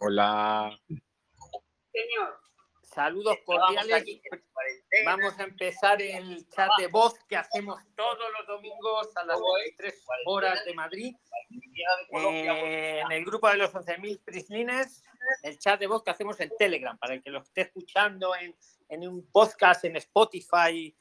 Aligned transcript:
Hola. 0.00 0.78
Señor. 1.92 2.40
Saludos 2.84 3.36
cordiales. 3.44 4.04
Vamos 5.04 5.38
a 5.38 5.42
empezar 5.42 6.00
el 6.00 6.48
chat 6.50 6.70
de 6.78 6.86
voz 6.86 7.14
que 7.28 7.36
hacemos 7.36 7.80
todos 7.96 8.24
los 8.38 8.46
domingos 8.46 9.08
a 9.16 9.24
las 9.24 9.40
23 9.40 10.04
horas 10.26 10.64
de 10.64 10.74
Madrid. 10.74 11.16
Eh, 11.50 13.00
en 13.00 13.12
el 13.12 13.24
grupo 13.24 13.48
de 13.48 13.56
los 13.56 13.72
11.000 13.72 14.22
prislines, 14.24 15.02
el 15.42 15.58
chat 15.58 15.80
de 15.80 15.88
voz 15.88 16.04
que 16.04 16.12
hacemos 16.12 16.38
en 16.40 16.50
Telegram, 16.56 16.96
para 16.96 17.14
el 17.14 17.22
que 17.22 17.30
lo 17.30 17.40
esté 17.40 17.62
escuchando 17.62 18.36
en, 18.36 18.56
en 18.88 19.08
un 19.08 19.28
podcast 19.32 19.84
en 19.84 19.96
Spotify 19.96 20.96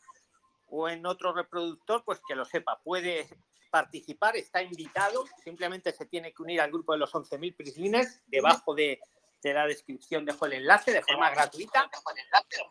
o 0.70 0.90
en 0.90 1.06
otro 1.06 1.34
reproductor, 1.34 2.04
pues 2.04 2.20
que 2.28 2.36
lo 2.36 2.46
sepa. 2.46 2.80
Puede 2.84 3.28
participar, 3.70 4.36
está 4.36 4.62
invitado, 4.62 5.26
simplemente 5.44 5.92
se 5.92 6.06
tiene 6.06 6.34
que 6.34 6.44
unir 6.44 6.62
al 6.62 6.72
grupo 6.72 6.94
de 6.94 7.00
los 7.00 7.14
11.000 7.14 7.56
prislines, 7.56 8.22
debajo 8.28 8.74
de, 8.74 9.00
de, 9.42 9.54
la 9.54 9.68
descripción 9.68 10.26
dejo 10.26 10.46
el 10.46 10.54
enlace 10.54 10.92
de 10.92 11.02
forma 11.02 11.30
gratuita. 11.30 11.90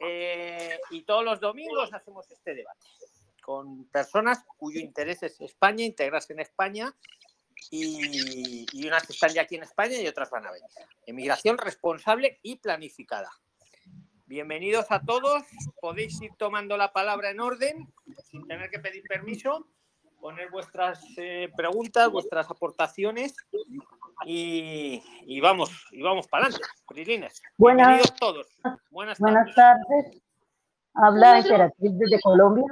Eh, 0.00 0.78
y 0.90 1.02
todos 1.02 1.24
los 1.24 1.40
domingos 1.40 1.92
hacemos 1.92 2.30
este 2.30 2.54
debate 2.54 2.86
con 3.46 3.84
personas 3.90 4.44
cuyo 4.56 4.80
interés 4.80 5.22
es 5.22 5.40
España, 5.40 5.84
integrarse 5.84 6.32
en 6.32 6.40
España, 6.40 6.92
y, 7.70 8.66
y 8.72 8.88
unas 8.88 9.08
están 9.08 9.30
ya 9.30 9.42
aquí 9.42 9.54
en 9.54 9.62
España 9.62 10.00
y 10.00 10.06
otras 10.08 10.30
van 10.30 10.46
a 10.46 10.50
venir. 10.50 10.68
Emigración 11.06 11.56
responsable 11.56 12.40
y 12.42 12.56
planificada. 12.56 13.30
Bienvenidos 14.26 14.86
a 14.90 15.00
todos. 15.00 15.44
Podéis 15.80 16.20
ir 16.20 16.32
tomando 16.36 16.76
la 16.76 16.92
palabra 16.92 17.30
en 17.30 17.38
orden, 17.38 17.92
sin 18.24 18.44
tener 18.48 18.68
que 18.68 18.80
pedir 18.80 19.04
permiso 19.04 19.68
poner 20.20 20.50
vuestras 20.50 21.02
eh, 21.16 21.48
preguntas, 21.56 22.10
vuestras 22.10 22.50
aportaciones 22.50 23.34
y, 24.24 25.02
y, 25.26 25.40
vamos, 25.40 25.70
y 25.92 26.02
vamos 26.02 26.26
para 26.28 26.46
adelante. 26.46 26.66
Prilines, 26.88 27.42
buenas, 27.56 27.86
bienvenidos 27.88 28.14
todos. 28.18 28.46
Buenas, 28.90 29.18
buenas 29.18 29.54
tardes. 29.54 29.84
tardes. 29.86 30.22
Habla 30.94 31.38
Emperatriz 31.38 31.90
desde 31.98 32.20
Colombia. 32.20 32.64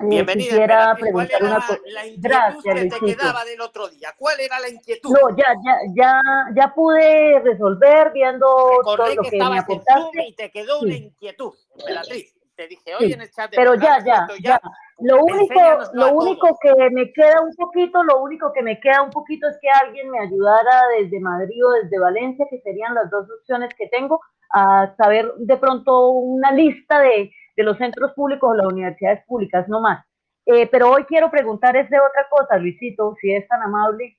Bienvenida. 0.00 0.48
Quisiera 0.50 0.94
preguntar 0.94 1.38
¿Cuál 1.38 1.42
era 1.50 1.56
una 1.56 1.66
cosa. 1.66 1.80
la 1.86 2.06
inquietud 2.06 2.22
Gracias, 2.28 2.74
que 2.74 2.88
te 2.88 3.00
quedaba 3.16 3.44
del 3.44 3.60
otro 3.60 3.88
día? 3.88 4.14
¿Cuál 4.16 4.40
era 4.40 4.58
la 4.60 4.68
inquietud? 4.68 5.10
No, 5.10 5.36
ya, 5.36 5.54
ya, 5.64 5.76
ya, 5.94 6.20
ya 6.54 6.74
pude 6.74 7.40
resolver 7.40 8.12
viendo 8.12 8.46
todo 8.46 8.78
Recordé 8.96 9.14
lo 9.16 9.22
que 9.22 9.30
que 9.30 9.36
me 9.38 9.44
estabas 9.44 9.58
en 9.60 9.64
Zoom 9.66 9.80
aportaste. 9.98 10.28
y 10.28 10.34
te 10.34 10.50
quedó 10.50 10.80
una 10.80 10.92
Sí. 10.94 11.04
inquietud, 11.04 11.52
Emperatriz. 11.78 12.34
Te 12.58 12.66
dije 12.66 12.92
hoy 12.96 13.06
Sí, 13.06 13.12
en 13.12 13.20
el 13.20 13.30
chat 13.30 13.52
de 13.52 13.56
Pero 13.56 13.76
ya, 13.76 13.94
¿has 13.94 14.04
ya, 14.04 14.20
resuelto 14.22 14.42
ya. 14.42 14.60
Lo 14.98 15.22
único, 15.22 15.60
lo 15.92 16.12
único 16.12 16.58
que 16.60 16.90
me 16.90 17.12
queda 17.12 17.40
un 17.40 17.54
poquito, 17.54 18.02
lo 18.02 18.20
único 18.20 18.52
que 18.52 18.62
me 18.64 18.80
queda 18.80 19.00
un 19.02 19.10
poquito 19.10 19.46
es 19.46 19.56
que 19.62 19.68
alguien 19.70 20.10
me 20.10 20.18
ayudara 20.18 20.88
desde 20.98 21.20
Madrid 21.20 21.64
o 21.64 21.70
desde 21.80 22.00
Valencia, 22.00 22.48
que 22.50 22.60
serían 22.62 22.96
las 22.96 23.08
dos 23.10 23.28
opciones 23.30 23.72
que 23.78 23.86
tengo, 23.86 24.20
a 24.50 24.92
saber 24.96 25.32
de 25.36 25.56
pronto 25.56 26.08
una 26.08 26.50
lista 26.50 26.98
de, 26.98 27.30
de 27.56 27.62
los 27.62 27.78
centros 27.78 28.10
públicos 28.14 28.50
o 28.50 28.54
las 28.54 28.66
universidades 28.66 29.24
públicas, 29.26 29.68
no 29.68 29.80
más. 29.80 30.04
Eh, 30.44 30.66
pero 30.66 30.90
hoy 30.90 31.04
quiero 31.04 31.30
preguntar 31.30 31.76
es 31.76 31.88
de 31.88 32.00
otra 32.00 32.26
cosa, 32.28 32.58
Luisito, 32.58 33.14
si 33.20 33.32
es 33.32 33.46
tan 33.46 33.62
amable. 33.62 34.18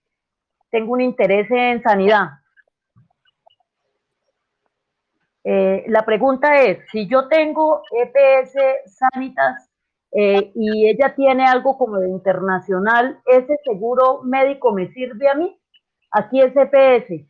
Tengo 0.71 0.93
un 0.93 1.01
interés 1.01 1.51
en 1.51 1.83
sanidad. 1.83 2.29
Eh, 5.43 5.85
la 5.87 6.05
pregunta 6.05 6.61
es, 6.61 6.79
si 6.91 7.07
yo 7.07 7.27
tengo 7.27 7.81
EPS 7.91 8.55
Sanitas 8.85 9.69
eh, 10.11 10.51
y 10.53 10.89
ella 10.89 11.15
tiene 11.15 11.45
algo 11.45 11.77
como 11.77 11.97
de 11.97 12.09
internacional, 12.09 13.21
¿ese 13.25 13.55
seguro 13.63 14.21
médico 14.23 14.73
me 14.73 14.91
sirve 14.91 15.29
a 15.29 15.35
mí? 15.35 15.57
Aquí 16.11 16.41
es 16.41 16.53
EPS. 16.55 17.25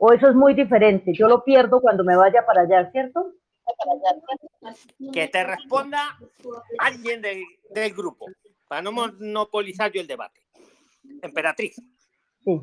O 0.00 0.12
eso 0.12 0.28
es 0.28 0.34
muy 0.34 0.54
diferente, 0.54 1.12
yo 1.12 1.26
lo 1.26 1.42
pierdo 1.42 1.80
cuando 1.80 2.04
me 2.04 2.16
vaya 2.16 2.46
para 2.46 2.62
allá, 2.62 2.90
¿cierto? 2.92 3.32
que 5.12 5.28
te 5.28 5.44
responda 5.44 6.16
alguien 6.78 7.20
del, 7.20 7.42
del 7.70 7.92
grupo, 7.92 8.26
para 8.66 8.80
no 8.80 8.92
monopolizar 8.92 9.92
yo 9.92 10.00
el 10.00 10.06
debate. 10.06 10.40
Emperatriz. 11.20 11.76
Sí. 12.44 12.60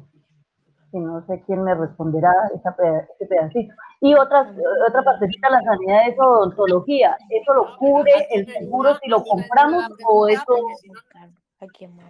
Sí, 0.95 1.01
no 1.01 1.25
sé 1.27 1.43
quién 1.45 1.61
me 1.61 1.75
responderá 1.75 2.31
esa 2.55 2.73
ese 3.13 3.25
pedacito. 3.25 3.75
Y 3.99 4.13
otra, 4.13 4.49
otra 4.87 5.03
partecita, 5.03 5.49
la 5.49 5.61
sanidad 5.61 6.07
es 6.07 6.17
odontología. 6.17 7.17
¿Eso 7.29 7.53
lo 7.53 7.77
cubre 7.77 8.13
el 8.31 8.47
seguro 8.47 8.97
si 9.03 9.09
lo 9.09 9.21
compramos 9.21 9.89
o 10.07 10.29
eso, 10.29 10.55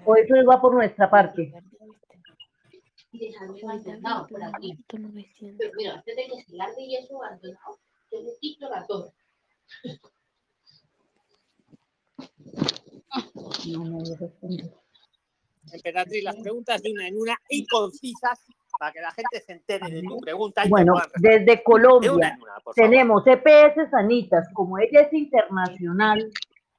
o 0.05 0.15
eso 0.15 0.35
va 0.47 0.61
por 0.61 0.75
nuestra 0.75 1.09
parte? 1.09 1.51
Abandonado 3.63 4.27
por 4.27 4.43
aquí. 4.43 4.77
Pero 4.87 5.09
mira, 5.09 6.03
de 6.05 6.15
que 6.15 6.43
se 6.43 6.55
largue 6.55 6.83
y 6.83 6.97
eso 6.97 7.23
abandonado, 7.23 7.79
yo 8.11 8.21
le 8.21 8.37
quito 8.39 8.69
la 8.69 8.85
torre. 8.85 9.11
No 13.67 13.83
me 13.83 14.15
responde. 14.15 14.71
Emperatriz, 15.71 16.23
las 16.23 16.35
preguntas 16.35 16.81
de 16.83 16.91
una 16.91 17.07
en 17.07 17.17
una 17.17 17.35
y 17.49 17.65
concisas 17.65 18.39
para 18.79 18.91
que 18.91 19.01
la 19.01 19.11
gente 19.11 19.41
se 19.41 19.53
entere 19.53 19.89
de 19.89 20.01
tu 20.01 20.17
pregunta 20.19 20.65
y 20.65 20.69
Bueno, 20.69 20.95
desde 21.15 21.45
De 21.45 21.51
una 21.53 21.63
Colombia 21.63 22.09
en 22.09 22.41
una, 22.41 22.61
tenemos 22.75 23.23
EPS 23.25 23.89
Sanitas, 23.89 24.47
como 24.53 24.77
ella 24.77 25.01
es 25.01 25.13
internacional, 25.13 26.31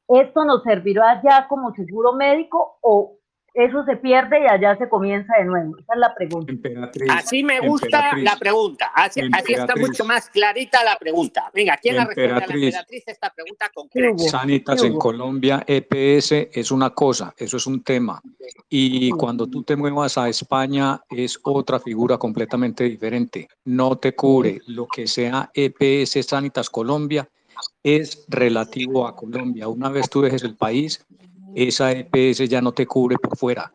¿esto 0.08 0.44
nos 0.44 0.62
servirá 0.62 1.20
ya 1.22 1.46
como 1.48 1.74
seguro 1.74 2.12
médico 2.12 2.78
o 2.82 3.15
eso 3.56 3.84
se 3.84 3.96
pierde 3.96 4.42
y 4.42 4.46
allá 4.46 4.76
se 4.76 4.88
comienza 4.88 5.32
de 5.38 5.44
nuevo? 5.44 5.76
Esa 5.78 5.94
es 5.94 5.98
la 5.98 6.14
pregunta. 6.14 6.52
Emperatriz. 6.52 7.10
Así 7.10 7.42
me 7.42 7.60
gusta 7.60 7.86
Emperatriz. 7.86 8.24
la 8.24 8.36
pregunta. 8.36 8.92
Así, 8.94 9.20
así 9.20 9.52
está 9.52 9.62
Emperatriz. 9.62 9.88
mucho 9.88 10.04
más 10.04 10.30
clarita 10.30 10.84
la 10.84 10.96
pregunta. 10.98 11.50
Venga, 11.54 11.76
¿quién 11.78 11.96
la 11.96 12.04
responde 12.04 12.24
a 12.24 12.28
la 12.28 12.34
Emperatriz. 12.38 12.64
emperatriz 12.66 13.04
esta 13.06 13.32
pregunta 13.32 13.70
concreta? 13.74 14.18
Sanitas 14.24 14.82
en. 14.82 14.96
Colombia, 14.98 15.62
EPS 15.66 16.32
es 16.52 16.70
una 16.70 16.90
cosa, 16.90 17.34
eso 17.36 17.56
es 17.56 17.66
un 17.66 17.82
tema. 17.82 18.20
Y 18.68 19.10
cuando 19.10 19.46
tú 19.46 19.62
te 19.62 19.76
muevas 19.76 20.18
a 20.18 20.28
España 20.28 21.00
es 21.08 21.38
otra 21.42 21.78
figura 21.78 22.18
completamente 22.18 22.84
diferente. 22.84 23.48
No 23.64 23.96
te 23.96 24.14
cubre 24.14 24.60
lo 24.66 24.86
que 24.86 25.06
sea 25.06 25.50
EPS 25.54 26.26
Sanitas 26.26 26.70
Colombia, 26.70 27.28
es 27.82 28.24
relativo 28.28 29.06
a 29.06 29.14
Colombia. 29.14 29.68
Una 29.68 29.88
vez 29.90 30.10
tú 30.10 30.22
dejes 30.22 30.42
el 30.42 30.56
país, 30.56 31.06
esa 31.56 31.90
EPS 31.90 32.48
ya 32.48 32.60
no 32.60 32.72
te 32.72 32.86
cubre 32.86 33.16
por 33.16 33.36
fuera. 33.36 33.72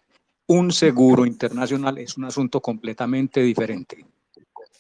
Un 0.47 0.71
seguro 0.71 1.25
internacional 1.25 1.97
es 1.97 2.15
un 2.15 2.25
asunto 2.25 2.61
completamente 2.61 3.41
diferente. 3.41 4.05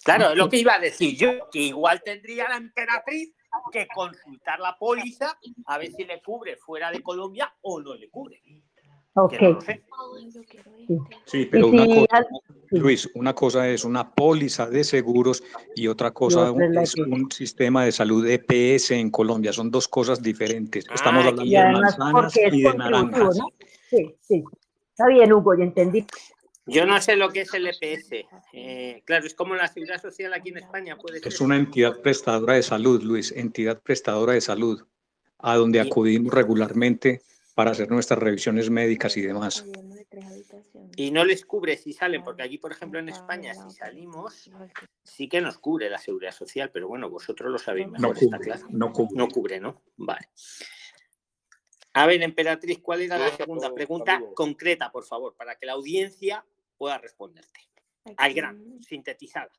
Claro, 0.03 0.31
es 0.31 0.37
lo 0.37 0.47
que 0.49 0.57
iba 0.57 0.75
a 0.75 0.79
decir 0.79 1.17
yo, 1.17 1.49
que 1.51 1.59
igual 1.59 2.01
tendría 2.03 2.47
la 2.47 2.57
emperatriz 2.57 3.33
que 3.71 3.87
consultar 3.87 4.59
la 4.59 4.77
póliza 4.77 5.37
a 5.65 5.77
ver 5.77 5.91
si 5.91 6.03
le 6.03 6.21
cubre 6.21 6.57
fuera 6.57 6.91
de 6.91 7.01
Colombia 7.01 7.51
o 7.61 7.81
no 7.81 7.95
le 7.95 8.09
cubre. 8.09 8.41
Ok. 9.13 9.33
Sí, 11.25 11.45
pero 11.49 11.67
una 11.67 11.85
cosa, 11.85 12.05
al- 12.11 12.27
sí. 12.69 12.77
Luis, 12.77 13.09
una 13.15 13.33
cosa 13.33 13.67
es 13.69 13.83
una 13.85 14.09
póliza 14.13 14.67
de 14.69 14.83
seguros 14.83 15.43
y 15.75 15.87
otra 15.87 16.11
cosa 16.11 16.49
es 16.49 16.69
la 16.71 16.81
es 16.83 16.93
que- 16.93 17.01
un 17.03 17.31
sistema 17.31 17.85
de 17.85 17.91
salud 17.91 18.25
EPS 18.27 18.91
en 18.91 19.09
Colombia. 19.09 19.53
Son 19.53 19.69
dos 19.71 19.87
cosas 19.87 20.21
diferentes. 20.21 20.85
Estamos 20.93 21.23
Ah, 21.25 21.29
hablando 21.29 21.43
Y 21.43 21.51
de 21.51 21.63
manzanas 21.71 22.37
y 22.37 22.61
de 22.61 22.73
naranjas. 22.73 23.37
¿no? 23.37 23.47
Sí, 23.89 24.15
sí. 24.21 24.43
Está 24.91 25.07
bien, 25.07 25.31
Hugo, 25.33 25.57
ya 25.57 25.63
entendí. 25.63 26.05
Yo 26.67 26.85
no 26.85 27.01
sé 27.01 27.15
lo 27.15 27.29
que 27.29 27.41
es 27.41 27.53
el 27.53 27.67
EPS. 27.67 28.25
Eh, 28.53 29.01
claro, 29.05 29.25
es 29.25 29.33
como 29.33 29.55
la 29.55 29.67
seguridad 29.67 30.01
social 30.01 30.33
aquí 30.33 30.49
en 30.49 30.57
España. 30.59 30.95
Puede 30.97 31.19
ser. 31.19 31.27
Es 31.27 31.41
una 31.41 31.57
entidad 31.57 31.99
prestadora 32.01 32.53
de 32.53 32.63
salud, 32.63 33.01
Luis, 33.01 33.31
entidad 33.31 33.81
prestadora 33.81 34.33
de 34.33 34.41
salud, 34.41 34.81
a 35.39 35.55
donde 35.55 35.79
Y- 35.79 35.81
acudimos 35.81 36.33
regularmente 36.33 37.21
para 37.55 37.71
hacer 37.71 37.89
nuestras 37.89 38.19
revisiones 38.19 38.69
médicas 38.69 39.17
y 39.17 39.21
demás. 39.21 39.65
Y 40.95 41.11
no 41.11 41.23
les 41.25 41.45
cubre 41.45 41.77
si 41.77 41.93
salen, 41.93 42.23
porque 42.23 42.43
aquí, 42.43 42.57
por 42.57 42.71
ejemplo, 42.71 42.99
en 42.99 43.09
España, 43.09 43.53
si 43.53 43.75
salimos, 43.75 44.49
sí 45.03 45.27
que 45.27 45.41
nos 45.41 45.57
cubre 45.57 45.89
la 45.89 45.97
seguridad 45.97 46.31
social, 46.31 46.69
pero 46.71 46.87
bueno, 46.87 47.09
vosotros 47.09 47.51
lo 47.51 47.57
sabéis 47.57 47.87
No 47.87 47.93
mejor, 47.93 48.17
está 48.17 48.37
cubre, 48.37 48.51
claro. 48.51 48.67
no 48.69 48.91
cubre. 48.91 49.15
No 49.15 49.27
cubre, 49.27 49.59
¿no? 49.59 49.81
Vale. 49.97 50.29
A 51.93 52.05
ver, 52.05 52.21
Emperatriz, 52.23 52.79
¿cuál 52.79 53.01
era 53.01 53.17
la 53.17 53.35
segunda 53.35 53.73
pregunta 53.73 54.21
concreta, 54.33 54.91
por 54.91 55.03
favor, 55.03 55.35
para 55.35 55.55
que 55.55 55.65
la 55.65 55.73
audiencia 55.73 56.45
pueda 56.77 56.97
responderte? 56.97 57.59
Al 58.17 58.33
grano, 58.33 58.63
sintetizada. 58.81 59.51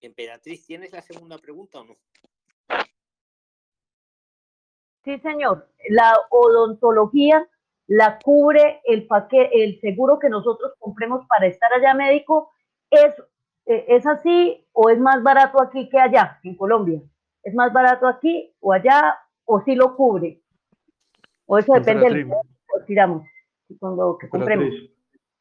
Emperatriz, 0.00 0.64
¿tienes 0.66 0.92
la 0.92 1.02
segunda 1.02 1.38
pregunta 1.38 1.80
o 1.80 1.84
no? 1.84 1.96
Sí, 5.04 5.18
señor. 5.20 5.68
La 5.90 6.14
odontología 6.30 7.48
la 7.88 8.18
cubre 8.18 8.80
el 8.84 9.06
paquete, 9.06 9.64
el 9.64 9.80
seguro 9.80 10.18
que 10.18 10.28
nosotros 10.28 10.74
compremos 10.78 11.26
para 11.26 11.46
estar 11.46 11.72
allá 11.72 11.94
médico, 11.94 12.52
es 12.90 13.14
eh, 13.68 13.84
¿es 13.88 14.06
así 14.06 14.66
o 14.72 14.88
es 14.88 14.98
más 14.98 15.22
barato 15.22 15.60
aquí 15.60 15.88
que 15.90 15.98
allá, 15.98 16.40
en 16.42 16.56
Colombia? 16.56 17.02
¿Es 17.42 17.54
más 17.54 17.72
barato 17.72 18.06
aquí 18.06 18.54
o 18.60 18.72
allá 18.72 19.18
o 19.44 19.60
si 19.62 19.74
lo 19.74 19.94
cubre? 19.94 20.42
O 21.46 21.58
eso 21.58 21.74
depende 21.74 22.08
del 22.08 22.30
tiramos, 22.86 23.26
cuando 23.78 24.16
que 24.18 24.28
compremos. 24.28 24.68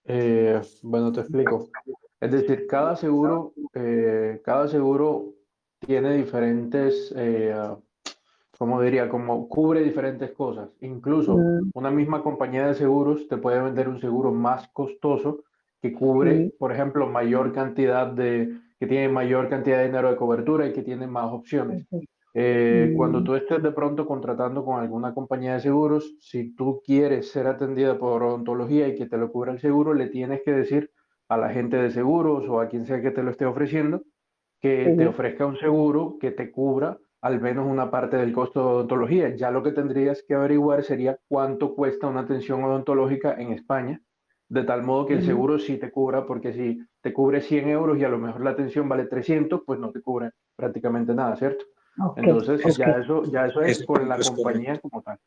Eh, 0.05 0.61
bueno, 0.83 1.11
te 1.11 1.21
explico. 1.21 1.69
Es 2.19 2.31
decir, 2.31 2.65
cada 2.67 2.95
seguro, 2.95 3.53
eh, 3.73 4.41
cada 4.43 4.67
seguro 4.67 5.33
tiene 5.79 6.17
diferentes, 6.17 7.13
eh, 7.15 7.55
como 8.57 8.81
diría, 8.81 9.07
como 9.07 9.47
cubre 9.47 9.83
diferentes 9.83 10.31
cosas. 10.31 10.69
Incluso 10.81 11.37
mm. 11.37 11.71
una 11.75 11.91
misma 11.91 12.23
compañía 12.23 12.67
de 12.67 12.75
seguros 12.75 13.27
te 13.27 13.37
puede 13.37 13.61
vender 13.61 13.87
un 13.87 13.99
seguro 13.99 14.31
más 14.31 14.67
costoso 14.69 15.43
que 15.79 15.93
cubre, 15.93 16.51
por 16.57 16.71
ejemplo, 16.71 17.05
mayor 17.07 17.53
cantidad 17.53 18.07
de, 18.07 18.51
que 18.79 18.87
tiene 18.87 19.09
mayor 19.09 19.47
cantidad 19.47 19.77
de 19.77 19.85
dinero 19.85 20.09
de 20.09 20.15
cobertura 20.15 20.67
y 20.67 20.73
que 20.73 20.81
tiene 20.81 21.05
más 21.05 21.31
opciones. 21.31 21.85
Eh, 22.33 22.93
cuando 22.95 23.21
mm. 23.21 23.23
tú 23.23 23.35
estés 23.35 23.61
de 23.61 23.71
pronto 23.71 24.07
contratando 24.07 24.65
con 24.65 24.79
alguna 24.79 25.13
compañía 25.13 25.53
de 25.53 25.59
seguros, 25.59 26.15
si 26.19 26.55
tú 26.55 26.81
quieres 26.83 27.31
ser 27.31 27.45
atendida 27.45 27.97
por 27.99 28.23
odontología 28.23 28.87
y 28.87 28.95
que 28.95 29.05
te 29.05 29.17
lo 29.17 29.31
cubra 29.31 29.51
el 29.51 29.59
seguro, 29.59 29.93
le 29.93 30.07
tienes 30.07 30.41
que 30.43 30.51
decir 30.51 30.91
a 31.29 31.37
la 31.37 31.49
gente 31.49 31.77
de 31.77 31.91
seguros 31.91 32.47
o 32.47 32.59
a 32.59 32.67
quien 32.67 32.85
sea 32.85 33.01
que 33.01 33.11
te 33.11 33.23
lo 33.23 33.31
esté 33.31 33.45
ofreciendo 33.45 34.03
que 34.59 34.95
te 34.97 35.07
ofrezca 35.07 35.45
un 35.45 35.57
seguro 35.57 36.17
que 36.19 36.31
te 36.31 36.51
cubra 36.51 36.97
al 37.21 37.41
menos 37.41 37.67
una 37.67 37.89
parte 37.89 38.17
del 38.17 38.33
costo 38.33 38.59
de 38.59 38.65
odontología. 38.67 39.35
Ya 39.35 39.51
lo 39.51 39.63
que 39.63 39.71
tendrías 39.71 40.23
que 40.27 40.35
averiguar 40.35 40.83
sería 40.83 41.17
cuánto 41.27 41.75
cuesta 41.75 42.07
una 42.07 42.21
atención 42.21 42.63
odontológica 42.63 43.33
en 43.37 43.51
España, 43.51 44.01
de 44.49 44.63
tal 44.63 44.83
modo 44.83 45.07
que 45.07 45.15
el 45.15 45.23
seguro 45.23 45.59
sí 45.59 45.77
te 45.77 45.91
cubra, 45.91 46.25
porque 46.25 46.53
si 46.53 46.79
te 47.01 47.13
cubre 47.13 47.41
100 47.41 47.69
euros 47.69 47.97
y 47.97 48.03
a 48.03 48.09
lo 48.09 48.17
mejor 48.17 48.41
la 48.41 48.51
atención 48.51 48.87
vale 48.87 49.05
300, 49.05 49.61
pues 49.65 49.79
no 49.79 49.91
te 49.91 50.01
cubre 50.01 50.31
prácticamente 50.55 51.13
nada, 51.13 51.35
¿cierto? 51.35 51.65
Entonces, 52.15 52.77
Ya, 52.77 52.91
eso, 52.91 53.23
ya 53.23 53.47
eso 53.47 53.61
es, 53.61 53.83
por 53.83 54.05
la 54.05 54.17
compañía 54.19 54.79
como 54.79 55.01
tal. 55.01 55.17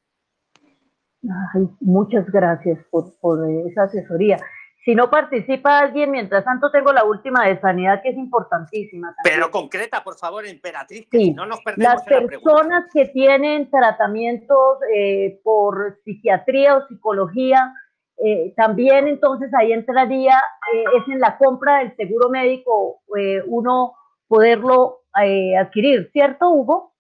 muchas 1.81 2.31
gracias 2.31 2.79
por, 2.91 3.13
por, 3.21 3.51
esa 3.67 3.83
asesoría. 3.83 4.39
Si 4.85 4.95
no 4.95 5.11
participa 5.11 5.79
alguien, 5.79 6.11
mientras 6.11 6.45
tanto 6.45 6.71
tengo 6.71 6.93
la 6.93 7.05
última 7.05 7.47
de 7.47 7.61
sanidad 7.61 8.01
que 8.03 8.11
es 8.11 8.17
importantísima. 8.17 9.15
Pero 9.23 9.51
concreta, 9.51 10.03
por 10.03 10.17
favor, 10.17 10.47
Emperatriz, 10.47 11.07
sí. 11.11 11.33
no 11.33 11.45
nos 11.45 11.61
perdemos 11.61 11.95
Las 11.95 12.05
personas 12.05 12.87
que 12.93 13.07
tienen 13.07 13.71
tratamientos 13.71 14.79
eh, 14.95 15.39
por 15.45 15.99
psiquiatría 16.05 16.77
o 16.77 16.87
psicología, 16.89 17.75
eh, 18.23 18.53
también 18.57 19.09
entonces 19.09 19.51
ahí 19.55 19.73
entraría, 19.73 20.39
eh, 20.75 20.85
es 20.99 21.09
en 21.09 21.21
la 21.21 21.39
compra 21.39 21.79
del 21.79 21.97
seguro 21.97 22.29
médico, 22.29 23.01
uno 23.47 23.95
poderlo 24.29 25.01
eh, 25.23 25.57
adquirir, 25.57 26.11
¿cierto, 26.13 26.51
Hugo? 26.51 26.95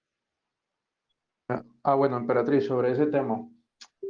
Ah, 1.82 1.94
bueno, 1.94 2.17
Emperatriz, 2.17 2.67
sobre 2.67 2.91
ese 2.91 3.06
tema. 3.06 3.47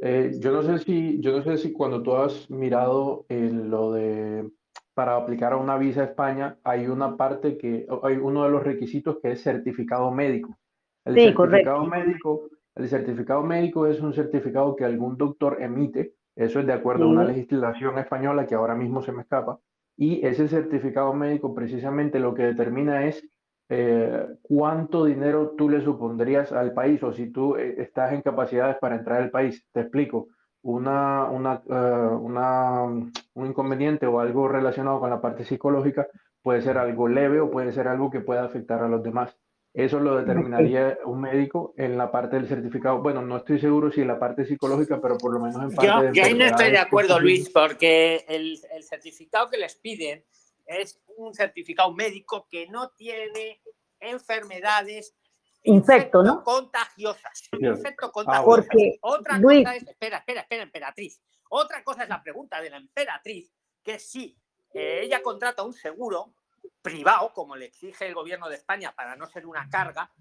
Eh, 0.03 0.31
yo 0.39 0.51
no 0.51 0.63
sé 0.63 0.79
si, 0.79 1.21
yo 1.21 1.31
no 1.31 1.43
sé 1.43 1.57
si 1.57 1.71
cuando 1.71 2.01
tú 2.01 2.15
has 2.15 2.49
mirado 2.49 3.25
en 3.29 3.69
lo 3.69 3.91
de 3.91 4.49
para 4.95 5.15
aplicar 5.15 5.53
a 5.53 5.57
una 5.57 5.77
visa 5.77 6.01
a 6.01 6.05
España, 6.05 6.57
hay 6.63 6.87
una 6.87 7.15
parte 7.15 7.57
que, 7.57 7.87
hay 8.03 8.17
uno 8.17 8.43
de 8.43 8.49
los 8.49 8.63
requisitos 8.63 9.19
que 9.21 9.31
es 9.31 9.41
certificado 9.41 10.11
médico. 10.11 10.57
El 11.05 11.15
sí, 11.15 11.21
certificado 11.21 11.85
médico, 11.85 12.49
el 12.75 12.89
certificado 12.89 13.43
médico 13.43 13.85
es 13.87 14.01
un 14.01 14.13
certificado 14.13 14.75
que 14.75 14.85
algún 14.85 15.17
doctor 15.17 15.61
emite. 15.61 16.15
Eso 16.35 16.59
es 16.59 16.65
de 16.65 16.73
acuerdo 16.73 17.05
a 17.05 17.09
una 17.09 17.23
legislación 17.23 17.97
española 17.99 18.47
que 18.47 18.55
ahora 18.55 18.75
mismo 18.75 19.01
se 19.01 19.11
me 19.11 19.21
escapa. 19.21 19.59
Y 19.97 20.25
ese 20.25 20.47
certificado 20.47 21.13
médico 21.13 21.53
precisamente 21.53 22.19
lo 22.19 22.33
que 22.33 22.43
determina 22.43 23.05
es 23.05 23.27
eh, 23.73 24.27
cuánto 24.41 25.05
dinero 25.05 25.55
tú 25.57 25.69
le 25.69 25.81
supondrías 25.81 26.51
al 26.51 26.73
país 26.73 27.01
o 27.03 27.13
si 27.13 27.31
tú 27.31 27.55
eh, 27.55 27.75
estás 27.77 28.11
en 28.11 28.21
capacidades 28.21 28.75
para 28.81 28.97
entrar 28.97 29.21
al 29.21 29.31
país. 29.31 29.65
Te 29.71 29.79
explico, 29.79 30.27
una, 30.61 31.23
una, 31.27 31.61
eh, 31.69 32.15
una, 32.19 32.83
un 32.83 33.45
inconveniente 33.45 34.05
o 34.07 34.19
algo 34.19 34.49
relacionado 34.49 34.99
con 34.99 35.09
la 35.09 35.21
parte 35.21 35.45
psicológica 35.45 36.05
puede 36.41 36.61
ser 36.61 36.77
algo 36.77 37.07
leve 37.07 37.39
o 37.39 37.49
puede 37.49 37.71
ser 37.71 37.87
algo 37.87 38.11
que 38.11 38.19
pueda 38.19 38.43
afectar 38.43 38.83
a 38.83 38.89
los 38.89 39.01
demás. 39.01 39.37
Eso 39.73 40.01
lo 40.01 40.17
determinaría 40.17 40.97
un 41.05 41.21
médico 41.21 41.73
en 41.77 41.97
la 41.97 42.11
parte 42.11 42.35
del 42.35 42.49
certificado. 42.49 43.01
Bueno, 43.01 43.21
no 43.21 43.37
estoy 43.37 43.57
seguro 43.57 43.89
si 43.89 44.01
en 44.01 44.07
la 44.07 44.19
parte 44.19 44.43
psicológica, 44.43 44.99
pero 45.01 45.17
por 45.17 45.33
lo 45.33 45.39
menos 45.39 45.63
en 45.63 45.71
parte 45.73 46.07
yo, 46.07 46.11
Yo 46.11 46.23
ahí 46.25 46.33
no 46.33 46.43
estoy 46.43 46.71
de 46.71 46.77
acuerdo, 46.77 47.21
Luis, 47.21 47.49
porque 47.49 48.25
el, 48.27 48.59
el, 48.73 48.83
certificado 48.83 49.49
que 49.49 49.57
les 49.57 49.75
piden 49.75 50.25
es 50.71 51.01
un 51.17 51.33
certificado 51.33 51.93
médico 51.93 52.47
que 52.49 52.67
no 52.67 52.89
tiene 52.91 53.61
enfermedades 53.99 55.15
Infecto, 55.63 56.23
¿no? 56.23 56.43
contagiosas. 56.43 57.49
Infecto 57.51 58.07
ah, 58.07 58.11
contagiosas. 58.11 58.67
Otra 59.01 59.39
cosa 59.39 59.75
es, 59.75 59.87
espera, 59.87 60.17
espera, 60.17 60.41
espera, 60.41 60.63
emperatriz. 60.63 61.21
Otra 61.49 61.83
cosa 61.83 62.03
es 62.03 62.09
la 62.09 62.23
pregunta 62.23 62.61
de 62.61 62.71
la 62.71 62.77
emperatriz, 62.77 63.53
que 63.83 63.99
si 63.99 64.37
eh, 64.73 65.01
ella 65.03 65.21
contrata 65.21 65.63
un 65.63 65.73
seguro, 65.73 66.33
privado, 66.81 67.31
como 67.33 67.55
le 67.55 67.65
exige 67.65 68.07
el 68.07 68.13
gobierno 68.13 68.49
de 68.49 68.55
España 68.55 68.93
para 68.95 69.15
no 69.15 69.27
ser 69.27 69.45
una 69.45 69.69
carga, 69.69 70.11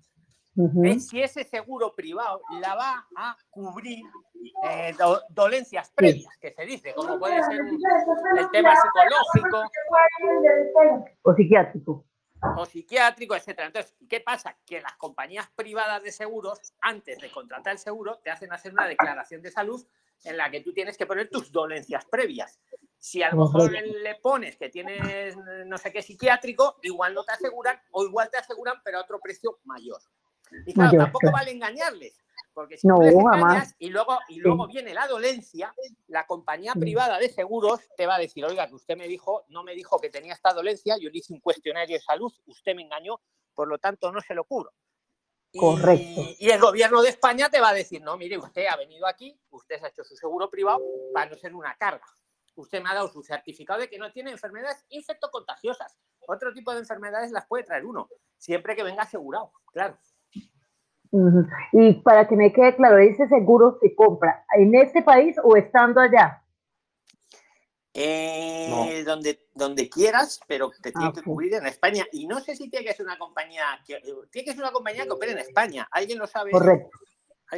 si 1.01 1.23
ese 1.23 1.45
seguro 1.45 1.95
privado 1.95 2.43
la 2.61 2.75
va 2.75 3.07
a 3.17 3.37
cubrir 3.51 4.05
eh, 4.65 4.95
dolencias 5.31 5.91
previas, 5.95 6.37
que 6.39 6.53
se 6.53 6.65
dice, 6.65 6.95
como 6.95 7.19
puede 7.19 7.43
ser 7.43 7.61
el 7.61 8.51
tema 8.51 8.75
psicológico 8.77 9.71
o 11.23 11.35
psiquiátrico. 11.35 12.05
O 12.57 12.65
psiquiátrico, 12.65 13.37
etcétera. 13.37 13.67
Entonces, 13.67 13.95
¿qué 14.09 14.21
pasa? 14.21 14.57
Que 14.65 14.81
las 14.81 14.97
compañías 14.97 15.51
privadas 15.55 16.03
de 16.03 16.11
seguros, 16.11 16.59
antes 16.81 17.19
de 17.21 17.31
contratar 17.31 17.75
el 17.75 17.79
seguro, 17.79 18.19
te 18.25 18.31
hacen 18.31 18.51
hacer 18.53 18.73
una 18.73 18.87
declaración 18.87 19.43
de 19.43 19.51
salud 19.51 19.87
en 20.25 20.37
la 20.37 20.51
que 20.51 20.61
tú 20.61 20.73
tienes 20.73 20.97
que 20.97 21.07
poner 21.07 21.29
tus 21.29 21.53
dolencias 21.53 22.05
previas. 22.07 22.61
Si 22.99 23.23
a 23.23 23.31
lo 23.31 23.45
mejor 23.45 23.73
le 23.73 24.15
pones 24.17 24.57
que 24.57 24.69
tienes 24.69 25.37
no 25.67 25.79
sé 25.79 25.93
qué 25.93 26.03
psiquiátrico, 26.03 26.79
igual 26.83 27.15
no 27.15 27.25
te 27.25 27.33
aseguran 27.33 27.81
o 27.93 28.05
igual 28.05 28.31
te 28.31 28.39
aseguran, 28.39 28.77
pero 28.85 28.99
a 28.99 29.03
otro 29.03 29.21
precio 29.21 29.59
mayor. 29.65 30.01
Y 30.67 30.75
claro, 30.75 30.99
tampoco 30.99 31.31
vale 31.31 31.51
engañarles, 31.51 32.21
porque 32.53 32.77
si 32.77 32.87
no, 32.87 33.03
engañas 33.03 33.75
y 33.79 33.91
luego, 33.91 34.19
y 34.29 34.41
luego 34.41 34.67
viene 34.67 34.95
la 34.95 35.07
dolencia, 35.07 35.75
la 36.09 36.27
compañía 36.27 36.75
privada 36.75 37.19
de 37.19 37.29
seguros 37.29 37.81
te 37.97 38.07
va 38.07 38.17
a 38.17 38.19
decir, 38.19 38.45
oiga, 38.45 38.69
usted 38.73 38.97
me 38.97 39.09
dijo, 39.09 39.45
no 39.49 39.63
me 39.63 39.75
dijo 39.75 40.01
que 40.01 40.11
tenía 40.11 40.35
esta 40.35 40.53
dolencia, 40.53 40.97
yo 40.99 41.11
le 41.11 41.19
hice 41.19 41.33
un 41.33 41.41
cuestionario 41.41 41.97
de 41.97 42.03
salud, 42.03 42.33
usted 42.47 42.75
me 42.75 42.83
engañó, 42.83 43.21
por 43.55 43.69
lo 43.69 43.79
tanto 43.79 44.11
no 44.13 44.21
se 44.21 44.35
lo 44.35 44.45
cubro. 44.45 44.73
Correcto. 45.59 46.23
Y, 46.39 46.51
el 46.51 46.61
gobierno 46.61 47.03
de 47.03 47.09
España 47.09 47.49
te 47.49 47.61
va 47.61 47.71
a 47.71 47.75
decir, 47.75 48.01
no, 48.03 48.17
mire, 48.17 48.39
usted 48.39 48.67
ha 48.67 48.77
venido 48.77 49.07
aquí, 49.07 49.39
usted 49.51 49.79
se 49.79 49.87
ha 49.87 49.89
hecho 49.89 50.05
su 50.05 50.17
seguro 50.17 50.49
privado 50.49 50.81
para 51.13 51.31
no 51.31 51.37
ser 51.37 51.55
una 51.55 51.75
carga. 51.77 52.07
Usted 52.55 52.83
me 52.83 52.91
ha 52.91 52.95
dado 52.95 53.09
su 53.09 53.23
certificado 53.23 53.81
de 53.81 53.89
que 53.89 53.99
no 53.99 54.13
tiene 54.13 54.31
enfermedades 54.31 54.85
infectocontagiosas. 54.91 55.99
Otro 56.27 56.53
tipo 56.53 56.73
de 56.73 56.81
enfermedades 56.81 57.33
las 57.33 57.47
puede 57.47 57.65
traer 57.65 57.85
uno, 57.85 58.09
siempre 58.37 58.77
que 58.77 58.83
venga 58.83 59.03
asegurado, 59.03 59.53
claro. 59.73 59.99
Y 61.73 61.95
para 62.03 62.29
que 62.29 62.37
me 62.37 62.53
quede 62.53 62.77
claro, 62.77 62.99
¿ese 62.99 63.27
seguro 63.29 63.79
se 63.81 63.95
compra 63.95 64.45
en 64.57 64.75
este 64.75 65.03
país 65.03 65.37
o 65.43 65.57
estando 65.57 66.01
allá? 66.01 66.43
Eh, 67.93 69.03
donde, 69.05 69.41
donde 69.53 69.89
quieras, 69.89 70.41
pero 70.47 70.71
te 70.71 70.93
tiene 70.93 71.09
ah, 71.09 71.13
que 71.13 71.23
cubrir 71.23 71.55
en 71.55 71.67
España. 71.67 72.07
Y 72.13 72.29
no 72.29 72.39
sé 72.39 72.55
si 72.55 72.71
tiene 72.71 72.87
que 72.87 72.95
ser 72.95 73.05
una 73.05 73.19
compañía 73.19 73.65
que 73.85 74.01
tiene 74.31 74.47
que 74.47 74.53
ser 74.53 74.61
una 74.61 74.71
compañía 74.71 75.05
que 75.05 75.11
opere 75.11 75.33
en 75.33 75.39
España. 75.39 75.89
¿Alguien 75.91 76.19
lo 76.19 76.29
sabe? 76.29 76.53
Correcto. 76.53 76.91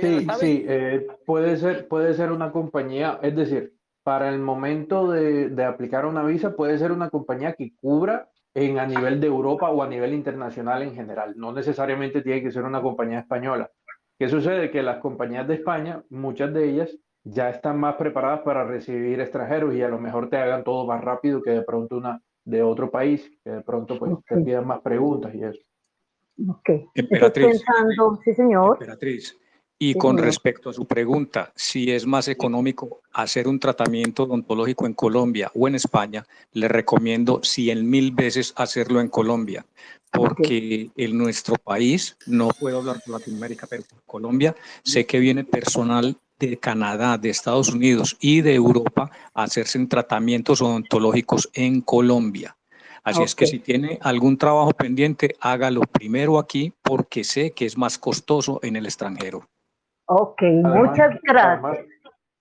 Sí, 0.00 0.26
sí, 0.40 0.64
eh, 0.66 1.06
puede 1.26 1.58
ser, 1.58 1.86
puede 1.86 2.14
ser 2.14 2.32
una 2.32 2.50
compañía, 2.50 3.20
es 3.22 3.36
decir, 3.36 3.76
para 4.02 4.30
el 4.30 4.38
momento 4.38 5.10
de, 5.10 5.50
de 5.50 5.64
aplicar 5.64 6.06
una 6.06 6.24
visa, 6.24 6.56
puede 6.56 6.78
ser 6.78 6.92
una 6.92 7.10
compañía 7.10 7.52
que 7.52 7.76
cubra 7.76 8.31
en, 8.54 8.78
a 8.78 8.86
nivel 8.86 9.20
de 9.20 9.26
Europa 9.26 9.70
o 9.70 9.82
a 9.82 9.88
nivel 9.88 10.14
internacional 10.14 10.82
en 10.82 10.94
general. 10.94 11.34
No 11.36 11.52
necesariamente 11.52 12.22
tiene 12.22 12.42
que 12.42 12.50
ser 12.50 12.64
una 12.64 12.82
compañía 12.82 13.20
española. 13.20 13.70
¿Qué 14.18 14.28
sucede? 14.28 14.70
Que 14.70 14.82
las 14.82 14.98
compañías 14.98 15.48
de 15.48 15.54
España, 15.54 16.02
muchas 16.10 16.52
de 16.52 16.68
ellas, 16.68 16.96
ya 17.24 17.50
están 17.50 17.78
más 17.78 17.96
preparadas 17.96 18.40
para 18.40 18.64
recibir 18.64 19.20
extranjeros 19.20 19.74
y 19.74 19.82
a 19.82 19.88
lo 19.88 19.98
mejor 19.98 20.28
te 20.28 20.36
hagan 20.36 20.64
todo 20.64 20.86
más 20.86 21.02
rápido 21.02 21.42
que 21.42 21.50
de 21.50 21.62
pronto 21.62 21.96
una 21.96 22.20
de 22.44 22.62
otro 22.62 22.90
país, 22.90 23.30
que 23.44 23.50
de 23.50 23.62
pronto 23.62 23.98
pues, 23.98 24.12
te 24.26 24.40
pidan 24.40 24.66
más 24.66 24.80
preguntas 24.80 25.34
y 25.34 25.44
eso. 25.44 25.60
Ok. 26.48 26.70
Emperatriz. 26.94 27.62
sí, 28.24 28.32
señor. 28.34 28.78
Emperatriz. 28.80 29.38
Y 29.84 29.94
con 29.94 30.16
respecto 30.16 30.70
a 30.70 30.72
su 30.72 30.86
pregunta, 30.86 31.52
si 31.56 31.90
es 31.90 32.06
más 32.06 32.28
económico 32.28 33.00
hacer 33.12 33.48
un 33.48 33.58
tratamiento 33.58 34.22
odontológico 34.22 34.86
en 34.86 34.94
Colombia 34.94 35.50
o 35.56 35.66
en 35.66 35.74
España, 35.74 36.24
le 36.52 36.68
recomiendo 36.68 37.40
cien 37.42 37.90
mil 37.90 38.12
veces 38.12 38.52
hacerlo 38.54 39.00
en 39.00 39.08
Colombia, 39.08 39.66
porque 40.12 40.92
en 40.96 41.18
nuestro 41.18 41.56
país, 41.56 42.16
no 42.26 42.50
puedo 42.60 42.78
hablar 42.78 43.00
por 43.04 43.18
Latinoamérica, 43.18 43.66
pero 43.66 43.82
por 43.82 44.04
Colombia, 44.04 44.54
sé 44.84 45.04
que 45.04 45.18
viene 45.18 45.42
personal 45.42 46.16
de 46.38 46.58
Canadá, 46.58 47.18
de 47.18 47.30
Estados 47.30 47.70
Unidos 47.70 48.16
y 48.20 48.40
de 48.40 48.54
Europa 48.54 49.10
a 49.34 49.42
hacerse 49.42 49.84
tratamientos 49.86 50.62
odontológicos 50.62 51.50
en 51.54 51.80
Colombia. 51.80 52.56
Así 53.02 53.20
es 53.24 53.34
que 53.34 53.48
si 53.48 53.58
tiene 53.58 53.98
algún 54.00 54.38
trabajo 54.38 54.70
pendiente, 54.70 55.34
hágalo 55.40 55.80
primero 55.80 56.38
aquí 56.38 56.72
porque 56.82 57.24
sé 57.24 57.50
que 57.50 57.66
es 57.66 57.76
más 57.76 57.98
costoso 57.98 58.60
en 58.62 58.76
el 58.76 58.86
extranjero. 58.86 59.48
Ok, 60.06 60.42
Además- 60.42 60.74
muchas 60.90 61.20
gracias. 61.22 61.46
además, 61.64 61.78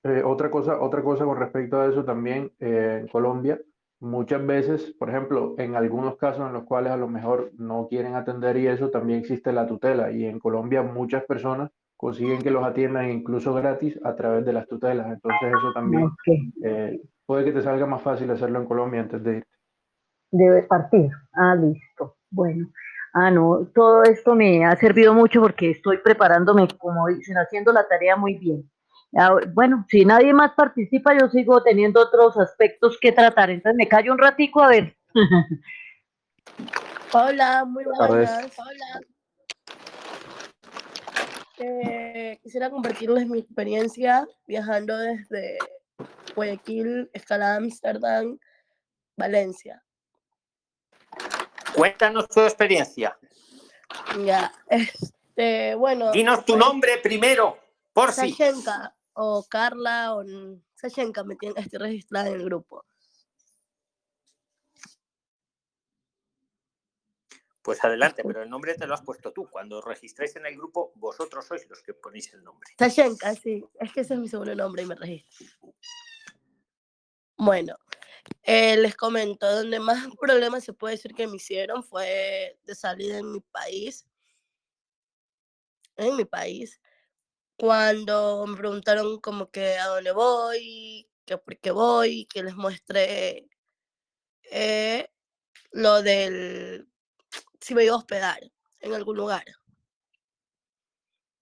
eh, 0.04 0.24
otra 0.26 0.50
cosa, 0.50 0.80
otra 0.82 1.02
cosa 1.02 1.26
con 1.26 1.38
respecto 1.38 1.80
a 1.80 1.88
eso 1.88 2.04
también, 2.04 2.52
eh, 2.60 3.00
en 3.02 3.08
Colombia, 3.08 3.60
muchas 4.00 4.46
veces, 4.46 4.96
por 4.98 5.10
ejemplo, 5.10 5.56
en 5.58 5.76
algunos 5.76 6.18
casos 6.18 6.48
en 6.48 6.54
los 6.54 6.64
cuales 6.64 6.92
a 6.92 6.98
lo 6.98 7.08
mejor 7.08 7.52
no 7.58 7.88
quieren 7.88 8.16
atender 8.16 8.58
y 8.58 8.68
eso, 8.68 8.90
también 8.90 9.20
existe 9.20 9.52
la 9.54 9.68
tutela. 9.68 10.12
Y 10.12 10.26
en 10.26 10.40
Colombia 10.40 10.82
muchas 10.82 11.24
personas 11.26 11.70
consiguen 11.96 12.42
que 12.42 12.50
los 12.50 12.64
atiendan 12.64 13.12
incluso 13.12 13.54
gratis 13.54 14.00
a 14.04 14.16
través 14.16 14.44
de 14.44 14.54
las 14.54 14.68
tutelas. 14.68 15.06
Entonces 15.12 15.50
eso 15.50 15.72
también 15.74 16.10
eh, 16.64 17.00
puede 17.28 17.46
que 17.46 17.52
te 17.52 17.62
salga 17.62 17.86
más 17.86 18.02
fácil 18.02 18.32
hacerlo 18.32 18.60
en 18.60 18.66
Colombia 18.66 19.02
antes 19.02 19.24
de 19.24 19.38
irte. 19.38 19.50
debe 20.32 20.64
partir. 20.64 21.12
Ah, 21.34 21.54
listo. 21.56 22.16
Bueno. 22.32 22.68
Ah, 23.14 23.30
no, 23.30 23.68
todo 23.76 24.04
esto 24.04 24.36
me 24.36 24.64
ha 24.66 24.76
servido 24.78 25.14
mucho 25.14 25.42
porque 25.42 25.72
estoy 25.72 25.98
preparándome, 25.98 26.68
como 26.78 27.08
dicen, 27.08 27.38
haciendo 27.38 27.74
la 27.74 27.88
tarea 27.88 28.16
muy 28.16 28.36
bien. 28.36 28.70
Ah, 29.18 29.36
bueno, 29.54 29.86
si 29.90 30.06
nadie 30.06 30.34
más 30.34 30.54
participa, 30.54 31.18
yo 31.20 31.28
sigo 31.30 31.62
teniendo 31.62 32.00
otros 32.00 32.38
aspectos 32.38 32.98
que 33.02 33.12
tratar. 33.12 33.50
Entonces 33.50 33.76
me 33.78 33.88
callo 33.88 34.14
un 34.14 34.18
ratico 34.18 34.62
a 34.64 34.70
ver. 34.70 34.96
Hola, 37.14 37.66
muy 37.66 37.84
buenas. 37.84 38.58
Hola. 38.58 39.02
Eh, 41.58 42.40
quisiera 42.42 42.70
compartirles 42.70 43.28
mi 43.28 43.40
experiencia 43.40 44.26
viajando 44.48 44.98
desde 44.98 45.58
Guayaquil, 46.34 47.10
escala 47.14 47.56
Ámsterdam, 47.56 48.40
Valencia. 49.18 49.84
Cuéntanos 51.74 52.28
tu 52.28 52.42
experiencia. 52.42 53.18
Ya, 54.26 54.54
este, 54.68 55.76
bueno. 55.76 56.12
Dinos 56.12 56.46
tu 56.46 56.54
pues, 56.54 56.66
nombre 56.66 56.98
primero, 56.98 57.58
por 57.94 58.12
si. 58.12 58.32
Sashenka 58.32 58.96
o 59.14 59.46
Carla 59.50 60.16
o 60.16 60.24
Sashenka, 60.76 61.24
me 61.24 61.36
tiene, 61.36 61.60
estoy 61.60 61.80
registrada 61.80 62.30
en 62.30 62.36
el 62.36 62.46
grupo. 62.46 62.86
Pues 67.62 67.84
adelante, 67.84 68.24
pero 68.26 68.42
el 68.42 68.50
nombre 68.50 68.74
te 68.74 68.88
lo 68.88 68.96
has 68.96 69.04
puesto 69.04 69.32
tú. 69.32 69.48
Cuando 69.48 69.82
registráis 69.82 70.36
en 70.36 70.48
el 70.48 70.56
grupo, 70.58 70.94
vosotros 70.96 71.46
sois 71.46 71.70
los 71.70 71.84
que 71.84 71.94
ponéis 71.94 72.34
el 72.34 72.44
nombre. 72.44 72.72
Sashenka, 72.78 73.36
sí, 73.36 73.64
es 73.80 73.94
que 73.94 74.02
ese 74.02 74.16
es 74.16 74.20
mi 74.20 74.28
segundo 74.28 74.56
nombre 74.56 74.82
y 74.82 74.86
me 74.88 74.96
registro. 74.96 75.48
Bueno, 77.38 77.76
eh, 78.44 78.78
les 78.78 78.96
comento, 78.96 79.50
donde 79.52 79.80
más 79.80 80.08
problemas 80.20 80.64
se 80.64 80.74
puede 80.74 80.96
decir 80.96 81.14
que 81.14 81.28
me 81.28 81.38
hicieron 81.38 81.84
fue 81.84 82.58
de 82.64 82.76
salir 82.76 83.14
de 83.14 83.24
mi 83.24 83.42
país, 83.42 84.06
en 85.98 86.16
mi 86.16 86.26
país, 86.26 86.80
cuando 87.58 88.46
me 88.48 88.58
preguntaron 88.58 89.20
como 89.22 89.52
que 89.52 89.78
a 89.78 89.88
dónde 89.88 90.12
voy, 90.14 91.10
que 91.26 91.38
por 91.38 91.58
qué 91.60 91.72
voy, 91.72 92.26
que 92.26 92.44
les 92.44 92.56
muestre 92.56 93.48
eh, 94.52 95.10
lo 95.72 96.02
del 96.04 96.88
si 97.62 97.76
me 97.76 97.86
iba 97.86 97.94
a 97.94 97.98
hospedar 97.98 98.40
en 98.82 98.94
algún 98.94 99.18
lugar 99.18 99.46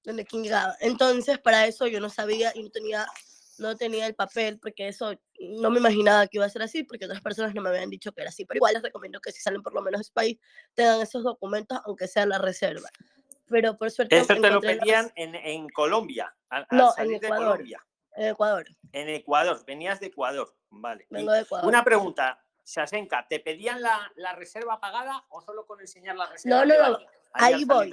donde 0.03 0.25
quién 0.25 0.43
llegaba. 0.43 0.75
Entonces, 0.79 1.39
para 1.39 1.67
eso 1.67 1.87
yo 1.87 1.99
no 1.99 2.09
sabía 2.09 2.51
y 2.55 2.63
no 2.63 2.69
tenía, 2.69 3.07
no 3.59 3.75
tenía 3.75 4.05
el 4.07 4.15
papel, 4.15 4.59
porque 4.59 4.87
eso 4.87 5.13
no 5.39 5.69
me 5.69 5.79
imaginaba 5.79 6.27
que 6.27 6.37
iba 6.37 6.45
a 6.45 6.49
ser 6.49 6.61
así, 6.61 6.83
porque 6.83 7.05
otras 7.05 7.21
personas 7.21 7.53
no 7.53 7.61
me 7.61 7.69
habían 7.69 7.89
dicho 7.89 8.11
que 8.11 8.21
era 8.21 8.29
así. 8.29 8.45
Pero 8.45 8.57
igual 8.57 8.73
les 8.73 8.83
recomiendo 8.83 9.19
que 9.19 9.31
si 9.31 9.41
salen 9.41 9.61
por 9.61 9.73
lo 9.73 9.81
menos 9.81 9.99
de 9.99 10.03
ese 10.03 10.13
país, 10.13 10.37
tengan 10.73 11.01
esos 11.01 11.23
documentos, 11.23 11.79
aunque 11.85 12.07
sea 12.07 12.25
la 12.25 12.37
reserva. 12.37 12.89
Pero 13.47 13.77
por 13.77 13.89
suerte 13.91 14.17
Eso 14.17 14.35
te 14.35 14.49
lo 14.49 14.61
pedían 14.61 15.11
en, 15.15 15.35
en 15.35 15.69
Colombia, 15.69 16.35
al, 16.49 16.65
al 16.69 16.77
No, 16.77 16.93
en 16.97 17.07
de 17.07 17.15
Ecuador. 17.15 17.47
Colombia. 17.47 17.85
en 18.15 18.27
Ecuador. 18.27 18.65
En 18.91 19.09
Ecuador, 19.09 19.65
venías 19.65 19.99
de 19.99 20.07
Ecuador. 20.07 20.55
Vale. 20.69 21.07
Vengo 21.09 21.31
de 21.31 21.41
Ecuador. 21.41 21.67
una 21.67 21.83
pregunta, 21.83 22.39
Shasenka, 22.65 23.25
¿te 23.27 23.39
pedían 23.39 23.81
la, 23.81 24.11
la 24.15 24.33
reserva 24.33 24.79
pagada 24.79 25.25
o 25.29 25.41
solo 25.41 25.65
con 25.65 25.79
enseñar 25.81 26.15
la 26.15 26.27
reserva? 26.27 26.63
no, 26.63 26.65
no, 26.65 26.79
valía? 26.79 27.09
Ahí 27.33 27.63
voy. 27.65 27.91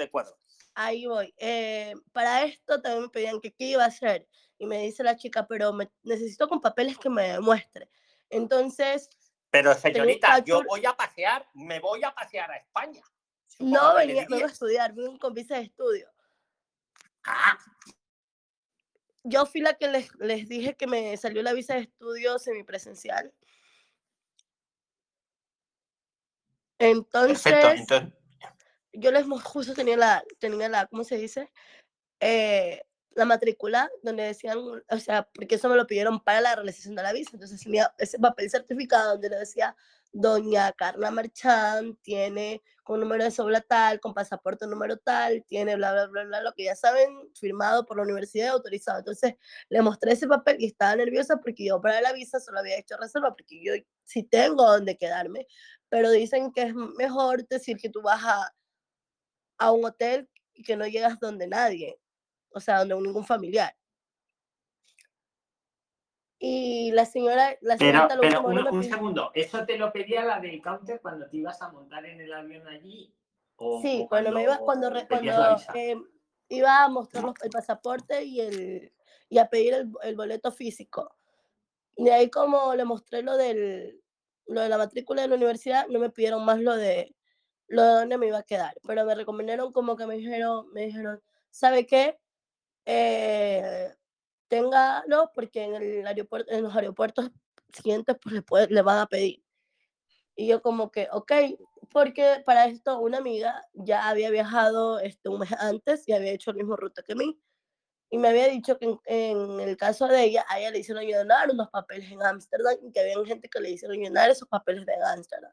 Ahí 0.74 1.06
voy. 1.06 1.34
Eh, 1.38 1.94
para 2.12 2.44
esto 2.44 2.80
también 2.82 3.04
me 3.04 3.08
pedían 3.08 3.40
que 3.40 3.52
qué 3.54 3.64
iba 3.64 3.84
a 3.84 3.88
hacer. 3.88 4.26
Y 4.58 4.66
me 4.66 4.82
dice 4.82 5.02
la 5.02 5.16
chica, 5.16 5.46
pero 5.46 5.72
me, 5.72 5.90
necesito 6.02 6.48
con 6.48 6.60
papeles 6.60 6.98
que 6.98 7.10
me 7.10 7.32
demuestre. 7.32 7.88
Entonces, 8.30 9.10
Pero 9.50 9.74
señorita, 9.74 10.38
yo 10.40 10.62
voy 10.64 10.84
a 10.86 10.96
pasear, 10.96 11.46
me 11.54 11.80
voy 11.80 12.02
a 12.04 12.14
pasear 12.14 12.50
a 12.50 12.56
España. 12.56 13.02
Supongo 13.46 13.76
no 13.76 13.94
venía, 13.94 14.26
vengo 14.28 14.44
a 14.44 14.48
estudiar, 14.48 14.92
vengo 14.92 15.18
con 15.18 15.34
visa 15.34 15.56
de 15.56 15.62
estudio. 15.62 16.10
Ah, 17.24 17.58
Yo 19.24 19.46
fui 19.46 19.60
la 19.60 19.74
que 19.74 19.88
les, 19.88 20.14
les 20.16 20.48
dije 20.48 20.76
que 20.76 20.86
me 20.86 21.16
salió 21.16 21.42
la 21.42 21.52
visa 21.52 21.74
de 21.74 21.80
estudio 21.80 22.38
semipresencial. 22.38 23.32
Entonces, 26.78 27.42
perfecto. 27.42 27.96
Entonces, 27.96 28.16
yo 28.92 29.10
les 29.12 29.26
justo 29.42 29.74
tenía 29.74 29.96
la, 29.96 30.24
tenía 30.38 30.68
la, 30.68 30.86
¿cómo 30.86 31.04
se 31.04 31.16
dice? 31.16 31.50
Eh, 32.20 32.85
la 33.16 33.24
matrícula 33.24 33.90
donde 34.02 34.24
decían, 34.24 34.58
o 34.58 34.98
sea, 34.98 35.28
porque 35.34 35.56
eso 35.56 35.68
me 35.68 35.76
lo 35.76 35.86
pidieron 35.86 36.20
para 36.20 36.40
la 36.42 36.54
realización 36.54 36.94
de 36.94 37.02
la 37.02 37.12
visa. 37.12 37.30
Entonces 37.32 37.62
tenía 37.62 37.92
ese 37.98 38.18
papel 38.18 38.50
certificado 38.50 39.12
donde 39.12 39.30
le 39.30 39.38
decía, 39.38 39.74
doña 40.12 40.72
Carla 40.72 41.10
Marchán 41.10 41.96
tiene 42.02 42.62
con 42.84 43.00
número 43.00 43.24
de 43.24 43.30
sobla 43.30 43.62
tal, 43.62 44.00
con 44.00 44.14
pasaporte 44.14 44.66
número 44.66 44.96
tal, 44.98 45.44
tiene 45.44 45.76
bla, 45.76 45.92
bla, 45.92 46.06
bla, 46.06 46.24
bla, 46.24 46.40
lo 46.42 46.52
que 46.52 46.64
ya 46.64 46.76
saben, 46.76 47.08
firmado 47.34 47.86
por 47.86 47.96
la 47.96 48.04
universidad, 48.04 48.50
autorizado. 48.50 48.98
Entonces 48.98 49.34
le 49.70 49.82
mostré 49.82 50.12
ese 50.12 50.28
papel 50.28 50.56
y 50.60 50.66
estaba 50.66 50.94
nerviosa 50.94 51.38
porque 51.38 51.66
yo 51.66 51.80
para 51.80 52.00
la 52.02 52.12
visa 52.12 52.38
solo 52.38 52.60
había 52.60 52.78
hecho 52.78 52.96
reserva, 52.96 53.30
porque 53.34 53.62
yo 53.62 53.72
sí 54.04 54.22
tengo 54.22 54.62
donde 54.70 54.96
quedarme, 54.96 55.46
pero 55.88 56.10
dicen 56.10 56.52
que 56.52 56.62
es 56.62 56.74
mejor 56.74 57.48
decir 57.48 57.78
que 57.78 57.88
tú 57.88 58.02
vas 58.02 58.22
a, 58.24 58.54
a 59.58 59.72
un 59.72 59.86
hotel 59.86 60.28
y 60.52 60.62
que 60.62 60.76
no 60.76 60.86
llegas 60.86 61.18
donde 61.18 61.48
nadie, 61.48 61.98
o 62.56 62.60
sea, 62.60 62.78
donde 62.78 62.94
ningún 62.94 63.24
familiar. 63.24 63.76
Y 66.38 66.90
la 66.92 67.04
señora, 67.04 67.56
la 67.60 67.76
pero, 67.76 68.08
lo 68.14 68.20
pero 68.20 68.40
no 68.42 68.48
un, 68.48 68.76
un 68.76 68.84
segundo, 68.84 69.30
¿eso 69.34 69.64
te 69.66 69.76
lo 69.76 69.92
pedía 69.92 70.24
la 70.24 70.40
del 70.40 70.62
counter 70.62 71.00
cuando 71.00 71.28
te 71.28 71.36
ibas 71.36 71.60
a 71.60 71.70
montar 71.70 72.06
en 72.06 72.20
el 72.20 72.32
avión 72.32 72.66
allí? 72.66 73.14
O, 73.56 73.80
Sí, 73.82 74.02
o 74.04 74.08
cuando 74.08 74.32
me 74.32 74.42
iba, 74.42 74.58
cuando, 74.58 74.90
cuando 75.06 75.56
eh, 75.74 75.96
iba 76.48 76.84
a 76.84 76.88
mostrar 76.88 77.24
el 77.42 77.50
pasaporte 77.50 78.24
y, 78.24 78.40
el, 78.40 78.92
y 79.28 79.38
a 79.38 79.48
pedir 79.48 79.74
el, 79.74 79.92
el 80.02 80.16
boleto 80.16 80.50
físico. 80.50 81.14
De 81.96 82.12
ahí 82.12 82.30
como 82.30 82.74
le 82.74 82.84
mostré 82.84 83.22
lo, 83.22 83.36
del, 83.36 84.02
lo 84.46 84.62
de 84.62 84.68
la 84.68 84.78
matrícula 84.78 85.22
de 85.22 85.28
la 85.28 85.34
universidad, 85.34 85.86
no 85.88 85.98
me 85.98 86.10
pidieron 86.10 86.44
más 86.44 86.58
lo 86.60 86.74
de, 86.74 87.14
lo 87.68 87.82
de 87.82 87.88
dónde 87.88 88.18
me 88.18 88.28
iba 88.28 88.38
a 88.38 88.42
quedar. 88.42 88.74
Pero 88.86 89.04
me 89.04 89.14
recomendaron 89.14 89.72
como 89.72 89.96
que 89.96 90.06
me 90.06 90.16
dijeron, 90.16 90.70
me 90.72 90.86
dijeron, 90.86 91.22
¿sabe 91.50 91.86
qué? 91.86 92.18
Eh, 92.86 93.92
téngalo 94.48 95.30
porque 95.34 95.64
en, 95.64 95.74
el 95.76 96.06
aeropuerto, 96.06 96.52
en 96.52 96.64
los 96.64 96.76
aeropuertos 96.76 97.30
siguientes 97.72 98.16
pues 98.22 98.34
le, 98.36 98.42
puede- 98.42 98.68
le 98.68 98.82
van 98.82 98.98
a 99.00 99.06
pedir. 99.06 99.42
Y 100.36 100.46
yo 100.48 100.62
como 100.62 100.90
que, 100.90 101.08
ok, 101.12 101.32
porque 101.92 102.42
para 102.44 102.66
esto 102.66 103.00
una 103.00 103.18
amiga 103.18 103.66
ya 103.74 104.08
había 104.08 104.30
viajado 104.30 105.00
este, 105.00 105.28
un 105.30 105.40
mes 105.40 105.52
antes 105.58 106.06
y 106.08 106.12
había 106.12 106.32
hecho 106.32 106.50
el 106.50 106.58
mismo 106.58 106.76
ruta 106.76 107.02
que 107.02 107.14
mí. 107.14 107.40
Y 108.10 108.18
me 108.18 108.28
había 108.28 108.48
dicho 108.48 108.78
que 108.78 108.86
en, 108.86 109.00
en 109.06 109.60
el 109.60 109.76
caso 109.76 110.08
de 110.08 110.24
ella, 110.24 110.44
a 110.48 110.60
ella 110.60 110.70
le 110.72 110.80
hicieron 110.80 111.04
llenar 111.04 111.50
unos 111.50 111.70
papeles 111.70 112.10
en 112.12 112.22
Ámsterdam 112.22 112.76
y 112.82 112.92
que 112.92 113.00
había 113.00 113.16
gente 113.26 113.48
que 113.48 113.60
le 113.60 113.70
hicieron 113.70 113.98
llenar 113.98 114.30
esos 114.30 114.48
papeles 114.48 114.86
de 114.86 114.94
Ámsterdam. 115.04 115.52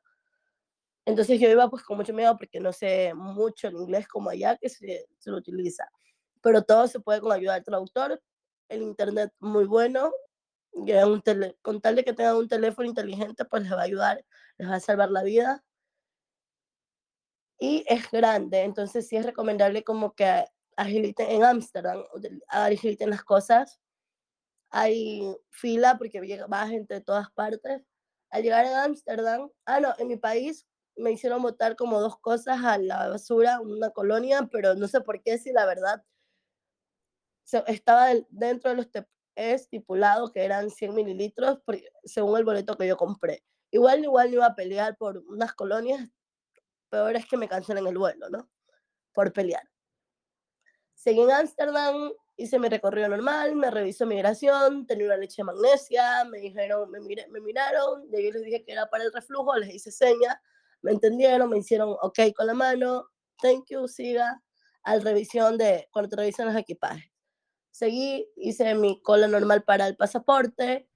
Entonces 1.06 1.40
yo 1.40 1.50
iba 1.50 1.70
pues 1.70 1.84
con 1.84 1.98
mucho 1.98 2.14
miedo 2.14 2.38
porque 2.38 2.60
no 2.60 2.72
sé 2.72 3.14
mucho 3.14 3.68
el 3.68 3.76
inglés 3.76 4.08
como 4.08 4.30
allá 4.30 4.58
que 4.58 4.70
se, 4.70 5.06
se 5.20 5.32
lo 5.32 5.38
utiliza. 5.38 5.88
Pero 6.44 6.64
todo 6.64 6.88
se 6.88 7.02
puede 7.02 7.22
con 7.22 7.34
ayuda 7.34 7.56
del 7.56 7.66
traductor, 7.66 8.22
el 8.70 8.84
internet 8.84 9.34
muy 9.40 9.66
bueno, 9.66 10.14
y 10.74 10.92
un 10.94 11.22
tele- 11.24 11.58
con 11.64 11.82
tal 11.82 11.96
de 11.98 12.04
que 12.06 12.14
tengan 12.14 12.38
un 12.38 12.48
teléfono 12.50 12.88
inteligente 12.90 13.46
pues 13.46 13.64
les 13.64 13.74
va 13.74 13.82
a 13.82 13.84
ayudar, 13.84 14.26
les 14.58 14.70
va 14.70 14.76
a 14.76 14.82
salvar 14.82 15.12
la 15.12 15.24
vida. 15.24 15.64
Y 17.60 17.84
es 17.88 18.10
grande, 18.12 18.62
entonces 18.64 19.08
sí 19.08 19.16
es 19.16 19.26
recomendable 19.26 19.84
como 19.84 20.14
que 20.14 20.46
agiliten 20.76 21.30
en 21.30 21.44
Ámsterdam, 21.44 22.04
agiliten 22.48 23.10
las 23.10 23.24
cosas. 23.24 23.80
Hay 24.72 25.24
fila 25.52 25.98
porque 25.98 26.22
va 26.52 26.68
gente 26.68 26.96
de 26.96 27.02
todas 27.02 27.32
partes. 27.32 27.84
Al 28.32 28.44
llegar 28.44 28.66
a 28.66 28.84
Ámsterdam, 28.86 29.50
ah, 29.66 29.80
no, 29.80 29.94
en 30.00 30.08
mi 30.10 30.18
país 30.18 30.68
me 30.98 31.12
hicieron 31.12 31.42
botar 31.42 31.76
como 31.76 32.02
dos 32.02 32.20
cosas 32.20 32.64
a 32.64 32.78
la 32.78 33.10
basura, 33.10 33.62
una 33.62 33.92
colonia, 33.92 34.50
pero 34.52 34.76
no 34.76 34.88
sé 34.88 35.02
por 35.02 35.22
qué, 35.24 35.38
si 35.40 35.52
la 35.54 35.66
verdad 35.66 36.04
estaba 37.68 38.10
dentro 38.30 38.72
de 38.72 38.78
los, 38.78 38.88
estipulado 39.36 40.32
que 40.32 40.44
eran 40.44 40.70
100 40.70 40.94
mililitros 40.94 41.60
según 42.04 42.38
el 42.38 42.46
boleto 42.46 42.78
que 42.78 42.88
yo 42.88 42.98
compré. 42.98 43.44
Igual, 43.72 44.04
igual 44.04 44.34
iba 44.34 44.46
a 44.46 44.56
pelear 44.56 44.96
por 44.98 45.18
unas 45.18 45.54
colonias, 45.54 46.10
peor 46.90 47.16
es 47.16 47.26
que 47.26 47.38
me 47.38 47.48
cancelen 47.48 47.88
el 47.88 47.98
vuelo, 47.98 48.30
¿no? 48.30 48.50
Por 49.14 49.34
pelear. 49.34 49.68
Seguí 50.94 51.22
en 51.22 51.32
Ámsterdam, 51.32 52.12
hice 52.38 52.60
mi 52.60 52.70
recorrido 52.70 53.10
normal, 53.10 53.56
me 53.56 53.72
revisó 53.72 54.06
migración, 54.06 54.86
tenía 54.86 55.08
una 55.08 55.18
leche 55.18 55.38
de 55.38 55.46
magnesia, 55.46 56.24
me 56.26 56.38
dijeron, 56.38 56.90
me, 56.92 57.00
me 57.00 57.42
miraron, 57.42 58.08
ahí 58.14 58.32
les 58.32 58.44
dije 58.44 58.64
que 58.64 58.72
era 58.72 58.90
para 58.90 59.04
el 59.04 59.12
reflujo, 59.12 59.56
les 59.58 59.74
hice 59.74 59.92
seña, 59.92 60.40
me 60.82 60.92
entendieron, 60.92 61.50
me 61.50 61.58
hicieron 61.58 61.96
ok 62.02 62.20
con 62.36 62.48
la 62.48 62.54
mano, 62.54 63.10
thank 63.42 63.66
you, 63.70 63.88
siga, 63.88 64.42
al 64.84 65.02
revisión 65.02 65.58
de, 65.58 65.90
cuando 65.92 66.10
te 66.10 66.16
revisan 66.18 66.48
los 66.48 66.56
equipajes. 66.56 67.13
Seguí, 67.74 68.30
hice 68.36 68.76
mi 68.76 69.02
cola 69.02 69.28
normal 69.28 69.64
para 69.64 69.88
el 69.88 69.96
pasaporte, 69.96 70.88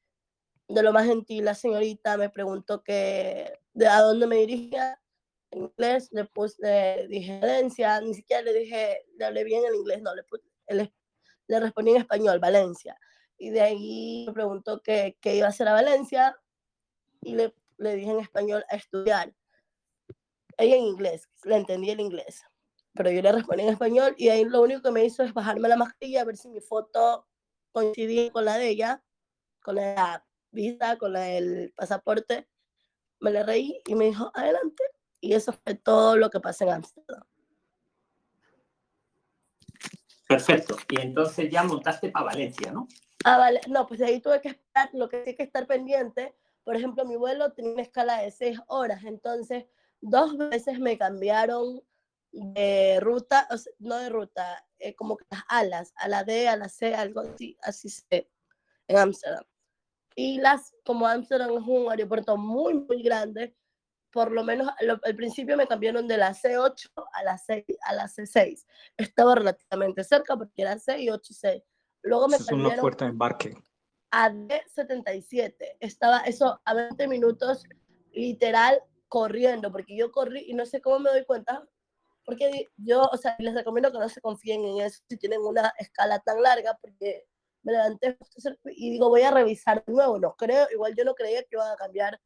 de 0.67 0.83
lo 0.83 0.93
más 0.93 1.07
gentil 1.07 1.43
la 1.45 1.55
señorita 1.55 2.17
me 2.17 2.29
preguntó 2.29 2.83
que, 2.83 3.59
de 3.73 3.87
a 3.87 4.01
dónde 4.01 4.27
me 4.27 4.35
dirigía, 4.35 5.01
en 5.49 5.63
inglés, 5.63 6.09
le, 6.11 6.25
puse, 6.25 7.07
dije 7.09 7.39
Valencia, 7.39 7.99
ni 8.01 8.13
siquiera 8.13 8.43
le 8.43 8.53
dije, 8.53 9.05
le 9.17 9.25
hablé 9.25 9.43
bien 9.43 9.63
en 9.65 9.73
inglés, 9.73 10.03
no, 10.03 10.11
le, 10.13 10.93
le 11.47 11.59
respondí 11.59 11.91
en 11.91 11.97
español, 11.97 12.37
Valencia. 12.37 12.95
Y 13.39 13.49
de 13.49 13.61
ahí 13.61 14.25
me 14.27 14.33
preguntó 14.33 14.79
qué, 14.83 15.17
iba 15.23 15.47
a 15.47 15.49
hacer 15.49 15.67
a 15.67 15.73
Valencia 15.73 16.37
y 17.23 17.33
le, 17.33 17.55
le 17.77 17.95
dije 17.95 18.11
en 18.11 18.19
español 18.19 18.63
a 18.69 18.75
estudiar. 18.75 19.33
Ella 20.59 20.75
en 20.75 20.83
inglés, 20.83 21.27
le 21.43 21.55
entendí 21.55 21.89
el 21.89 22.01
inglés, 22.01 22.43
pero 22.97 23.11
yo 23.11 23.21
le 23.21 23.31
respondí 23.31 23.63
en 23.63 23.69
español 23.69 24.15
y 24.17 24.29
ahí 24.29 24.43
lo 24.43 24.61
único 24.61 24.81
que 24.81 24.91
me 24.91 25.05
hizo 25.05 25.23
es 25.23 25.33
bajarme 25.33 25.69
la 25.69 25.77
mascarilla 25.77 26.21
a 26.21 26.25
ver 26.25 26.37
si 26.37 26.49
mi 26.49 26.59
foto 26.59 27.27
coincidía 27.71 28.31
con 28.31 28.45
la 28.45 28.57
de 28.57 28.69
ella, 28.69 29.03
con 29.61 29.75
la 29.75 30.25
visa, 30.51 30.97
con 30.97 31.13
la 31.13 31.21
del 31.21 31.73
pasaporte. 31.75 32.47
Me 33.19 33.31
le 33.31 33.43
reí 33.43 33.81
y 33.85 33.95
me 33.95 34.05
dijo, 34.05 34.31
adelante. 34.33 34.83
Y 35.21 35.33
eso 35.33 35.53
fue 35.53 35.75
todo 35.75 36.17
lo 36.17 36.29
que 36.29 36.39
pasó 36.39 36.63
en 36.65 36.71
Amsterdam. 36.71 37.23
Perfecto. 40.27 40.75
Y 40.89 41.01
entonces 41.01 41.49
ya 41.49 41.63
montaste 41.63 42.09
para 42.09 42.25
Valencia, 42.25 42.71
¿no? 42.71 42.87
Ah, 43.23 43.37
vale. 43.37 43.61
No, 43.67 43.87
pues 43.87 44.01
ahí 44.01 44.19
tuve 44.19 44.41
que 44.41 44.49
estar, 44.49 44.89
lo 44.93 45.09
que 45.09 45.23
sí 45.23 45.35
que 45.35 45.43
estar 45.43 45.65
pendiente. 45.65 46.35
Por 46.63 46.75
ejemplo, 46.75 47.05
mi 47.05 47.15
vuelo 47.15 47.53
tenía 47.53 47.71
una 47.73 47.81
escala 47.81 48.21
de 48.21 48.31
seis 48.31 48.59
horas, 48.67 49.03
entonces 49.05 49.65
dos 50.01 50.37
veces 50.37 50.79
me 50.79 50.97
cambiaron 50.97 51.81
de 52.31 52.99
ruta, 52.99 53.47
no 53.79 53.97
de 53.97 54.09
ruta, 54.09 54.65
eh, 54.79 54.95
como 54.95 55.17
que 55.17 55.25
las 55.29 55.43
alas, 55.47 55.93
a 55.95 56.07
la 56.07 56.23
D, 56.23 56.47
a 56.47 56.57
la 56.57 56.69
C, 56.69 56.93
algo 56.93 57.21
así, 57.21 57.57
así 57.61 57.89
se, 57.89 58.29
en 58.87 58.97
Ámsterdam. 58.97 59.43
Y 60.15 60.39
las, 60.39 60.75
como 60.83 61.07
Ámsterdam 61.07 61.51
es 61.57 61.63
un 61.67 61.91
aeropuerto 61.91 62.37
muy, 62.37 62.73
muy 62.73 63.03
grande, 63.03 63.55
por 64.11 64.31
lo 64.31 64.43
menos 64.43 64.67
al, 64.79 65.15
principio 65.15 65.55
me 65.57 65.67
cambiaron 65.67 66.07
de 66.07 66.17
la 66.17 66.33
C8 66.33 66.91
a 67.13 67.23
la, 67.23 67.37
C, 67.37 67.65
a 67.83 67.93
la 67.93 68.05
C6. 68.05 68.65
Estaba 68.97 69.35
relativamente 69.35 70.03
cerca 70.03 70.35
porque 70.35 70.61
era 70.61 70.79
C 70.79 71.11
8 71.11 71.21
y 71.29 71.33
6. 71.33 71.63
Luego 72.03 72.27
me 72.27 72.37
cambiaron 72.37 72.65
una 72.73 72.81
puerta 72.81 73.05
de 73.05 73.11
embarque. 73.11 73.55
a 74.11 74.31
D77. 74.31 75.77
Estaba 75.79 76.21
eso 76.21 76.59
a 76.63 76.73
20 76.73 77.07
minutos 77.07 77.63
literal 78.11 78.81
corriendo, 79.07 79.71
porque 79.71 79.95
yo 79.95 80.11
corrí 80.11 80.45
y 80.47 80.53
no 80.53 80.65
sé 80.65 80.81
cómo 80.81 80.99
me 80.99 81.11
doy 81.11 81.25
cuenta, 81.25 81.67
porque 82.27 82.67
yo, 82.75 83.03
o 83.03 83.15
sea, 83.15 83.37
les 83.39 83.55
recomiendo 83.55 83.89
que 83.89 83.99
no 83.99 84.09
se 84.09 84.19
confíen 84.19 84.65
en 84.65 84.81
eso 84.81 85.01
si 85.07 85.15
tienen 85.15 85.39
una 85.39 85.73
escala 85.79 86.19
tan 86.19 86.41
larga, 86.41 86.77
porque 86.81 87.25
me 87.63 87.71
levanté 87.71 88.17
y 88.65 88.91
digo, 88.91 89.07
voy 89.07 89.21
a 89.21 89.31
revisar 89.31 89.81
de 89.85 89.93
nuevo, 89.93 90.19
no 90.19 90.35
creo, 90.35 90.67
igual 90.71 90.93
yo 90.93 91.05
no 91.05 91.15
creía 91.15 91.41
que 91.43 91.55
iba 91.55 91.71
a 91.71 91.77
cambiar 91.77 92.19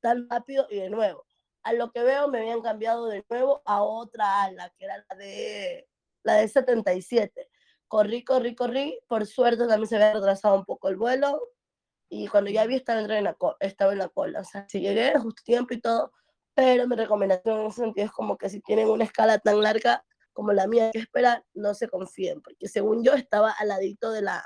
tan 0.00 0.30
rápido 0.30 0.68
y 0.70 0.76
de 0.76 0.90
nuevo. 0.90 1.26
A 1.64 1.72
lo 1.72 1.90
que 1.90 2.04
veo 2.04 2.28
me 2.28 2.38
habían 2.38 2.62
cambiado 2.62 3.08
de 3.08 3.24
nuevo 3.28 3.60
a 3.64 3.82
otra 3.82 4.44
ala, 4.44 4.72
que 4.78 4.84
era 4.84 5.04
la 5.10 5.16
de, 5.16 5.88
la 6.22 6.34
de 6.34 6.46
77. 6.46 7.50
Corrí, 7.88 8.22
corrí, 8.22 8.54
corrí. 8.54 9.00
Por 9.08 9.26
suerte 9.26 9.66
también 9.66 9.88
se 9.88 9.96
había 9.96 10.14
retrasado 10.14 10.54
un 10.54 10.64
poco 10.66 10.88
el 10.88 10.96
vuelo. 10.96 11.40
Y 12.08 12.28
cuando 12.28 12.48
ya 12.50 12.64
vi 12.64 12.76
estaba 12.76 13.00
en 13.00 13.24
la, 13.24 13.36
estaba 13.58 13.92
en 13.92 13.98
la 13.98 14.08
cola. 14.08 14.40
O 14.40 14.44
sea, 14.44 14.66
si 14.68 14.80
llegué 14.80 15.18
justo 15.18 15.42
tiempo 15.44 15.74
y 15.74 15.80
todo. 15.80 16.12
Pero 16.58 16.88
mi 16.88 16.96
recomendación 16.96 17.60
en 17.60 17.66
ese 17.66 17.82
sentido 17.82 18.06
es 18.06 18.10
como 18.10 18.36
que 18.36 18.48
si 18.48 18.60
tienen 18.60 18.88
una 18.88 19.04
escala 19.04 19.38
tan 19.38 19.62
larga 19.62 20.04
como 20.32 20.52
la 20.52 20.66
mía 20.66 20.90
que 20.90 20.98
esperar, 20.98 21.44
no 21.54 21.72
se 21.72 21.86
confíen. 21.86 22.42
Porque 22.42 22.66
según 22.66 23.04
yo 23.04 23.12
estaba 23.12 23.52
al 23.52 23.68
ladito 23.68 24.10
de 24.10 24.22
la 24.22 24.44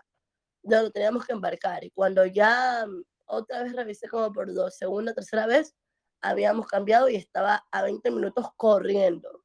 de 0.62 0.76
donde 0.76 0.90
teníamos 0.90 1.24
que 1.24 1.32
embarcar. 1.32 1.84
Y 1.84 1.90
cuando 1.90 2.26
ya 2.26 2.84
otra 3.24 3.62
vez 3.62 3.74
revisé 3.74 4.08
como 4.08 4.30
por 4.30 4.52
dos, 4.52 4.76
segunda, 4.76 5.14
tercera 5.14 5.46
vez, 5.46 5.74
habíamos 6.20 6.66
cambiado 6.66 7.08
y 7.08 7.16
estaba 7.16 7.66
a 7.70 7.82
20 7.82 8.10
minutos 8.10 8.46
corriendo 8.58 9.44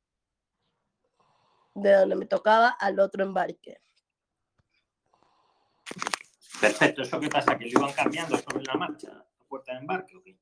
de 1.73 1.93
donde 1.93 2.17
me 2.17 2.25
tocaba 2.25 2.67
al 2.67 2.99
otro 2.99 3.23
embarque. 3.23 3.80
Perfecto, 6.60 7.03
¿eso 7.03 7.17
qué 7.17 7.30
pasa? 7.30 7.58
¿Que 7.58 7.63
lo 7.63 7.80
iban 7.80 7.93
cambiando 7.93 8.38
sobre 8.38 8.65
la 8.65 8.73
marcha? 8.73 9.13
¿La 9.13 9.45
puerta 9.47 9.71
de 9.71 9.80
embarque? 9.80 10.38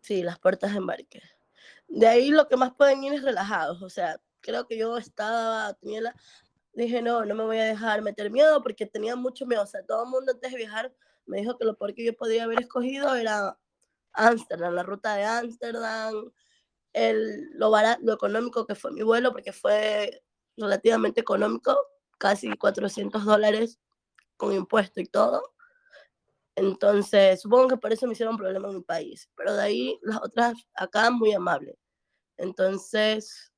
Sí, 0.00 0.22
las 0.22 0.38
puertas 0.38 0.70
de 0.70 0.78
embarque. 0.78 1.20
De 1.88 2.06
ahí 2.06 2.30
lo 2.30 2.48
que 2.48 2.56
más 2.56 2.74
pueden 2.74 3.02
ir 3.04 3.14
es 3.14 3.22
relajados, 3.22 3.82
o 3.82 3.88
sea, 3.90 4.20
creo 4.40 4.66
que 4.66 4.76
yo 4.78 4.96
estaba, 4.98 5.74
tenía 5.74 6.00
la, 6.02 6.14
dije, 6.74 7.02
no, 7.02 7.24
no 7.24 7.34
me 7.34 7.44
voy 7.44 7.58
a 7.58 7.64
dejar 7.64 8.02
meter 8.02 8.30
miedo 8.30 8.62
porque 8.62 8.86
tenía 8.86 9.16
mucho 9.16 9.46
miedo, 9.46 9.62
o 9.62 9.66
sea, 9.66 9.84
todo 9.86 10.04
el 10.04 10.10
mundo 10.10 10.32
antes 10.32 10.52
de 10.52 10.58
viajar 10.58 10.94
me 11.26 11.38
dijo 11.38 11.58
que 11.58 11.64
lo 11.64 11.76
peor 11.76 11.94
que 11.94 12.04
yo 12.04 12.14
podía 12.16 12.44
haber 12.44 12.60
escogido 12.60 13.14
era 13.14 13.58
Ámsterdam, 14.12 14.74
la 14.74 14.82
ruta 14.82 15.14
de 15.16 15.24
Ámsterdam, 15.24 16.32
el, 16.92 17.50
lo, 17.54 17.70
lo 18.02 18.12
económico 18.14 18.66
que 18.66 18.74
fue 18.74 18.92
mi 18.92 19.02
vuelo, 19.02 19.32
porque 19.32 19.52
fue 19.52 20.22
relativamente 20.56 21.20
económico, 21.20 21.76
casi 22.18 22.50
400 22.56 23.24
dólares 23.24 23.78
con 24.36 24.52
impuesto 24.52 25.00
y 25.00 25.06
todo. 25.06 25.42
Entonces, 26.58 27.40
supongo 27.40 27.68
que 27.68 27.76
por 27.76 27.92
eso 27.92 28.06
me 28.06 28.14
hicieron 28.14 28.36
problema 28.36 28.68
en 28.68 28.76
mi 28.76 28.82
país, 28.82 29.30
pero 29.36 29.54
de 29.54 29.62
ahí 29.62 29.98
las 30.02 30.20
otras 30.20 30.54
acá 30.74 31.08
muy 31.10 31.32
amables. 31.32 31.76
Entonces, 32.36 33.52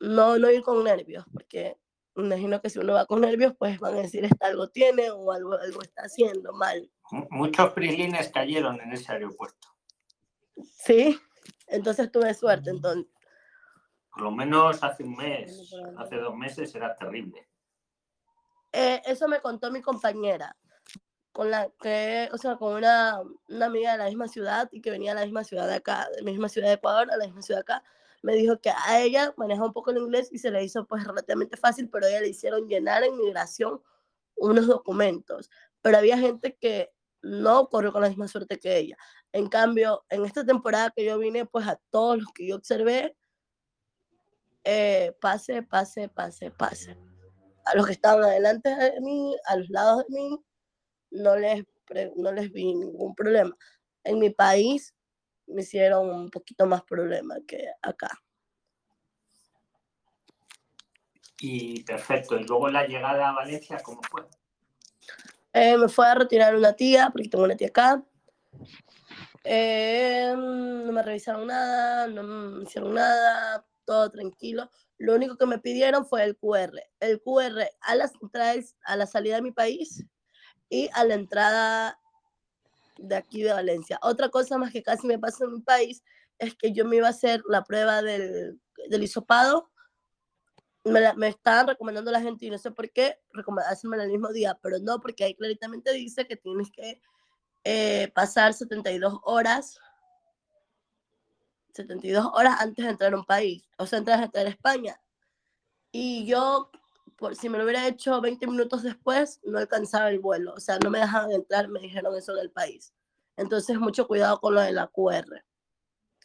no, 0.00 0.38
no 0.38 0.50
ir 0.50 0.62
con 0.62 0.84
nervios, 0.84 1.24
porque 1.32 1.78
imagino 2.14 2.60
que 2.60 2.68
si 2.68 2.78
uno 2.78 2.92
va 2.92 3.06
con 3.06 3.22
nervios, 3.22 3.54
pues 3.58 3.78
van 3.80 3.94
a 3.94 4.02
decir, 4.02 4.22
esta 4.22 4.48
algo 4.48 4.68
tiene 4.68 5.10
o 5.10 5.32
algo, 5.32 5.54
algo 5.54 5.80
está 5.80 6.02
haciendo 6.02 6.52
mal. 6.52 6.90
Muchos 7.30 7.72
prislines 7.72 8.30
cayeron 8.30 8.78
en 8.82 8.92
ese 8.92 9.10
aeropuerto. 9.10 9.68
Sí, 10.62 11.18
entonces 11.68 12.12
tuve 12.12 12.34
suerte. 12.34 12.68
Entonces. 12.68 13.10
Por 14.12 14.24
lo 14.24 14.30
menos 14.30 14.82
hace 14.84 15.04
un 15.04 15.16
mes, 15.16 15.74
hace 15.96 16.16
dos 16.16 16.36
meses 16.36 16.74
era 16.74 16.94
terrible. 16.94 17.48
Eh, 18.72 19.00
eso 19.06 19.26
me 19.26 19.40
contó 19.40 19.70
mi 19.70 19.80
compañera, 19.80 20.54
con 21.34 21.50
la 21.50 21.68
que, 21.80 22.28
o 22.32 22.38
sea, 22.38 22.54
con 22.54 22.74
una, 22.76 23.20
una 23.48 23.66
amiga 23.66 23.92
de 23.92 23.98
la 23.98 24.04
misma 24.04 24.28
ciudad 24.28 24.68
y 24.70 24.80
que 24.80 24.92
venía 24.92 25.10
a 25.10 25.14
la 25.16 25.24
misma 25.24 25.42
ciudad 25.42 25.66
de 25.66 25.74
acá, 25.74 26.08
de 26.14 26.22
la 26.22 26.30
misma 26.30 26.48
ciudad 26.48 26.68
de 26.68 26.74
Ecuador, 26.74 27.10
a 27.10 27.16
la 27.16 27.26
misma 27.26 27.42
ciudad 27.42 27.58
de 27.58 27.62
acá, 27.62 27.84
me 28.22 28.34
dijo 28.36 28.60
que 28.60 28.70
a 28.70 29.00
ella 29.00 29.34
maneja 29.36 29.64
un 29.64 29.72
poco 29.72 29.90
el 29.90 29.98
inglés 29.98 30.28
y 30.30 30.38
se 30.38 30.52
le 30.52 30.62
hizo 30.62 30.86
pues 30.86 31.02
relativamente 31.02 31.56
fácil, 31.56 31.90
pero 31.90 32.06
a 32.06 32.08
ella 32.08 32.20
le 32.20 32.28
hicieron 32.28 32.68
llenar 32.68 33.02
en 33.02 33.16
migración 33.16 33.82
unos 34.36 34.68
documentos. 34.68 35.50
Pero 35.82 35.98
había 35.98 36.16
gente 36.18 36.56
que 36.56 36.92
no 37.20 37.68
corrió 37.68 37.90
con 37.92 38.02
la 38.02 38.08
misma 38.08 38.28
suerte 38.28 38.60
que 38.60 38.78
ella. 38.78 38.96
En 39.32 39.48
cambio, 39.48 40.04
en 40.10 40.24
esta 40.24 40.46
temporada 40.46 40.92
que 40.94 41.04
yo 41.04 41.18
vine, 41.18 41.46
pues 41.46 41.66
a 41.66 41.80
todos 41.90 42.18
los 42.18 42.28
que 42.32 42.46
yo 42.46 42.54
observé, 42.54 43.16
eh, 44.62 45.16
pase, 45.20 45.64
pase, 45.64 46.08
pase, 46.08 46.52
pase. 46.52 46.96
A 47.64 47.74
los 47.74 47.86
que 47.86 47.92
estaban 47.92 48.22
adelante 48.22 48.68
de 48.68 49.00
mí, 49.00 49.36
a 49.46 49.56
los 49.56 49.68
lados 49.68 50.04
de 50.06 50.14
mí, 50.14 50.44
no 51.14 51.36
les, 51.36 51.64
no 52.16 52.32
les 52.32 52.52
vi 52.52 52.74
ningún 52.74 53.14
problema. 53.14 53.56
En 54.02 54.18
mi 54.18 54.30
país 54.30 54.94
me 55.46 55.62
hicieron 55.62 56.10
un 56.10 56.30
poquito 56.30 56.66
más 56.66 56.82
problema 56.82 57.36
que 57.46 57.68
acá. 57.82 58.10
Y 61.40 61.82
perfecto. 61.84 62.36
Y 62.38 62.44
luego 62.44 62.68
la 62.68 62.86
llegada 62.86 63.30
a 63.30 63.34
Valencia, 63.34 63.78
¿cómo 63.82 64.00
fue? 64.10 64.22
Eh, 65.52 65.76
me 65.76 65.88
fue 65.88 66.06
a 66.06 66.14
retirar 66.14 66.56
una 66.56 66.72
tía, 66.72 67.10
porque 67.12 67.28
tengo 67.28 67.44
una 67.44 67.56
tía 67.56 67.68
acá. 67.68 68.02
Eh, 69.44 70.32
no 70.36 70.90
me 70.90 71.02
revisaron 71.02 71.46
nada, 71.46 72.06
no 72.06 72.22
me 72.22 72.62
hicieron 72.64 72.94
nada, 72.94 73.64
todo 73.84 74.10
tranquilo. 74.10 74.70
Lo 74.96 75.14
único 75.14 75.36
que 75.36 75.46
me 75.46 75.58
pidieron 75.58 76.06
fue 76.06 76.24
el 76.24 76.36
QR. 76.36 76.82
El 76.98 77.20
QR 77.20 77.68
a 77.82 77.94
entradas, 77.94 78.76
a 78.84 78.96
la 78.96 79.06
salida 79.06 79.36
de 79.36 79.42
mi 79.42 79.52
país 79.52 80.04
y 80.68 80.88
a 80.92 81.04
la 81.04 81.14
entrada 81.14 81.98
de 82.98 83.16
aquí 83.16 83.42
de 83.42 83.52
Valencia. 83.52 83.98
Otra 84.02 84.28
cosa 84.28 84.58
más 84.58 84.72
que 84.72 84.82
casi 84.82 85.06
me 85.06 85.18
pasa 85.18 85.44
en 85.44 85.54
mi 85.54 85.60
país 85.60 86.02
es 86.38 86.54
que 86.54 86.72
yo 86.72 86.84
me 86.84 86.96
iba 86.96 87.06
a 87.06 87.10
hacer 87.10 87.42
la 87.48 87.62
prueba 87.64 88.02
del, 88.02 88.60
del 88.88 89.02
hisopado 89.02 89.70
me, 90.84 91.00
la- 91.00 91.14
me 91.14 91.28
estaban 91.28 91.66
recomendando 91.66 92.10
la 92.10 92.20
gente 92.20 92.44
y 92.46 92.50
no 92.50 92.58
sé 92.58 92.70
por 92.70 92.90
qué 92.90 93.18
recomendárseme 93.32 93.96
el 94.02 94.10
mismo 94.10 94.28
día, 94.32 94.58
pero 94.62 94.78
no, 94.80 95.00
porque 95.00 95.24
ahí 95.24 95.34
claramente 95.34 95.92
dice 95.92 96.26
que 96.26 96.36
tienes 96.36 96.70
que 96.70 97.00
eh, 97.64 98.12
pasar 98.14 98.52
72 98.52 99.18
horas 99.22 99.78
72 101.72 102.26
horas 102.34 102.60
antes 102.60 102.84
de 102.84 102.90
entrar 102.92 103.12
a 103.14 103.16
un 103.16 103.24
país, 103.24 103.68
o 103.78 103.86
sea, 103.86 103.98
antes 103.98 104.16
de 104.18 104.24
entrar 104.24 104.46
a 104.46 104.50
España. 104.50 105.00
Y 105.90 106.24
yo, 106.26 106.70
por, 107.16 107.36
si 107.36 107.48
me 107.48 107.58
lo 107.58 107.64
hubiera 107.64 107.86
hecho 107.86 108.20
20 108.20 108.46
minutos 108.46 108.82
después, 108.82 109.40
no 109.44 109.58
alcanzaba 109.58 110.10
el 110.10 110.18
vuelo, 110.18 110.54
o 110.54 110.60
sea, 110.60 110.78
no 110.78 110.90
me 110.90 110.98
dejaban 110.98 111.32
entrar, 111.32 111.68
me 111.68 111.80
dijeron 111.80 112.16
eso 112.16 112.34
del 112.34 112.50
país. 112.50 112.92
Entonces, 113.36 113.78
mucho 113.78 114.06
cuidado 114.06 114.40
con 114.40 114.54
lo 114.54 114.60
de 114.60 114.72
la 114.72 114.86
QR, 114.86 115.44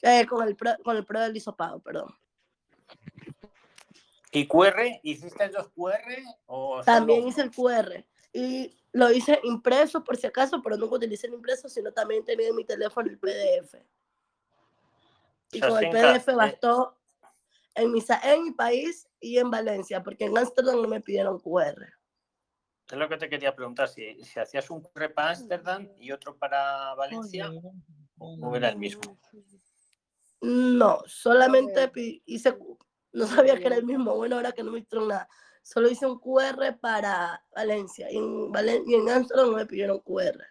eh, 0.01 0.25
con, 0.27 0.47
el 0.47 0.55
pro, 0.55 0.71
con 0.83 0.97
el 0.97 1.05
pro 1.05 1.19
del 1.21 1.35
hisopado, 1.35 1.79
perdón. 1.79 2.15
¿Y 4.31 4.47
QR? 4.47 4.99
¿Hiciste 5.01 5.49
los 5.51 5.69
QR? 5.69 6.23
O 6.45 6.83
También 6.83 7.19
solo- 7.21 7.29
hice 7.29 7.41
el 7.41 7.51
QR 7.51 8.05
y 8.31 8.77
lo 8.91 9.11
hice 9.11 9.39
impreso 9.43 10.03
por 10.03 10.17
si 10.17 10.27
acaso, 10.27 10.61
pero 10.61 10.77
nunca 10.77 10.95
utilicé 10.95 11.27
el 11.27 11.33
impreso, 11.33 11.67
sino 11.67 11.91
también 11.91 12.23
tenía 12.23 12.49
en 12.49 12.55
mi 12.55 12.63
teléfono 12.63 13.09
el 13.09 13.17
PDF. 13.17 13.75
Y 15.51 15.59
con 15.61 15.83
el 15.83 15.89
PDF 15.89 16.35
bastó 16.35 16.98
en 17.81 17.91
mi, 17.91 18.03
en 18.23 18.43
mi 18.43 18.51
país 18.51 19.07
y 19.19 19.37
en 19.37 19.49
Valencia, 19.49 20.03
porque 20.03 20.25
en 20.25 20.37
Ámsterdam 20.37 20.81
no 20.81 20.87
me 20.87 21.01
pidieron 21.01 21.39
QR. 21.39 21.87
Es 22.91 22.97
lo 22.97 23.07
que 23.07 23.17
te 23.17 23.29
quería 23.29 23.55
preguntar, 23.55 23.87
si, 23.87 24.21
si 24.23 24.39
hacías 24.39 24.69
un 24.69 24.81
QR 24.81 25.09
para 25.13 25.29
Ámsterdam 25.31 25.89
y 25.99 26.11
otro 26.11 26.37
para 26.37 26.93
Valencia, 26.95 27.49
o 28.17 28.35
o 28.49 28.55
era 28.55 28.69
el 28.69 28.77
mismo. 28.77 29.19
No, 30.41 31.01
solamente 31.05 31.91
hice, 32.25 32.57
no 33.11 33.27
sabía 33.27 33.57
que 33.59 33.67
era 33.67 33.75
el 33.75 33.85
mismo, 33.85 34.15
bueno, 34.15 34.37
ahora 34.37 34.53
que 34.53 34.63
no 34.63 34.71
me 34.71 34.79
hicieron 34.79 35.09
nada. 35.09 35.27
Solo 35.61 35.89
hice 35.89 36.05
un 36.07 36.19
QR 36.19 36.77
para 36.79 37.45
Valencia 37.53 38.09
y 38.09 38.17
en, 38.17 38.51
Valen- 38.51 38.83
y 38.87 38.95
en 38.95 39.09
Ámsterdam 39.09 39.51
no 39.51 39.57
me 39.57 39.65
pidieron 39.65 39.99
QR. 39.99 40.41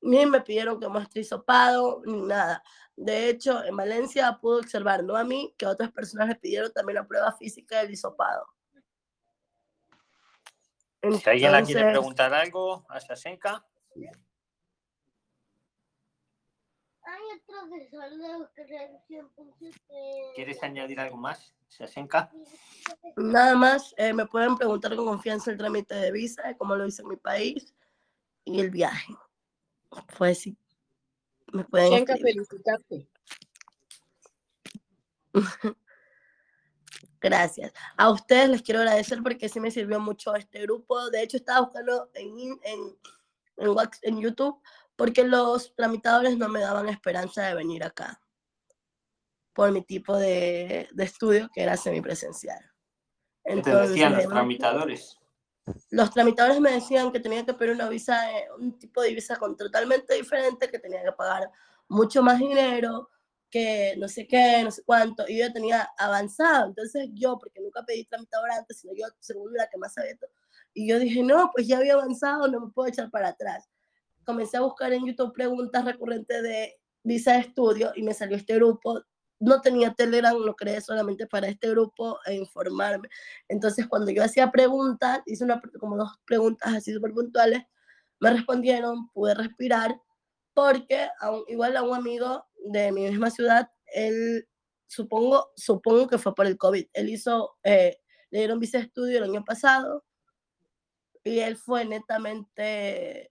Ni 0.00 0.26
me 0.26 0.40
pidieron 0.40 0.78
que 0.78 0.88
muestre 0.88 1.22
hisopado, 1.22 2.02
ni 2.04 2.22
nada. 2.22 2.62
De 2.96 3.28
hecho, 3.28 3.64
en 3.64 3.76
Valencia 3.76 4.38
pude 4.40 4.60
observar, 4.60 5.04
no 5.04 5.16
a 5.16 5.24
mí, 5.24 5.54
que 5.56 5.66
a 5.66 5.70
otras 5.70 5.92
personas 5.92 6.28
les 6.28 6.38
pidieron 6.38 6.72
también 6.72 6.96
la 6.96 7.06
prueba 7.06 7.32
física 7.32 7.80
del 7.80 7.92
hisopado. 7.92 8.46
Si 11.02 11.30
alguien 11.30 11.52
la 11.52 11.62
quiere 11.62 11.90
preguntar 11.90 12.34
algo 12.34 12.84
a 12.88 12.98
Shashenka, 12.98 13.64
Hay 17.08 17.22
otro 17.36 17.68
profesor 17.68 18.10
de 18.56 18.64
creación, 18.66 19.30
¿quieres 20.34 20.62
añadir 20.62 21.00
algo 21.00 21.16
más, 21.16 21.54
Shashenka? 21.70 22.30
Nada 23.16 23.54
más, 23.54 23.94
eh, 23.96 24.12
me 24.12 24.26
pueden 24.26 24.56
preguntar 24.56 24.94
con 24.94 25.06
confianza 25.06 25.50
el 25.50 25.56
trámite 25.56 25.94
de 25.94 26.12
visa, 26.12 26.54
cómo 26.58 26.76
lo 26.76 26.86
hice 26.86 27.00
en 27.02 27.08
mi 27.08 27.16
país 27.16 27.74
y 28.44 28.60
el 28.60 28.70
viaje. 28.70 29.14
Pues 30.16 30.40
sí, 30.40 30.56
me 31.52 31.64
pueden 31.64 31.92
escribir. 31.94 32.34
felicitarte. 32.34 33.08
Gracias. 37.20 37.72
A 37.96 38.10
ustedes 38.10 38.48
les 38.48 38.62
quiero 38.62 38.80
agradecer 38.80 39.22
porque 39.22 39.48
sí 39.48 39.58
me 39.60 39.70
sirvió 39.70 39.98
mucho 39.98 40.34
este 40.34 40.62
grupo. 40.62 41.10
De 41.10 41.22
hecho, 41.22 41.36
estaba 41.36 41.62
buscando 41.62 42.10
en, 42.14 42.38
en, 42.62 42.96
en, 43.56 43.68
Wax- 43.70 43.98
en 44.02 44.20
YouTube 44.20 44.62
porque 44.94 45.24
los 45.24 45.74
tramitadores 45.74 46.36
no 46.38 46.48
me 46.48 46.60
daban 46.60 46.88
esperanza 46.88 47.42
de 47.46 47.54
venir 47.54 47.82
acá 47.84 48.20
por 49.52 49.72
mi 49.72 49.82
tipo 49.82 50.16
de, 50.16 50.88
de 50.92 51.04
estudio 51.04 51.50
que 51.52 51.62
era 51.62 51.76
semipresencial. 51.76 52.64
¿Qué 53.44 53.62
te 53.62 53.74
decían 53.74 54.14
los 54.14 54.28
tramitadores? 54.28 55.17
Los 55.90 56.10
tramitadores 56.10 56.60
me 56.60 56.72
decían 56.72 57.12
que 57.12 57.20
tenía 57.20 57.44
que 57.44 57.54
pedir 57.54 57.74
una 57.74 57.88
visa, 57.88 58.20
un 58.58 58.78
tipo 58.78 59.02
de 59.02 59.14
visa 59.14 59.36
con 59.36 59.56
totalmente 59.56 60.14
diferente, 60.14 60.70
que 60.70 60.78
tenía 60.78 61.02
que 61.02 61.12
pagar 61.12 61.50
mucho 61.88 62.22
más 62.22 62.38
dinero, 62.38 63.10
que 63.50 63.94
no 63.98 64.08
sé 64.08 64.26
qué, 64.26 64.62
no 64.62 64.70
sé 64.70 64.82
cuánto, 64.84 65.24
y 65.26 65.38
yo 65.38 65.52
tenía 65.52 65.88
avanzado. 65.98 66.68
Entonces 66.68 67.08
yo, 67.14 67.38
porque 67.38 67.60
nunca 67.60 67.82
pedí 67.84 68.04
tramitador 68.04 68.50
antes, 68.50 68.80
sino 68.80 68.92
yo 68.94 69.06
según 69.18 69.52
la 69.54 69.68
que 69.68 69.78
más 69.78 69.94
sabía 69.94 70.16
y 70.74 70.88
yo 70.88 70.98
dije, 70.98 71.22
no, 71.22 71.50
pues 71.52 71.66
ya 71.66 71.78
había 71.78 71.94
avanzado, 71.94 72.46
no 72.46 72.60
me 72.60 72.72
puedo 72.72 72.88
echar 72.88 73.10
para 73.10 73.28
atrás. 73.28 73.68
Comencé 74.24 74.58
a 74.58 74.60
buscar 74.60 74.92
en 74.92 75.06
YouTube 75.06 75.32
preguntas 75.32 75.84
recurrentes 75.84 76.42
de 76.42 76.78
visa 77.02 77.32
de 77.32 77.40
estudio 77.40 77.92
y 77.96 78.02
me 78.02 78.14
salió 78.14 78.36
este 78.36 78.54
grupo. 78.54 79.02
No 79.40 79.60
tenía 79.60 79.94
Telegram, 79.94 80.36
lo 80.36 80.56
creé 80.56 80.80
solamente 80.80 81.26
para 81.26 81.48
este 81.48 81.70
grupo 81.70 82.18
e 82.26 82.34
informarme. 82.34 83.08
Entonces, 83.48 83.86
cuando 83.86 84.10
yo 84.10 84.24
hacía 84.24 84.50
preguntas, 84.50 85.20
hice 85.26 85.44
una, 85.44 85.60
como 85.78 85.96
dos 85.96 86.18
preguntas 86.24 86.74
así 86.74 86.92
súper 86.92 87.12
puntuales, 87.12 87.62
me 88.20 88.30
respondieron, 88.30 89.10
pude 89.10 89.34
respirar, 89.34 90.00
porque 90.54 91.08
a 91.20 91.32
igual 91.48 91.76
a 91.76 91.82
un 91.82 91.94
amigo 91.94 92.44
de 92.64 92.90
mi 92.92 93.08
misma 93.08 93.30
ciudad, 93.30 93.70
él, 93.86 94.48
supongo, 94.86 95.52
supongo 95.56 96.08
que 96.08 96.18
fue 96.18 96.34
por 96.34 96.46
el 96.46 96.58
COVID, 96.58 96.86
él 96.92 97.08
hizo, 97.08 97.56
eh, 97.62 97.98
le 98.30 98.38
dieron 98.40 98.58
visa 98.58 98.78
estudio 98.78 99.18
el 99.18 99.24
año 99.24 99.44
pasado, 99.44 100.04
y 101.22 101.40
él 101.40 101.56
fue 101.56 101.84
netamente 101.84 103.30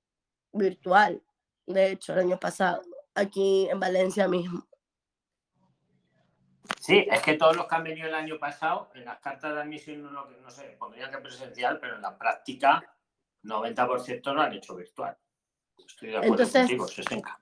virtual, 0.53 1.21
de 1.65 1.91
hecho, 1.91 2.13
el 2.13 2.19
año 2.19 2.39
pasado, 2.39 2.81
aquí 3.13 3.67
en 3.69 3.79
Valencia 3.79 4.27
mismo. 4.27 4.65
Sí, 6.79 7.05
es 7.09 7.21
que 7.21 7.33
todos 7.33 7.55
los 7.55 7.67
que 7.67 7.75
han 7.75 7.83
venido 7.83 8.07
el 8.07 8.15
año 8.15 8.37
pasado, 8.39 8.89
en 8.95 9.05
las 9.05 9.19
cartas 9.19 9.53
de 9.53 9.61
admisión, 9.61 10.01
no, 10.03 10.25
no 10.29 10.49
sé, 10.51 10.75
pondrían 10.79 11.11
que 11.11 11.17
presencial, 11.17 11.79
pero 11.79 11.95
en 11.95 12.01
la 12.01 12.17
práctica, 12.17 12.83
90% 13.43 14.33
lo 14.33 14.41
han 14.41 14.53
hecho 14.53 14.75
virtual. 14.75 15.17
Estoy 15.77 16.09
de 16.09 16.17
acuerdo 16.17 16.33
Entonces- 16.35 16.61
contigo, 16.61 16.87
Shashenka. 16.87 17.39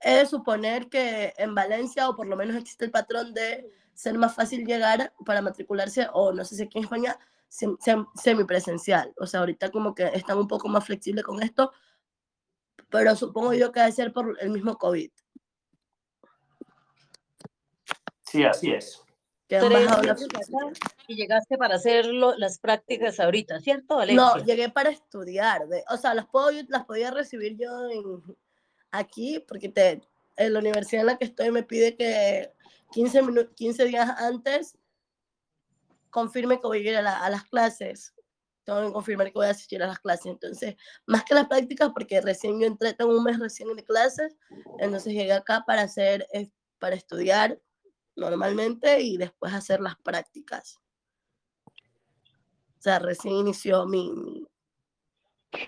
He 0.00 0.16
de 0.16 0.26
suponer 0.26 0.88
que 0.88 1.32
en 1.36 1.54
Valencia, 1.54 2.08
o 2.08 2.16
por 2.16 2.26
lo 2.26 2.36
menos 2.36 2.56
existe 2.56 2.84
el 2.84 2.90
patrón 2.90 3.32
de 3.34 3.70
ser 3.94 4.18
más 4.18 4.34
fácil 4.34 4.66
llegar 4.66 5.12
para 5.24 5.42
matricularse, 5.42 6.08
o 6.12 6.32
no 6.32 6.44
sé 6.44 6.56
si 6.56 6.62
aquí 6.64 6.78
en 6.78 6.84
España, 6.84 7.16
sem- 7.48 7.78
sem- 7.78 8.08
semipresencial. 8.16 9.12
O 9.18 9.26
sea, 9.26 9.40
ahorita 9.40 9.70
como 9.70 9.94
que 9.94 10.04
están 10.06 10.38
un 10.38 10.48
poco 10.48 10.68
más 10.68 10.84
flexibles 10.84 11.22
con 11.24 11.40
esto, 11.42 11.72
pero 12.88 13.14
supongo 13.14 13.54
yo 13.54 13.70
que 13.70 13.80
debe 13.80 13.92
ser 13.92 14.12
por 14.12 14.36
el 14.40 14.50
mismo 14.50 14.76
COVID. 14.76 15.10
Sí, 18.32 18.44
así 18.44 18.72
es. 18.72 19.02
Que 19.46 19.56
han 19.58 19.68
Tres 19.68 19.84
bajado 19.84 20.02
la 20.04 20.16
flexibilidad. 20.16 20.72
y 21.06 21.14
llegaste 21.16 21.58
para 21.58 21.74
hacer 21.74 22.06
lo- 22.06 22.34
las 22.38 22.58
prácticas 22.58 23.20
ahorita, 23.20 23.60
¿cierto, 23.60 23.94
No, 23.94 23.96
Valencia? 23.98 24.44
llegué 24.46 24.70
para 24.70 24.88
estudiar. 24.88 25.68
de- 25.68 25.84
o 25.90 25.96
sea, 25.98 26.14
las, 26.14 26.26
puedo, 26.26 26.50
las 26.68 26.86
podía 26.86 27.10
recibir 27.10 27.58
yo 27.58 27.88
en, 27.90 28.22
aquí, 28.90 29.38
porque 29.46 29.68
te, 29.68 30.00
en 30.36 30.52
la 30.54 30.58
universidad 30.60 31.00
en 31.02 31.06
la 31.08 31.18
que 31.18 31.26
estoy 31.26 31.50
me 31.50 31.62
pide 31.62 31.94
que 31.96 32.50
15, 32.92 33.22
minu- 33.22 33.52
15 33.54 33.84
días 33.84 34.08
antes 34.18 34.78
confirme 36.10 36.60
que 36.60 36.66
voy 36.66 36.86
a 36.86 36.90
ir 36.90 36.96
a, 36.96 37.02
la- 37.02 37.18
a 37.24 37.28
las 37.30 37.44
clases. 37.44 38.14
Tengo 38.64 38.86
que 38.86 38.92
confirmar 38.92 39.26
que 39.26 39.32
voy 39.34 39.46
a 39.46 39.50
asistir 39.50 39.82
a 39.82 39.86
las 39.86 39.98
clases. 39.98 40.26
Entonces, 40.26 40.76
más 41.06 41.24
que 41.24 41.34
las 41.34 41.48
prácticas, 41.48 41.90
porque 41.92 42.20
recién 42.20 42.60
yo 42.60 42.66
entré, 42.66 42.94
tengo 42.94 43.14
un 43.16 43.24
mes 43.24 43.38
recién 43.38 43.74
de 43.74 43.84
clases, 43.84 44.36
entonces 44.78 45.12
llegué 45.12 45.32
acá 45.32 45.64
para 45.66 45.82
hacer, 45.82 46.26
eh, 46.32 46.48
para 46.78 46.94
estudiar 46.96 47.58
normalmente 48.16 49.00
y 49.00 49.16
después 49.16 49.52
hacer 49.52 49.80
las 49.80 49.96
prácticas. 49.96 50.80
O 51.66 52.82
sea, 52.82 52.98
recién 52.98 53.34
inició 53.34 53.86
mi, 53.86 54.12
mi, 54.12 54.46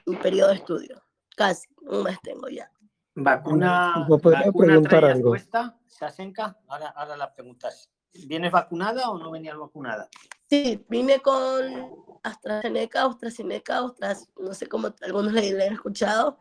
mi 0.06 0.16
periodo 0.16 0.50
de 0.50 0.56
estudio. 0.56 1.02
Casi, 1.36 1.68
un 1.82 2.02
mes 2.02 2.18
tengo 2.22 2.48
ya. 2.48 2.70
¿Vacuna, 3.16 4.06
¿Me 4.08 4.18
podría 4.18 4.46
vacuna 4.46 4.66
preguntar 4.66 5.04
algo? 5.04 5.30
puesta, 5.30 5.78
Shashenka? 5.88 6.58
Ahora, 6.66 6.88
ahora 6.88 7.16
la 7.16 7.32
preguntas. 7.32 7.88
¿Vienes 8.12 8.50
vacunada 8.50 9.10
o 9.10 9.18
no 9.18 9.30
venías 9.30 9.56
vacunada? 9.56 10.08
Sí, 10.48 10.84
vine 10.88 11.20
con 11.20 11.90
AstraZeneca, 12.22 13.04
AstraZeneca, 13.04 13.78
Astras, 13.78 14.28
no 14.36 14.54
sé 14.54 14.66
cómo 14.68 14.92
algunos 15.02 15.32
le, 15.32 15.52
le 15.52 15.66
han 15.66 15.74
escuchado, 15.74 16.38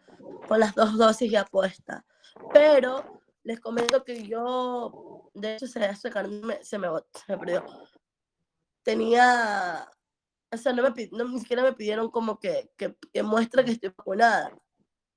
con 0.47 0.59
las 0.59 0.73
dos 0.75 0.97
dosis 0.97 1.31
ya 1.31 1.45
puestas. 1.45 2.03
Pero 2.51 3.21
les 3.43 3.59
comento 3.59 4.03
que 4.03 4.23
yo, 4.23 5.22
de 5.33 5.55
hecho, 5.55 5.67
se, 5.67 5.85
ese 5.85 6.09
carnet 6.09 6.43
me- 6.43 6.63
se, 6.63 6.77
me, 6.77 6.87
se 7.13 7.31
me 7.33 7.37
perdió. 7.37 7.65
Tenía, 8.83 9.89
o 10.51 10.57
sea, 10.57 10.73
no 10.73 10.83
me, 10.83 11.09
no, 11.11 11.23
ni 11.25 11.39
siquiera 11.39 11.63
me 11.63 11.73
pidieron 11.73 12.11
como 12.11 12.39
que, 12.39 12.71
que, 12.77 12.95
que 13.13 13.23
muestre 13.23 13.63
que 13.65 13.71
estoy 13.71 13.89
vacunada. 13.97 14.57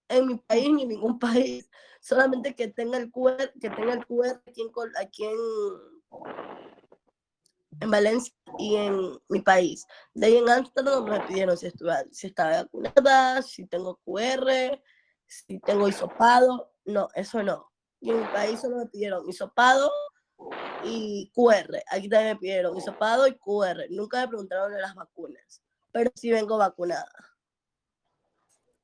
En 0.08 0.26
mi 0.28 0.36
país 0.36 0.70
ni 0.70 0.86
ningún 0.86 1.18
país, 1.18 1.68
solamente 2.00 2.54
que 2.54 2.68
tenga 2.68 2.98
el 2.98 3.10
QR, 3.10 3.52
que 3.60 3.70
tenga 3.70 3.94
el 3.94 4.06
QR 4.06 4.40
aquí 4.46 4.62
en, 4.62 4.70
aquí 4.98 5.24
en, 5.24 5.38
en 7.80 7.90
Valencia 7.90 8.32
y 8.58 8.76
en 8.76 9.18
mi 9.28 9.40
país. 9.40 9.86
De 10.14 10.26
ahí 10.26 10.36
en 10.36 10.48
Ámsterdam 10.48 11.04
me 11.04 11.20
pidieron 11.20 11.56
si, 11.56 11.66
estuve, 11.66 11.92
si 12.12 12.28
estaba 12.28 12.62
vacunada, 12.62 13.42
si 13.42 13.66
tengo 13.66 13.96
QR, 14.04 14.82
si 15.26 15.58
tengo 15.60 15.88
hisopado. 15.88 16.72
No, 16.84 17.08
eso 17.14 17.42
no. 17.42 17.70
Y 18.06 18.10
en 18.12 18.20
mi 18.20 18.26
país 18.26 18.60
solo 18.60 18.76
me 18.76 18.86
pidieron 18.86 19.28
hisopado 19.28 19.90
y 20.84 21.28
QR. 21.34 21.82
Aquí 21.90 22.08
también 22.08 22.34
me 22.34 22.40
pidieron 22.40 22.76
hisopado 22.76 23.26
y 23.26 23.34
QR. 23.34 23.88
Nunca 23.90 24.20
me 24.20 24.28
preguntaron 24.28 24.72
de 24.72 24.80
las 24.80 24.94
vacunas, 24.94 25.60
pero 25.90 26.12
sí 26.14 26.30
vengo 26.30 26.56
vacunada. 26.56 27.10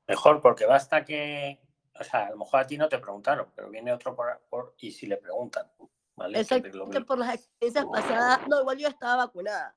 Mejor, 0.08 0.40
porque 0.42 0.66
basta 0.66 1.04
que, 1.04 1.60
o 2.00 2.02
sea, 2.02 2.26
a 2.26 2.30
lo 2.30 2.38
mejor 2.38 2.58
a 2.58 2.66
ti 2.66 2.76
no 2.76 2.88
te 2.88 2.98
preguntaron, 2.98 3.46
pero 3.54 3.70
viene 3.70 3.92
otro 3.92 4.16
por, 4.16 4.40
por- 4.50 4.74
y 4.78 4.90
si 4.90 5.06
le 5.06 5.18
preguntan, 5.18 5.70
¿vale? 6.16 6.40
Exactamente 6.40 7.02
por 7.02 7.18
las 7.18 7.36
experiencias 7.36 7.86
pasadas, 7.92 8.40
no, 8.48 8.60
igual 8.60 8.78
yo 8.78 8.88
estaba 8.88 9.26
vacunada 9.26 9.76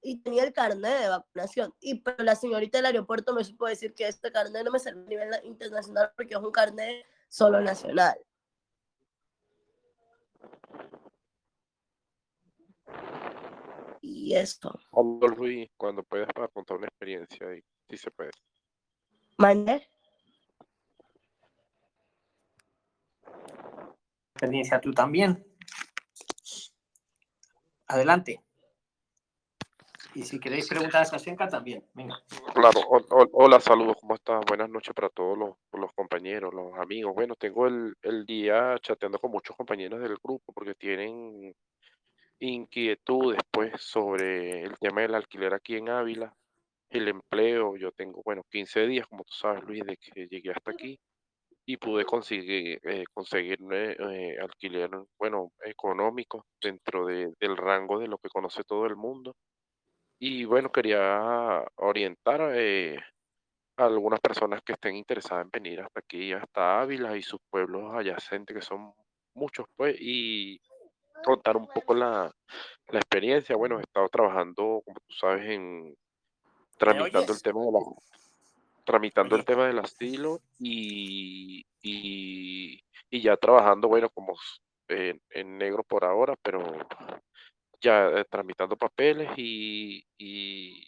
y 0.00 0.22
tenía 0.22 0.44
el 0.44 0.52
carnet 0.52 1.00
de 1.00 1.08
vacunación, 1.08 1.74
y 1.80 1.96
pero 2.00 2.22
la 2.22 2.36
señorita 2.36 2.78
del 2.78 2.86
aeropuerto 2.86 3.34
me 3.34 3.42
supo 3.42 3.66
decir 3.66 3.92
que 3.92 4.06
este 4.06 4.30
carnet 4.30 4.64
no 4.64 4.70
me 4.70 4.78
servía 4.78 5.02
a 5.02 5.08
nivel 5.08 5.44
internacional 5.46 6.12
porque 6.14 6.34
es 6.34 6.40
un 6.40 6.52
carnet 6.52 7.04
solo 7.28 7.60
nacional. 7.60 8.16
Y 14.06 14.34
esto, 14.34 14.78
Hola 14.90 15.34
Luis, 15.34 15.70
cuando 15.78 16.02
puedas 16.02 16.30
para 16.34 16.48
contar 16.48 16.76
una 16.76 16.88
experiencia 16.88 17.48
ahí, 17.48 17.62
si 17.88 17.96
se 17.96 18.10
puede. 18.10 18.32
Maner, 19.38 19.88
experiencia 24.34 24.78
tú 24.78 24.92
también. 24.92 25.42
Adelante. 27.86 28.44
Y 30.14 30.22
si 30.24 30.38
queréis 30.38 30.68
preguntar 30.68 31.00
a 31.00 31.04
Sasenka 31.06 31.48
también, 31.48 31.88
venga. 31.94 32.22
Claro, 32.52 32.80
hol- 32.82 33.06
hol- 33.08 33.30
hola, 33.32 33.58
saludos, 33.58 33.96
¿cómo 33.98 34.16
estás? 34.16 34.42
Buenas 34.46 34.68
noches 34.68 34.94
para 34.94 35.08
todos 35.08 35.38
los, 35.38 35.56
los 35.72 35.92
compañeros, 35.94 36.52
los 36.52 36.74
amigos. 36.74 37.14
Bueno, 37.14 37.36
tengo 37.36 37.66
el, 37.66 37.96
el 38.02 38.26
día 38.26 38.76
chateando 38.82 39.18
con 39.18 39.30
muchos 39.30 39.56
compañeros 39.56 39.98
del 40.02 40.18
grupo 40.22 40.52
porque 40.52 40.74
tienen 40.74 41.54
inquietudes 42.40 43.40
pues 43.50 43.80
sobre 43.82 44.62
el 44.62 44.78
tema 44.78 45.02
del 45.02 45.14
alquiler 45.14 45.54
aquí 45.54 45.76
en 45.76 45.88
Ávila, 45.88 46.34
el 46.90 47.08
empleo. 47.08 47.76
Yo 47.76 47.92
tengo, 47.92 48.22
bueno, 48.24 48.42
15 48.50 48.86
días, 48.86 49.06
como 49.08 49.24
tú 49.24 49.34
sabes, 49.34 49.64
Luis, 49.64 49.84
de 49.84 49.96
que 49.96 50.26
llegué 50.28 50.50
hasta 50.52 50.72
aquí 50.72 50.98
y 51.66 51.76
pude 51.78 52.04
conseguir, 52.04 52.78
eh, 52.84 53.04
conseguir 53.14 53.58
eh, 53.72 54.36
alquiler, 54.40 54.90
bueno, 55.18 55.52
económico 55.64 56.46
dentro 56.62 57.06
de- 57.06 57.32
del 57.40 57.56
rango 57.56 57.98
de 58.00 58.08
lo 58.08 58.18
que 58.18 58.28
conoce 58.28 58.64
todo 58.64 58.86
el 58.86 58.96
mundo. 58.96 59.34
Y 60.20 60.44
bueno, 60.44 60.70
quería 60.72 61.64
orientar 61.76 62.52
eh, 62.54 62.98
a 63.76 63.86
algunas 63.86 64.20
personas 64.20 64.62
que 64.64 64.72
estén 64.74 64.96
interesadas 64.96 65.44
en 65.44 65.50
venir 65.50 65.80
hasta 65.80 66.00
aquí, 66.00 66.32
hasta 66.32 66.80
Ávila 66.80 67.16
y 67.16 67.22
sus 67.22 67.40
pueblos 67.50 67.92
adyacentes, 67.94 68.56
que 68.56 68.62
son 68.62 68.94
muchos, 69.34 69.66
pues, 69.76 69.96
y 70.00 70.60
contar 71.22 71.56
un 71.56 71.66
poco 71.68 71.94
la, 71.94 72.30
la 72.88 72.98
experiencia. 72.98 73.56
Bueno, 73.56 73.78
he 73.78 73.82
estado 73.82 74.08
trabajando, 74.08 74.82
como 74.84 74.98
tú 75.06 75.14
sabes, 75.14 75.48
en 75.50 75.94
tramitando 76.76 77.32
el 77.32 77.42
tema 77.42 77.64
de 77.64 77.72
la, 77.72 77.78
tramitando 78.84 79.36
el 79.36 79.44
tema 79.44 79.66
del 79.66 79.78
asilo 79.78 80.40
y, 80.58 81.64
y, 81.82 82.80
y 83.10 83.20
ya 83.20 83.36
trabajando, 83.36 83.88
bueno, 83.88 84.08
como 84.10 84.34
en, 84.88 85.20
en 85.30 85.58
negro 85.58 85.82
por 85.84 86.04
ahora, 86.04 86.34
pero 86.42 86.62
ya 87.80 88.08
eh, 88.08 88.24
tramitando 88.28 88.76
papeles 88.76 89.30
y, 89.36 90.04
y 90.18 90.86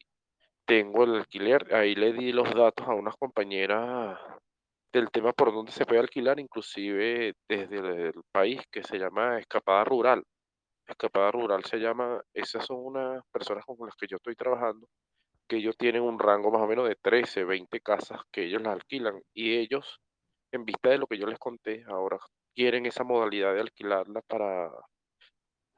tengo 0.65 1.05
el 1.05 1.17
alquiler. 1.17 1.75
Ahí 1.75 1.95
le 1.95 2.13
di 2.13 2.33
los 2.33 2.53
datos 2.55 2.87
a 2.89 2.95
unas 2.95 3.17
compañeras 3.17 4.19
del 4.97 5.11
tema 5.11 5.33
por 5.33 5.53
donde 5.53 5.73
se 5.73 5.85
puede 5.85 6.01
alquilar, 6.01 6.41
inclusive 6.41 7.35
desde 7.49 8.09
el 8.09 8.23
país, 8.33 8.63
que 8.71 8.83
se 8.83 8.99
llama 8.99 9.39
Escapada 9.39 9.85
Rural. 9.85 10.25
Escapada 10.87 11.31
Rural 11.31 11.65
se 11.65 11.79
llama, 11.79 12.23
esas 12.33 12.65
son 12.65 12.79
unas 12.85 13.23
personas 13.31 13.65
con 13.67 13.77
las 13.87 13.95
que 13.97 14.07
yo 14.07 14.17
estoy 14.17 14.35
trabajando, 14.35 14.89
que 15.47 15.57
ellos 15.57 15.77
tienen 15.77 16.03
un 16.03 16.19
rango 16.19 16.51
más 16.51 16.63
o 16.63 16.67
menos 16.67 16.89
de 16.89 16.97
13, 16.97 17.45
20 17.45 17.81
casas 17.81 18.21
que 18.33 18.45
ellos 18.45 18.63
las 18.63 18.73
alquilan 18.73 19.21
y 19.35 19.57
ellos, 19.57 20.01
en 20.53 20.65
vista 20.65 20.89
de 20.89 20.99
lo 20.99 21.07
que 21.07 21.19
yo 21.19 21.27
les 21.27 21.39
conté, 21.39 21.85
ahora 21.89 22.19
quieren 22.55 22.87
esa 22.87 23.05
modalidad 23.05 23.53
de 23.53 23.61
alquilarla 23.61 24.23
para 24.23 24.71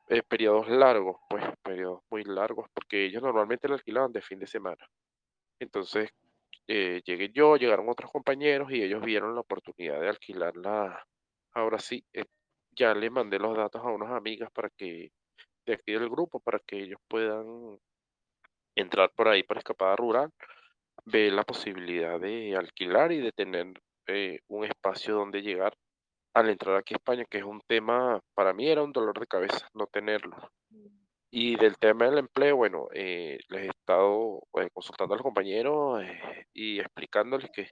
eh, 0.08 0.22
periodos 0.22 0.68
largos, 0.68 1.16
pues 1.28 1.44
periodos 1.62 2.02
muy 2.10 2.22
largos, 2.24 2.66
porque 2.72 3.04
ellos 3.04 3.22
normalmente 3.22 3.68
la 3.68 3.74
alquilaban 3.74 4.12
de 4.12 4.22
fin 4.22 4.38
de 4.38 4.46
semana. 4.46 4.86
Entonces, 5.58 6.10
eh, 6.68 7.00
llegué 7.04 7.30
yo, 7.30 7.56
llegaron 7.56 7.88
otros 7.88 8.10
compañeros 8.10 8.70
y 8.70 8.82
ellos 8.82 9.02
vieron 9.02 9.34
la 9.34 9.40
oportunidad 9.40 10.00
de 10.00 10.08
alquilarla. 10.08 11.02
Ahora 11.54 11.78
sí, 11.78 12.04
eh, 12.12 12.24
ya 12.72 12.94
le 12.94 13.08
mandé 13.08 13.38
los 13.38 13.56
datos 13.56 13.82
a 13.82 13.88
unas 13.88 14.10
amigas 14.12 14.50
para 14.52 14.68
que, 14.70 15.10
de 15.64 15.72
aquí 15.72 15.92
del 15.92 16.10
grupo, 16.10 16.40
para 16.40 16.58
que 16.58 16.82
ellos 16.82 17.00
puedan 17.08 17.78
entrar 18.76 19.10
por 19.16 19.28
ahí 19.28 19.42
por 19.42 19.56
escapada 19.56 19.96
rural, 19.96 20.30
ver 21.06 21.32
la 21.32 21.44
posibilidad 21.44 22.20
de 22.20 22.54
alquilar 22.54 23.12
y 23.12 23.20
de 23.20 23.32
tener 23.32 23.72
eh, 24.06 24.40
un 24.48 24.64
espacio 24.64 25.14
donde 25.14 25.40
llegar 25.40 25.74
al 26.34 26.50
entrar 26.50 26.76
aquí 26.76 26.94
a 26.94 26.98
España, 26.98 27.24
que 27.24 27.38
es 27.38 27.44
un 27.44 27.62
tema, 27.66 28.20
para 28.34 28.52
mí 28.52 28.68
era 28.68 28.82
un 28.82 28.92
dolor 28.92 29.18
de 29.18 29.26
cabeza 29.26 29.68
no 29.72 29.86
tenerlo. 29.86 30.36
Y 31.30 31.56
del 31.56 31.76
tema 31.76 32.06
del 32.06 32.18
empleo, 32.18 32.56
bueno, 32.56 32.88
eh, 32.92 33.38
les 33.48 33.64
he 33.64 33.68
estado 33.68 34.42
eh, 34.60 34.68
consultando 34.72 35.14
a 35.14 35.18
los 35.18 35.22
compañeros 35.22 36.02
eh, 36.02 36.46
y 36.54 36.80
explicándoles 36.80 37.50
que 37.50 37.68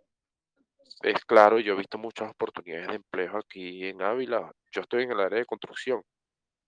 es 1.02 1.24
claro, 1.24 1.58
yo 1.58 1.74
he 1.74 1.76
visto 1.76 1.98
muchas 1.98 2.30
oportunidades 2.30 2.88
de 2.88 2.96
empleo 2.96 3.36
aquí 3.38 3.86
en 3.86 4.02
Ávila. 4.02 4.52
Yo 4.72 4.82
estoy 4.82 5.04
en 5.04 5.12
el 5.12 5.20
área 5.20 5.38
de 5.38 5.46
construcción, 5.46 6.02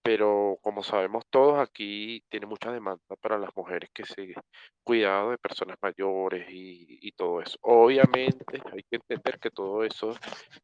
pero 0.03 0.59
como 0.63 0.83
sabemos 0.83 1.25
todos, 1.31 1.59
aquí 1.59 2.23
tiene 2.31 2.47
mucha 2.47 2.73
demanda 2.73 3.17
para 3.21 3.39
las 3.39 3.51
mujeres 3.55 3.91
que 3.93 4.05
se 4.05 4.35
cuidado 4.83 5.31
de 5.31 5.39
personas 5.39 5.77
mayores 5.83 6.49
y, 6.51 6.99
y 7.03 7.13
todo 7.13 7.43
eso. 7.43 7.59
Obviamente 7.63 8.63
hay 8.73 8.83
que 8.85 8.97
entender 8.97 9.39
que 9.39 9.51
todo 9.51 9.85
eso 9.85 10.13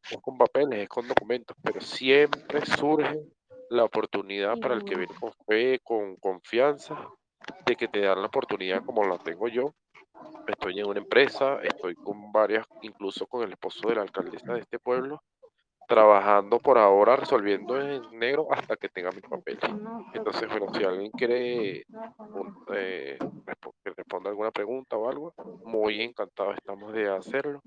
es 0.09 0.17
con 0.21 0.37
papeles, 0.37 0.79
es 0.79 0.89
con 0.89 1.07
documentos, 1.07 1.55
pero 1.63 1.81
siempre 1.81 2.65
surge 2.65 3.19
la 3.69 3.83
oportunidad 3.83 4.57
para 4.59 4.75
el 4.75 4.83
que 4.83 4.95
viene 4.95 5.13
con 5.19 5.31
fe, 5.47 5.79
con 5.83 6.15
confianza, 6.17 6.95
de 7.65 7.75
que 7.75 7.87
te 7.87 8.01
dan 8.01 8.21
la 8.21 8.27
oportunidad 8.27 8.83
como 8.83 9.03
la 9.03 9.17
tengo 9.17 9.47
yo. 9.47 9.73
Estoy 10.47 10.79
en 10.79 10.87
una 10.87 10.99
empresa, 10.99 11.59
estoy 11.63 11.95
con 11.95 12.31
varias, 12.31 12.65
incluso 12.81 13.25
con 13.27 13.43
el 13.43 13.51
esposo 13.51 13.89
de 13.89 13.95
la 13.95 14.01
alcaldesa 14.03 14.53
de 14.53 14.61
este 14.61 14.79
pueblo, 14.79 15.21
trabajando 15.87 16.59
por 16.59 16.77
ahora, 16.77 17.15
resolviendo 17.15 17.79
en 17.79 18.01
negro 18.17 18.47
hasta 18.51 18.75
que 18.75 18.89
tenga 18.89 19.11
mis 19.11 19.21
papeles. 19.21 19.63
Entonces, 20.13 20.49
bueno, 20.49 20.67
si 20.73 20.83
alguien 20.83 21.11
quiere 21.11 21.85
eh, 22.73 23.17
que 23.83 23.89
responda 23.95 24.29
alguna 24.29 24.51
pregunta 24.51 24.97
o 24.97 25.09
algo, 25.09 25.33
muy 25.63 26.01
encantado 26.01 26.53
estamos 26.53 26.93
de 26.93 27.09
hacerlo. 27.09 27.61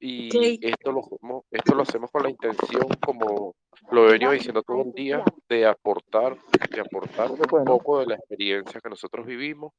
Y 0.00 0.66
esto 0.66 0.92
lo, 0.92 1.44
esto 1.50 1.74
lo 1.74 1.82
hacemos 1.82 2.10
con 2.10 2.22
la 2.22 2.30
intención, 2.30 2.88
como 3.04 3.54
lo 3.90 4.08
he 4.08 4.12
venido 4.12 4.30
diciendo 4.32 4.62
todo 4.62 4.82
el 4.82 4.92
día, 4.92 5.22
de 5.48 5.66
aportar, 5.66 6.38
de 6.70 6.80
aportar 6.80 7.30
un 7.30 7.64
poco 7.64 8.00
de 8.00 8.06
la 8.06 8.14
experiencia 8.14 8.80
que 8.80 8.88
nosotros 8.88 9.26
vivimos 9.26 9.72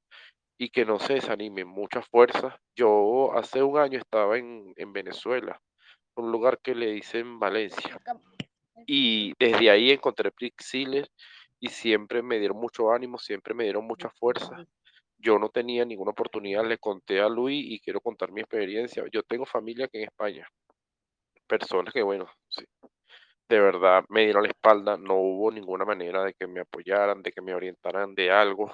y 0.60 0.70
que 0.70 0.86
no 0.86 1.00
se 1.00 1.16
desanimen, 1.16 1.68
mucha 1.68 2.04
fuerza. 2.04 2.60
Yo 2.76 3.36
hace 3.36 3.64
un 3.64 3.80
año 3.80 3.98
estaba 3.98 4.38
en, 4.38 4.74
en 4.76 4.94
Venezuela, 4.94 5.60
un 6.16 6.32
lugar 6.32 6.60
que 6.62 6.76
le 6.76 6.92
dicen 6.92 7.40
Valencia, 7.40 8.00
y 8.86 9.34
desde 9.40 9.72
ahí 9.72 9.90
encontré 9.90 10.32
Prixiles 10.32 11.10
y 11.60 11.70
siempre 11.70 12.22
me 12.22 12.38
dieron 12.38 12.58
mucho 12.58 12.92
ánimo, 12.92 13.18
siempre 13.18 13.54
me 13.54 13.64
dieron 13.64 13.86
mucha 13.86 14.10
fuerza. 14.10 14.66
Yo 15.22 15.40
no 15.40 15.50
tenía 15.50 15.86
ninguna 15.86 16.12
oportunidad, 16.12 16.66
le 16.66 16.78
conté 16.78 17.22
a 17.22 17.30
Luis 17.30 17.64
y 17.66 17.80
quiero 17.80 18.02
contar 18.02 18.32
mi 18.32 18.42
experiencia. 18.42 19.04
Yo 19.12 19.24
tengo 19.24 19.46
familia 19.46 19.86
aquí 19.86 19.98
en 20.00 20.06
España, 20.06 20.48
personas 21.48 21.94
que, 21.94 22.02
bueno, 22.02 22.28
sí, 22.50 22.66
de 23.50 23.60
verdad 23.60 24.06
me 24.10 24.24
dieron 24.24 24.44
la 24.44 24.50
espalda, 24.50 24.98
no 24.98 25.16
hubo 25.16 25.52
ninguna 25.52 25.86
manera 25.86 26.24
de 26.24 26.34
que 26.34 26.48
me 26.48 26.62
apoyaran, 26.62 27.22
de 27.22 27.32
que 27.32 27.42
me 27.42 27.54
orientaran 27.54 28.16
de 28.16 28.32
algo. 28.32 28.72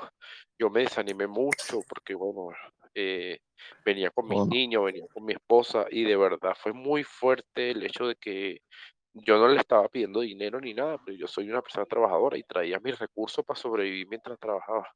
Yo 0.59 0.69
me 0.69 0.81
desanimé 0.81 1.27
mucho 1.27 1.81
porque, 1.89 2.15
bueno, 2.15 2.49
eh, 2.95 3.39
venía 3.85 4.11
con 4.11 4.27
mis 4.27 4.45
niños, 4.47 4.85
venía 4.85 5.05
con 5.13 5.25
mi 5.25 5.33
esposa 5.33 5.87
y 5.89 6.03
de 6.05 6.17
verdad 6.17 6.55
fue 6.61 6.73
muy 6.73 7.03
fuerte 7.03 7.71
el 7.71 7.83
hecho 7.83 8.07
de 8.07 8.15
que 8.15 8.59
yo 9.13 9.37
no 9.39 9.47
le 9.49 9.59
estaba 9.59 9.89
pidiendo 9.89 10.21
dinero 10.21 10.59
ni 10.61 10.73
nada, 10.73 10.99
pero 11.05 11.17
yo 11.17 11.27
soy 11.27 11.49
una 11.49 11.61
persona 11.61 11.85
trabajadora 11.87 12.37
y 12.37 12.43
traía 12.43 12.79
mis 12.79 12.99
recursos 12.99 13.45
para 13.45 13.59
sobrevivir 13.59 14.07
mientras 14.09 14.39
trabajaba. 14.39 14.89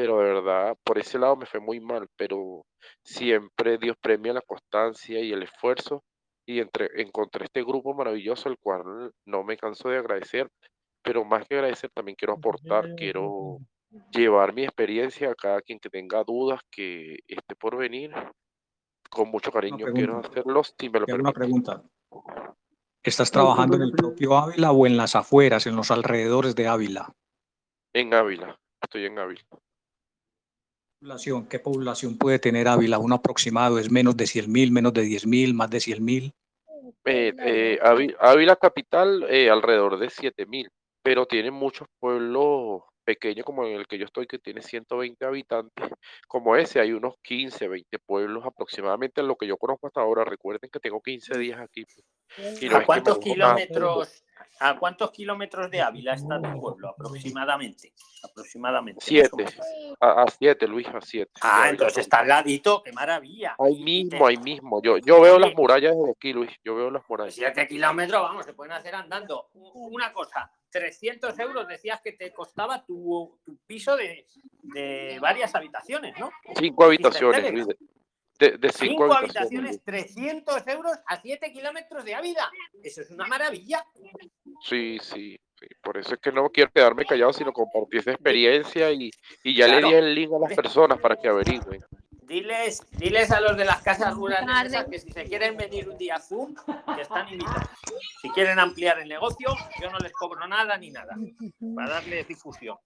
Pero 0.00 0.16
de 0.16 0.32
verdad, 0.32 0.78
por 0.82 0.96
ese 0.96 1.18
lado 1.18 1.36
me 1.36 1.44
fue 1.44 1.60
muy 1.60 1.78
mal, 1.78 2.08
pero 2.16 2.64
siempre 3.04 3.76
Dios 3.76 3.98
premia 4.00 4.32
la 4.32 4.40
constancia 4.40 5.20
y 5.20 5.30
el 5.30 5.42
esfuerzo 5.42 6.02
y 6.46 6.60
entre, 6.60 6.88
encontré 7.02 7.44
este 7.44 7.62
grupo 7.62 7.92
maravilloso, 7.92 8.48
el 8.48 8.56
cual 8.56 9.12
no 9.26 9.44
me 9.44 9.58
canso 9.58 9.90
de 9.90 9.98
agradecer, 9.98 10.48
pero 11.02 11.22
más 11.26 11.46
que 11.46 11.56
agradecer 11.56 11.90
también 11.92 12.16
quiero 12.16 12.32
aportar, 12.32 12.94
quiero 12.94 13.58
llevar 14.10 14.54
mi 14.54 14.64
experiencia 14.64 15.32
a 15.32 15.34
cada 15.34 15.60
quien 15.60 15.78
que 15.78 15.90
tenga 15.90 16.24
dudas 16.24 16.62
que 16.70 17.18
esté 17.28 17.54
por 17.54 17.76
venir. 17.76 18.10
Con 19.10 19.30
mucho 19.30 19.52
cariño 19.52 19.84
quiero 19.92 20.20
hacerlos, 20.20 20.74
si 20.80 20.88
me 20.88 21.00
lo 21.00 21.14
una 21.14 21.32
pregunta. 21.32 21.82
¿Estás 23.02 23.30
trabajando 23.30 23.76
en 23.76 23.82
el 23.82 23.92
propio 23.92 24.34
Ávila 24.34 24.72
o 24.72 24.86
en 24.86 24.96
las 24.96 25.14
afueras, 25.14 25.66
en 25.66 25.76
los 25.76 25.90
alrededores 25.90 26.54
de 26.54 26.68
Ávila? 26.68 27.12
En 27.92 28.14
Ávila, 28.14 28.58
estoy 28.80 29.04
en 29.04 29.18
Ávila. 29.18 29.42
Población, 31.00 31.48
¿Qué 31.48 31.58
población 31.58 32.18
puede 32.18 32.38
tener 32.38 32.68
Ávila? 32.68 32.98
¿Un 32.98 33.14
aproximado? 33.14 33.78
¿Es 33.78 33.90
menos 33.90 34.18
de 34.18 34.26
100 34.26 34.52
mil, 34.52 34.70
menos 34.70 34.92
de 34.92 35.00
10 35.00 35.26
mil, 35.26 35.54
más 35.54 35.70
de 35.70 35.80
100 35.80 36.04
mil? 36.04 36.34
Eh, 37.06 37.32
eh, 37.38 37.78
Ávila, 38.20 38.56
capital, 38.56 39.24
eh, 39.30 39.48
alrededor 39.48 39.98
de 39.98 40.10
7 40.10 40.44
mil, 40.44 40.68
pero 41.02 41.24
tiene 41.24 41.50
muchos 41.50 41.88
pueblos 41.98 42.82
pequeños 43.02 43.46
como 43.46 43.64
en 43.64 43.76
el 43.76 43.86
que 43.86 43.96
yo 43.96 44.04
estoy, 44.04 44.26
que 44.26 44.38
tiene 44.38 44.60
120 44.60 45.24
habitantes, 45.24 45.90
como 46.28 46.54
ese, 46.54 46.80
hay 46.80 46.92
unos 46.92 47.14
15, 47.22 47.66
20 47.66 47.98
pueblos 48.00 48.44
aproximadamente, 48.44 49.22
en 49.22 49.28
lo 49.28 49.36
que 49.36 49.46
yo 49.46 49.56
conozco 49.56 49.86
hasta 49.86 50.02
ahora. 50.02 50.24
Recuerden 50.24 50.68
que 50.70 50.80
tengo 50.80 51.00
15 51.00 51.38
días 51.38 51.60
aquí. 51.60 51.84
pues, 51.84 52.04
¿A 52.72 52.84
cuántos 52.84 53.18
kilómetros, 53.18 54.24
a 54.60 54.78
cuántos 54.78 55.10
kilómetros 55.10 55.70
de 55.70 55.80
Ávila 55.80 56.14
está 56.14 56.40
tu 56.40 56.60
pueblo 56.60 56.88
aproximadamente? 56.88 57.92
Aproximadamente. 58.22 59.04
Siete, 59.04 59.46
a, 59.98 60.22
a 60.22 60.26
siete, 60.28 60.68
Luis, 60.68 60.86
a 60.88 61.00
siete. 61.00 61.32
Ah, 61.40 61.68
entonces 61.70 61.98
está 61.98 62.18
al 62.18 62.28
ladito, 62.28 62.82
qué 62.82 62.92
maravilla. 62.92 63.56
Ahí 63.58 63.82
mismo, 63.82 64.26
ahí 64.26 64.36
mismo. 64.36 64.82
Yo, 64.82 64.98
yo 64.98 65.20
veo 65.20 65.38
las 65.38 65.54
murallas 65.54 65.96
desde 65.96 66.10
aquí, 66.10 66.32
Luis. 66.32 66.50
Yo 66.62 66.76
veo 66.76 66.90
las 66.90 67.02
murallas. 67.08 67.34
7 67.34 67.66
kilómetros, 67.66 68.22
vamos, 68.22 68.44
se 68.44 68.52
pueden 68.52 68.72
hacer 68.72 68.94
andando. 68.94 69.48
Una 69.54 70.12
cosa, 70.12 70.52
300 70.70 71.38
euros 71.38 71.66
decías 71.66 72.00
que 72.02 72.12
te 72.12 72.32
costaba 72.32 72.84
tu, 72.84 73.40
tu 73.44 73.56
piso 73.66 73.96
de, 73.96 74.26
de 74.62 75.18
varias 75.20 75.54
habitaciones, 75.54 76.18
¿no? 76.18 76.30
Cinco 76.58 76.84
habitaciones. 76.84 77.52
Luis. 77.52 77.66
De, 78.40 78.56
de 78.58 78.72
cinco, 78.72 79.04
Cinco 79.04 79.14
habitaciones. 79.14 79.68
habitaciones, 79.76 79.84
300 79.84 80.66
euros 80.68 80.92
a 81.06 81.20
7 81.20 81.52
kilómetros 81.52 82.04
de 82.04 82.14
Ávila. 82.14 82.50
Eso 82.82 83.02
es 83.02 83.10
una 83.10 83.26
maravilla. 83.26 83.84
Sí, 84.62 84.98
sí, 85.02 85.38
sí. 85.58 85.68
Por 85.82 85.98
eso 85.98 86.14
es 86.14 86.20
que 86.20 86.32
no 86.32 86.48
quiero 86.50 86.70
quedarme 86.72 87.04
callado, 87.04 87.32
sino 87.34 87.52
compartir 87.52 88.00
esa 88.00 88.12
experiencia 88.12 88.90
y, 88.92 89.10
y 89.44 89.54
ya 89.54 89.66
le 89.66 89.72
Claro. 89.80 89.88
di 89.88 89.94
el 89.94 90.14
link 90.14 90.32
a 90.32 90.38
las 90.48 90.54
personas 90.56 90.98
para 90.98 91.16
que 91.16 91.28
averigüen. 91.28 91.84
Diles, 92.22 92.86
diles 92.92 93.30
a 93.32 93.40
los 93.40 93.56
de 93.56 93.64
las 93.64 93.82
casas 93.82 94.14
rurales 94.14 94.72
esas 94.72 94.86
que 94.86 94.98
si 95.00 95.10
se 95.10 95.24
quieren 95.24 95.56
venir 95.56 95.88
un 95.88 95.98
día 95.98 96.14
a 96.14 96.20
Zoom, 96.20 96.54
que 96.94 97.02
están 97.02 97.28
invitados. 97.28 97.68
Si 98.22 98.30
quieren 98.30 98.58
ampliar 98.58 99.00
el 99.00 99.08
negocio, 99.08 99.52
yo 99.82 99.90
no 99.90 99.98
les 99.98 100.12
cobro 100.12 100.46
nada 100.46 100.78
ni 100.78 100.90
nada, 100.90 101.16
para 101.74 101.88
darles 101.90 102.28
difusión. 102.28 102.78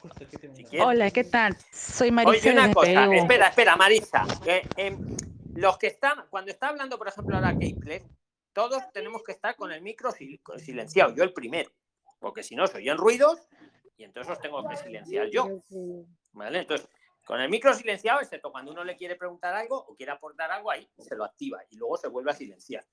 Si. 0.00 0.78
Hola, 0.80 1.10
¿qué 1.10 1.24
tal? 1.24 1.56
Soy 1.72 2.10
Marisa 2.10 2.30
Oye, 2.48 2.52
una 2.52 2.62
desde 2.62 2.74
cosa, 2.74 2.86
Perú. 2.92 3.12
espera, 3.12 3.48
espera, 3.48 3.76
Marisa. 3.76 4.26
em, 4.76 5.16
los 5.56 5.76
que 5.78 5.88
están, 5.88 6.26
cuando 6.30 6.50
está 6.50 6.68
hablando, 6.68 6.96
por 6.96 7.08
ejemplo, 7.08 7.36
ahora 7.36 7.56
Keiple, 7.58 8.02
todos 8.52 8.82
tenemos 8.92 9.22
que 9.22 9.32
estar 9.32 9.56
con 9.56 9.72
el 9.72 9.82
micro 9.82 10.10
sil- 10.16 10.40
silenciado, 10.58 11.14
yo 11.14 11.22
el 11.22 11.32
primero, 11.32 11.70
porque 12.18 12.42
si 12.42 12.56
no 12.56 12.66
soy 12.66 12.88
en 12.88 12.96
ruidos 12.96 13.38
y 13.96 14.04
entonces 14.04 14.32
os 14.32 14.40
tengo 14.40 14.66
que 14.68 14.76
silenciar 14.76 15.28
yo. 15.28 15.48
¿Vale? 16.32 16.60
Entonces, 16.60 16.88
con 17.26 17.40
el 17.40 17.50
micro 17.50 17.74
silenciado, 17.74 18.20
excepto 18.20 18.50
cuando 18.50 18.72
uno 18.72 18.82
le 18.84 18.96
quiere 18.96 19.16
preguntar 19.16 19.54
algo 19.54 19.76
o 19.76 19.94
quiere 19.96 20.12
aportar 20.12 20.50
algo 20.50 20.70
ahí, 20.70 20.88
se 20.98 21.14
lo 21.14 21.24
activa 21.24 21.62
y 21.68 21.76
luego 21.76 21.96
se 21.98 22.08
vuelve 22.08 22.30
a 22.30 22.34
silenciar. 22.34 22.84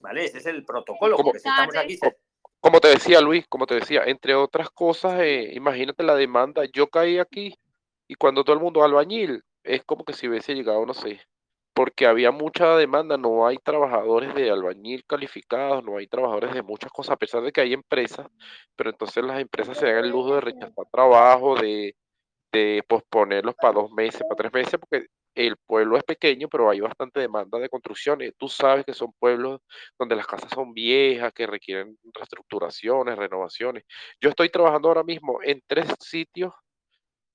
¿Vale? 0.00 0.24
Ese 0.24 0.38
es 0.38 0.46
el 0.46 0.64
protocolo, 0.64 1.16
porque 1.16 1.38
si 1.38 1.48
estamos 1.48 1.76
aquí, 1.76 1.96
se- 1.96 2.16
Como 2.64 2.80
te 2.80 2.88
decía, 2.88 3.20
Luis, 3.20 3.46
como 3.46 3.66
te 3.66 3.74
decía, 3.74 4.04
entre 4.06 4.34
otras 4.34 4.70
cosas, 4.70 5.20
eh, 5.20 5.50
imagínate 5.52 6.02
la 6.02 6.14
demanda. 6.14 6.62
Yo 6.72 6.88
caí 6.88 7.18
aquí 7.18 7.54
y 8.08 8.14
cuando 8.14 8.42
todo 8.42 8.56
el 8.56 8.62
mundo 8.62 8.82
albañil, 8.82 9.42
es 9.62 9.84
como 9.84 10.02
que 10.02 10.14
si 10.14 10.28
hubiese 10.28 10.54
llegado, 10.54 10.86
no 10.86 10.94
sé, 10.94 11.20
porque 11.74 12.06
había 12.06 12.30
mucha 12.30 12.74
demanda, 12.76 13.18
no 13.18 13.46
hay 13.46 13.58
trabajadores 13.58 14.34
de 14.34 14.50
albañil 14.50 15.04
calificados, 15.04 15.84
no 15.84 15.98
hay 15.98 16.06
trabajadores 16.06 16.54
de 16.54 16.62
muchas 16.62 16.90
cosas, 16.90 17.12
a 17.12 17.16
pesar 17.18 17.42
de 17.42 17.52
que 17.52 17.60
hay 17.60 17.74
empresas, 17.74 18.28
pero 18.76 18.88
entonces 18.88 19.22
las 19.22 19.40
empresas 19.40 19.76
se 19.76 19.84
dan 19.92 20.02
el 20.02 20.10
lujo 20.10 20.36
de 20.36 20.40
rechazar 20.40 20.86
trabajo, 20.90 21.56
de, 21.56 21.94
de 22.50 22.82
posponerlos 22.88 23.54
para 23.56 23.74
dos 23.74 23.90
meses, 23.92 24.22
para 24.22 24.36
tres 24.36 24.52
meses, 24.54 24.80
porque 24.80 25.08
el 25.34 25.56
pueblo 25.66 25.96
es 25.96 26.04
pequeño, 26.04 26.48
pero 26.48 26.70
hay 26.70 26.80
bastante 26.80 27.20
demanda 27.20 27.58
de 27.58 27.68
construcciones. 27.68 28.32
Tú 28.36 28.48
sabes 28.48 28.84
que 28.84 28.94
son 28.94 29.12
pueblos 29.18 29.60
donde 29.98 30.16
las 30.16 30.26
casas 30.26 30.50
son 30.50 30.72
viejas, 30.74 31.32
que 31.32 31.46
requieren 31.46 31.98
reestructuraciones, 32.14 33.16
renovaciones. 33.16 33.84
Yo 34.20 34.30
estoy 34.30 34.48
trabajando 34.50 34.88
ahora 34.88 35.02
mismo 35.02 35.40
en 35.42 35.62
tres 35.66 35.86
sitios 36.00 36.52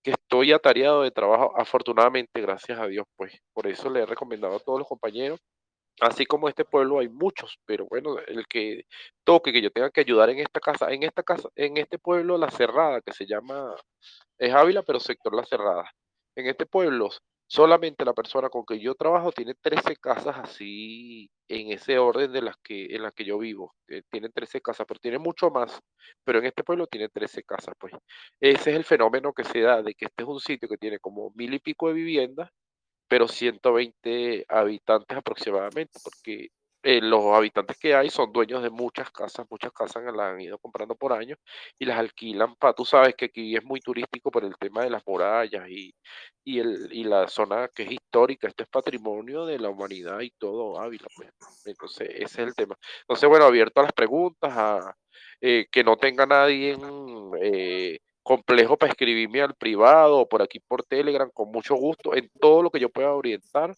que 0.04 0.12
estoy 0.12 0.54
atareado 0.54 1.04
de 1.04 1.12
trabajo, 1.12 1.54
afortunadamente, 1.58 2.42
gracias 2.42 2.80
a 2.80 2.88
Dios, 2.88 3.06
pues 3.16 3.38
por 3.54 3.68
eso 3.68 3.90
le 3.90 4.02
he 4.02 4.06
recomendado 4.06 4.56
a 4.56 4.60
todos 4.60 4.80
los 4.80 4.88
compañeros. 4.88 5.40
Así 6.02 6.26
como 6.26 6.48
este 6.48 6.64
pueblo 6.64 7.00
hay 7.00 7.10
muchos, 7.10 7.60
pero 7.66 7.86
bueno, 7.86 8.18
el 8.20 8.48
que 8.48 8.86
toque 9.26 9.52
que 9.52 9.62
yo 9.62 9.70
tenga 9.72 9.92
que 9.92 10.02
ayudar 10.02 10.30
en 10.30 10.40
esta 10.40 10.62
casa, 10.62 10.92
en 10.94 11.04
esta 11.04 11.24
casa, 11.24 11.50
en 11.56 11.76
este 11.78 12.00
pueblo 12.00 12.38
La 12.38 12.50
Cerrada, 12.52 13.02
que 13.02 13.12
se 13.12 13.26
llama, 13.26 13.76
es 14.38 14.54
Ávila, 14.54 14.84
pero 14.84 15.00
sector 15.02 15.36
La 15.36 15.44
Cerrada. 15.46 15.92
En 16.36 16.48
este 16.48 16.66
pueblo, 16.66 17.10
solamente 17.50 18.06
la 18.06 18.14
persona 18.14 18.50
con 18.50 18.64
que 18.64 18.80
yo 18.80 18.94
trabajo 18.94 19.32
tiene 19.32 19.56
13 19.56 19.96
casas 19.96 20.38
así, 20.38 21.32
en 21.48 21.72
ese 21.72 21.98
orden 21.98 22.32
de 22.32 22.44
las 22.44 22.56
que, 22.64 22.96
en 22.96 23.02
las 23.02 23.12
que 23.14 23.26
yo 23.26 23.40
vivo. 23.40 23.76
Eh, 23.88 24.04
tiene 24.10 24.30
13 24.30 24.62
casas, 24.62 24.86
pero 24.88 25.00
tiene 25.00 25.18
mucho 25.18 25.50
más. 25.50 25.80
Pero 26.24 26.40
en 26.40 26.46
este 26.46 26.64
pueblo 26.64 26.86
tiene 26.86 27.10
13 27.10 27.44
casas, 27.44 27.74
pues. 27.80 27.94
Ese 28.40 28.70
es 28.70 28.76
el 28.76 28.84
fenómeno 28.84 29.34
que 29.34 29.44
se 29.44 29.62
da 29.62 29.82
de 29.82 29.96
que 29.96 30.06
este 30.06 30.24
es 30.24 30.30
un 30.30 30.40
sitio 30.40 30.70
que 30.70 30.78
tiene 30.78 31.00
como 31.00 31.32
mil 31.36 31.52
y 31.54 31.60
pico 31.60 31.88
de 31.88 31.96
viviendas, 31.96 32.52
pero 33.08 33.28
120 33.28 34.46
habitantes 34.48 35.18
aproximadamente, 35.18 36.00
porque 36.04 36.50
eh, 36.84 37.02
los 37.02 37.26
habitantes 37.26 37.78
que 37.78 37.94
hay 37.94 38.10
son 38.10 38.32
dueños 38.32 38.64
de 38.64 38.70
muchas 38.70 39.12
casas, 39.12 39.46
muchas 39.50 39.72
casas 39.74 40.04
las 40.06 40.34
han 40.34 40.42
ido 40.42 40.58
comprando 40.58 40.96
por 40.96 41.14
años 41.14 41.38
y 41.78 41.86
las 41.86 41.98
alquilan 42.00 42.56
para, 42.56 42.74
tú 42.74 42.86
sabes 42.86 43.16
que 43.16 43.26
aquí 43.26 43.56
es 43.56 43.64
muy 43.64 43.82
turístico 43.82 44.32
por 44.32 44.46
el 44.46 44.56
tema 44.58 44.84
de 44.84 44.90
las 44.90 45.06
murallas 45.06 45.70
y, 45.70 45.94
y, 46.44 46.60
el, 46.60 46.90
y 46.92 47.04
la 47.04 47.28
zona 47.28 47.68
que 47.68 47.84
es 47.84 47.92
histórica, 47.92 48.48
esto 48.48 48.64
es 48.64 48.70
patrimonio 48.70 49.46
de 49.46 49.60
la 49.60 49.70
humanidad 49.70 50.22
y 50.22 50.32
todo 50.32 50.80
Ávila, 50.80 51.08
pues. 51.16 51.30
Entonces, 51.66 52.10
ese 52.12 52.24
es 52.24 52.40
el 52.40 52.56
tema. 52.56 52.76
Entonces, 53.02 53.30
bueno, 53.30 53.46
abierto 53.46 53.82
a 53.82 53.84
las 53.84 53.94
preguntas, 53.94 54.52
a 54.56 54.96
eh, 55.42 55.68
que 55.72 55.84
no 55.84 55.98
tenga 55.98 56.26
nadie 56.26 56.78
eh, 57.42 58.00
complejo 58.24 58.78
para 58.78 58.92
escribirme 58.92 59.42
al 59.42 59.56
privado 59.56 60.20
o 60.20 60.30
por 60.30 60.42
aquí 60.42 60.60
por 60.60 60.84
Telegram, 60.84 61.30
con 61.34 61.50
mucho 61.52 61.76
gusto, 61.76 62.16
en 62.16 62.30
todo 62.40 62.62
lo 62.64 62.70
que 62.70 62.80
yo 62.80 62.90
pueda 62.90 63.14
orientar, 63.14 63.76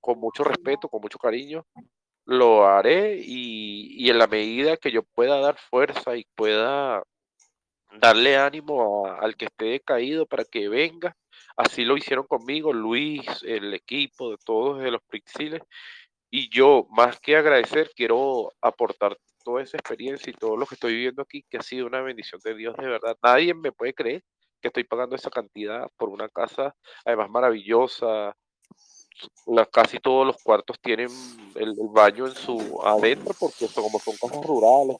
con 0.00 0.18
mucho 0.18 0.44
respeto, 0.44 0.88
con 0.88 1.00
mucho 1.02 1.18
cariño, 1.18 1.64
lo 2.24 2.66
haré 2.66 3.18
y, 3.20 4.04
y 4.04 4.10
en 4.10 4.18
la 4.18 4.26
medida 4.26 4.76
que 4.76 4.90
yo 4.90 5.02
pueda 5.02 5.40
dar 5.40 5.58
fuerza 5.58 6.16
y 6.16 6.26
pueda 6.34 7.02
darle 8.00 8.36
ánimo 8.36 9.06
al 9.06 9.36
que 9.36 9.46
esté 9.46 9.66
decaído 9.66 10.26
para 10.26 10.44
que 10.44 10.68
venga, 10.68 11.16
así 11.56 11.84
lo 11.84 11.96
hicieron 11.96 12.26
conmigo, 12.26 12.72
Luis, 12.72 13.24
el 13.44 13.72
equipo 13.74 14.30
de 14.30 14.38
todos 14.44 14.80
de 14.80 14.90
los 14.90 15.02
Prixiles, 15.02 15.62
y 16.36 16.48
yo, 16.48 16.88
más 16.90 17.20
que 17.20 17.36
agradecer, 17.36 17.92
quiero 17.94 18.52
aportar 18.60 19.16
toda 19.44 19.62
esa 19.62 19.76
experiencia 19.76 20.30
y 20.30 20.34
todo 20.34 20.56
lo 20.56 20.66
que 20.66 20.74
estoy 20.74 20.94
viviendo 20.94 21.22
aquí, 21.22 21.44
que 21.48 21.58
ha 21.58 21.62
sido 21.62 21.86
una 21.86 22.00
bendición 22.00 22.40
de 22.42 22.56
Dios, 22.56 22.76
de 22.76 22.88
verdad. 22.88 23.16
Nadie 23.22 23.54
me 23.54 23.70
puede 23.70 23.94
creer 23.94 24.24
que 24.60 24.66
estoy 24.66 24.82
pagando 24.82 25.14
esa 25.14 25.30
cantidad 25.30 25.88
por 25.96 26.08
una 26.08 26.28
casa, 26.28 26.74
además 27.04 27.30
maravillosa. 27.30 28.34
La- 29.46 29.66
casi 29.66 29.98
todos 29.98 30.26
los 30.26 30.36
cuartos 30.42 30.78
tienen 30.80 31.08
el, 31.54 31.74
baño 31.92 32.26
en 32.26 32.34
su 32.34 32.80
adentro, 32.82 33.34
porque 33.38 33.66
son, 33.68 33.84
como 33.84 33.98
son 33.98 34.14
casas 34.20 34.44
rurales, 34.44 34.96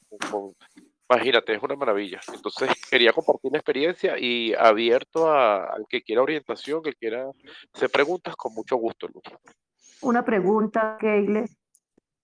imagínate, 1.11 1.55
es 1.55 1.63
una 1.63 1.77
maravilla. 1.77 2.21
Entonces, 2.33 2.69
quería 2.91 3.13
compartir 3.13 3.53
la 3.53 3.59
experiencia 3.59 4.19
y 4.19 4.55
abierto 4.55 5.31
a- 5.31 5.65
al 5.65 5.87
que 5.89 6.03
quiera 6.03 6.23
orientación, 6.23 6.83
que 6.83 6.93
quiera 6.95 7.31
hacer 7.73 7.91
preguntas, 7.91 8.37
con 8.37 8.55
mucho 8.55 8.77
gusto, 8.77 9.09
Luis. 9.09 9.25
Una 10.03 10.25
pregunta, 10.25 10.97
Keiler. 11.01 11.49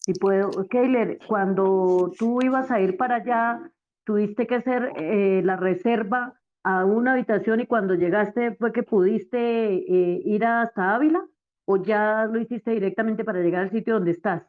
Si 0.01 0.15
puedo, 0.15 0.67
Keiler, 0.69 1.19
cuando 1.27 2.13
tú 2.19 2.41
ibas 2.43 2.71
a 2.71 2.81
ir 2.81 2.97
para 2.97 3.17
allá, 3.17 3.61
tuviste 4.05 4.47
que 4.47 4.57
hacer 4.57 4.93
eh, 4.97 5.43
la 5.45 5.57
reserva 5.57 6.41
a 6.63 6.85
una 6.85 7.13
habitación 7.13 7.61
y 7.61 7.67
cuando 7.67 7.95
llegaste 7.95 8.55
fue 8.57 8.73
que 8.73 8.83
pudiste 8.83 9.39
eh, 9.39 10.23
ir 10.25 10.45
hasta 10.45 10.95
Ávila 10.95 11.25
o 11.71 11.77
ya 11.77 12.27
lo 12.27 12.41
hiciste 12.41 12.73
directamente 12.73 13.25
para 13.25 13.41
llegar 13.41 13.63
al 13.63 13.71
sitio 13.71 13.95
donde 13.95 14.11
estás. 14.11 14.43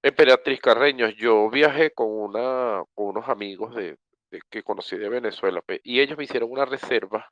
Emperatriz 0.00 0.60
Carreños, 0.60 1.14
yo 1.16 1.50
viajé 1.50 1.90
con, 1.90 2.08
una, 2.08 2.82
con 2.94 3.06
unos 3.06 3.28
amigos 3.28 3.74
de, 3.74 3.96
que 4.48 4.62
conocí 4.62 4.96
de 4.96 5.08
Venezuela 5.08 5.60
pe, 5.60 5.80
y 5.82 6.00
ellos 6.00 6.16
me 6.16 6.24
hicieron 6.24 6.50
una 6.50 6.64
reserva 6.64 7.30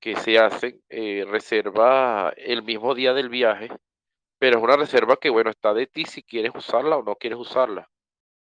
que 0.00 0.16
se 0.16 0.38
hacen, 0.38 0.80
eh, 0.90 1.24
reserva 1.26 2.32
el 2.36 2.62
mismo 2.62 2.94
día 2.94 3.14
del 3.14 3.28
viaje, 3.28 3.68
pero 4.38 4.58
es 4.58 4.64
una 4.64 4.76
reserva 4.76 5.16
que, 5.16 5.30
bueno, 5.30 5.50
está 5.50 5.72
de 5.72 5.86
ti 5.86 6.04
si 6.04 6.22
quieres 6.22 6.52
usarla 6.54 6.96
o 6.96 7.02
no 7.02 7.14
quieres 7.16 7.38
usarla, 7.38 7.88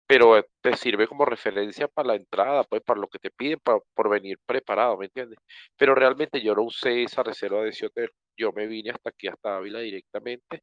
pero 0.09 0.38
eh, 0.38 0.44
te 0.62 0.76
sirve 0.76 1.06
como 1.06 1.24
referencia 1.26 1.88
para 1.88 2.09
la 2.09 2.14
entrada, 2.16 2.64
pues 2.64 2.82
para 2.82 3.00
lo 3.00 3.09
que 3.09 3.20
te 3.20 3.30
piden, 3.30 3.61
para, 3.62 3.78
por 3.94 4.11
venir 4.11 4.38
preparado, 4.46 4.98
¿me 4.98 5.06
entiendes? 5.06 5.38
Pero 5.76 5.94
realmente 5.94 6.40
yo 6.42 6.54
no 6.54 6.62
usé 6.64 7.04
esa 7.04 7.22
reserva 7.22 7.62
de 7.62 7.70
ese 7.70 7.86
hotel, 7.86 8.11
yo 8.36 8.52
me 8.52 8.66
vine 8.66 8.90
hasta 8.90 9.11
aquí, 9.11 9.28
hasta 9.28 9.56
Ávila 9.56 9.80
directamente 9.80 10.62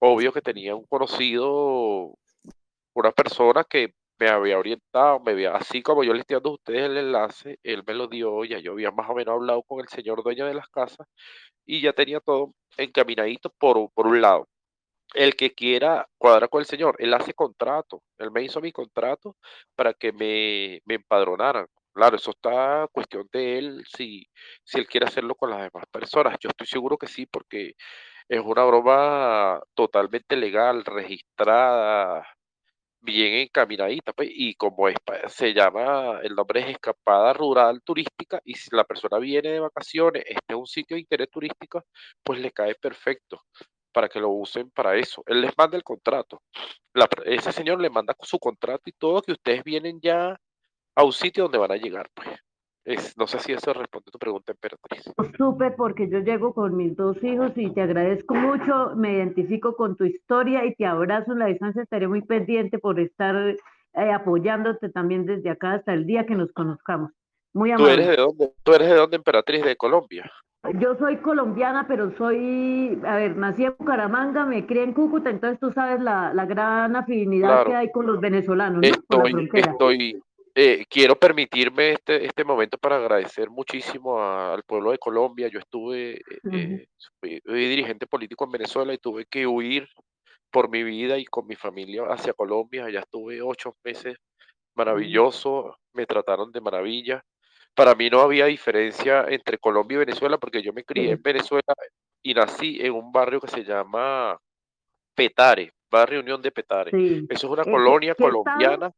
obvio 0.00 0.32
que 0.32 0.42
tenía 0.42 0.74
un 0.74 0.86
conocido, 0.86 2.14
una 2.94 3.12
persona 3.12 3.64
que 3.64 3.94
me 4.18 4.28
había 4.28 4.58
orientado, 4.58 5.20
me 5.20 5.32
había, 5.32 5.52
así 5.56 5.82
como 5.82 6.04
yo 6.04 6.12
le 6.14 6.20
estoy 6.20 6.36
dando 6.36 6.50
a 6.50 6.54
ustedes 6.54 6.82
el 6.84 6.96
enlace, 6.98 7.58
él 7.62 7.82
me 7.86 7.94
lo 7.94 8.08
dio, 8.08 8.44
ya 8.44 8.58
yo 8.58 8.72
había 8.72 8.90
más 8.90 9.08
o 9.10 9.14
menos 9.14 9.34
hablado 9.34 9.62
con 9.62 9.80
el 9.80 9.88
señor 9.88 10.22
dueño 10.22 10.46
de 10.46 10.54
las 10.54 10.68
casas 10.68 11.06
y 11.66 11.80
ya 11.82 11.92
tenía 11.92 12.20
todo 12.20 12.52
encaminadito 12.76 13.50
por, 13.58 13.90
por 13.92 14.06
un 14.06 14.20
lado. 14.22 14.48
El 15.14 15.34
que 15.36 15.54
quiera 15.54 16.08
cuadrar 16.18 16.48
con 16.48 16.60
el 16.60 16.66
señor, 16.66 16.96
él 16.98 17.12
hace 17.14 17.34
contrato, 17.34 18.02
él 18.18 18.30
me 18.30 18.42
hizo 18.44 18.60
mi 18.60 18.72
contrato 18.72 19.36
para 19.74 19.92
que 19.94 20.12
me, 20.12 20.80
me 20.84 20.94
empadronaran. 20.96 21.66
Claro, 21.92 22.16
eso 22.16 22.30
está 22.30 22.86
cuestión 22.92 23.28
de 23.32 23.58
él, 23.58 23.84
si, 23.96 24.26
si 24.64 24.78
él 24.78 24.86
quiere 24.86 25.06
hacerlo 25.06 25.34
con 25.34 25.50
las 25.50 25.58
demás 25.60 25.86
personas. 25.90 26.36
Yo 26.40 26.50
estoy 26.50 26.66
seguro 26.68 26.96
que 26.96 27.08
sí, 27.08 27.26
porque 27.26 27.74
es 28.28 28.40
una 28.40 28.64
broma 28.64 29.60
totalmente 29.74 30.36
legal, 30.36 30.84
registrada, 30.84 32.24
bien 33.00 33.34
encaminadita, 33.34 34.12
pues, 34.12 34.28
y 34.32 34.54
como 34.54 34.88
es, 34.88 34.96
se 35.28 35.52
llama, 35.54 36.20
el 36.22 36.34
nombre 36.34 36.60
es 36.60 36.68
Escapada 36.68 37.32
Rural 37.32 37.82
Turística, 37.82 38.40
y 38.44 38.54
si 38.54 38.70
la 38.74 38.84
persona 38.84 39.18
viene 39.18 39.50
de 39.50 39.60
vacaciones, 39.60 40.24
este 40.26 40.54
es 40.54 40.56
un 40.56 40.66
sitio 40.66 40.96
de 40.96 41.00
interés 41.02 41.30
turístico, 41.30 41.84
pues 42.22 42.40
le 42.40 42.52
cae 42.52 42.74
perfecto 42.76 43.42
para 43.92 44.08
que 44.08 44.20
lo 44.20 44.30
usen 44.30 44.70
para 44.70 44.96
eso. 44.96 45.22
Él 45.26 45.40
les 45.40 45.56
manda 45.56 45.76
el 45.76 45.82
contrato. 45.82 46.42
ese 47.24 47.52
señor 47.52 47.80
le 47.80 47.90
manda 47.90 48.14
su 48.20 48.38
contrato 48.38 48.82
y 48.86 48.92
todo, 48.92 49.22
que 49.22 49.32
ustedes 49.32 49.64
vienen 49.64 50.00
ya 50.00 50.38
a 50.94 51.04
un 51.04 51.12
sitio 51.12 51.44
donde 51.44 51.58
van 51.58 51.72
a 51.72 51.76
llegar, 51.76 52.08
pues. 52.14 52.28
Es, 52.82 53.16
no 53.18 53.26
sé 53.26 53.38
si 53.40 53.52
eso 53.52 53.74
responde 53.74 54.06
a 54.08 54.10
tu 54.10 54.18
pregunta, 54.18 54.52
Emperatriz. 54.52 55.04
Súper, 55.36 55.76
porque 55.76 56.08
yo 56.08 56.20
llego 56.20 56.54
con 56.54 56.76
mis 56.76 56.96
dos 56.96 57.22
hijos 57.22 57.52
y 57.56 57.70
te 57.70 57.82
agradezco 57.82 58.34
mucho, 58.34 58.96
me 58.96 59.12
identifico 59.12 59.76
con 59.76 59.96
tu 59.96 60.04
historia 60.04 60.64
y 60.64 60.74
te 60.74 60.86
abrazo 60.86 61.32
en 61.32 61.40
la 61.40 61.46
distancia, 61.46 61.82
estaré 61.82 62.08
muy 62.08 62.22
pendiente 62.22 62.78
por 62.78 62.98
estar 62.98 63.36
eh, 63.36 64.12
apoyándote 64.12 64.88
también 64.88 65.26
desde 65.26 65.50
acá 65.50 65.74
hasta 65.74 65.92
el 65.92 66.06
día 66.06 66.24
que 66.24 66.34
nos 66.34 66.50
conozcamos. 66.52 67.12
Muy 67.52 67.70
amable. 67.70 67.96
¿Tú 67.96 68.00
eres 68.00 68.08
de 68.08 68.16
dónde, 68.16 68.52
¿Tú 68.62 68.72
eres 68.72 68.88
de 68.88 68.94
dónde, 68.94 69.16
Emperatriz? 69.16 69.64
¿De 69.64 69.76
Colombia? 69.76 70.32
Yo 70.74 70.94
soy 70.96 71.16
colombiana, 71.18 71.86
pero 71.88 72.14
soy, 72.18 73.00
a 73.06 73.16
ver, 73.16 73.34
nací 73.36 73.64
en 73.64 73.74
Bucaramanga, 73.78 74.44
me 74.44 74.66
crié 74.66 74.82
en 74.82 74.92
Cúcuta, 74.92 75.30
entonces 75.30 75.58
tú 75.58 75.72
sabes 75.72 76.00
la, 76.02 76.34
la 76.34 76.44
gran 76.44 76.94
afinidad 76.96 77.64
que 77.64 77.74
hay 77.74 77.90
con 77.90 78.06
los 78.06 78.20
venezolanos, 78.20 78.82
¿no? 78.82 78.86
Estoy, 78.86 79.48
estoy, 79.54 80.22
eh, 80.54 80.84
quiero 80.90 81.16
permitirme 81.16 81.92
este, 81.92 82.26
este 82.26 82.44
momento 82.44 82.76
para 82.76 82.96
agradecer 82.96 83.48
muchísimo 83.48 84.22
al 84.22 84.62
pueblo 84.64 84.90
de 84.90 84.98
Colombia. 84.98 85.48
Yo 85.48 85.60
estuve, 85.60 86.20
eh, 86.52 86.86
fui, 87.20 87.40
dirigente 87.46 88.06
político 88.06 88.44
en 88.44 88.50
Venezuela 88.50 88.92
y 88.92 88.98
tuve 88.98 89.24
que 89.24 89.46
huir 89.46 89.88
por 90.50 90.68
mi 90.68 90.82
vida 90.82 91.16
y 91.16 91.24
con 91.24 91.46
mi 91.46 91.56
familia 91.56 92.04
hacia 92.10 92.34
Colombia. 92.34 92.84
Allá 92.84 93.00
estuve 93.00 93.40
ocho 93.40 93.76
meses, 93.82 94.18
maravilloso, 94.74 95.78
me 95.94 96.04
trataron 96.04 96.52
de 96.52 96.60
maravilla. 96.60 97.24
Para 97.74 97.94
mí 97.94 98.10
no 98.10 98.20
había 98.20 98.46
diferencia 98.46 99.24
entre 99.28 99.58
Colombia 99.58 99.96
y 99.96 99.98
Venezuela 100.00 100.38
porque 100.38 100.62
yo 100.62 100.72
me 100.72 100.84
crié 100.84 101.12
en 101.12 101.22
Venezuela 101.22 101.74
y 102.22 102.34
nací 102.34 102.78
en 102.80 102.92
un 102.92 103.10
barrio 103.12 103.40
que 103.40 103.48
se 103.48 103.64
llama 103.64 104.38
Petare, 105.14 105.72
Barrio 105.90 106.20
Unión 106.20 106.42
de 106.42 106.50
Petare. 106.50 106.90
Eso 107.28 107.46
es 107.46 107.52
una 107.52 107.64
colonia 107.64 108.14
colombiana. 108.14 108.92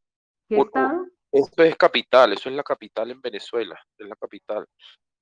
Esto 1.31 1.63
es 1.63 1.75
capital, 1.75 2.33
eso 2.33 2.49
es 2.49 2.55
la 2.55 2.63
capital 2.63 3.09
en 3.09 3.19
Venezuela, 3.21 3.79
es 3.97 4.07
la 4.07 4.15
capital. 4.15 4.65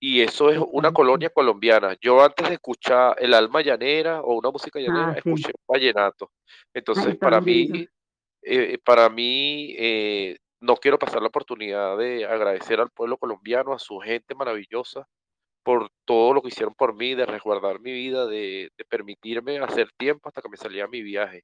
Y 0.04 0.22
eso 0.22 0.50
es 0.50 0.58
una 0.72 0.92
colonia 0.92 1.30
colombiana. 1.30 1.96
Yo 2.02 2.24
antes 2.24 2.48
de 2.50 2.56
escuchar 2.56 3.16
el 3.20 3.34
alma 3.34 3.62
llanera 3.62 4.22
o 4.22 4.34
una 4.40 4.50
música 4.50 4.80
llanera, 4.80 5.10
Ah, 5.10 5.14
sí. 5.14 5.20
escuché 5.20 5.52
vallenato. 5.68 6.32
Entonces, 6.74 7.06
Ay, 7.06 7.14
para 7.14 7.40
mí, 7.40 7.88
eh, 8.42 8.78
para 8.84 9.10
mí, 9.10 9.76
eh, 9.78 10.38
no 10.62 10.76
quiero 10.76 11.00
pasar 11.00 11.22
la 11.22 11.28
oportunidad 11.28 11.98
de 11.98 12.26
agradecer 12.26 12.80
al 12.80 12.92
pueblo 12.92 13.18
colombiano, 13.18 13.74
a 13.74 13.80
su 13.80 13.98
gente 14.00 14.36
maravillosa, 14.36 15.08
por 15.64 15.90
todo 16.06 16.34
lo 16.34 16.42
que 16.42 16.50
hicieron 16.50 16.74
por 16.76 16.96
mí, 16.96 17.14
de 17.16 17.26
resguardar 17.26 17.80
mi 17.80 17.92
vida, 17.92 18.26
de, 18.26 18.70
de 18.78 18.86
permitirme 18.86 19.60
hacer 19.60 19.90
tiempo 19.98 20.30
hasta 20.30 20.42
que 20.42 20.50
me 20.50 20.58
salía 20.58 20.88
mi 20.88 21.02
viaje. 21.02 21.44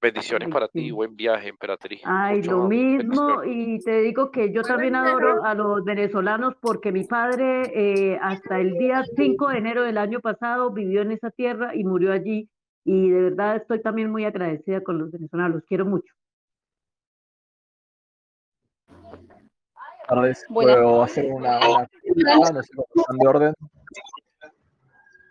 Bendiciones 0.00 0.46
Ay, 0.46 0.52
para 0.52 0.66
sí. 0.66 0.72
ti, 0.74 0.90
buen 0.90 1.16
viaje, 1.16 1.48
emperatriz. 1.48 2.02
Ay, 2.04 2.36
Mucho 2.38 2.50
lo 2.50 2.56
amor, 2.58 2.68
mismo, 2.68 3.44
y 3.44 3.78
te 3.80 4.02
digo 4.02 4.30
que 4.30 4.52
yo 4.52 4.62
también 4.62 4.94
adoro 4.94 5.42
a 5.42 5.54
los 5.54 5.82
venezolanos 5.84 6.54
porque 6.60 6.92
mi 6.92 7.04
padre 7.04 7.72
eh, 7.74 8.18
hasta 8.20 8.60
el 8.60 8.74
día 8.74 9.04
5 9.16 9.48
de 9.48 9.58
enero 9.58 9.82
del 9.84 9.96
año 9.96 10.20
pasado 10.20 10.70
vivió 10.70 11.00
en 11.02 11.12
esa 11.12 11.30
tierra 11.30 11.74
y 11.74 11.82
murió 11.84 12.12
allí, 12.12 12.50
y 12.84 13.10
de 13.10 13.22
verdad 13.22 13.56
estoy 13.56 13.80
también 13.80 14.10
muy 14.10 14.24
agradecida 14.24 14.82
con 14.82 14.98
los 14.98 15.10
venezolanos, 15.10 15.56
los 15.56 15.64
quiero 15.64 15.86
mucho. 15.86 16.12
Tardes. 20.06 20.44
Buenas 20.48 20.76
¿Puedo 20.76 21.02
hacer 21.02 21.32
una, 21.32 21.58
una 21.58 21.88
consulta? 21.88 22.52
No 22.52 22.62
sé 22.62 22.72
cómo 22.74 22.86
están 22.96 23.18
de 23.18 23.28
orden. 23.28 23.54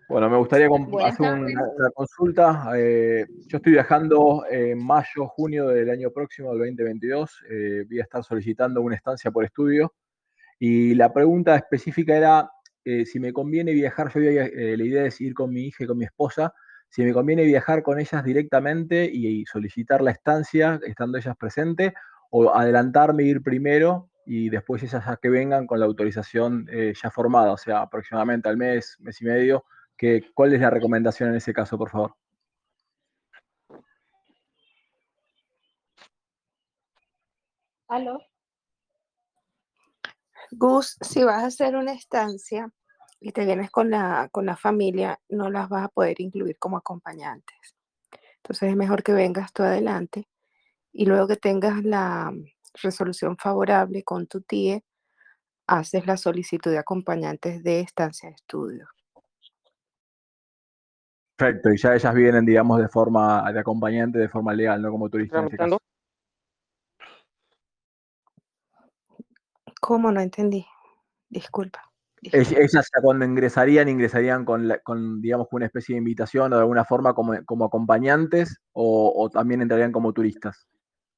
Bueno, 0.07 0.29
me 0.29 0.37
gustaría 0.37 0.67
Buenas 0.67 1.13
hacer 1.13 1.33
una, 1.33 1.63
una 1.63 1.89
consulta. 1.91 2.71
Eh, 2.75 3.25
yo 3.47 3.57
estoy 3.57 3.71
viajando 3.71 4.45
en 4.49 4.83
mayo, 4.85 5.27
junio 5.27 5.67
del 5.69 5.89
año 5.89 6.11
próximo, 6.11 6.49
del 6.51 6.59
2022. 6.59 7.43
Eh, 7.49 7.85
voy 7.87 7.99
a 7.99 8.03
estar 8.03 8.23
solicitando 8.23 8.81
una 8.81 8.95
estancia 8.95 9.31
por 9.31 9.45
estudio. 9.45 9.93
Y 10.59 10.93
la 10.93 11.11
pregunta 11.11 11.55
específica 11.55 12.15
era 12.15 12.51
eh, 12.83 13.05
si 13.05 13.19
me 13.19 13.33
conviene 13.33 13.73
viajar. 13.73 14.11
Yo 14.13 14.19
había, 14.19 14.45
eh, 14.45 14.77
la 14.77 14.83
idea 14.83 15.05
es 15.05 15.19
ir 15.21 15.33
con 15.33 15.51
mi 15.51 15.63
hija 15.63 15.83
y 15.83 15.87
con 15.87 15.97
mi 15.97 16.05
esposa. 16.05 16.53
Si 16.89 17.03
me 17.03 17.13
conviene 17.13 17.43
viajar 17.43 17.81
con 17.81 17.99
ellas 17.99 18.23
directamente 18.23 19.09
y, 19.11 19.27
y 19.27 19.45
solicitar 19.45 20.01
la 20.01 20.11
estancia 20.11 20.79
estando 20.85 21.17
ellas 21.17 21.35
presentes, 21.35 21.93
o 22.29 22.53
adelantarme, 22.53 23.23
ir 23.23 23.41
primero 23.41 24.09
y 24.25 24.49
después 24.49 24.81
esas 24.83 25.07
a 25.07 25.17
que 25.17 25.29
vengan 25.29 25.67
con 25.67 25.79
la 25.79 25.85
autorización 25.85 26.67
eh, 26.71 26.93
ya 27.01 27.11
formada, 27.11 27.51
o 27.51 27.57
sea, 27.57 27.81
aproximadamente 27.81 28.49
al 28.49 28.57
mes, 28.57 28.97
mes 28.99 29.21
y 29.21 29.25
medio. 29.25 29.65
Que, 29.97 30.31
¿Cuál 30.33 30.53
es 30.53 30.61
la 30.61 30.69
recomendación 30.69 31.29
en 31.29 31.35
ese 31.35 31.53
caso, 31.53 31.77
por 31.77 31.89
favor? 31.89 32.15
¿Aló? 37.87 38.19
Gus, 40.51 40.97
si 41.01 41.23
vas 41.23 41.43
a 41.43 41.47
hacer 41.47 41.75
una 41.75 41.93
estancia 41.93 42.69
y 43.19 43.31
te 43.31 43.45
vienes 43.45 43.71
con 43.71 43.89
la, 43.89 44.29
con 44.31 44.45
la 44.45 44.55
familia, 44.55 45.19
no 45.29 45.49
las 45.49 45.69
vas 45.69 45.85
a 45.85 45.89
poder 45.89 46.19
incluir 46.19 46.57
como 46.57 46.77
acompañantes. 46.77 47.75
Entonces 48.37 48.69
es 48.69 48.75
mejor 48.75 49.03
que 49.03 49.13
vengas 49.13 49.53
tú 49.53 49.63
adelante 49.63 50.27
y 50.91 51.05
luego 51.05 51.27
que 51.27 51.37
tengas 51.37 51.83
la 51.83 52.31
resolución 52.81 53.37
favorable 53.37 54.03
con 54.03 54.27
tu 54.27 54.41
tía, 54.41 54.79
haces 55.67 56.05
la 56.05 56.17
solicitud 56.17 56.71
de 56.71 56.77
acompañantes 56.77 57.63
de 57.63 57.79
estancia 57.81 58.29
de 58.29 58.35
estudio. 58.35 58.87
Perfecto, 61.37 61.69
y 61.71 61.77
ya 61.77 61.95
ellas 61.95 62.13
vienen, 62.13 62.45
digamos, 62.45 62.79
de 62.79 62.87
forma 62.87 63.51
de 63.51 63.59
acompañante, 63.59 64.19
de 64.19 64.29
forma 64.29 64.53
legal, 64.53 64.81
no 64.81 64.89
como 64.89 65.09
turistas 65.09 65.39
en 65.39 65.45
este 65.45 65.57
caso. 65.57 65.79
¿Cómo? 69.81 70.11
No 70.11 70.21
entendí. 70.21 70.65
Disculpa. 71.29 71.91
Ell- 72.21 72.57
Ellas 72.57 72.89
ya 72.95 73.01
cuando 73.01 73.25
ingresarían, 73.25 73.89
ingresarían 73.89 74.45
con, 74.45 74.67
la- 74.67 74.79
con, 74.79 75.21
digamos, 75.21 75.47
con 75.49 75.57
una 75.57 75.65
especie 75.65 75.93
de 75.93 75.99
invitación 75.99 76.53
o 76.53 76.55
de 76.55 76.61
alguna 76.61 76.85
forma 76.85 77.13
como, 77.13 77.33
como 77.45 77.65
acompañantes 77.65 78.61
o, 78.71 79.11
o 79.15 79.29
también 79.29 79.61
entrarían 79.61 79.91
como 79.91 80.13
turistas. 80.13 80.65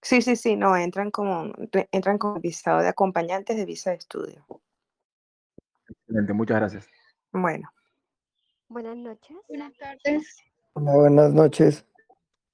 Sí, 0.01 0.21
sí, 0.21 0.35
sí, 0.35 0.55
no, 0.55 0.75
entran 0.77 1.11
como, 1.11 1.51
re- 1.71 1.89
entran 1.91 2.17
con 2.17 2.39
visado 2.39 2.79
de 2.81 2.87
acompañantes 2.87 3.57
de 3.57 3.65
visa 3.65 3.89
de 3.91 3.97
estudio. 3.97 4.45
Excelente, 5.89 6.33
muchas 6.33 6.57
gracias. 6.57 6.87
Bueno. 7.31 7.71
Buenas 8.69 8.97
noches. 8.97 9.37
Buenas 9.47 9.73
tardes. 9.77 10.37
Hola, 10.73 10.95
buenas 10.95 11.33
noches. 11.33 11.85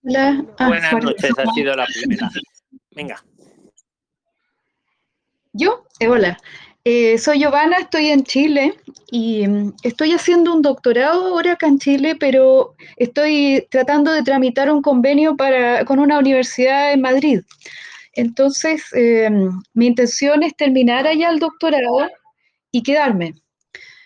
Hola. 0.04 0.46
Ah, 0.58 0.68
Buenas 0.68 1.04
noches, 1.04 1.32
ha 1.38 1.52
sido 1.54 1.76
la 1.76 1.86
primera. 1.88 2.30
Venga. 2.92 3.24
Yo, 5.54 5.86
Eh, 6.00 6.08
hola. 6.08 6.38
Eh, 6.86 7.18
soy 7.18 7.40
Giovanna, 7.40 7.78
estoy 7.78 8.08
en 8.10 8.26
Chile 8.26 8.74
y 9.10 9.48
mm, 9.48 9.74
estoy 9.84 10.12
haciendo 10.12 10.54
un 10.54 10.62
doctorado 10.62 11.28
ahora 11.28 11.54
acá 11.54 11.68
en 11.68 11.80
Chile, 11.80 12.16
pero 12.20 12.76
estoy 12.98 13.66
tratando 13.72 14.12
de 14.12 14.22
tramitar 14.22 14.70
un 14.70 14.82
convenio 14.82 15.38
para, 15.38 15.86
con 15.86 16.00
una 16.00 16.20
universidad 16.20 16.92
en 16.92 17.00
Madrid. 17.02 17.40
Entonces, 18.14 18.84
eh, 18.94 19.30
mi 19.74 19.88
intención 19.88 20.44
es 20.44 20.56
terminar 20.58 21.08
allá 21.08 21.30
el 21.30 21.40
doctorado 21.40 22.10
y 22.72 22.84
quedarme. 22.84 23.36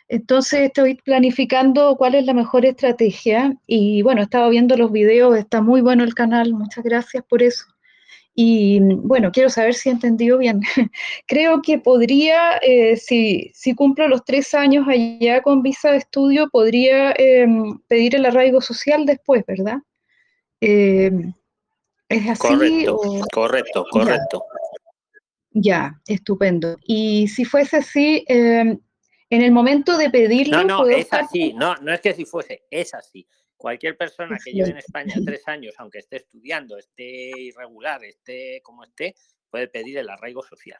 Entonces, 0.07 0.61
estoy 0.61 0.95
planificando 0.95 1.95
cuál 1.97 2.15
es 2.15 2.25
la 2.25 2.33
mejor 2.33 2.65
estrategia 2.65 3.55
y 3.65 4.03
bueno, 4.03 4.21
estaba 4.21 4.49
viendo 4.49 4.77
los 4.77 4.91
videos, 4.91 5.35
está 5.37 5.61
muy 5.61 5.81
bueno 5.81 6.03
el 6.03 6.13
canal, 6.13 6.53
muchas 6.53 6.83
gracias 6.83 7.23
por 7.27 7.41
eso. 7.43 7.65
Y 8.39 8.79
bueno, 8.79 9.31
quiero 9.31 9.49
saber 9.49 9.73
si 9.73 9.89
he 9.89 9.91
entendido 9.91 10.37
bien. 10.37 10.61
Creo 11.27 11.59
que 11.63 11.79
podría, 11.79 12.57
eh, 12.57 12.95
si, 12.95 13.49
si 13.55 13.73
cumplo 13.73 14.07
los 14.07 14.23
tres 14.25 14.53
años 14.53 14.87
allá 14.87 15.41
con 15.41 15.63
visa 15.63 15.89
de 15.89 15.97
estudio, 15.97 16.47
podría 16.51 17.15
em, 17.17 17.79
pedir 17.87 18.13
el 18.13 18.27
arraigo 18.27 18.61
social 18.61 19.07
después, 19.07 19.43
¿verdad? 19.47 19.79
Em, 20.61 21.33
¿Es 22.09 22.29
así 22.29 22.39
Correcto, 22.39 22.95
o...? 22.95 23.25
correcto, 23.33 23.85
correcto. 23.89 24.43
Ya, 25.49 25.99
estupendo. 26.05 26.77
Y 26.83 27.29
si 27.29 27.43
fuese 27.43 27.77
así, 27.77 28.23
em, 28.27 28.77
en 29.31 29.41
el 29.41 29.51
momento 29.51 29.97
de 29.97 30.11
pedirlo, 30.11 30.57
No, 30.57 30.63
no, 30.63 30.77
¿puedo 30.83 30.95
es 30.95 31.11
así. 31.11 31.53
No, 31.53 31.75
no 31.77 31.91
es 31.91 32.01
que 32.01 32.13
si 32.13 32.23
fuese, 32.23 32.65
es 32.69 32.93
así. 32.93 33.27
Cualquier 33.57 33.97
persona 33.97 34.37
que 34.43 34.51
lleve 34.51 34.69
en 34.69 34.77
España 34.77 35.15
tres 35.25 35.41
años, 35.47 35.73
aunque 35.77 35.99
esté 35.99 36.17
estudiando, 36.17 36.77
esté 36.77 37.31
irregular, 37.35 38.03
esté 38.05 38.61
como 38.61 38.83
esté, 38.83 39.15
puede 39.49 39.67
pedir 39.67 39.97
el 39.97 40.09
arraigo 40.09 40.43
social. 40.43 40.79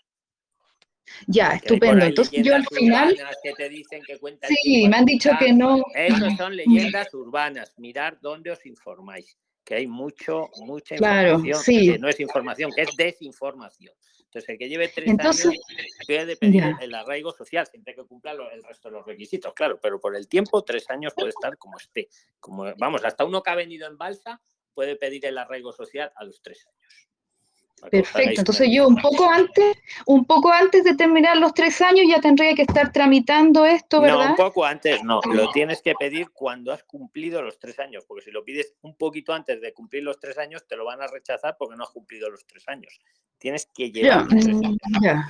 Ya, 1.27 1.53
estupendo. 1.53 2.05
Entonces 2.05 2.43
yo 2.43 2.55
al 2.55 2.65
final, 2.67 3.13
urbanas 3.13 3.37
que 3.41 3.53
te 3.53 3.69
dicen 3.69 4.01
que 4.05 4.17
cuenta 4.19 4.47
el 4.47 4.55
sí, 4.55 4.87
me 4.87 4.97
han 4.97 5.05
dicho 5.05 5.31
que 5.39 5.53
no. 5.53 5.83
Esos 5.93 6.35
son 6.35 6.55
leyendas 6.55 7.13
urbanas. 7.13 7.73
Mirar 7.77 8.19
dónde 8.21 8.51
os 8.51 8.65
informáis. 8.65 9.37
Que 9.63 9.75
hay 9.75 9.87
mucho, 9.87 10.49
mucha 10.65 10.95
Claro, 10.95 11.39
información 11.39 11.63
sí. 11.63 11.91
que 11.91 11.99
no 11.99 12.07
es 12.07 12.19
información, 12.19 12.71
que 12.73 12.83
es 12.83 12.95
desinformación. 12.95 13.93
Entonces, 14.27 14.49
el 14.49 14.57
que 14.57 14.69
lleve 14.69 14.89
tres 14.89 15.07
Entonces, 15.07 15.45
años 15.45 15.59
puede 16.05 16.35
pedir 16.35 16.61
ya. 16.61 16.77
el 16.81 16.93
arraigo 16.93 17.31
social, 17.31 17.65
siempre 17.65 17.95
que 17.95 18.03
cumpla 18.03 18.31
el 18.33 18.63
resto 18.63 18.89
de 18.89 18.95
los 18.95 19.05
requisitos, 19.05 19.53
claro, 19.53 19.79
pero 19.81 19.99
por 19.99 20.15
el 20.15 20.27
tiempo, 20.27 20.63
tres 20.63 20.89
años 20.89 21.13
puede 21.15 21.29
estar 21.29 21.57
como 21.57 21.77
esté. 21.77 22.09
Como, 22.39 22.65
vamos, 22.77 23.05
hasta 23.05 23.23
uno 23.23 23.41
que 23.41 23.49
ha 23.49 23.55
venido 23.55 23.87
en 23.87 23.97
balsa 23.97 24.41
puede 24.73 24.97
pedir 24.97 25.25
el 25.25 25.37
arraigo 25.37 25.71
social 25.71 26.11
a 26.15 26.25
los 26.25 26.41
tres 26.41 26.65
años. 26.67 27.07
para 27.27 27.35
que 27.37 27.47
os 27.47 27.55
hagáis 27.55 27.66
Perfecto. 27.91 28.41
Entonces 28.41 28.69
yo 28.71 28.87
un 28.87 28.95
poco 28.95 29.29
antes, 29.29 29.77
un 30.07 30.25
poco 30.25 30.51
antes 30.51 30.83
de 30.83 30.95
terminar 30.95 31.37
los 31.37 31.53
tres 31.53 31.79
años 31.81 32.05
ya 32.09 32.19
tendría 32.19 32.55
que 32.55 32.63
estar 32.63 32.91
tramitando 32.91 33.65
esto, 33.65 33.97
No, 34.01 34.03
¿verdad? 34.17 34.29
un 34.31 34.35
poco 34.35 34.65
antes 34.65 35.03
no. 35.03 35.21
Lo 35.31 35.51
tienes 35.51 35.81
que 35.83 35.93
pedir 35.93 36.31
cuando 36.31 36.71
has 36.71 36.83
cumplido 36.83 37.41
los 37.43 37.59
tres 37.59 37.77
años, 37.79 38.03
porque 38.07 38.23
si 38.25 38.31
lo 38.31 38.43
pides 38.43 38.73
un 38.81 38.95
poquito 38.95 39.31
antes 39.33 39.61
de 39.61 39.73
cumplir 39.73 40.03
los 40.03 40.19
tres 40.19 40.37
años, 40.39 40.65
te 40.67 40.75
lo 40.75 40.85
van 40.85 41.01
a 41.01 41.07
rechazar 41.07 41.55
porque 41.57 41.75
no 41.75 41.83
has 41.83 41.91
cumplido 41.91 42.29
los 42.29 42.45
tres 42.45 42.63
años. 42.67 42.99
Tienes 43.37 43.67
que 43.67 43.91
Ya, 43.91 44.01
llevar 44.01 44.17
los 44.33 44.43
tres 44.43 44.55
mm, 44.55 44.65
años. 44.65 44.77
ya. 45.01 45.27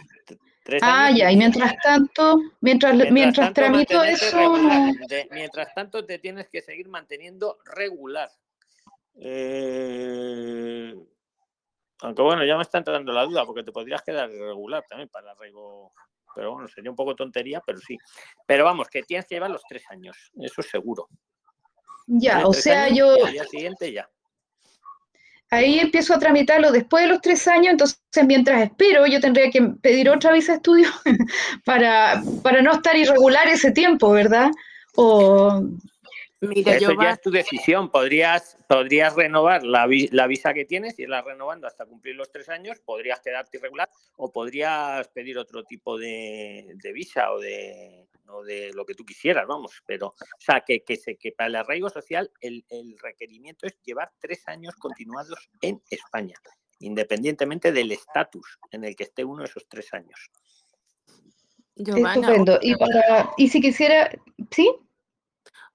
Tres 0.63 0.83
Ah, 0.83 1.07
años 1.07 1.19
ya. 1.19 1.31
Y 1.31 1.37
mientras 1.37 1.75
tanto, 1.83 2.41
mientras, 2.61 2.93
Mientras 2.93 3.13
mientras 3.13 3.45
tanto, 3.53 3.61
tramito 3.61 4.03
eso, 4.03 4.37
regular. 4.37 4.93
no- 4.95 5.07
De- 5.07 5.27
mientras 5.31 5.73
tanto, 5.73 6.05
te 6.05 6.17
tienes 6.19 6.47
que 6.49 6.61
seguir 6.61 6.87
manteniendo 6.87 7.57
regular. 7.65 8.29
Eh, 9.19 10.95
aunque 12.01 12.21
bueno, 12.21 12.45
ya 12.45 12.55
me 12.55 12.63
está 12.63 12.77
entrando 12.77 13.11
la 13.11 13.23
duda, 13.23 13.45
porque 13.45 13.63
te 13.63 13.71
podrías 13.71 14.01
quedar 14.01 14.29
irregular 14.29 14.83
también 14.87 15.09
para 15.09 15.31
el 15.31 15.37
arraigo. 15.37 15.93
Pero 16.35 16.53
bueno, 16.53 16.67
sería 16.67 16.91
un 16.91 16.95
poco 16.95 17.15
tontería, 17.15 17.61
pero 17.65 17.79
sí. 17.79 17.97
Pero 18.45 18.65
vamos, 18.65 18.87
que 18.89 19.01
tienes 19.01 19.25
que 19.25 19.35
llevar 19.35 19.49
los 19.49 19.63
tres 19.67 19.83
años, 19.89 20.15
eso 20.39 20.61
es 20.61 20.67
seguro. 20.67 21.09
ya, 22.05 22.45
o 22.45 22.53
sea, 22.53 22.83
años 22.83 22.97
yo 22.97 23.25
al 23.25 23.31
día 23.31 23.43
siguiente 23.45 23.91
ya. 23.91 24.07
ahí 25.49 25.79
empiezo 25.79 26.13
a 26.13 26.19
tramitarlo 26.19 26.71
después 26.71 27.05
de 27.05 27.09
los 27.09 27.21
tres 27.21 27.47
años, 27.47 27.71
entonces 27.71 27.99
mientras 28.25 28.61
espero, 28.61 29.07
yo 29.07 29.19
tendría 29.19 29.49
que 29.49 29.61
pedir 29.81 30.09
otra 30.09 30.31
visa 30.31 30.51
de 30.51 30.57
estudio 30.57 30.89
para, 31.65 32.21
para 32.43 32.61
no 32.61 32.73
estar 32.73 32.95
irregular 32.95 33.47
ese 33.47 33.71
tiempo, 33.71 34.11
¿verdad? 34.11 34.51
O, 34.95 35.63
Mira, 36.39 36.75
Eso 36.75 36.93
ya 37.01 37.11
es 37.13 37.21
tu 37.21 37.31
decisión. 37.31 37.89
Podrías, 37.89 38.57
podrías 38.69 39.15
renovar 39.15 39.63
la, 39.63 39.87
vi- 39.87 40.07
la 40.09 40.27
visa 40.27 40.53
que 40.53 40.65
tienes, 40.65 40.99
irla 40.99 41.23
renovando 41.23 41.65
hasta 41.65 41.85
cumplir 41.87 42.15
los 42.15 42.31
tres 42.31 42.47
años, 42.49 42.79
podrías 42.79 43.19
quedarte 43.21 43.57
irregular 43.57 43.89
o 44.17 44.31
podrías 44.31 45.07
pedir 45.07 45.39
otro 45.39 45.63
tipo 45.63 45.97
de, 45.97 46.73
de 46.75 46.93
visa 46.93 47.31
o 47.31 47.39
de, 47.39 48.07
o 48.27 48.43
de 48.43 48.71
lo 48.73 48.85
que 48.85 48.93
tú 48.93 49.03
quisieras, 49.03 49.47
vamos. 49.47 49.81
Pero, 49.87 50.09
o 50.09 50.15
sea, 50.37 50.61
que, 50.61 50.83
que, 50.83 50.95
se, 50.95 51.15
que 51.17 51.31
para 51.31 51.47
el 51.47 51.55
arraigo 51.55 51.89
social 51.89 52.29
el, 52.39 52.63
el 52.69 52.95
requerimiento 53.01 53.65
es 53.65 53.75
llevar 53.83 54.11
tres 54.19 54.47
años 54.47 54.75
continuados 54.75 55.49
en 55.61 55.81
España, 55.89 56.35
independientemente 56.79 57.71
del 57.71 57.91
estatus 57.91 58.59
en 58.69 58.83
el 58.83 58.95
que 58.95 59.05
esté 59.05 59.23
uno 59.23 59.43
esos 59.43 59.67
tres 59.67 59.91
años. 59.91 60.29
Giovanna, 61.75 62.11
estupendo. 62.13 62.59
Y 62.61 62.75
para, 62.75 63.31
y 63.37 63.47
si 63.49 63.59
quisiera, 63.59 64.11
¿sí? 64.51 64.69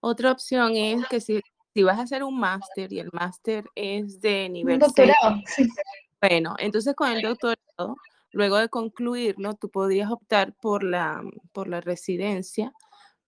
Otra 0.02 0.32
opción 0.32 0.76
es 0.76 1.06
que 1.06 1.20
si, 1.20 1.40
si 1.72 1.82
vas 1.84 1.98
a 1.98 2.02
hacer 2.02 2.24
un 2.24 2.38
máster 2.38 2.92
y 2.92 2.98
el 2.98 3.10
máster 3.12 3.64
es 3.76 4.20
de 4.20 4.48
nivel 4.48 4.80
6, 4.80 4.80
doctorado, 4.80 5.40
sí. 5.46 5.68
bueno, 6.20 6.56
entonces 6.58 6.94
con 6.96 7.10
el 7.10 7.22
doctorado, 7.22 7.96
luego 8.32 8.58
de 8.58 8.68
concluirlo, 8.68 9.54
tú 9.54 9.70
podrías 9.70 10.10
optar 10.10 10.54
por 10.60 10.82
la, 10.82 11.22
por 11.52 11.68
la 11.68 11.80
residencia 11.80 12.72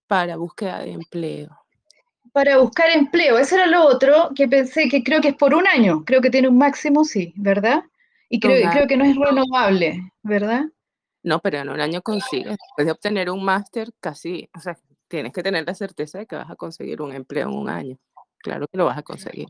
para 0.07 0.35
búsqueda 0.35 0.79
de 0.79 0.91
empleo. 0.91 1.57
Para 2.33 2.57
buscar 2.57 2.89
empleo, 2.91 3.37
eso 3.37 3.55
era 3.55 3.67
lo 3.67 3.85
otro 3.85 4.31
que 4.35 4.49
pensé 4.49 4.89
que 4.89 5.01
creo 5.01 5.21
que 5.21 5.29
es 5.29 5.35
por 5.35 5.55
un 5.55 5.65
año, 5.67 6.03
creo 6.03 6.19
que 6.19 6.29
tiene 6.29 6.49
un 6.49 6.57
máximo, 6.57 7.05
sí, 7.05 7.33
¿verdad? 7.37 7.85
Y 8.27 8.41
creo, 8.41 8.69
creo 8.69 8.85
que 8.85 8.97
no 8.97 9.05
es 9.05 9.15
renovable, 9.15 10.11
¿verdad? 10.23 10.65
No, 11.23 11.39
pero 11.39 11.59
en 11.59 11.69
un 11.69 11.79
año 11.79 12.01
consigues. 12.01 12.57
Puedes 12.75 12.91
obtener 12.91 13.29
un 13.29 13.45
máster 13.45 13.93
casi, 14.01 14.49
o 14.55 14.59
sea, 14.59 14.77
tienes 15.07 15.33
que 15.33 15.43
tener 15.43 15.65
la 15.65 15.75
certeza 15.75 16.19
de 16.19 16.25
que 16.25 16.35
vas 16.35 16.49
a 16.49 16.55
conseguir 16.55 17.01
un 17.01 17.13
empleo 17.13 17.49
en 17.49 17.55
un 17.55 17.69
año. 17.69 17.97
Claro 18.39 18.67
que 18.67 18.77
lo 18.77 18.85
vas 18.85 18.97
a 18.97 19.03
conseguir. 19.03 19.47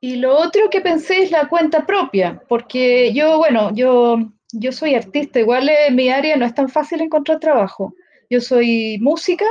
Y 0.00 0.16
lo 0.16 0.36
otro 0.38 0.70
que 0.70 0.80
pensé 0.80 1.22
es 1.22 1.30
la 1.30 1.48
cuenta 1.48 1.84
propia, 1.84 2.42
porque 2.48 3.12
yo, 3.12 3.36
bueno, 3.36 3.74
yo, 3.74 4.16
yo 4.52 4.72
soy 4.72 4.94
artista, 4.94 5.40
igual 5.40 5.68
en 5.68 5.94
mi 5.94 6.08
área 6.08 6.36
no 6.36 6.46
es 6.46 6.54
tan 6.54 6.70
fácil 6.70 7.02
encontrar 7.02 7.38
trabajo. 7.38 7.94
Yo 8.30 8.40
soy 8.40 8.98
música 9.00 9.44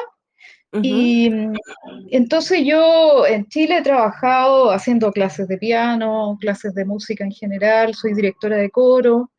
y 0.72 1.30
mm, 1.30 1.54
entonces 2.12 2.62
yo 2.64 3.26
en 3.26 3.48
Chile 3.48 3.78
he 3.78 3.82
trabajado 3.82 4.72
haciendo 4.72 5.12
clases 5.12 5.48
de 5.48 5.58
piano, 5.58 6.38
clases 6.40 6.74
de 6.74 6.86
música 6.86 7.24
en 7.24 7.32
general, 7.32 7.94
soy 7.94 8.14
directora 8.14 8.58
de 8.58 8.70
coro. 8.70 9.32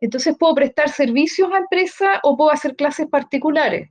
Entonces 0.00 0.36
puedo 0.38 0.54
prestar 0.54 0.88
servicios 0.88 1.50
a 1.52 1.58
empresas 1.58 2.18
o 2.22 2.36
puedo 2.36 2.50
hacer 2.50 2.76
clases 2.76 3.06
particulares, 3.06 3.90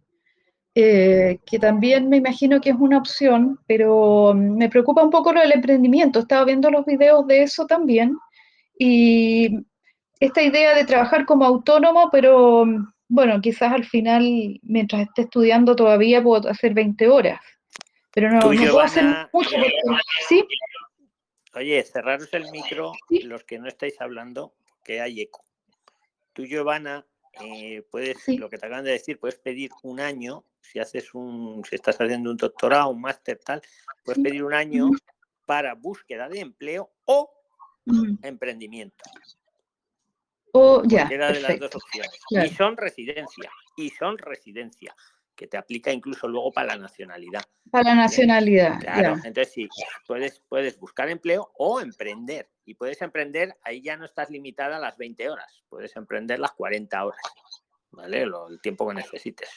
eh, 0.75 1.39
que 1.45 1.59
también 1.59 2.09
me 2.09 2.17
imagino 2.17 2.61
que 2.61 2.69
es 2.69 2.75
una 2.77 2.99
opción, 2.99 3.59
pero 3.67 4.33
mm, 4.33 4.57
me 4.57 4.69
preocupa 4.69 5.03
un 5.03 5.09
poco 5.09 5.33
lo 5.33 5.41
del 5.41 5.51
emprendimiento. 5.51 6.19
Estaba 6.19 6.45
viendo 6.45 6.69
los 6.69 6.85
videos 6.85 7.25
de 7.27 7.43
eso 7.43 7.65
también 7.65 8.17
y 8.77 9.59
esta 10.19 10.41
idea 10.41 10.75
de 10.75 10.85
trabajar 10.85 11.25
como 11.25 11.45
autónomo, 11.45 12.09
pero 12.11 12.65
mm, 12.65 12.93
bueno, 13.07 13.41
quizás 13.41 13.73
al 13.73 13.85
final, 13.85 14.59
mientras 14.61 15.03
esté 15.03 15.23
estudiando 15.23 15.75
todavía, 15.75 16.21
puedo 16.21 16.49
hacer 16.49 16.73
20 16.73 17.07
horas, 17.09 17.39
pero 18.13 18.29
no, 18.29 18.39
no 18.39 18.41
puedo 18.41 18.79
hacer 18.81 19.05
mucho 19.33 19.55
porque, 19.55 19.73
¿sí? 20.27 20.45
Oye, 21.55 21.83
cerraros 21.83 22.31
el 22.33 22.49
micro, 22.51 22.91
los 23.23 23.43
que 23.43 23.57
no 23.57 23.67
estáis 23.67 23.99
hablando, 23.99 24.53
que 24.83 25.01
hay 25.01 25.21
eco. 25.21 25.43
Tú, 26.33 26.45
Giovanna, 26.45 27.05
eh, 27.43 27.83
puedes, 27.89 28.27
lo 28.27 28.49
que 28.49 28.57
te 28.57 28.65
acaban 28.65 28.85
de 28.85 28.91
decir, 28.91 29.19
puedes 29.19 29.37
pedir 29.37 29.71
un 29.83 29.99
año, 29.99 30.45
si 30.61 30.79
haces 30.79 31.13
un, 31.13 31.63
si 31.67 31.75
estás 31.75 31.99
haciendo 31.99 32.31
un 32.31 32.37
doctorado, 32.37 32.89
un 32.89 33.01
máster, 33.01 33.39
tal, 33.43 33.61
puedes 34.03 34.21
pedir 34.21 34.43
un 34.43 34.53
año 34.53 34.89
para 35.45 35.73
búsqueda 35.73 36.29
de 36.29 36.39
empleo 36.39 36.91
o 37.05 37.31
emprendimiento. 38.21 39.03
O 40.51 40.83
ya, 40.83 40.99
Cualquiera 40.99 41.31
de 41.31 41.41
las 41.41 41.59
dos 41.59 41.75
opciones. 41.75 42.19
Claro. 42.27 42.47
Y 42.47 42.49
son 42.49 42.77
residencia, 42.77 43.51
y 43.77 43.89
son 43.91 44.17
residencia, 44.17 44.95
que 45.39 45.47
te 45.47 45.55
aplica 45.55 45.89
incluso 45.93 46.27
luego 46.27 46.51
para 46.51 46.75
la 46.75 46.81
nacionalidad. 46.81 47.41
Para 47.71 47.91
la 47.91 47.95
nacionalidad, 47.95 48.77
Claro, 48.81 49.15
ya. 49.15 49.21
entonces 49.27 49.53
sí, 49.53 49.69
puedes, 50.05 50.41
puedes 50.49 50.77
buscar 50.77 51.07
empleo 51.09 51.49
o 51.57 51.79
emprender. 51.79 52.49
Y 52.65 52.73
puedes 52.73 53.01
emprender, 53.01 53.55
ahí 53.63 53.81
ya 53.81 53.95
no 53.95 54.03
estás 54.03 54.29
limitada 54.29 54.75
a 54.75 54.79
las 54.79 54.97
20 54.97 55.29
horas, 55.29 55.63
puedes 55.69 55.95
emprender 55.95 56.39
las 56.39 56.51
40 56.51 57.05
horas, 57.05 57.21
¿vale? 57.91 58.25
Lo- 58.25 58.49
el 58.49 58.59
tiempo 58.59 58.85
que 58.89 58.95
necesites. 58.95 59.49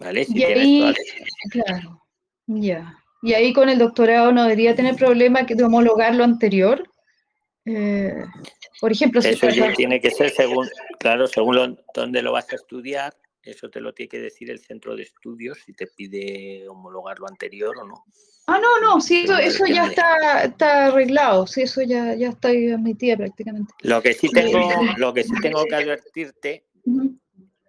¿Vale? 0.00 0.24
Si 0.24 0.38
Y 0.38 0.44
ahí, 0.44 0.80
todas- 0.80 0.96
claro, 1.50 2.02
ya. 2.46 2.96
Y 3.22 3.34
ahí 3.34 3.52
con 3.52 3.68
el 3.68 3.78
doctorado 3.78 4.32
no 4.32 4.44
debería 4.44 4.74
tener 4.74 4.96
problema 4.96 5.44
que 5.44 5.54
de 5.54 5.64
homologar 5.64 6.14
lo 6.14 6.24
anterior. 6.24 6.82
Eh, 7.66 8.24
por 8.80 8.90
ejemplo, 8.90 9.20
si 9.20 9.28
Eso 9.28 9.50
ya 9.50 9.70
tiene 9.74 10.00
que 10.00 10.10
ser 10.10 10.30
según, 10.30 10.66
claro, 10.98 11.26
según 11.26 11.56
lo- 11.56 11.76
dónde 11.94 12.22
lo 12.22 12.32
vas 12.32 12.50
a 12.52 12.56
estudiar, 12.56 13.14
eso 13.44 13.70
te 13.70 13.80
lo 13.80 13.92
tiene 13.92 14.08
que 14.08 14.20
decir 14.20 14.50
el 14.50 14.58
centro 14.58 14.96
de 14.96 15.02
estudios 15.02 15.58
si 15.64 15.72
te 15.72 15.86
pide 15.86 16.68
homologar 16.68 17.18
lo 17.18 17.28
anterior 17.28 17.76
o 17.78 17.86
no. 17.86 18.04
Ah, 18.46 18.60
no, 18.60 18.80
no, 18.80 19.00
sí, 19.00 19.24
eso, 19.24 19.38
eso 19.38 19.66
ya 19.66 19.86
está, 19.86 20.44
está 20.44 20.86
arreglado, 20.86 21.46
sí, 21.46 21.62
eso 21.62 21.80
ya, 21.82 22.14
ya 22.14 22.28
está 22.28 22.48
admitida 22.48 23.16
prácticamente. 23.16 23.72
Lo 23.80 24.02
que 24.02 24.12
sí 24.12 24.28
tengo, 24.28 24.58
lo 24.98 25.14
que 25.14 25.24
sí 25.24 25.32
tengo 25.40 25.64
que 25.66 25.74
advertirte, 25.74 26.66
Ujú. 26.84 27.18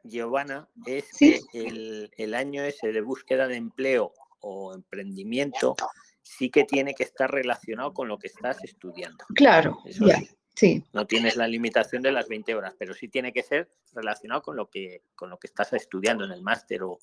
Giovanna, 0.03 0.67
es 0.86 1.09
que 1.17 1.41
el, 1.53 2.11
el 2.17 2.34
año 2.34 2.63
ese 2.63 2.91
de 2.91 3.01
búsqueda 3.01 3.47
de 3.47 3.55
empleo 3.55 4.13
o 4.41 4.76
emprendimiento 4.76 5.76
sí 6.21 6.49
que 6.49 6.65
tiene 6.65 6.93
que 6.93 7.03
estar 7.03 7.32
relacionado 7.32 7.93
con 7.93 8.07
lo 8.07 8.17
que 8.17 8.28
estás 8.28 8.63
estudiando. 8.63 9.23
Claro, 9.36 9.80
Eso 9.86 10.07
ya, 10.07 10.17
sí. 10.17 10.30
Sí. 10.56 10.84
No 10.93 11.06
tienes 11.06 11.36
la 11.36 11.47
limitación 11.47 12.01
de 12.01 12.12
las 12.12 12.28
20 12.28 12.56
horas, 12.56 12.74
pero 12.78 12.93
sí 12.93 13.08
tiene 13.08 13.32
que 13.34 13.43
ser 13.43 13.70
relacionado 13.93 14.41
con 14.41 14.56
lo 14.56 14.70
que, 14.70 15.01
con 15.16 15.30
lo 15.30 15.38
que 15.38 15.47
estás 15.47 15.74
estudiando 15.74 16.26
en 16.26 16.32
el 16.32 16.41
máster 16.41 16.84
o 16.84 16.99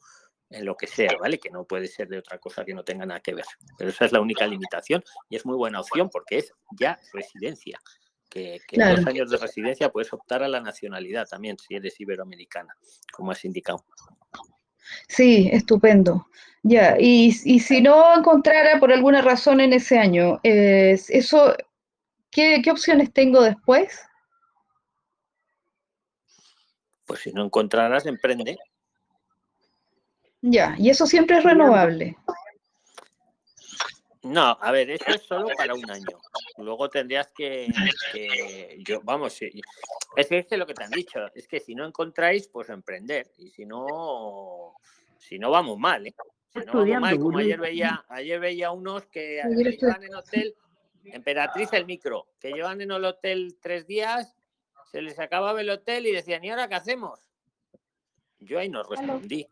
en 0.50 0.64
lo 0.66 0.76
que 0.76 0.86
sea, 0.86 1.10
¿vale? 1.18 1.38
Que 1.38 1.50
no 1.50 1.64
puede 1.64 1.86
ser 1.86 2.08
de 2.08 2.18
otra 2.18 2.38
cosa 2.38 2.64
que 2.64 2.74
no 2.74 2.84
tenga 2.84 3.06
nada 3.06 3.20
que 3.20 3.32
ver. 3.34 3.44
Pero 3.78 3.90
esa 3.90 4.04
es 4.04 4.12
la 4.12 4.20
única 4.20 4.46
limitación 4.46 5.02
y 5.30 5.36
es 5.36 5.46
muy 5.46 5.56
buena 5.56 5.80
opción 5.80 6.10
porque 6.10 6.38
es 6.38 6.52
ya 6.78 6.98
residencia. 7.12 7.78
que, 8.28 8.60
que 8.66 8.76
Claro. 8.76 8.96
dos 8.96 9.06
años 9.06 9.30
de 9.30 9.36
residencia 9.36 9.90
puedes 9.90 10.12
optar 10.12 10.42
a 10.42 10.48
la 10.48 10.60
nacionalidad 10.60 11.26
también, 11.28 11.58
si 11.58 11.74
eres 11.74 11.98
iberoamericana, 12.00 12.74
como 13.12 13.30
has 13.30 13.44
indicado. 13.44 13.84
Sí, 15.08 15.48
estupendo. 15.52 16.26
Ya, 16.62 16.96
y, 16.98 17.34
y 17.44 17.60
si 17.60 17.80
no 17.80 18.16
encontrara 18.16 18.78
por 18.78 18.92
alguna 18.92 19.20
razón 19.20 19.60
en 19.60 19.72
ese 19.72 19.98
año, 19.98 20.40
eh, 20.42 20.98
eso, 21.08 21.54
¿qué, 22.32 22.60
qué 22.64 22.70
opciones 22.72 23.12
tengo 23.12 23.42
después? 23.42 24.00
Pues 27.06 27.20
si 27.20 27.32
no 27.32 27.44
encontrarás, 27.44 28.06
emprende. 28.06 28.58
Ya, 30.40 30.74
y 30.76 30.90
eso 30.90 31.06
siempre 31.06 31.38
es 31.38 31.44
renovable. 31.44 32.16
No, 34.22 34.56
a 34.60 34.70
ver, 34.70 34.90
eso 34.90 35.04
es 35.08 35.22
solo 35.22 35.48
para 35.56 35.74
un 35.74 35.90
año. 35.90 36.20
Luego 36.58 36.88
tendrías 36.88 37.28
que, 37.32 37.72
que- 38.12 38.78
yo, 38.86 39.00
vamos, 39.02 39.40
es 39.42 40.26
que 40.28 40.46
es 40.48 40.58
lo 40.58 40.66
que 40.66 40.74
te 40.74 40.84
han 40.84 40.90
dicho, 40.90 41.20
es 41.34 41.48
que 41.48 41.58
si 41.60 41.74
no 41.74 41.84
encontráis, 41.84 42.48
pues 42.48 42.68
emprender. 42.68 43.32
Y 43.38 43.50
si 43.50 43.66
no, 43.66 44.76
si 45.18 45.38
no 45.38 45.50
vamos 45.50 45.78
mal, 45.78 46.06
¿eh? 46.06 46.14
Si 46.52 46.60
no 46.60 46.66
vamos 46.66 46.76
mal, 46.76 47.14
Estudiando, 47.14 47.24
como 47.24 47.38
ayer 47.38 47.60
veía, 47.60 48.04
ayer 48.08 48.38
veía 48.40 48.70
unos 48.70 49.06
que, 49.06 49.42
llevan 49.56 50.04
en 50.04 50.14
hotel, 50.14 50.54
Emperatriz 51.04 51.72
el 51.72 51.86
micro, 51.86 52.28
que 52.38 52.52
llevan 52.52 52.80
en 52.80 52.92
el 52.92 53.04
hotel 53.04 53.56
tres 53.60 53.86
días, 53.86 54.36
se 54.90 55.02
les 55.02 55.18
acababa 55.18 55.60
el 55.60 55.70
hotel 55.70 56.06
y 56.06 56.12
decían, 56.12 56.44
¿y 56.44 56.50
ahora 56.50 56.68
qué 56.68 56.74
hacemos? 56.74 57.20
Yo 58.38 58.58
ahí 58.58 58.68
no 58.68 58.82
respondí. 58.82 59.46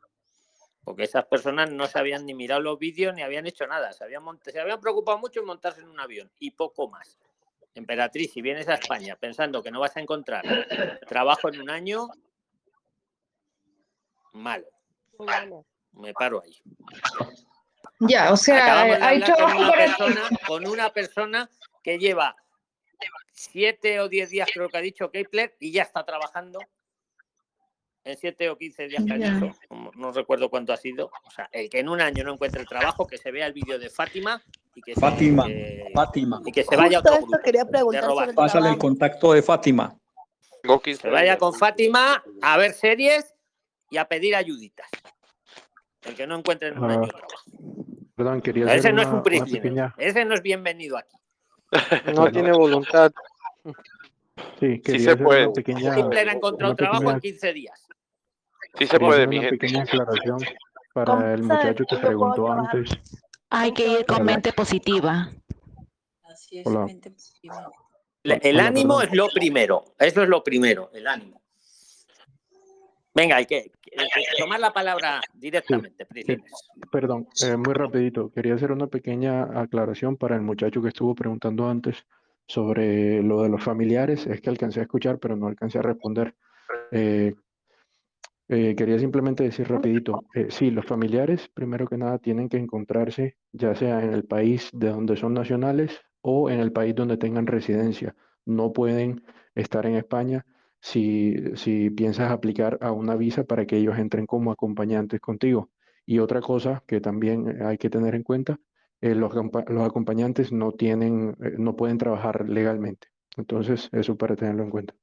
Porque 0.85 1.05
esas 1.05 1.27
personas 1.27 1.71
no 1.71 1.87
se 1.87 1.99
habían 1.99 2.27
ni 2.27 2.35
mirado 2.35 2.61
los 2.61 2.79
vídeos 2.79 3.15
ni 3.15 3.23
habían 3.23 3.47
hecho 3.47 3.67
nada. 3.67 3.93
Se 3.93 4.05
habían, 4.05 4.23
se 4.43 4.59
habían 4.59 4.81
preocupado 4.81 5.19
mucho 5.19 5.41
en 5.41 5.47
montarse 5.47 5.81
en 5.81 5.89
un 5.89 6.01
avión 6.01 6.31
y 6.39 6.51
poco 6.53 6.89
más. 6.89 7.19
Emperatriz, 7.75 8.33
si 8.33 8.43
vienes 8.43 8.69
a 8.69 8.75
España 8.75 9.17
pensando 9.17 9.63
que 9.63 9.71
no 9.71 9.81
vas 9.81 9.97
a 9.97 10.01
encontrar 10.01 10.45
trabajo 11.07 11.49
en 11.49 11.61
un 11.61 11.71
año, 11.71 12.09
malo. 14.33 14.67
Me 15.93 16.13
paro 16.13 16.43
ahí. 16.43 16.61
Ya, 18.01 18.33
o 18.33 18.37
sea, 18.37 18.83
hay 18.83 19.21
con 19.21 19.35
trabajo 19.35 19.59
una, 19.59 19.71
para 19.71 19.87
persona, 19.87 20.29
con 20.47 20.67
una 20.67 20.91
persona 20.91 21.51
que 21.83 21.99
lleva 21.99 22.35
siete 23.33 24.01
o 24.01 24.09
diez 24.09 24.31
días, 24.31 24.49
creo 24.53 24.69
que 24.69 24.77
ha 24.79 24.81
dicho 24.81 25.11
Kepler, 25.11 25.55
y 25.61 25.71
ya 25.73 25.83
está 25.83 26.05
trabajando 26.05 26.59
en 28.05 28.17
siete 28.17 28.49
o 28.49 28.57
quince 28.57 28.89
días 28.89 29.05
que 29.05 29.13
ha 29.13 29.17
dicho. 29.19 29.53
No, 29.97 30.13
recuerdo 30.13 30.49
cuánto 30.49 30.73
ha 30.73 30.77
sido. 30.79 31.11
O 31.25 31.31
sea, 31.31 31.49
el 31.53 31.69
que 31.69 31.81
en 31.81 31.89
un 31.91 32.01
año 32.01 32.25
no 32.25 32.33
encuentre 32.33 32.65
trabajo, 32.65 33.07
que 33.07 33.19
se 33.19 33.31
vea 33.31 33.47
el 33.47 33.53
vídeo 33.53 33.79
de 33.79 33.91
Fátima 33.91 34.43
y 34.75 34.81
que 34.81 34.95
se, 34.95 35.01
Fátima, 35.01 35.47
que- 35.47 35.91
Fátima. 35.95 36.41
y 36.47 36.53
que 36.53 36.65
se 36.65 36.77
vaya 36.77 36.99
a 36.99 37.01
Justo 37.01 37.09
otro 37.11 37.15
esto 37.15 37.27
grupo 37.27 37.45
quería 37.45 37.65
de 37.65 37.71
preguntar 37.71 38.03
sobre 38.03 38.13
robar. 38.15 38.29
el 38.31 38.35
Pásale 38.35 38.69
el 38.71 38.79
contacto 38.79 39.33
de 39.35 39.43
Fátima. 39.43 39.95
Tengo 40.63 40.81
15 40.81 41.03
Se 41.03 41.09
vaya 41.11 41.37
con 41.39 41.53
Fátima 41.55 42.23
a 42.41 42.57
ver 42.57 42.73
series 42.73 43.35
y 43.91 43.99
a 43.99 44.07
pedir 44.07 44.35
ayuditas. 44.35 44.89
El 46.03 46.15
que 46.15 46.27
no 46.27 46.37
encuentre 46.39 46.69
en 46.69 46.79
un 46.79 46.91
año 46.91 47.09
trabajo. 47.09 47.35
Perdón, 48.21 48.43
quería 48.43 48.75
Ese 48.75 48.93
no 48.93 49.01
es 49.01 49.09
un 49.09 49.23
pequeña. 49.23 49.95
Ese 49.97 50.27
no 50.27 50.35
es 50.35 50.43
bienvenido 50.43 50.99
aquí. 50.99 51.17
No 52.15 52.31
tiene 52.31 52.53
voluntad. 52.53 53.11
Sí, 53.65 54.75
Sí 54.77 54.81
quería 54.83 55.11
se 55.13 55.17
puede. 55.17 55.45
una 55.47 55.53
pequeña, 55.55 55.99
Hitler 55.99 56.29
ha 56.29 56.33
encontrado 56.33 56.73
una 56.73 56.77
trabajo 56.77 57.01
en 57.13 57.15
pequeña, 57.15 57.21
15 57.21 57.53
días. 57.55 57.89
Sí 58.75 58.87
se 58.87 59.01
puede, 59.01 59.27
mi 59.27 59.39
una 59.39 59.49
gente. 59.49 59.67
pequeña 59.67 59.85
aclaración 59.85 60.39
¿Cómo 60.39 60.53
para 60.93 61.33
el 61.33 61.43
muchacho 61.45 61.85
que 61.89 61.97
preguntó 61.97 62.53
antes. 62.53 62.91
Hay 63.49 63.73
que 63.73 63.89
ir 63.89 64.05
con 64.05 64.23
mente 64.23 64.53
positiva. 64.53 65.31
Hola. 66.67 66.87
Le- 68.23 68.35
Hola, 68.35 68.35
El 68.43 68.57
hola, 68.57 68.67
ánimo 68.67 68.99
perdón. 68.99 69.13
es 69.13 69.17
lo 69.17 69.29
primero. 69.31 69.85
Eso 69.99 70.23
es 70.23 70.29
lo 70.29 70.45
primero, 70.45 70.91
el 70.93 71.07
ánimo. 71.07 71.40
Venga, 73.15 73.37
hay 73.37 73.47
que, 73.47 73.71
que- 73.83 73.91
que 73.91 74.43
tomar 74.43 74.61
la 74.61 74.73
palabra 74.73 75.21
directamente, 75.35 75.97
Que- 75.99 76.07
Prislines. 76.07 76.53
Perdón, 76.93 77.27
eh, 77.45 77.57
muy 77.57 77.75
rapidito. 77.75 78.31
Quería 78.31 78.55
hacer 78.55 78.71
una 78.73 78.87
pequeña 78.87 79.43
aclaración 79.61 80.17
para 80.17 80.37
el 80.37 80.43
muchacho 80.43 80.81
que 80.81 80.89
estuvo 80.89 81.15
preguntando 81.15 81.69
antes 81.69 82.07
sobre 82.47 83.23
lo 83.23 83.43
de 83.43 83.49
los 83.49 83.63
familiares. 83.63 84.27
Es 84.27 84.41
que 84.41 84.51
alcancé 84.51 84.81
a 84.81 84.85
escuchar, 84.85 85.19
pero 85.19 85.37
no 85.37 85.49
alcancé 85.49 85.79
a 85.79 85.83
responder. 85.83 86.35
Eh, 86.93 87.35
eh, 88.49 88.75
quería 88.77 88.99
simplemente 88.99 89.45
decir 89.45 89.69
rapidito, 89.69 90.25
eh, 90.35 90.47
sí, 90.51 90.71
los 90.73 90.85
familiares, 90.85 91.49
primero 91.55 91.87
que 91.87 91.97
nada, 91.97 92.19
tienen 92.19 92.49
que 92.49 92.57
encontrarse 92.57 93.37
ya 93.53 93.75
sea 93.77 94.03
en 94.03 94.13
el 94.13 94.25
país 94.25 94.71
de 94.73 94.89
donde 94.89 95.17
son 95.17 95.35
nacionales 95.35 96.01
o 96.21 96.51
en 96.51 96.59
el 96.59 96.73
país 96.73 96.95
donde 96.95 97.17
tengan 97.17 97.47
residencia. 97.47 98.15
No 98.45 98.73
pueden 98.73 99.23
estar 99.55 99.87
en 99.87 99.95
España 99.95 100.45
si, 100.81 101.37
si 101.57 101.91
piensas 101.91 102.31
aplicar 102.31 102.79
a 102.81 102.93
una 102.93 103.15
visa 103.17 103.45
para 103.45 103.67
que 103.67 103.77
ellos 103.77 103.99
entren 103.99 104.27
como 104.27 104.51
acompañantes 104.53 105.21
contigo. 105.21 105.71
Y 106.07 106.19
otra 106.19 106.41
cosa 106.41 106.83
que 106.87 107.01
también 107.01 107.63
hay 107.63 107.79
que 107.79 107.91
tener 107.91 108.15
en 108.15 108.23
cuenta, 108.23 108.59
eh, 109.01 109.15
los, 109.15 109.33
los 109.35 109.87
acompañantes 109.87 110.53
no 110.53 110.73
tienen, 110.73 111.37
eh, 111.43 111.55
no 111.59 111.77
pueden 111.77 111.99
trabajar 111.99 112.49
legalmente. 112.49 113.09
Entonces, 113.37 113.89
eso 113.93 114.17
para 114.17 114.35
tenerlo 114.37 114.65
en 114.65 114.71
cuenta. 114.71 114.95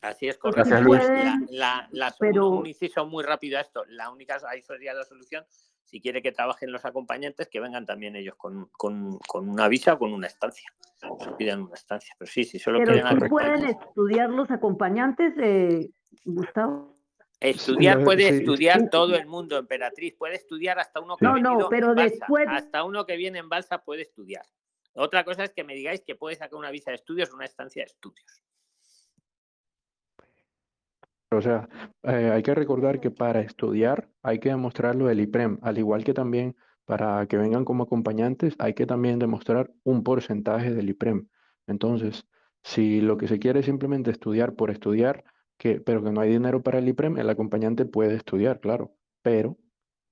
Así 0.00 0.28
es 0.28 0.38
correcto. 0.38 0.70
Gracias, 0.70 0.82
Luis. 0.82 1.02
La, 1.24 1.38
la- 1.50 1.88
la- 1.90 2.14
pero- 2.18 2.50
un 2.50 2.66
inciso 2.66 3.04
muy 3.06 3.24
rápido 3.24 3.58
a 3.58 3.62
esto. 3.62 3.84
La 3.88 4.10
única, 4.10 4.38
ahí 4.48 4.62
sería 4.62 4.94
la 4.94 5.04
solución. 5.04 5.44
Si 5.88 6.02
quiere 6.02 6.20
que 6.20 6.32
trabajen 6.32 6.70
los 6.70 6.84
acompañantes, 6.84 7.48
que 7.48 7.60
vengan 7.60 7.86
también 7.86 8.14
ellos 8.14 8.34
con, 8.36 8.66
con- 8.72 9.18
con 9.26 9.48
una 9.48 9.68
visa 9.68 9.94
o 9.94 9.98
con 9.98 10.12
una 10.12 10.26
estancia. 10.26 10.70
Se 11.18 11.32
pidan 11.38 11.62
una 11.62 11.74
estancia. 11.74 12.14
Pero 12.18 12.30
sí, 12.30 12.44
si 12.44 12.58
solo 12.58 12.78
Pero 12.80 12.92
quieren 12.92 13.28
pueden 13.30 13.64
estudiar 13.64 14.28
los 14.28 14.50
acompañantes, 14.50 15.32
eh, 15.38 15.88
Gustavo. 16.24 16.94
Estudiar 17.40 18.04
puede 18.04 18.28
sí, 18.28 18.36
estudiar 18.38 18.90
todo 18.90 19.14
el 19.14 19.26
mundo, 19.26 19.56
Emperatriz. 19.56 20.14
Puede 20.18 20.34
estudiar 20.34 20.78
hasta 20.78 21.00
uno 21.00 21.16
que 21.16 21.24
No, 21.24 21.38
no, 21.38 21.68
pero 21.70 21.90
en 21.90 21.94
balsa. 21.94 22.16
después- 22.18 22.48
Hasta 22.50 22.82
uno 22.84 23.06
que 23.06 23.16
viene 23.16 23.38
en 23.38 23.48
balsa 23.48 23.78
puede 23.78 24.02
estudiar. 24.02 24.44
Otra 24.94 25.24
cosa 25.24 25.44
es 25.44 25.52
que 25.54 25.64
me 25.64 25.74
digáis 25.74 26.02
que 26.04 26.16
puede 26.16 26.36
sacar 26.36 26.58
una 26.58 26.70
visa 26.70 26.90
de 26.90 26.96
estudios 26.96 27.30
o 27.32 27.36
una 27.36 27.44
estancia 27.46 27.82
de 27.82 27.86
estudios. 27.86 28.42
O 31.30 31.42
sea, 31.42 31.68
eh, 32.04 32.30
hay 32.32 32.42
que 32.42 32.54
recordar 32.54 33.00
que 33.00 33.10
para 33.10 33.40
estudiar 33.40 34.08
hay 34.22 34.38
que 34.38 34.48
demostrar 34.48 34.96
lo 34.96 35.06
del 35.06 35.20
IPREM, 35.20 35.58
al 35.62 35.78
igual 35.78 36.04
que 36.04 36.14
también 36.14 36.56
para 36.86 37.26
que 37.26 37.36
vengan 37.36 37.66
como 37.66 37.82
acompañantes 37.82 38.54
hay 38.58 38.72
que 38.72 38.86
también 38.86 39.18
demostrar 39.18 39.70
un 39.84 40.02
porcentaje 40.02 40.72
del 40.72 40.88
IPREM. 40.88 41.28
Entonces, 41.66 42.26
si 42.62 43.02
lo 43.02 43.18
que 43.18 43.28
se 43.28 43.38
quiere 43.38 43.60
es 43.60 43.66
simplemente 43.66 44.10
estudiar 44.10 44.54
por 44.54 44.70
estudiar, 44.70 45.22
que, 45.58 45.80
pero 45.82 46.02
que 46.02 46.12
no 46.12 46.22
hay 46.22 46.30
dinero 46.30 46.62
para 46.62 46.78
el 46.78 46.88
IPREM, 46.88 47.18
el 47.18 47.28
acompañante 47.28 47.84
puede 47.84 48.14
estudiar, 48.14 48.60
claro, 48.60 48.96
pero 49.20 49.58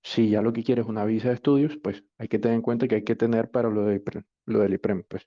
si 0.03 0.29
ya 0.29 0.43
lo 0.43 0.53
que 0.53 0.63
quiere 0.63 0.83
es 0.83 0.87
una 0.87 1.07
visa 1.07 1.29
de 1.29 1.35
estudios, 1.35 1.79
pues 1.79 2.05
hay 2.19 2.29
que 2.29 2.39
tener 2.39 2.57
en 2.57 2.63
cuenta 2.63 2.87
que 2.87 2.97
hay 2.97 3.05
que 3.05 3.17
tener 3.17 3.51
para 3.51 3.71
lo, 3.71 3.87
de, 3.87 3.97
IPREM, 3.97 4.25
lo 4.45 4.59
del 4.59 4.75
IPREM, 4.75 5.05
pues. 5.09 5.27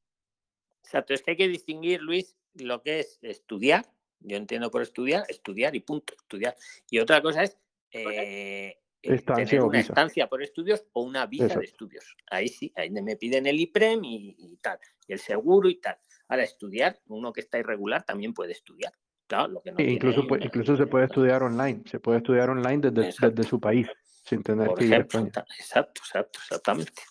Exacto, 0.84 1.16
es 1.16 1.24
que 1.24 1.32
hay 1.32 1.38
que 1.38 1.48
distinguir, 1.48 2.02
Luis, 2.02 2.38
lo 2.54 2.84
que 2.84 3.00
es 3.00 3.18
estudiar. 3.24 3.86
Yo 4.22 4.38
entiendo 4.38 4.70
por 4.70 4.82
estudiar, 4.82 5.24
estudiar 5.30 5.76
y 5.76 5.80
punto, 5.82 6.14
estudiar. 6.20 6.56
Y 6.90 7.00
otra 7.00 7.22
cosa 7.22 7.44
es 7.44 7.58
eh, 7.92 8.76
eh, 8.76 8.80
Estancia 9.02 9.46
tener 9.46 9.62
o 9.62 9.68
una 9.68 9.78
visa. 9.80 9.94
estancia 9.94 10.28
por 10.28 10.44
estudios 10.44 10.86
o 10.94 11.04
una 11.04 11.26
visa 11.26 11.48
de 11.60 11.66
estudios. 11.66 12.16
Ahí 12.30 12.50
sí, 12.50 12.72
ahí 12.76 12.90
me 12.90 13.16
piden 13.16 13.48
el 13.48 13.60
IPREM 13.60 14.04
y, 14.04 14.36
y 14.38 14.58
tal, 14.58 14.78
y 15.08 15.14
el 15.14 15.20
seguro 15.20 15.70
y 15.70 15.76
tal. 15.80 15.98
Ahora, 16.28 16.44
estudiar, 16.44 17.00
uno 17.08 17.32
que 17.32 17.40
está 17.42 17.58
irregular 17.58 18.04
también 18.04 18.34
puede 18.34 18.52
estudiar. 18.52 18.94
Claro, 19.26 19.48
lo 19.54 19.62
que 19.62 19.72
no 19.72 19.78
tiene 19.78 19.94
incluso, 19.94 20.28
puede- 20.28 20.44
incluso 20.46 20.76
se 20.76 20.86
puede 20.88 21.06
estudiar 21.06 21.44
online, 21.44 21.84
se 21.86 22.00
puede 22.00 22.18
estudiar 22.18 22.50
online 22.50 22.90
desde, 22.92 23.10
Exacto. 23.10 23.36
desde 23.36 23.50
su 23.50 23.60
país, 23.60 23.88
sin 24.26 24.44
tener 24.44 24.68
Por 24.68 24.80
que 24.80 24.86
ir 24.86 24.94
a 24.94 24.96
ejemplo, 24.98 25.20
España. 25.20 25.32
ta- 25.32 25.46
exacto, 25.58 26.02
exacto, 26.04 26.40
exactamente. 26.44 27.02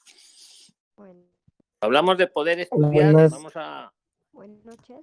Hablamos 1.80 2.18
de 2.18 2.26
poder 2.26 2.60
estudiar. 2.60 3.12
buenas. 3.12 3.30
Vamos 3.30 3.52
a. 3.56 3.92
Buenas 4.32 4.64
noches. 4.64 4.98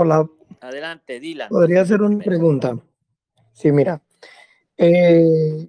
Hola, 0.00 0.30
Adelante, 0.60 1.18
Dylan. 1.18 1.48
podría 1.48 1.80
hacer 1.80 2.00
una 2.02 2.22
pregunta. 2.22 2.78
Sí, 3.52 3.72
mira. 3.72 4.00
eh, 4.76 5.66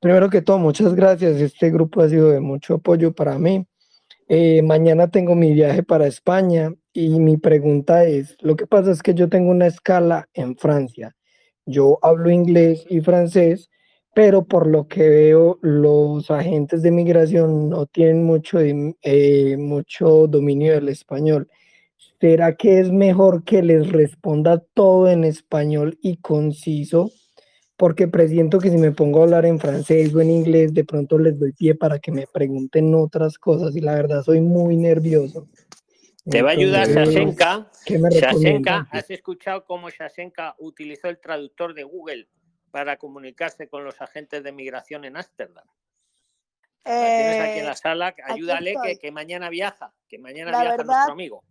primero 0.00 0.30
que 0.30 0.40
todo, 0.40 0.58
muchas 0.58 0.94
gracias. 0.94 1.38
Este 1.42 1.70
grupo 1.70 2.00
ha 2.00 2.08
sido 2.08 2.30
de 2.30 2.40
mucho 2.40 2.76
apoyo 2.76 3.12
para 3.12 3.38
mí. 3.38 3.66
Eh, 4.28 4.62
mañana 4.62 5.08
tengo 5.10 5.34
mi 5.34 5.52
viaje 5.52 5.82
para 5.82 6.06
España 6.06 6.72
y 6.94 7.20
mi 7.20 7.36
pregunta 7.36 8.04
es, 8.04 8.38
lo 8.40 8.56
que 8.56 8.66
pasa 8.66 8.92
es 8.92 9.02
que 9.02 9.12
yo 9.12 9.28
tengo 9.28 9.50
una 9.50 9.66
escala 9.66 10.26
en 10.32 10.56
Francia. 10.56 11.14
Yo 11.66 11.98
hablo 12.00 12.30
inglés 12.30 12.86
y 12.88 13.02
francés, 13.02 13.68
pero 14.14 14.46
por 14.46 14.66
lo 14.68 14.88
que 14.88 15.06
veo, 15.06 15.58
los 15.60 16.30
agentes 16.30 16.80
de 16.80 16.92
migración 16.92 17.68
no 17.68 17.84
tienen 17.84 18.24
mucho, 18.24 18.58
eh, 18.58 19.56
mucho 19.58 20.26
dominio 20.28 20.72
del 20.72 20.88
español. 20.88 21.50
¿Será 22.20 22.54
que 22.56 22.80
es 22.80 22.90
mejor 22.90 23.44
que 23.44 23.62
les 23.62 23.90
responda 23.92 24.58
todo 24.74 25.10
en 25.10 25.24
español 25.24 25.98
y 26.00 26.16
conciso? 26.16 27.10
Porque 27.76 28.08
presiento 28.08 28.58
que 28.58 28.70
si 28.70 28.78
me 28.78 28.92
pongo 28.92 29.20
a 29.20 29.24
hablar 29.24 29.44
en 29.44 29.58
francés 29.60 30.14
o 30.14 30.20
en 30.22 30.30
inglés, 30.30 30.72
de 30.72 30.84
pronto 30.84 31.18
les 31.18 31.38
doy 31.38 31.52
pie 31.52 31.74
para 31.74 31.98
que 31.98 32.10
me 32.10 32.26
pregunten 32.26 32.94
otras 32.94 33.38
cosas 33.38 33.76
y 33.76 33.80
la 33.82 33.94
verdad 33.94 34.22
soy 34.22 34.40
muy 34.40 34.76
nervioso. 34.76 35.48
Te 36.28 36.40
va 36.42 36.50
a 36.50 36.52
ayudar 36.52 36.88
Entonces, 36.88 37.14
Shashenka. 37.14 37.70
¿qué 37.84 37.98
me 37.98 38.08
Shashenka, 38.10 38.30
recomiendas? 38.30 38.88
¿has 38.90 39.10
escuchado 39.10 39.64
cómo 39.64 39.90
Shashenka 39.90 40.56
utilizó 40.58 41.08
el 41.08 41.20
traductor 41.20 41.74
de 41.74 41.84
Google 41.84 42.28
para 42.70 42.96
comunicarse 42.96 43.68
con 43.68 43.84
los 43.84 44.00
agentes 44.00 44.42
de 44.42 44.52
migración 44.52 45.04
en 45.04 45.16
Ámsterdam? 45.16 45.66
La 46.84 46.92
tienes 47.16 47.40
aquí 47.40 47.58
en 47.58 47.64
Eh, 47.64 47.68
la 47.68 47.76
sala, 47.76 48.06
aquí 48.08 48.22
ayúdale 48.24 48.74
que, 48.82 48.98
que 48.98 49.12
mañana 49.12 49.50
viaja, 49.50 49.92
que 50.08 50.18
mañana 50.18 50.50
La 50.50 50.62
viaja 50.62 50.76
verdad, 50.78 50.94
nuestro 50.94 51.12
amigo. 51.12 51.44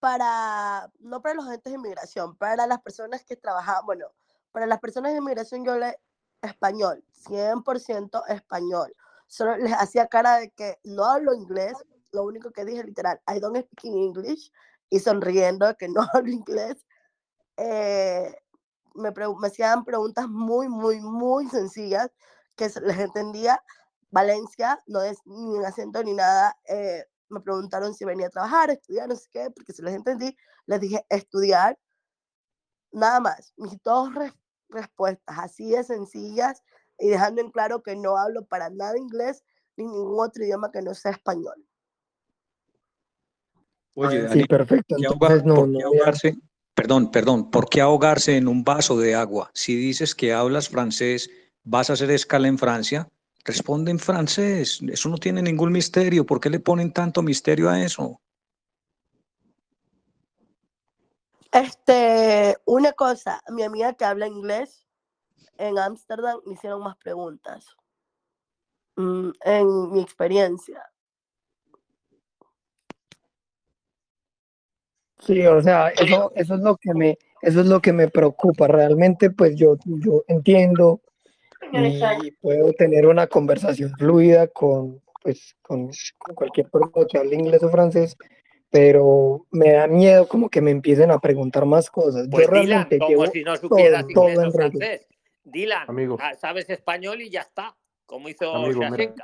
Para, 0.00 0.90
no 1.00 1.22
para 1.22 1.34
los 1.34 1.46
agentes 1.46 1.72
de 1.72 1.78
inmigración, 1.78 2.36
para 2.36 2.66
las 2.66 2.80
personas 2.82 3.24
que 3.24 3.36
trabajan, 3.36 3.84
bueno, 3.86 4.06
para 4.52 4.66
las 4.66 4.80
personas 4.80 5.12
de 5.12 5.18
inmigración 5.18 5.64
yo 5.64 5.76
le 5.76 5.98
español, 6.42 7.04
100% 7.12 8.22
español. 8.28 8.94
Solo 9.26 9.56
les 9.56 9.72
hacía 9.72 10.06
cara 10.06 10.36
de 10.36 10.50
que 10.50 10.78
no 10.84 11.04
hablo 11.04 11.34
inglés, 11.34 11.74
lo 12.12 12.24
único 12.24 12.50
que 12.50 12.64
dije 12.64 12.84
literal, 12.84 13.20
I 13.26 13.40
don't 13.40 13.56
speak 13.56 13.84
English, 13.84 14.52
y 14.90 15.00
sonriendo 15.00 15.76
que 15.76 15.88
no 15.88 16.02
hablo 16.12 16.30
inglés. 16.30 16.76
Eh, 17.56 18.34
me, 18.94 19.10
me 19.12 19.46
hacían 19.46 19.84
preguntas 19.84 20.28
muy, 20.28 20.68
muy, 20.68 21.00
muy 21.00 21.48
sencillas 21.48 22.10
que 22.56 22.70
les 22.82 22.98
entendía. 22.98 23.62
Valencia, 24.10 24.82
no 24.86 25.02
es 25.02 25.18
ni 25.26 25.56
un 25.58 25.64
acento 25.64 26.02
ni 26.02 26.14
nada. 26.14 26.56
eh, 26.68 27.04
me 27.28 27.40
preguntaron 27.40 27.94
si 27.94 28.04
venía 28.04 28.26
a 28.26 28.30
trabajar, 28.30 28.70
estudiar, 28.70 29.08
no 29.08 29.16
sé 29.16 29.28
qué, 29.30 29.50
porque 29.54 29.72
si 29.72 29.82
les 29.82 29.94
entendí, 29.94 30.36
les 30.66 30.80
dije 30.80 31.04
estudiar, 31.08 31.78
nada 32.92 33.20
más. 33.20 33.52
Mis 33.56 33.80
dos 33.82 34.14
res- 34.14 34.34
respuestas, 34.68 35.38
así 35.38 35.70
de 35.70 35.84
sencillas, 35.84 36.62
y 36.98 37.08
dejando 37.08 37.40
en 37.40 37.50
claro 37.50 37.82
que 37.82 37.96
no 37.96 38.16
hablo 38.16 38.44
para 38.44 38.70
nada 38.70 38.98
inglés 38.98 39.44
ni 39.76 39.84
ningún 39.84 40.18
otro 40.20 40.42
idioma 40.44 40.70
que 40.72 40.82
no 40.82 40.94
sea 40.94 41.12
español. 41.12 41.64
Oye, 43.94 44.20
Sí, 44.22 44.26
Dani, 44.26 44.44
perfecto. 44.46 44.96
¿por 44.96 44.98
qué, 45.00 45.06
Entonces, 45.06 45.42
ahogar- 45.42 45.44
no, 45.44 45.80
a- 45.80 45.84
ahogarse? 45.86 46.36
Perdón, 46.74 47.10
perdón, 47.10 47.50
¿por 47.50 47.68
qué 47.68 47.80
ahogarse 47.80 48.36
en 48.36 48.46
un 48.46 48.62
vaso 48.62 48.96
de 48.98 49.14
agua? 49.16 49.50
Si 49.52 49.74
dices 49.74 50.14
que 50.14 50.32
hablas 50.32 50.68
francés, 50.68 51.28
vas 51.64 51.90
a 51.90 51.94
hacer 51.94 52.10
escala 52.12 52.46
en 52.46 52.56
Francia, 52.58 53.08
responde 53.44 53.90
en 53.90 53.98
francés. 53.98 54.80
Eso 54.88 55.08
no 55.08 55.18
tiene 55.18 55.42
ningún 55.42 55.72
misterio. 55.72 56.26
¿Por 56.26 56.40
qué 56.40 56.50
le 56.50 56.60
ponen 56.60 56.92
tanto 56.92 57.22
misterio 57.22 57.70
a 57.70 57.82
eso? 57.82 58.20
Este, 61.52 62.56
una 62.66 62.92
cosa, 62.92 63.40
mi 63.50 63.62
amiga 63.62 63.94
que 63.94 64.04
habla 64.04 64.26
inglés 64.26 64.86
en 65.56 65.78
Ámsterdam 65.78 66.40
me 66.44 66.52
hicieron 66.54 66.82
más 66.82 66.96
preguntas. 66.96 67.76
mm, 68.96 69.30
en 69.44 69.92
mi 69.92 70.00
experiencia. 70.00 70.82
Sí, 75.20 75.46
o 75.46 75.60
sea, 75.62 75.88
eso, 75.90 76.32
eso 76.34 76.54
es 76.54 76.60
lo 76.60 76.76
que 76.76 76.94
me, 76.94 77.18
eso 77.42 77.60
es 77.60 77.66
lo 77.66 77.80
que 77.80 77.92
me 77.92 78.08
preocupa. 78.08 78.66
Realmente, 78.66 79.30
pues 79.30 79.56
yo, 79.56 79.76
yo 79.84 80.24
entiendo 80.28 81.00
y 81.72 82.30
puedo 82.32 82.72
tener 82.72 83.06
una 83.06 83.26
conversación 83.26 83.90
fluida 83.98 84.46
con, 84.48 85.00
pues, 85.22 85.56
con, 85.62 85.90
con 86.18 86.34
cualquier 86.34 86.70
persona 86.70 87.06
que 87.10 87.18
hable 87.18 87.34
inglés 87.36 87.62
o 87.62 87.70
francés, 87.70 88.16
pero 88.70 89.46
me 89.50 89.72
da 89.72 89.86
miedo 89.86 90.28
como 90.28 90.48
que 90.48 90.60
me 90.60 90.70
empiecen 90.70 91.10
a 91.10 91.18
preguntar 91.18 91.64
más 91.66 91.90
cosas. 91.90 92.24
Yo 92.24 92.30
Pues 92.30 92.46
Dylan, 92.48 92.88
realmente 92.88 92.98
como 92.98 93.10
llevo 93.10 93.26
si 93.26 93.42
no 93.44 93.56
todo, 93.56 93.68
supieras 93.68 94.04
todo 94.14 94.28
inglés 94.28 94.38
o 94.38 94.42
en 94.42 94.52
regla. 94.52 94.70
francés. 94.70 95.06
Dylan, 95.44 95.84
Amigo. 95.88 96.16
ah, 96.20 96.34
sabes 96.34 96.68
español 96.68 97.22
y 97.22 97.30
ya 97.30 97.40
está, 97.40 97.74
como 98.04 98.28
hizo 98.28 98.54
Amigo, 98.54 98.80
mira, 98.90 99.14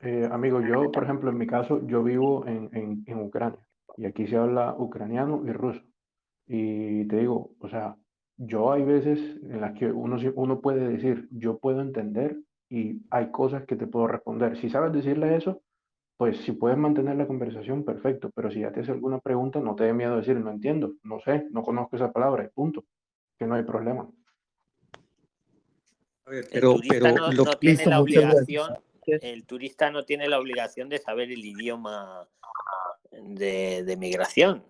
eh, 0.00 0.28
amigo, 0.30 0.60
yo, 0.60 0.90
por 0.92 1.04
ejemplo, 1.04 1.30
en 1.30 1.38
mi 1.38 1.46
caso, 1.46 1.80
yo 1.86 2.02
vivo 2.02 2.46
en, 2.46 2.68
en, 2.72 3.04
en 3.06 3.18
Ucrania 3.20 3.58
y 3.96 4.04
aquí 4.06 4.26
se 4.26 4.36
habla 4.36 4.74
ucraniano 4.76 5.42
y 5.46 5.52
ruso. 5.52 5.80
Y 6.46 7.06
te 7.08 7.16
digo, 7.16 7.52
o 7.60 7.68
sea, 7.68 7.96
yo 8.36 8.72
hay 8.72 8.82
veces 8.82 9.18
en 9.42 9.60
las 9.60 9.78
que 9.78 9.86
uno, 9.86 10.18
uno 10.34 10.60
puede 10.60 10.88
decir, 10.88 11.28
yo 11.30 11.58
puedo 11.58 11.80
entender 11.80 12.36
y 12.68 13.00
hay 13.10 13.30
cosas 13.30 13.64
que 13.64 13.76
te 13.76 13.86
puedo 13.86 14.08
responder. 14.08 14.56
Si 14.58 14.68
sabes 14.68 14.92
decirle 14.92 15.36
eso, 15.36 15.62
pues 16.16 16.38
si 16.38 16.52
puedes 16.52 16.78
mantener 16.78 17.16
la 17.16 17.26
conversación, 17.26 17.84
perfecto, 17.84 18.30
pero 18.34 18.50
si 18.50 18.60
ya 18.60 18.72
te 18.72 18.80
hace 18.80 18.90
alguna 18.90 19.20
pregunta, 19.20 19.60
no 19.60 19.74
te 19.74 19.84
dé 19.84 19.92
miedo 19.92 20.16
decir, 20.16 20.36
no 20.36 20.50
entiendo, 20.50 20.94
no 21.02 21.20
sé, 21.20 21.46
no 21.50 21.62
conozco 21.62 21.96
esa 21.96 22.12
palabra, 22.12 22.44
y 22.44 22.48
punto, 22.48 22.84
que 23.38 23.46
no 23.46 23.54
hay 23.54 23.64
problema. 23.64 24.08
El 26.26 26.44
Pero, 26.50 26.74
turista 26.74 26.98
pero 26.98 27.14
no, 27.14 27.32
lo, 27.32 27.44
no 27.44 27.52
tiene 27.52 27.86
la 27.86 28.00
obligación, 28.00 28.70
el 29.06 29.46
turista 29.46 29.90
no 29.90 30.04
tiene 30.04 30.28
la 30.28 30.40
obligación 30.40 30.88
de 30.88 30.98
saber 30.98 31.30
el 31.30 31.44
idioma 31.44 32.26
de, 33.12 33.84
de 33.84 33.96
migración, 33.96 34.64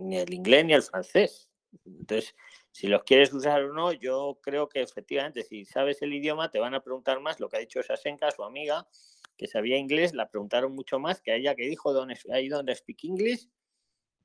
ni 0.00 0.16
el 0.16 0.32
inglés 0.32 0.64
ni 0.64 0.72
el 0.72 0.82
francés. 0.82 1.50
Entonces, 1.84 2.34
si 2.78 2.86
los 2.86 3.02
quieres 3.02 3.32
usar 3.32 3.64
o 3.64 3.72
no, 3.72 3.92
yo 3.92 4.38
creo 4.40 4.68
que 4.68 4.80
efectivamente, 4.80 5.42
si 5.42 5.64
sabes 5.64 6.00
el 6.00 6.14
idioma, 6.14 6.48
te 6.48 6.60
van 6.60 6.74
a 6.74 6.80
preguntar 6.80 7.18
más 7.18 7.40
lo 7.40 7.48
que 7.48 7.56
ha 7.56 7.58
dicho 7.58 7.82
Sasenka, 7.82 8.30
su 8.30 8.44
amiga, 8.44 8.86
que 9.36 9.48
sabía 9.48 9.76
inglés, 9.76 10.14
la 10.14 10.30
preguntaron 10.30 10.76
mucho 10.76 11.00
más 11.00 11.20
que 11.20 11.32
a 11.32 11.34
ella 11.34 11.56
que 11.56 11.64
dijo 11.64 11.92
donde 11.92 12.16
ahí 12.32 12.48
donde 12.48 12.76
speak 12.76 13.02
English 13.02 13.48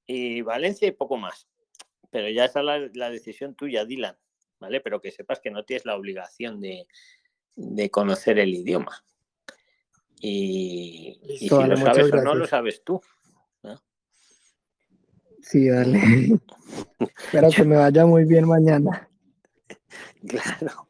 y 0.06 0.44
Valencia 0.44 0.88
y 0.88 0.92
poco 0.92 1.18
más. 1.18 1.48
Pero 2.12 2.30
ya 2.30 2.46
esa 2.46 2.60
es 2.60 2.66
la, 2.66 2.90
la 2.94 3.10
decisión 3.10 3.56
tuya, 3.56 3.86
Dylan, 3.86 4.20
¿vale? 4.60 4.82
Pero 4.82 5.02
que 5.02 5.10
sepas 5.10 5.40
que 5.40 5.50
no 5.50 5.66
tienes 5.66 5.86
la 5.86 5.96
obligación 5.96 6.62
de, 6.62 6.86
de 7.56 7.90
conocer 7.90 8.38
el 8.38 8.54
idioma. 8.54 9.04
Y, 10.20 11.20
y 11.24 11.38
si 11.40 11.50
lo 11.50 11.76
sabes 11.76 12.14
o 12.14 12.18
no, 12.18 12.36
lo 12.36 12.46
sabes 12.46 12.84
tú. 12.84 13.02
Sí, 15.44 15.68
dale. 15.70 16.00
Espero 17.00 17.50
que 17.56 17.64
me 17.66 17.76
vaya 17.76 18.06
muy 18.06 18.24
bien 18.26 18.48
mañana. 18.48 19.10
Claro. 20.28 20.88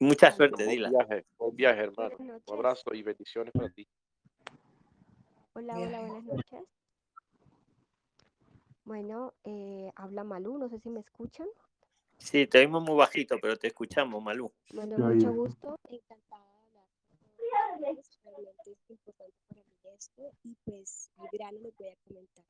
Mucha 0.00 0.32
suerte, 0.32 0.64
Buen 0.64 0.68
Dylan. 0.76 0.90
viaje, 0.90 1.26
buen 1.38 1.54
viaje, 1.56 1.80
hermano. 1.82 2.16
Un 2.18 2.42
abrazo 2.52 2.92
y 2.92 3.02
bendiciones 3.04 3.52
para 3.52 3.70
ti. 3.70 3.86
Hola, 5.54 5.78
hola, 5.78 6.00
buenas 6.00 6.24
noches. 6.24 6.64
Bueno, 8.84 9.32
eh, 9.44 9.92
habla 9.94 10.24
Malú, 10.24 10.58
no 10.58 10.68
sé 10.68 10.80
si 10.80 10.90
me 10.90 11.00
escuchan. 11.00 11.46
Sí, 12.18 12.48
te 12.48 12.58
oímos 12.58 12.82
muy 12.82 12.96
bajito, 12.96 13.36
pero 13.40 13.56
te 13.56 13.68
escuchamos, 13.68 14.20
Malú. 14.20 14.52
Bueno, 14.74 14.98
mucho 14.98 15.32
gusto, 15.32 15.78
encantada 15.88 16.42
de 16.72 16.78
hablar. 17.68 17.96
Realmente 18.24 18.72
es 18.72 18.90
importante 18.90 19.36
para 19.48 19.60
mí 19.62 19.72
esto 19.96 20.32
y 20.42 20.56
pues 20.64 21.10
al 21.18 21.28
grano 21.32 21.58
les 21.62 21.76
voy 21.76 21.88
a 21.88 21.96
comentar. 22.08 22.44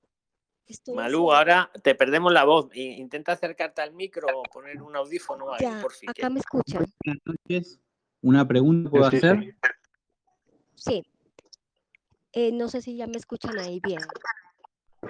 Estoy 0.67 0.95
Malú, 0.95 1.33
ahora 1.33 1.71
te 1.83 1.95
perdemos 1.95 2.33
la 2.33 2.45
voz. 2.45 2.75
Intenta 2.75 3.33
acercarte 3.33 3.83
al 3.83 3.93
micro 3.93 4.27
o 4.35 4.43
poner 4.45 4.81
un 4.83 4.95
audífono 4.97 5.53
algo, 5.53 5.59
Ya, 5.61 5.81
por 5.83 5.93
si 5.93 6.07
acá 6.09 6.31
me 6.31 6.41
escuchan. 6.41 6.87
Buenas 7.05 7.23
noches. 7.25 7.81
Una 8.23 8.47
pregunta 8.47 8.89
puedo 8.91 9.11
sí. 9.11 9.17
hacer. 9.17 9.57
Sí. 10.77 11.03
Eh, 12.33 12.53
no 12.53 12.69
sé 12.69 12.81
si 12.81 12.97
ya 12.97 13.07
me 13.07 13.17
escuchan 13.19 13.59
ahí 13.59 13.81
bien. 13.81 14.01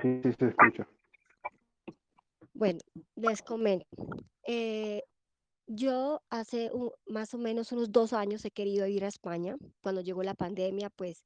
Sí, 0.01 0.21
sí 0.25 0.33
se 0.39 0.49
escucha. 0.49 0.89
Bueno, 2.55 2.81
les 3.17 3.43
comento. 3.43 3.87
Eh, 4.47 5.03
yo 5.67 6.23
hace 6.31 6.71
un- 6.73 6.91
más 7.07 7.33
o 7.35 7.39
menos 7.39 7.71
unos 7.73 7.93
dos 7.93 8.13
años 8.13 8.45
he 8.45 8.51
querido 8.51 8.87
ir 8.87 9.05
a 9.05 9.09
España. 9.09 9.57
Cuando 9.83 10.01
llegó 10.01 10.23
la 10.23 10.35
pandemia, 10.35 10.91
pues 10.91 11.23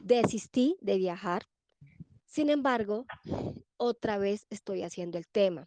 desistí 0.00 0.76
de 0.80 0.96
viajar. 0.96 1.42
Sin 2.34 2.50
embargo, 2.50 3.06
otra 3.76 4.18
vez 4.18 4.48
estoy 4.50 4.82
haciendo 4.82 5.18
el 5.18 5.28
tema. 5.28 5.64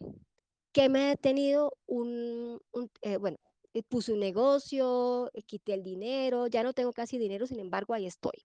¿Qué 0.72 0.90
me 0.90 1.00
ha 1.04 1.08
detenido? 1.08 1.72
Un, 1.86 2.60
un- 2.72 2.90
eh, 3.00 3.16
bueno, 3.16 3.38
eh, 3.72 3.82
puse 3.82 4.12
un 4.12 4.20
negocio, 4.20 5.30
eh, 5.32 5.42
quité 5.44 5.72
el 5.72 5.82
dinero, 5.82 6.46
ya 6.46 6.62
no 6.62 6.74
tengo 6.74 6.92
casi 6.92 7.16
dinero, 7.16 7.46
sin 7.46 7.58
embargo, 7.58 7.94
ahí 7.94 8.04
estoy. 8.04 8.42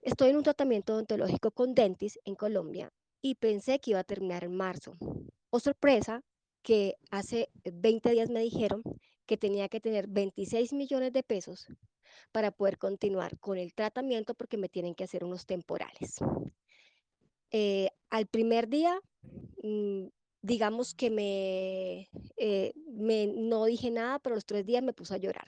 Estoy 0.00 0.30
en 0.30 0.36
un 0.36 0.44
tratamiento 0.44 0.94
odontológico 0.94 1.50
con 1.50 1.74
Dentis 1.74 2.18
en 2.24 2.36
Colombia 2.36 2.88
y 3.20 3.34
pensé 3.34 3.80
que 3.80 3.90
iba 3.90 4.00
a 4.00 4.04
terminar 4.04 4.42
en 4.42 4.56
marzo. 4.56 4.94
Oh, 5.50 5.60
sorpresa, 5.60 6.22
que 6.62 6.94
hace 7.10 7.50
20 7.70 8.12
días 8.12 8.30
me 8.30 8.40
dijeron 8.40 8.82
que 9.26 9.36
tenía 9.36 9.68
que 9.68 9.80
tener 9.80 10.06
26 10.08 10.72
millones 10.72 11.12
de 11.12 11.22
pesos 11.22 11.66
para 12.32 12.50
poder 12.50 12.78
continuar 12.78 13.38
con 13.40 13.58
el 13.58 13.74
tratamiento 13.74 14.34
porque 14.34 14.56
me 14.56 14.70
tienen 14.70 14.94
que 14.94 15.04
hacer 15.04 15.22
unos 15.22 15.44
temporales. 15.44 16.16
Eh, 17.56 17.90
al 18.10 18.26
primer 18.26 18.68
día, 18.68 18.98
mm, 19.62 20.06
digamos 20.42 20.92
que 20.94 21.08
me, 21.10 22.08
eh, 22.36 22.72
me- 22.88 23.28
no 23.28 23.64
dije 23.66 23.92
nada, 23.92 24.18
pero 24.18 24.34
los 24.34 24.44
tres 24.44 24.66
días 24.66 24.82
me 24.82 24.92
puse 24.92 25.14
a 25.14 25.18
llorar. 25.18 25.46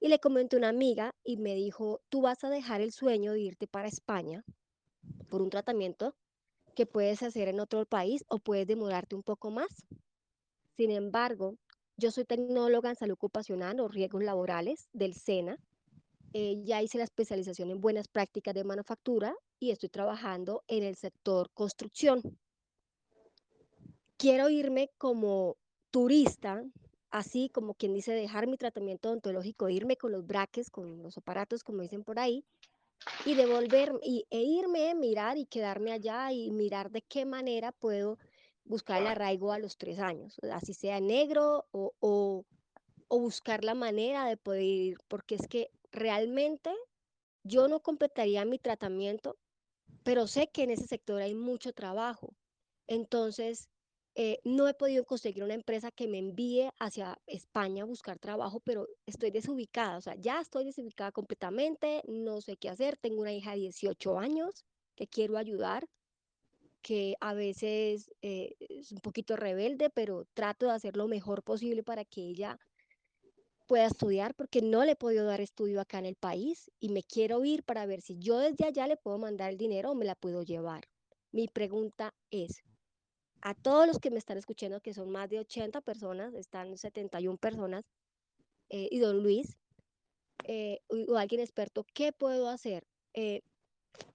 Y 0.00 0.08
le 0.08 0.18
comenté 0.20 0.56
a 0.56 0.58
una 0.60 0.70
amiga 0.70 1.12
y 1.24 1.36
me 1.38 1.54
dijo, 1.54 2.00
tú 2.10 2.22
vas 2.22 2.42
a 2.44 2.50
dejar 2.50 2.80
el 2.80 2.92
sueño 2.92 3.32
de 3.32 3.40
irte 3.42 3.68
para 3.68 3.88
España 3.88 4.44
por 5.30 5.42
un 5.42 5.50
tratamiento 5.50 6.14
que 6.76 6.86
puedes 6.86 7.22
hacer 7.22 7.48
en 7.48 7.60
otro 7.60 7.86
país 7.86 8.24
o 8.28 8.38
puedes 8.38 8.66
demorarte 8.66 9.16
un 9.16 9.22
poco 9.22 9.50
más. 9.52 9.68
Sin 10.76 10.90
embargo, 10.90 11.54
yo 11.96 12.10
soy 12.10 12.24
tecnóloga 12.24 12.90
en 12.90 12.96
salud 12.96 13.14
ocupacional 13.14 13.78
o 13.80 13.88
riesgos 13.88 14.24
laborales 14.24 14.88
del 14.92 15.14
SENA. 15.14 15.58
Eh, 16.32 16.56
ya 16.64 16.82
hice 16.82 16.98
la 16.98 17.04
especialización 17.04 17.70
en 17.70 17.80
buenas 17.80 18.08
prácticas 18.08 18.54
de 18.54 18.64
manufactura 18.64 19.34
y 19.60 19.70
estoy 19.70 19.90
trabajando 19.90 20.64
en 20.66 20.82
el 20.82 20.96
sector 20.96 21.50
construcción. 21.52 22.22
Quiero 24.16 24.48
irme 24.48 24.90
como 24.98 25.56
turista, 25.90 26.64
así 27.10 27.50
como 27.50 27.74
quien 27.74 27.94
dice 27.94 28.12
dejar 28.12 28.46
mi 28.46 28.56
tratamiento 28.56 29.08
odontológico, 29.08 29.68
irme 29.68 29.96
con 29.96 30.12
los 30.12 30.26
braques, 30.26 30.70
con 30.70 31.02
los 31.02 31.16
aparatos, 31.18 31.62
como 31.62 31.82
dicen 31.82 32.04
por 32.04 32.18
ahí, 32.18 32.44
y 33.24 33.34
devolver 33.34 33.92
y, 34.02 34.26
e 34.30 34.42
irme, 34.42 34.94
mirar 34.94 35.36
y 35.36 35.46
quedarme 35.46 35.92
allá 35.92 36.32
y 36.32 36.50
mirar 36.50 36.90
de 36.90 37.02
qué 37.02 37.24
manera 37.24 37.72
puedo 37.72 38.18
buscar 38.64 39.02
el 39.02 39.08
arraigo 39.08 39.52
a 39.52 39.58
los 39.58 39.76
tres 39.76 39.98
años, 39.98 40.36
así 40.52 40.74
sea 40.74 41.00
negro 41.00 41.66
o, 41.72 41.92
o, 42.00 42.44
o 43.08 43.18
buscar 43.18 43.64
la 43.64 43.74
manera 43.74 44.26
de 44.26 44.36
poder 44.36 44.62
ir, 44.62 44.98
porque 45.08 45.34
es 45.34 45.48
que 45.48 45.70
realmente 45.90 46.70
yo 47.42 47.68
no 47.68 47.80
completaría 47.80 48.44
mi 48.44 48.58
tratamiento, 48.58 49.36
pero 50.10 50.26
sé 50.26 50.48
que 50.48 50.64
en 50.64 50.70
ese 50.70 50.88
sector 50.88 51.22
hay 51.22 51.36
mucho 51.36 51.72
trabajo. 51.72 52.34
Entonces, 52.88 53.68
eh, 54.16 54.40
no 54.42 54.66
he 54.66 54.74
podido 54.74 55.04
conseguir 55.04 55.44
una 55.44 55.54
empresa 55.54 55.92
que 55.92 56.08
me 56.08 56.18
envíe 56.18 56.68
hacia 56.80 57.16
España 57.28 57.84
a 57.84 57.86
buscar 57.86 58.18
trabajo, 58.18 58.58
pero 58.58 58.88
estoy 59.06 59.30
desubicada, 59.30 59.98
o 59.98 60.00
sea, 60.00 60.16
ya 60.16 60.40
estoy 60.40 60.64
desubicada 60.64 61.12
completamente, 61.12 62.02
no 62.08 62.40
sé 62.40 62.56
qué 62.56 62.68
hacer, 62.70 62.96
tengo 62.96 63.20
una 63.20 63.32
hija 63.32 63.52
de 63.52 63.58
18 63.58 64.18
años 64.18 64.66
que 64.96 65.06
quiero 65.06 65.38
ayudar, 65.38 65.86
que 66.82 67.14
a 67.20 67.32
veces 67.32 68.10
eh, 68.20 68.56
es 68.58 68.90
un 68.90 68.98
poquito 68.98 69.36
rebelde, 69.36 69.90
pero 69.90 70.26
trato 70.34 70.66
de 70.66 70.72
hacer 70.72 70.96
lo 70.96 71.06
mejor 71.06 71.44
posible 71.44 71.84
para 71.84 72.04
que 72.04 72.22
ella 72.22 72.58
pueda 73.70 73.86
estudiar, 73.86 74.34
porque 74.34 74.62
no 74.62 74.84
le 74.84 74.92
he 74.92 74.96
podido 74.96 75.24
dar 75.26 75.40
estudio 75.40 75.80
acá 75.80 76.00
en 76.00 76.06
el 76.06 76.16
país 76.16 76.72
y 76.80 76.88
me 76.88 77.04
quiero 77.04 77.44
ir 77.44 77.62
para 77.62 77.86
ver 77.86 78.00
si 78.00 78.18
yo 78.18 78.36
desde 78.38 78.64
allá 78.64 78.88
le 78.88 78.96
puedo 78.96 79.16
mandar 79.16 79.48
el 79.48 79.58
dinero 79.58 79.92
o 79.92 79.94
me 79.94 80.04
la 80.04 80.16
puedo 80.16 80.42
llevar. 80.42 80.88
Mi 81.30 81.46
pregunta 81.46 82.12
es, 82.32 82.64
a 83.42 83.54
todos 83.54 83.86
los 83.86 84.00
que 84.00 84.10
me 84.10 84.18
están 84.18 84.38
escuchando, 84.38 84.80
que 84.80 84.92
son 84.92 85.08
más 85.12 85.30
de 85.30 85.38
80 85.38 85.82
personas, 85.82 86.34
están 86.34 86.76
71 86.76 87.38
personas, 87.38 87.84
eh, 88.70 88.88
y 88.90 88.98
don 88.98 89.22
Luis, 89.22 89.56
eh, 90.42 90.80
o, 90.88 91.16
alguien 91.16 91.40
experto, 91.40 91.86
¿qué 91.94 92.10
puedo 92.10 92.48
hacer? 92.48 92.82
Eh, 93.14 93.42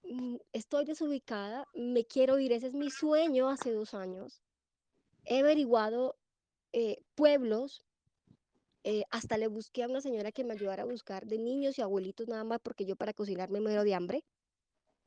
mm, 0.02 0.36
estoy 0.52 0.84
desubicada, 0.84 1.66
me 1.72 2.04
quiero 2.04 2.38
ir, 2.38 2.52
ese 2.52 2.66
es 2.66 2.74
mi 2.74 2.90
sueño 2.90 3.48
hace 3.48 3.72
dos 3.72 3.94
años. 3.94 4.42
He 5.24 5.38
averiguado 5.38 6.18
pueblos, 7.14 7.86
hasta 9.10 9.36
le 9.36 9.48
busqué 9.48 9.82
a 9.82 9.88
una 9.88 10.00
señora 10.00 10.32
que 10.32 10.44
me 10.44 10.54
ayudara 10.54 10.84
a 10.84 10.86
buscar 10.86 11.26
de 11.26 11.38
niños 11.38 11.78
y 11.78 11.82
abuelitos 11.82 12.28
nada 12.28 12.44
más, 12.44 12.60
porque 12.62 12.84
yo 12.84 12.96
para 12.96 13.12
cocinar 13.12 13.50
me 13.50 13.60
muero 13.60 13.84
de 13.84 13.94
hambre 13.94 14.24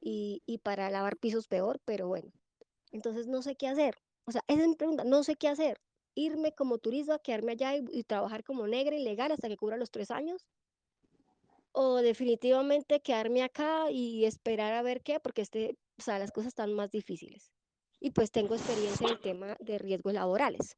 y, 0.01 0.41
y 0.45 0.57
para 0.59 0.89
lavar 0.89 1.17
pisos 1.17 1.47
peor, 1.47 1.80
pero 1.86 2.07
bueno, 2.07 2.32
entonces 2.91 3.27
no 3.27 3.41
sé 3.41 3.55
qué 3.55 3.67
hacer. 3.67 3.95
O 4.25 4.32
sea, 4.32 4.43
esa 4.47 4.61
es 4.61 4.67
mi 4.67 4.75
pregunta, 4.75 5.03
no 5.03 5.23
sé 5.23 5.36
qué 5.36 5.47
hacer. 5.47 5.80
Irme 6.15 6.53
como 6.53 6.77
turista, 6.77 7.19
quedarme 7.19 7.53
allá 7.53 7.75
y, 7.75 8.03
trabajar 8.03 8.43
como 8.43 8.67
negra 8.67 8.95
ilegal 8.95 9.32
hasta 9.32 9.47
que 9.47 9.57
cubra 9.57 9.77
los 9.77 9.91
tres 9.91 10.11
años. 10.11 10.45
O 11.71 11.97
definitivamente 11.97 12.99
quedarme 12.99 13.43
acá 13.43 13.89
y 13.91 14.25
esperar 14.25 14.73
a 14.73 14.82
ver 14.82 15.01
qué, 15.01 15.19
porque 15.19 15.41
este, 15.41 15.77
o 15.97 16.01
sea, 16.01 16.19
las 16.19 16.32
cosas 16.32 16.49
están 16.49 16.73
más 16.73 16.91
difíciles. 16.91 17.51
Y 17.99 18.11
pues 18.11 18.32
tengo 18.32 18.55
experiencia 18.55 19.07
en 19.07 19.13
el 19.13 19.19
tema 19.19 19.57
de 19.59 19.77
riesgos 19.77 20.13
laborales. 20.13 20.75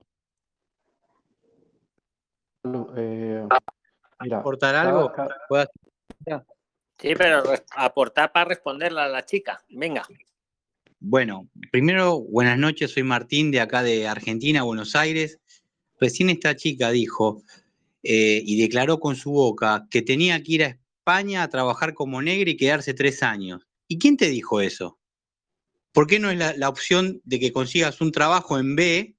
Eh, 2.63 3.47
mira, 4.21 4.37
¿Aportar 4.39 4.75
algo? 4.75 5.11
Sí, 6.97 7.15
pero 7.17 7.43
aportar 7.71 8.31
para 8.31 8.45
responderla 8.45 9.05
a 9.05 9.09
la 9.09 9.25
chica. 9.25 9.63
Venga. 9.69 10.05
Bueno, 10.99 11.49
primero, 11.71 12.19
buenas 12.19 12.59
noches, 12.59 12.91
soy 12.91 13.01
Martín 13.01 13.49
de 13.49 13.59
acá 13.59 13.81
de 13.81 14.07
Argentina, 14.07 14.61
Buenos 14.61 14.95
Aires. 14.95 15.39
Recién 15.99 16.29
esta 16.29 16.55
chica 16.55 16.91
dijo 16.91 17.41
eh, 18.03 18.43
y 18.45 18.61
declaró 18.61 18.99
con 18.99 19.15
su 19.15 19.31
boca 19.31 19.87
que 19.89 20.03
tenía 20.03 20.41
que 20.43 20.51
ir 20.51 20.63
a 20.63 20.67
España 20.67 21.41
a 21.41 21.49
trabajar 21.49 21.95
como 21.95 22.21
negra 22.21 22.51
y 22.51 22.57
quedarse 22.57 22.93
tres 22.93 23.23
años. 23.23 23.67
¿Y 23.87 23.97
quién 23.97 24.15
te 24.15 24.29
dijo 24.29 24.61
eso? 24.61 24.99
¿Por 25.91 26.05
qué 26.05 26.19
no 26.19 26.29
es 26.29 26.37
la, 26.37 26.53
la 26.55 26.69
opción 26.69 27.19
de 27.23 27.39
que 27.39 27.51
consigas 27.51 27.99
un 27.99 28.11
trabajo 28.11 28.59
en 28.59 28.75
B 28.75 29.15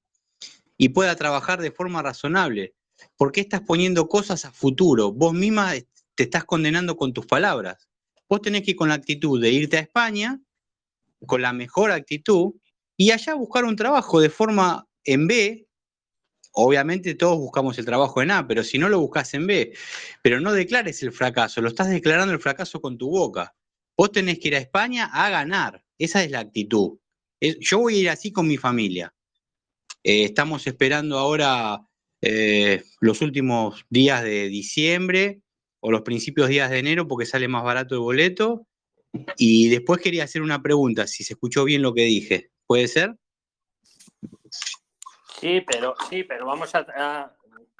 y 0.77 0.89
pueda 0.89 1.17
trabajar 1.17 1.61
de 1.61 1.71
forma 1.71 2.01
razonable? 2.01 2.73
¿Por 3.15 3.31
qué 3.31 3.41
estás 3.41 3.61
poniendo 3.61 4.07
cosas 4.07 4.45
a 4.45 4.51
futuro? 4.51 5.11
Vos 5.11 5.33
misma 5.33 5.73
te 6.15 6.23
estás 6.23 6.43
condenando 6.45 6.95
con 6.97 7.13
tus 7.13 7.25
palabras. 7.25 7.87
Vos 8.29 8.41
tenés 8.41 8.63
que 8.63 8.71
ir 8.71 8.77
con 8.77 8.89
la 8.89 8.95
actitud 8.95 9.41
de 9.41 9.51
irte 9.51 9.77
a 9.77 9.81
España 9.81 10.41
con 11.25 11.41
la 11.41 11.53
mejor 11.53 11.91
actitud 11.91 12.53
y 12.97 13.11
allá 13.11 13.33
buscar 13.33 13.65
un 13.65 13.75
trabajo 13.75 14.19
de 14.19 14.29
forma 14.29 14.87
en 15.03 15.27
B. 15.27 15.67
Obviamente 16.51 17.15
todos 17.15 17.37
buscamos 17.37 17.77
el 17.79 17.85
trabajo 17.85 18.21
en 18.21 18.31
A, 18.31 18.47
pero 18.47 18.63
si 18.63 18.77
no 18.77 18.89
lo 18.89 18.99
buscas 18.99 19.33
en 19.33 19.47
B, 19.47 19.73
pero 20.21 20.39
no 20.39 20.53
declares 20.53 21.01
el 21.01 21.11
fracaso, 21.11 21.61
lo 21.61 21.69
estás 21.69 21.89
declarando 21.89 22.33
el 22.33 22.39
fracaso 22.39 22.79
con 22.79 22.97
tu 22.97 23.09
boca. 23.09 23.55
Vos 23.97 24.11
tenés 24.11 24.39
que 24.39 24.49
ir 24.49 24.55
a 24.55 24.59
España 24.59 25.09
a 25.11 25.29
ganar, 25.29 25.83
esa 25.97 26.23
es 26.23 26.31
la 26.31 26.39
actitud. 26.39 26.99
yo 27.41 27.79
voy 27.79 27.95
a 27.95 28.01
ir 28.01 28.09
así 28.09 28.31
con 28.31 28.47
mi 28.47 28.57
familia. 28.57 29.13
Eh, 30.03 30.25
estamos 30.25 30.67
esperando 30.67 31.17
ahora 31.17 31.81
eh, 32.25 32.81
los 33.01 33.21
últimos 33.21 33.85
días 33.89 34.23
de 34.23 34.47
diciembre 34.47 35.41
o 35.81 35.91
los 35.91 36.03
principios 36.03 36.47
días 36.47 36.69
de 36.69 36.79
enero 36.79 37.05
porque 37.05 37.25
sale 37.25 37.49
más 37.49 37.63
barato 37.65 37.95
el 37.95 37.99
boleto 37.99 38.65
y 39.37 39.67
después 39.67 39.99
quería 39.99 40.23
hacer 40.23 40.41
una 40.41 40.61
pregunta, 40.61 41.05
si 41.05 41.25
se 41.25 41.33
escuchó 41.33 41.65
bien 41.65 41.81
lo 41.81 41.93
que 41.93 42.03
dije. 42.03 42.49
¿Puede 42.65 42.87
ser? 42.87 43.17
Sí, 45.41 45.61
pero 45.67 45.95
sí, 46.09 46.23
pero 46.23 46.45
vamos 46.45 46.73
a, 46.73 47.35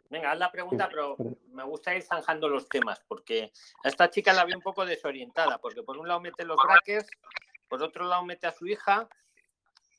venga, 0.10 0.34
haz 0.34 0.40
la 0.40 0.52
pregunta, 0.52 0.90
pero 0.90 1.16
me 1.54 1.64
gusta 1.64 1.96
ir 1.96 2.04
zanjando 2.04 2.50
los 2.50 2.68
temas, 2.68 3.02
porque 3.08 3.54
a 3.86 3.88
esta 3.88 4.10
chica 4.10 4.34
la 4.34 4.44
vi 4.44 4.54
un 4.54 4.62
poco 4.62 4.86
desorientada, 4.86 5.58
porque 5.60 5.84
por 5.84 5.98
un 5.98 6.10
lado 6.10 6.20
mete 6.20 6.44
los 6.44 6.58
brackets, 6.62 7.10
por 7.70 7.82
otro 7.82 8.06
lado 8.10 8.26
mete 8.26 8.46
a 8.46 8.52
su 8.52 8.68
hija, 8.68 9.08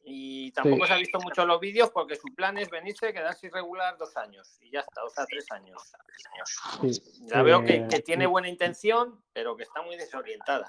y 0.04 0.50
tampoco 0.52 0.86
se 0.86 0.92
ha 0.92 0.96
visto 0.96 1.18
mucho 1.20 1.46
los 1.46 1.58
vídeos 1.60 1.90
porque 1.90 2.16
su 2.16 2.28
plan 2.34 2.58
es 2.58 2.70
venirse, 2.70 3.12
quedarse 3.12 3.46
irregular 3.46 3.96
dos 3.96 4.16
años 4.16 4.58
y 4.60 4.70
ya 4.70 4.80
está, 4.80 5.02
o 5.04 5.08
sea, 5.08 5.24
tres 5.26 5.50
años. 5.50 5.82
Ya 7.26 7.42
veo 7.42 7.64
que, 7.64 7.86
que, 7.88 8.00
tiene 8.00 8.26
buena 8.26 8.48
intención, 8.48 9.22
pero 9.32 9.56
que 9.56 9.62
está 9.62 9.82
muy 9.82 9.96
desorientada. 9.96 10.68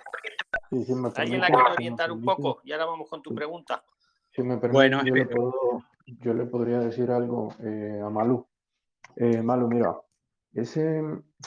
¿Alguien 1.16 1.42
la 1.42 1.48
quiere 1.48 1.72
orientar 1.72 2.12
un 2.12 2.24
poco? 2.24 2.62
Y 2.64 2.72
ahora 2.72 2.86
vamos 2.86 3.10
con 3.10 3.22
tu 3.22 3.36
pregunta. 3.36 3.84
Si 4.32 4.42
me 4.42 4.58
permite, 4.58 4.74
bueno, 4.74 5.04
yo, 5.04 5.16
le 5.16 5.26
puedo, 5.26 5.84
yo, 6.06 6.34
le 6.34 6.46
podría 6.46 6.80
decir 6.80 7.12
algo 7.12 7.54
eh, 7.64 8.02
a 8.04 8.10
Malu. 8.10 8.48
Eh, 9.16 9.42
Malu, 9.42 9.68
mira, 9.68 9.96
ese, 10.54 11.02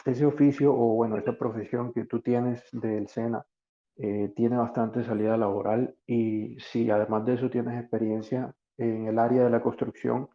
ese 0.05 0.27
oficio 0.27 0.73
o 0.73 0.95
bueno, 0.95 1.17
esa 1.17 1.37
profesión 1.37 1.93
que 1.93 2.05
tú 2.05 2.21
tienes 2.21 2.63
del 2.73 3.09
SENA, 3.09 3.45
eh, 3.99 4.33
tiene 4.37 4.57
bastante 4.57 5.03
salida 5.03 5.37
laboral 5.37 5.97
y 6.07 6.57
si 6.61 6.89
además 6.89 7.25
de 7.25 7.35
eso 7.35 7.51
tienes 7.51 7.81
experiencia 7.81 8.55
en 8.77 9.09
el 9.09 9.19
área 9.19 9.43
de 9.43 9.51
la 9.51 9.61
construcción, 9.61 10.29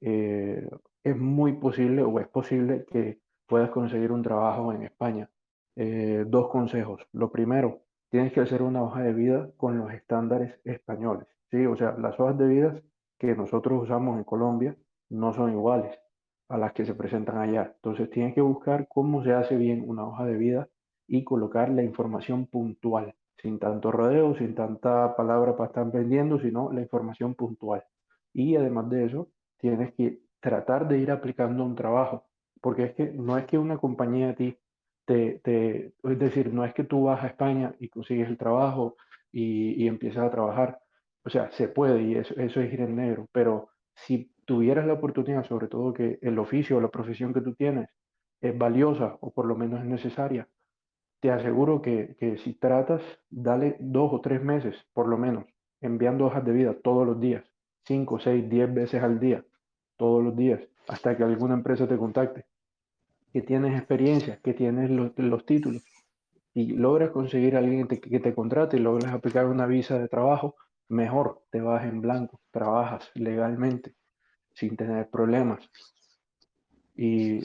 eh, 0.00 0.68
es 1.04 1.16
muy 1.16 1.52
posible 1.52 2.02
o 2.02 2.18
es 2.18 2.26
posible 2.26 2.84
que 2.90 3.20
puedas 3.46 3.70
conseguir 3.70 4.10
un 4.10 4.22
trabajo 4.22 4.72
en 4.72 4.82
España. 4.82 5.30
Eh, 5.76 6.24
dos 6.26 6.48
consejos. 6.48 7.06
Lo 7.12 7.30
primero, 7.30 7.82
tienes 8.08 8.32
que 8.32 8.40
hacer 8.40 8.60
una 8.62 8.82
hoja 8.82 9.02
de 9.02 9.12
vida 9.12 9.50
con 9.56 9.78
los 9.78 9.92
estándares 9.92 10.58
españoles. 10.64 11.28
¿sí? 11.52 11.64
O 11.64 11.76
sea, 11.76 11.96
las 11.98 12.18
hojas 12.18 12.36
de 12.38 12.48
vida 12.48 12.82
que 13.18 13.36
nosotros 13.36 13.84
usamos 13.84 14.18
en 14.18 14.24
Colombia 14.24 14.76
no 15.10 15.32
son 15.32 15.52
iguales 15.52 15.96
a 16.48 16.58
las 16.58 16.72
que 16.72 16.84
se 16.84 16.94
presentan 16.94 17.38
allá. 17.38 17.72
Entonces 17.76 18.10
tienes 18.10 18.34
que 18.34 18.40
buscar 18.40 18.88
cómo 18.88 19.22
se 19.22 19.32
hace 19.32 19.56
bien 19.56 19.84
una 19.86 20.04
hoja 20.06 20.24
de 20.24 20.36
vida 20.36 20.68
y 21.06 21.24
colocar 21.24 21.70
la 21.70 21.82
información 21.82 22.46
puntual, 22.46 23.14
sin 23.40 23.58
tanto 23.58 23.92
rodeo, 23.92 24.36
sin 24.36 24.54
tanta 24.54 25.16
palabra 25.16 25.56
para 25.56 25.68
estar 25.68 25.90
vendiendo, 25.90 26.38
sino 26.40 26.72
la 26.72 26.80
información 26.80 27.34
puntual. 27.34 27.84
Y 28.32 28.56
además 28.56 28.90
de 28.90 29.04
eso, 29.04 29.30
tienes 29.58 29.94
que 29.94 30.20
tratar 30.40 30.88
de 30.88 30.98
ir 30.98 31.10
aplicando 31.10 31.64
un 31.64 31.74
trabajo, 31.74 32.26
porque 32.60 32.84
es 32.84 32.94
que 32.94 33.12
no 33.12 33.38
es 33.38 33.46
que 33.46 33.58
una 33.58 33.78
compañía 33.78 34.30
a 34.30 34.34
ti 34.34 34.56
te, 35.04 35.40
te, 35.42 35.94
es 36.02 36.18
decir, 36.18 36.52
no 36.52 36.64
es 36.64 36.74
que 36.74 36.84
tú 36.84 37.04
vas 37.04 37.22
a 37.22 37.28
España 37.28 37.74
y 37.78 37.88
consigues 37.88 38.28
el 38.28 38.36
trabajo 38.36 38.96
y, 39.32 39.82
y 39.82 39.88
empiezas 39.88 40.24
a 40.24 40.30
trabajar, 40.30 40.80
o 41.24 41.30
sea, 41.30 41.50
se 41.52 41.68
puede 41.68 42.02
y 42.02 42.14
eso, 42.16 42.34
eso 42.36 42.60
es 42.60 42.72
ir 42.72 42.80
en 42.80 42.96
negro, 42.96 43.28
pero 43.32 43.70
si 43.94 44.32
tuvieras 44.44 44.86
la 44.86 44.94
oportunidad, 44.94 45.44
sobre 45.44 45.68
todo 45.68 45.92
que 45.92 46.18
el 46.22 46.38
oficio 46.38 46.76
o 46.76 46.80
la 46.80 46.90
profesión 46.90 47.32
que 47.32 47.40
tú 47.40 47.54
tienes 47.54 47.88
es 48.40 48.56
valiosa 48.56 49.16
o 49.20 49.32
por 49.32 49.46
lo 49.46 49.56
menos 49.56 49.80
es 49.80 49.86
necesaria, 49.86 50.48
te 51.26 51.32
aseguro 51.32 51.82
que, 51.82 52.14
que, 52.20 52.38
si 52.38 52.54
tratas, 52.54 53.02
dale 53.28 53.76
dos 53.80 54.12
o 54.12 54.20
tres 54.20 54.40
meses, 54.40 54.76
por 54.92 55.08
lo 55.08 55.18
menos, 55.18 55.44
enviando 55.80 56.26
hojas 56.26 56.44
de 56.44 56.52
vida 56.52 56.76
todos 56.84 57.04
los 57.04 57.18
días, 57.18 57.42
cinco, 57.82 58.20
seis, 58.20 58.48
diez 58.48 58.72
veces 58.72 59.02
al 59.02 59.18
día, 59.18 59.44
todos 59.96 60.22
los 60.22 60.36
días, 60.36 60.60
hasta 60.86 61.16
que 61.16 61.24
alguna 61.24 61.54
empresa 61.54 61.88
te 61.88 61.96
contacte, 61.96 62.46
que 63.32 63.42
tienes 63.42 63.76
experiencia, 63.76 64.38
que 64.40 64.54
tienes 64.54 64.88
los, 64.88 65.18
los 65.18 65.44
títulos, 65.44 65.82
y 66.54 66.74
logras 66.74 67.10
conseguir 67.10 67.56
a 67.56 67.58
alguien 67.58 67.88
que 67.88 68.20
te, 68.20 68.32
contrate 68.32 68.76
y 68.76 68.80
logras 68.80 69.12
aplicar 69.12 69.46
una 69.46 69.66
visa 69.66 69.98
de 69.98 70.06
trabajo, 70.06 70.54
mejor, 70.86 71.42
te 71.50 71.60
vas 71.60 71.86
en 71.86 72.02
blanco, 72.02 72.40
trabajas 72.52 73.10
legalmente, 73.14 73.96
sin 74.54 74.76
tener 74.76 75.10
problemas. 75.10 75.68
Y, 76.94 77.40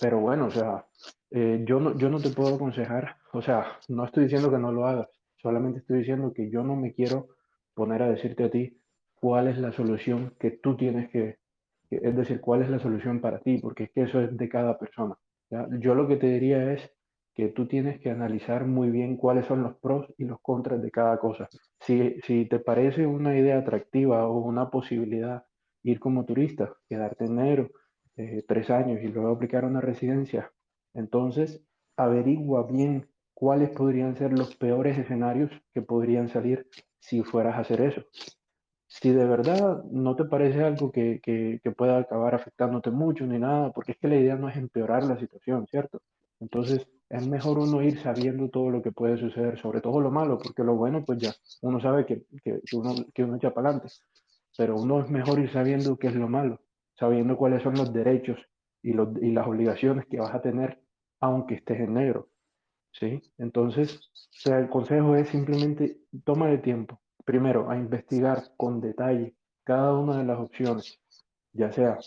pero 0.00 0.20
bueno, 0.20 0.46
o 0.46 0.50
sea, 0.50 0.86
eh, 1.30 1.62
yo, 1.66 1.80
no, 1.80 1.96
yo 1.98 2.08
no 2.10 2.20
te 2.20 2.30
puedo 2.30 2.54
aconsejar, 2.54 3.16
o 3.32 3.42
sea, 3.42 3.78
no 3.88 4.04
estoy 4.04 4.24
diciendo 4.24 4.50
que 4.50 4.58
no 4.58 4.72
lo 4.72 4.86
hagas, 4.86 5.08
solamente 5.36 5.80
estoy 5.80 5.98
diciendo 5.98 6.32
que 6.34 6.50
yo 6.50 6.62
no 6.64 6.76
me 6.76 6.92
quiero 6.94 7.28
poner 7.74 8.02
a 8.02 8.10
decirte 8.10 8.44
a 8.44 8.50
ti 8.50 8.80
cuál 9.14 9.48
es 9.48 9.58
la 9.58 9.72
solución 9.72 10.34
que 10.38 10.50
tú 10.52 10.76
tienes 10.76 11.10
que, 11.10 11.38
que- 11.88 12.00
es 12.02 12.16
decir, 12.16 12.40
cuál 12.40 12.62
es 12.62 12.70
la 12.70 12.78
solución 12.78 13.20
para 13.20 13.40
ti, 13.40 13.58
porque 13.58 13.84
es 13.84 13.90
que 13.92 14.02
eso 14.02 14.20
es 14.20 14.36
de 14.36 14.48
cada 14.48 14.78
persona. 14.78 15.16
Yo 15.80 15.94
lo 15.94 16.06
que 16.06 16.16
te 16.16 16.28
diría 16.28 16.72
es 16.72 16.90
que 17.34 17.48
tú 17.48 17.66
tienes 17.66 18.00
que 18.00 18.10
analizar 18.10 18.66
muy 18.66 18.90
bien 18.90 19.16
cuáles 19.16 19.46
son 19.46 19.62
los 19.62 19.76
pros 19.78 20.06
y 20.18 20.24
los 20.24 20.40
contras 20.40 20.80
de 20.82 20.90
cada 20.90 21.18
cosa. 21.18 21.48
Si, 21.80 22.20
si 22.22 22.46
te 22.46 22.58
parece 22.60 23.06
una 23.06 23.36
idea 23.38 23.58
atractiva 23.58 24.26
o 24.28 24.38
una 24.40 24.70
posibilidad 24.70 25.44
ir 25.82 25.98
como 25.98 26.24
turista, 26.24 26.74
quedarte 26.88 27.24
en 27.24 27.38
enero, 27.38 27.70
eh, 28.16 28.44
tres 28.46 28.70
años 28.70 29.00
y 29.02 29.08
luego 29.08 29.30
aplicar 29.30 29.64
una 29.64 29.80
residencia, 29.80 30.52
entonces 30.94 31.62
averigua 31.96 32.66
bien 32.66 33.08
cuáles 33.34 33.70
podrían 33.70 34.16
ser 34.16 34.38
los 34.38 34.54
peores 34.56 34.98
escenarios 34.98 35.50
que 35.72 35.82
podrían 35.82 36.28
salir 36.28 36.68
si 36.98 37.22
fueras 37.22 37.56
a 37.56 37.60
hacer 37.60 37.80
eso. 37.80 38.02
Si 38.86 39.10
de 39.10 39.24
verdad 39.24 39.84
no 39.84 40.16
te 40.16 40.24
parece 40.24 40.62
algo 40.62 40.90
que, 40.90 41.20
que, 41.22 41.70
pueda 41.72 41.98
acabar 41.98 42.34
afectándote 42.34 42.90
mucho 42.90 43.24
ni 43.24 43.38
nada, 43.38 43.72
porque 43.72 43.92
es 43.92 43.98
que 43.98 44.08
la 44.08 44.16
idea 44.16 44.36
no 44.36 44.48
es 44.48 44.56
empeorar 44.56 45.04
la 45.04 45.18
situación, 45.18 45.66
¿cierto? 45.68 46.02
Entonces 46.40 46.86
es 47.08 47.26
mejor 47.26 47.58
uno 47.58 47.82
ir 47.82 48.00
sabiendo 48.00 48.48
todo 48.50 48.70
lo 48.70 48.82
que 48.82 48.92
puede 48.92 49.16
suceder, 49.16 49.58
sobre 49.58 49.80
todo 49.80 50.00
lo 50.00 50.10
malo, 50.10 50.38
porque 50.38 50.64
lo 50.64 50.74
bueno 50.74 51.04
pues 51.04 51.18
ya 51.18 51.32
uno 51.62 51.80
sabe 51.80 52.04
que, 52.04 52.24
que, 52.42 52.60
que 52.64 52.76
uno, 52.76 52.94
que 53.14 53.24
uno 53.24 53.36
echa 53.36 53.54
para 53.54 53.70
adelante, 53.70 53.94
pero 54.58 54.76
uno 54.76 55.00
es 55.00 55.10
mejor 55.10 55.38
ir 55.38 55.50
sabiendo 55.50 55.96
qué 55.96 56.08
es 56.08 56.14
lo 56.14 56.28
malo, 56.28 56.60
sabiendo 56.98 57.36
cuáles 57.36 57.62
son 57.62 57.74
los 57.74 57.92
derechos 57.92 58.38
y, 58.82 58.92
las 58.92 59.46
obligaciones 59.46 60.06
que 60.06 60.18
vas 60.18 60.34
a 60.34 60.40
tener 60.40 60.80
aunque 61.20 61.56
estés 61.56 61.80
en 61.80 61.94
negro. 61.94 62.28
¿sí? 62.92 63.22
Entonces, 63.38 63.96
o 63.96 64.40
sea, 64.40 64.58
el 64.58 64.68
consejo 64.68 65.14
es 65.16 65.28
simplemente 65.28 65.98
toma 66.24 66.48
de 66.48 66.58
tiempo, 66.58 67.00
primero, 67.24 67.70
a 67.70 67.76
investigar 67.76 68.42
con 68.56 68.80
detalle 68.80 69.34
cada 69.64 69.94
una 69.94 70.18
de 70.18 70.24
las 70.24 70.38
opciones, 70.38 70.98
ya 71.52 71.70
sea 71.70 71.98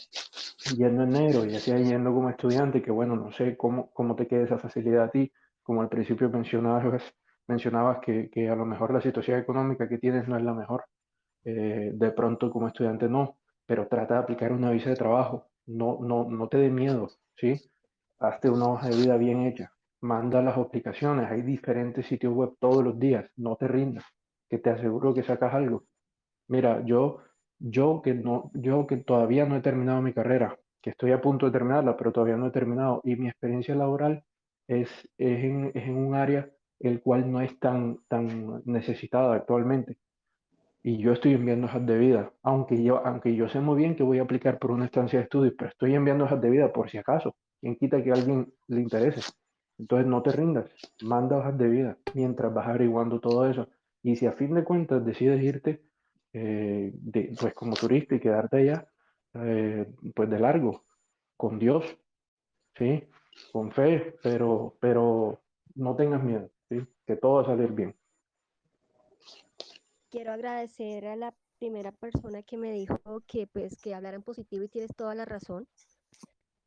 yendo 0.75 1.03
en 1.03 1.09
negro, 1.09 1.45
ya 1.45 1.59
sea 1.59 1.77
yendo 1.77 2.13
como 2.13 2.29
estudiante, 2.29 2.81
que 2.81 2.91
bueno, 2.91 3.15
no 3.15 3.31
sé 3.31 3.55
cómo, 3.55 3.91
cómo 3.91 4.15
te 4.15 4.27
queda 4.27 4.43
esa 4.43 4.57
facilidad 4.57 5.05
a 5.05 5.11
ti, 5.11 5.31
como 5.61 5.81
al 5.81 5.89
principio 5.89 6.29
mencionabas, 6.29 7.03
mencionabas 7.47 7.99
que, 7.99 8.29
que 8.29 8.49
a 8.49 8.55
lo 8.55 8.65
mejor 8.65 8.93
la 8.93 9.01
situación 9.01 9.39
económica 9.39 9.87
que 9.87 9.97
tienes 9.97 10.27
no 10.27 10.37
es 10.37 10.43
la 10.43 10.53
mejor, 10.53 10.85
eh, 11.45 11.91
de 11.93 12.11
pronto 12.11 12.49
como 12.51 12.67
estudiante 12.67 13.07
no, 13.07 13.37
pero 13.65 13.87
trata 13.87 14.15
de 14.15 14.19
aplicar 14.21 14.51
una 14.51 14.71
visa 14.71 14.89
de 14.89 14.95
trabajo, 14.95 15.47
no, 15.65 15.99
no, 16.01 16.29
no 16.29 16.47
te 16.47 16.57
dé 16.57 16.69
miedo, 16.69 17.09
¿sí? 17.37 17.59
Hazte 18.19 18.49
una 18.49 18.67
hoja 18.67 18.89
de 18.89 18.95
vida 18.95 19.17
bien 19.17 19.41
hecha, 19.41 19.71
manda 20.01 20.41
las 20.41 20.57
aplicaciones, 20.57 21.29
hay 21.31 21.41
diferentes 21.41 22.05
sitios 22.07 22.33
web 22.33 22.53
todos 22.59 22.83
los 22.83 22.99
días, 22.99 23.29
no 23.35 23.55
te 23.55 23.67
rindas, 23.67 24.05
que 24.49 24.59
te 24.59 24.69
aseguro 24.69 25.13
que 25.13 25.23
sacas 25.23 25.53
algo. 25.53 25.83
Mira, 26.47 26.83
yo, 26.85 27.19
yo 27.59 28.01
que 28.03 28.13
no, 28.13 28.51
yo 28.53 28.87
que 28.87 28.97
todavía 28.97 29.45
no 29.45 29.55
he 29.55 29.61
terminado 29.61 30.01
mi 30.01 30.13
carrera, 30.13 30.57
que 30.81 30.91
estoy 30.91 31.11
a 31.11 31.21
punto 31.21 31.45
de 31.45 31.53
terminarla, 31.53 31.95
pero 31.97 32.11
todavía 32.11 32.37
no 32.37 32.47
he 32.47 32.51
terminado, 32.51 33.01
y 33.03 33.15
mi 33.15 33.27
experiencia 33.27 33.75
laboral 33.75 34.23
es, 34.67 34.89
es 35.17 35.43
en, 35.43 35.71
es 35.73 35.83
en 35.83 35.97
un 35.97 36.15
área 36.15 36.49
el 36.79 37.01
cual 37.01 37.31
no 37.31 37.39
es 37.41 37.57
tan, 37.59 37.99
tan 38.09 38.61
necesitada 38.65 39.35
actualmente. 39.35 39.97
Y 40.83 40.97
yo 40.97 41.13
estoy 41.13 41.33
enviando 41.33 41.67
hojas 41.67 41.85
de 41.85 41.97
vida, 41.97 42.33
aunque 42.43 42.83
yo, 42.83 43.05
aunque 43.05 43.35
yo 43.35 43.47
sé 43.47 43.59
muy 43.61 43.77
bien 43.77 43.95
que 43.95 44.03
voy 44.03 44.19
a 44.19 44.23
aplicar 44.23 44.59
por 44.59 44.71
una 44.71 44.85
estancia 44.85 45.19
de 45.19 45.23
estudio, 45.23 45.53
pero 45.57 45.69
estoy 45.69 45.95
enviando 45.95 46.25
hojas 46.25 46.41
de 46.41 46.49
vida 46.49 46.73
por 46.73 46.89
si 46.89 46.97
acaso. 46.97 47.35
¿Quién 47.61 47.75
quita 47.77 48.03
que 48.03 48.11
a 48.11 48.15
alguien 48.15 48.53
le 48.67 48.81
interese? 48.81 49.21
Entonces 49.79 50.07
no 50.07 50.21
te 50.21 50.31
rindas, 50.31 50.69
manda 51.03 51.37
hojas 51.37 51.57
de 51.57 51.69
vida 51.69 51.97
mientras 52.13 52.53
vas 52.53 52.67
averiguando 52.67 53.19
todo 53.19 53.49
eso. 53.49 53.69
Y 54.03 54.15
si 54.17 54.25
a 54.27 54.33
fin 54.33 54.53
de 54.53 54.63
cuentas 54.63 55.05
decides 55.05 55.41
irte, 55.41 55.83
eh, 56.33 56.91
de- 56.93 57.33
pues 57.39 57.53
como 57.53 57.75
turista 57.75 58.15
y 58.15 58.19
quedarte 58.19 58.57
allá, 58.57 58.87
eh, 59.35 59.87
pues 60.15 60.29
de 60.29 60.39
largo, 60.39 60.83
con 61.37 61.59
Dios, 61.59 61.85
¿sí? 62.77 63.03
Con 63.51 63.71
fe, 63.71 64.15
pero, 64.23 64.77
pero 64.81 65.41
no 65.75 65.95
tengas 65.95 66.23
miedo, 66.23 66.49
¿sí? 66.69 66.81
Que 67.05 67.17
todo 67.17 67.35
va 67.35 67.41
a 67.43 67.45
salir 67.45 67.71
bien. 67.71 67.95
Quiero 70.13 70.31
agradecer 70.31 71.07
a 71.07 71.15
la 71.15 71.33
primera 71.57 71.91
persona 71.91 72.43
que 72.43 72.55
me 72.55 72.71
dijo 72.71 73.23
que 73.25 73.47
pues 73.47 73.81
que 73.81 73.95
positivo 74.23 74.63
y 74.63 74.67
tienes 74.67 74.95
toda 74.95 75.15
la 75.15 75.25
razón. 75.25 75.67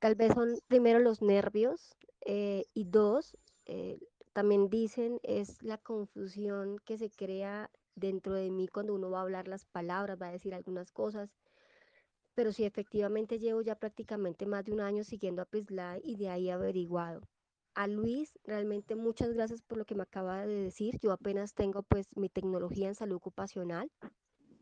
Tal 0.01 0.17
vez 0.17 0.35
son 0.35 0.59
primero 0.67 0.99
los 0.99 1.23
nervios 1.23 1.97
eh, 2.23 2.65
y 2.75 2.87
dos, 2.87 3.39
eh, 3.67 4.01
también 4.33 4.69
dicen 4.69 5.21
es 5.23 5.63
la 5.63 5.79
confusión 5.79 6.81
que 6.85 6.99
se 6.99 7.09
crea 7.09 7.71
dentro 7.95 8.35
de 8.35 8.51
mí 8.51 8.67
cuando 8.67 8.97
uno 8.97 9.11
va 9.11 9.21
a 9.21 9.23
hablar 9.23 9.47
las 9.47 9.65
palabras, 9.65 10.21
va 10.21 10.27
a 10.27 10.33
decir 10.33 10.53
algunas 10.53 10.91
cosas. 10.91 11.31
Pero 12.35 12.51
sí, 12.51 12.65
efectivamente 12.65 13.39
llevo 13.39 13.63
ya 13.63 13.77
prácticamente 13.77 14.45
más 14.45 14.65
de 14.65 14.73
un 14.73 14.81
año 14.81 15.05
siguiendo 15.05 15.41
a 15.41 15.45
Prisla 15.45 16.01
y 16.03 16.17
de 16.17 16.31
ahí 16.31 16.51
averiguado. 16.51 17.21
A 17.77 17.87
Luis, 17.89 18.39
realmente 18.43 18.97
muchas 18.97 19.35
gracias 19.35 19.61
por 19.61 19.77
lo 19.77 19.85
que 19.85 19.95
me 19.95 20.03
acaba 20.03 20.47
de 20.47 20.55
decir. 20.55 20.99
Yo 20.99 21.13
apenas 21.13 21.53
tengo 21.55 21.83
pues 21.83 22.09
mi 22.17 22.31
tecnología 22.31 22.89
en 22.89 22.95
salud 22.95 23.17
ocupacional 23.17 23.93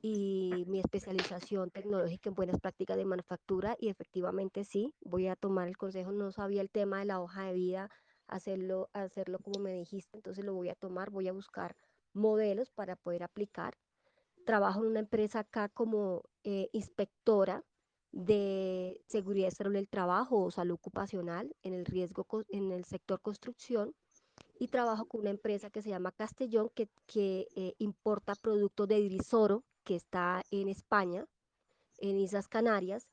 y 0.02 0.64
mi 0.68 0.80
especialización 0.80 1.70
tecnológica 1.70 2.28
en 2.30 2.34
buenas 2.34 2.60
prácticas 2.60 2.96
de 2.96 3.04
manufactura 3.06 3.76
y 3.78 3.88
efectivamente 3.88 4.64
sí, 4.64 4.94
voy 5.00 5.28
a 5.28 5.36
tomar 5.36 5.68
el 5.68 5.76
consejo, 5.76 6.12
no 6.12 6.32
sabía 6.32 6.60
el 6.60 6.70
tema 6.70 7.00
de 7.00 7.06
la 7.06 7.20
hoja 7.20 7.44
de 7.46 7.54
vida, 7.54 7.90
hacerlo, 8.26 8.90
hacerlo 8.94 9.38
como 9.40 9.60
me 9.60 9.74
dijiste, 9.74 10.18
entonces 10.18 10.44
lo 10.44 10.54
voy 10.54 10.70
a 10.70 10.74
tomar, 10.74 11.10
voy 11.10 11.28
a 11.28 11.32
buscar 11.32 11.76
modelos 12.14 12.70
para 12.70 12.96
poder 12.96 13.22
aplicar. 13.22 13.74
Trabajo 14.44 14.80
en 14.80 14.88
una 14.90 15.00
empresa 15.00 15.40
acá 15.40 15.68
como 15.68 16.24
eh, 16.44 16.68
inspectora 16.72 17.64
de 18.14 19.00
seguridad 19.08 19.50
salud 19.50 19.72
del 19.74 19.88
trabajo 19.88 20.40
o 20.40 20.50
salud 20.52 20.74
ocupacional 20.74 21.54
en 21.62 21.74
el 21.74 21.84
riesgo 21.84 22.24
en 22.48 22.70
el 22.70 22.84
sector 22.84 23.20
construcción 23.20 23.92
y 24.58 24.68
trabajo 24.68 25.06
con 25.06 25.22
una 25.22 25.30
empresa 25.30 25.68
que 25.68 25.82
se 25.82 25.90
llama 25.90 26.12
Castellón 26.12 26.70
que, 26.74 26.88
que 27.06 27.48
eh, 27.56 27.74
importa 27.78 28.36
productos 28.36 28.86
de 28.86 29.02
Grisoro 29.02 29.64
que 29.82 29.96
está 29.96 30.42
en 30.52 30.68
España, 30.68 31.26
en 31.98 32.18
Islas 32.18 32.48
Canarias, 32.48 33.08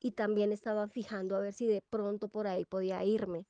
y 0.00 0.12
también 0.12 0.52
estaba 0.52 0.88
fijando 0.88 1.36
a 1.36 1.40
ver 1.40 1.52
si 1.52 1.66
de 1.66 1.82
pronto 1.90 2.28
por 2.28 2.46
ahí 2.46 2.64
podía 2.64 3.04
irme. 3.04 3.46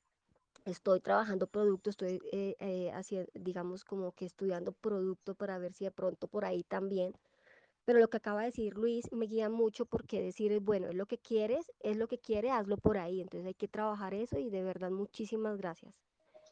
Estoy 0.65 0.99
trabajando 0.99 1.47
producto, 1.47 1.89
estoy 1.89 2.19
eh, 2.31 2.55
eh, 2.59 2.91
haciendo, 2.91 3.31
digamos, 3.33 3.85
como 3.85 4.11
que 4.11 4.25
estudiando 4.25 4.73
producto 4.73 5.35
para 5.35 5.57
ver 5.57 5.73
si 5.73 5.85
de 5.85 5.91
pronto 5.91 6.27
por 6.27 6.43
ahí 6.45 6.63
también. 6.63 7.13
Pero 7.87 7.99
lo 7.99 8.09
que 8.09 8.17
acaba 8.17 8.41
de 8.41 8.47
decir 8.47 8.75
Luis 8.75 9.09
me 9.13 9.27
guía 9.27 9.49
mucho 9.49 9.85
porque 9.85 10.21
decir 10.21 10.51
es 10.51 10.61
bueno, 10.61 10.89
es 10.89 10.95
lo 10.95 11.05
que 11.05 11.17
quieres, 11.17 11.71
es 11.79 11.95
lo 11.95 12.09
que 12.09 12.17
quiere, 12.17 12.51
hazlo 12.51 12.75
por 12.75 12.97
ahí. 12.97 13.21
Entonces 13.21 13.47
hay 13.47 13.53
que 13.53 13.69
trabajar 13.69 14.13
eso 14.13 14.37
y 14.37 14.49
de 14.49 14.61
verdad 14.61 14.91
muchísimas 14.91 15.55
gracias. 15.55 15.95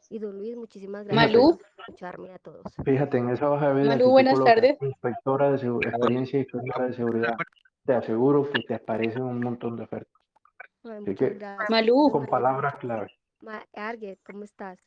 Y 0.08 0.18
don 0.18 0.38
Luis, 0.38 0.56
muchísimas 0.56 1.04
gracias 1.04 1.30
Fíjate, 1.30 1.58
por 1.58 1.60
escucharme 1.80 2.32
a 2.32 2.38
todos. 2.38 2.62
fíjate 2.82 3.18
en 3.18 3.28
esa 3.28 3.50
hoja 3.50 3.68
de 3.68 3.82
vida, 3.82 3.88
Malú, 3.96 4.12
buenas 4.12 4.42
tardes. 4.42 4.78
inspectora 4.80 5.52
de 5.52 5.58
segu- 5.58 5.86
experiencia 5.86 6.38
inspectora 6.38 6.86
de 6.86 6.94
seguridad, 6.94 7.36
te 7.84 7.92
aseguro 7.92 8.50
que 8.50 8.62
te 8.62 8.74
aparecen 8.74 9.22
un 9.22 9.42
montón 9.42 9.76
de 9.76 9.82
ofertas. 9.82 10.14
Ay, 10.84 11.02
Así 11.02 11.14
que 11.14 11.28
gracias. 11.34 11.68
Malú, 11.68 12.08
con 12.10 12.24
palabras 12.24 12.76
clave. 12.76 13.08
Ma- 13.42 13.66
Arget, 13.74 14.18
¿cómo 14.24 14.42
estás? 14.42 14.78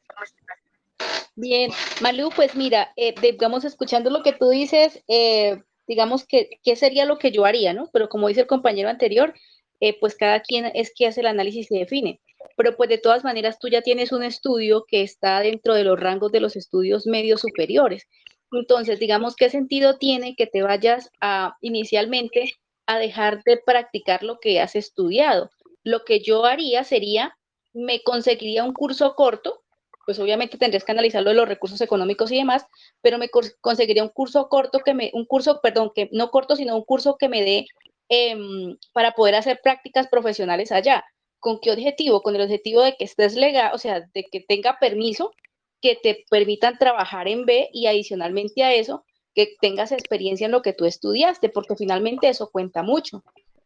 bien. 1.36 1.70
Malú, 2.02 2.30
pues 2.36 2.56
mira, 2.56 2.92
eh, 2.96 3.14
digamos, 3.22 3.66
escuchando 3.66 4.10
lo 4.10 4.24
que 4.24 4.34
tú 4.34 4.50
dices, 4.50 5.04
eh, 5.08 5.64
digamos 5.90 6.26
que, 6.28 6.52
¿qué 6.64 6.76
sería 6.76 7.06
lo 7.06 7.18
que 7.18 7.32
yo 7.32 7.46
haría, 7.46 7.74
no? 7.74 7.90
Pero 7.92 8.10
como 8.10 8.28
dice 8.28 8.42
el 8.42 8.48
compañero 8.48 8.90
anterior, 8.90 9.34
eh, 9.80 10.00
pues 10.00 10.16
cada 10.16 10.40
quien 10.42 10.72
es 10.76 10.94
que 10.96 11.08
hace 11.08 11.22
el 11.22 11.28
análisis 11.28 11.72
y 11.72 11.80
define. 11.80 12.22
Pero 12.56 12.78
pues 12.78 12.90
de 12.90 13.00
todas 13.00 13.24
maneras 13.24 13.58
tú 13.60 13.70
ya 13.70 13.82
tienes 13.82 14.12
un 14.12 14.22
estudio 14.24 14.86
que 14.88 15.02
está 15.02 15.40
dentro 15.40 15.74
de 15.74 15.84
los 15.84 16.00
rangos 16.00 16.32
de 16.32 16.42
los 16.42 16.56
estudios 16.56 17.08
medios 17.08 17.42
superiores. 17.42 18.08
Entonces, 18.52 19.00
digamos, 19.00 19.36
¿qué 19.36 19.50
sentido 19.50 19.98
tiene 19.98 20.36
que 20.36 20.46
te 20.46 20.62
vayas 20.62 21.10
a 21.22 21.56
inicialmente 21.60 22.54
a 22.86 23.00
dejar 23.00 23.42
de 23.44 23.58
practicar 23.58 24.22
lo 24.22 24.40
que 24.40 24.62
has 24.62 24.76
estudiado? 24.76 25.50
Lo 25.84 26.06
que 26.06 26.20
yo 26.20 26.46
haría 26.46 26.84
sería, 26.84 27.36
me 27.74 28.04
conseguiría 28.04 28.64
un 28.64 28.74
curso 28.74 29.16
corto, 29.16 29.64
pues 30.10 30.18
obviamente 30.18 30.58
tendrías 30.58 30.84
que 30.84 30.92
analizarlo 30.92 31.30
de 31.30 31.36
los 31.36 31.48
recursos 31.48 31.80
económicos 31.82 32.32
y 32.32 32.38
demás, 32.38 32.66
pero 33.00 33.20
me 33.20 33.30
cons- 33.30 33.54
conseguiría 33.62 34.02
un 34.02 34.10
curso 34.10 34.50
corto 34.50 34.80
que 34.80 34.96
me, 34.96 35.12
un 35.14 35.24
curso, 35.28 35.60
perdón, 35.62 35.92
que 35.94 36.10
no 36.12 36.32
corto, 36.32 36.56
sino 36.56 36.76
un 36.76 36.84
curso 36.84 37.16
que 37.16 37.30
me 37.30 37.44
dé 37.44 37.68
em, 38.08 38.76
para 38.92 39.12
poder 39.12 39.36
hacer 39.36 39.60
prácticas 39.62 40.08
profesionales 40.08 40.72
allá. 40.72 41.06
¿Con 41.38 41.60
qué 41.60 41.72
objetivo? 41.72 42.24
Con 42.24 42.36
el 42.36 42.42
objetivo 42.42 42.82
de 42.82 42.96
que 42.96 43.04
estés 43.04 43.36
legal, 43.36 43.70
o 43.72 43.78
sea, 43.78 44.02
de 44.12 44.24
que 44.32 44.40
tenga 44.40 44.80
permiso 44.80 45.32
que 45.80 45.96
te 45.96 46.26
permitan 46.28 46.80
trabajar 46.80 47.28
en 47.28 47.46
B 47.46 47.70
y 47.72 47.86
adicionalmente 47.86 48.64
a 48.64 48.74
eso, 48.74 49.06
que 49.36 49.58
tengas 49.62 49.92
experiencia 49.92 50.46
en 50.46 50.54
lo 50.54 50.64
que 50.64 50.74
tú 50.74 50.86
estudiaste, 50.86 51.50
porque 51.50 51.76
finalmente 51.76 52.30
eso 52.30 52.50
cuenta 52.50 52.82
mucho. 52.82 53.24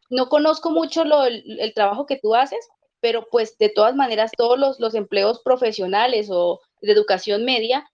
No 0.10 0.28
conozco 0.28 0.72
mucho 0.72 1.06
lo, 1.06 1.24
el 1.24 1.72
trabajo 1.74 2.06
que 2.06 2.18
tú 2.18 2.36
haces, 2.36 2.68
pero 3.04 3.28
pues 3.30 3.58
de 3.58 3.68
todas 3.68 3.98
maneras 3.98 4.32
todos 4.38 4.58
los, 4.58 4.80
los 4.80 4.96
empleos 4.96 5.42
profesionales 5.44 6.30
o 6.32 6.62
de 6.80 6.94
educación 6.94 7.44
media 7.44 7.86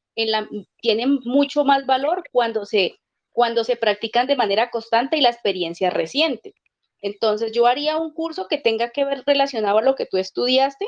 tienen 0.81 1.19
mucho 1.25 1.65
más 1.65 1.87
valor 1.87 2.21
cuando 2.31 2.63
se, 2.63 2.99
cuando 3.31 3.63
se 3.63 3.75
practican 3.75 4.27
de 4.27 4.35
manera 4.35 4.69
constante 4.69 5.17
y 5.17 5.21
la 5.21 5.31
experiencia 5.31 5.89
reciente. 5.89 6.53
Entonces 7.01 7.51
yo 7.53 7.65
haría 7.65 7.97
un 7.97 8.13
curso 8.13 8.47
que 8.47 8.59
tenga 8.59 8.91
que 8.91 9.03
ver 9.03 9.23
relacionado 9.25 9.79
a 9.79 9.81
lo 9.81 9.95
que 9.95 10.05
tú 10.05 10.17
estudiaste, 10.17 10.85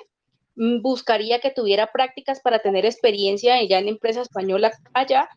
mm, 0.55 0.84
buscaría 0.84 1.39
que 1.39 1.49
tuviera 1.49 1.91
prácticas 1.91 2.41
para 2.41 2.59
tener 2.59 2.86
experiencia 2.86 3.59
ya 3.63 3.80
en 3.80 3.88
empresa 3.88 4.22
española 4.22 4.72
allá 4.93 5.30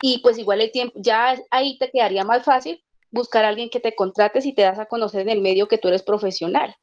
y 0.00 0.18
pues 0.18 0.36
igual 0.36 0.62
el 0.62 0.72
tiempo, 0.72 0.94
ya 0.96 1.36
ahí 1.52 1.78
te 1.78 1.92
quedaría 1.92 2.24
más 2.24 2.44
fácil 2.44 2.82
buscar 3.12 3.44
a 3.44 3.50
alguien 3.50 3.70
que 3.70 3.78
te 3.78 3.94
contrate 3.94 4.40
si 4.40 4.52
te 4.52 4.62
das 4.62 4.80
a 4.80 4.86
conocer 4.86 5.20
en 5.20 5.28
el 5.28 5.42
medio 5.42 5.68
que 5.68 5.78
tú 5.78 5.86
eres 5.86 6.02
profesional. 6.02 6.74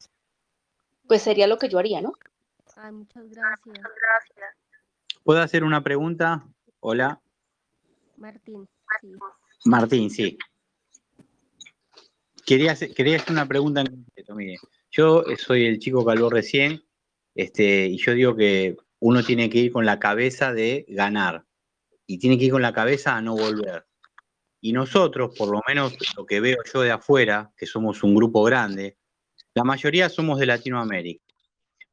Pues 1.10 1.22
sería 1.22 1.48
lo 1.48 1.58
que 1.58 1.68
yo 1.68 1.80
haría, 1.80 2.00
¿no? 2.00 2.12
Ay, 2.76 2.92
muchas 2.92 3.28
gracias. 3.28 3.80
¿Puedo 5.24 5.42
hacer 5.42 5.64
una 5.64 5.82
pregunta? 5.82 6.46
Hola. 6.78 7.20
Martín. 8.16 8.68
sí. 9.00 9.14
Martín, 9.64 10.08
sí. 10.08 10.38
Quería 12.46 12.70
hacer, 12.70 12.94
quería 12.94 13.16
hacer 13.16 13.32
una 13.32 13.48
pregunta 13.48 13.80
en 13.80 13.88
concreto, 13.88 14.36
mire. 14.36 14.58
Yo 14.92 15.24
soy 15.36 15.66
el 15.66 15.80
chico 15.80 16.06
que 16.06 16.12
habló 16.12 16.30
recién, 16.30 16.84
este, 17.34 17.86
y 17.86 17.96
yo 17.96 18.14
digo 18.14 18.36
que 18.36 18.76
uno 19.00 19.24
tiene 19.24 19.50
que 19.50 19.58
ir 19.58 19.72
con 19.72 19.84
la 19.84 19.98
cabeza 19.98 20.52
de 20.52 20.86
ganar, 20.86 21.44
y 22.06 22.18
tiene 22.18 22.38
que 22.38 22.44
ir 22.44 22.52
con 22.52 22.62
la 22.62 22.72
cabeza 22.72 23.16
a 23.16 23.20
no 23.20 23.34
volver. 23.34 23.84
Y 24.60 24.72
nosotros, 24.72 25.36
por 25.36 25.50
lo 25.50 25.60
menos 25.66 25.92
lo 26.16 26.24
que 26.24 26.38
veo 26.38 26.58
yo 26.72 26.82
de 26.82 26.92
afuera, 26.92 27.52
que 27.56 27.66
somos 27.66 28.04
un 28.04 28.14
grupo 28.14 28.44
grande, 28.44 28.99
la 29.60 29.64
mayoría 29.64 30.08
somos 30.08 30.38
de 30.38 30.46
Latinoamérica. 30.46 31.22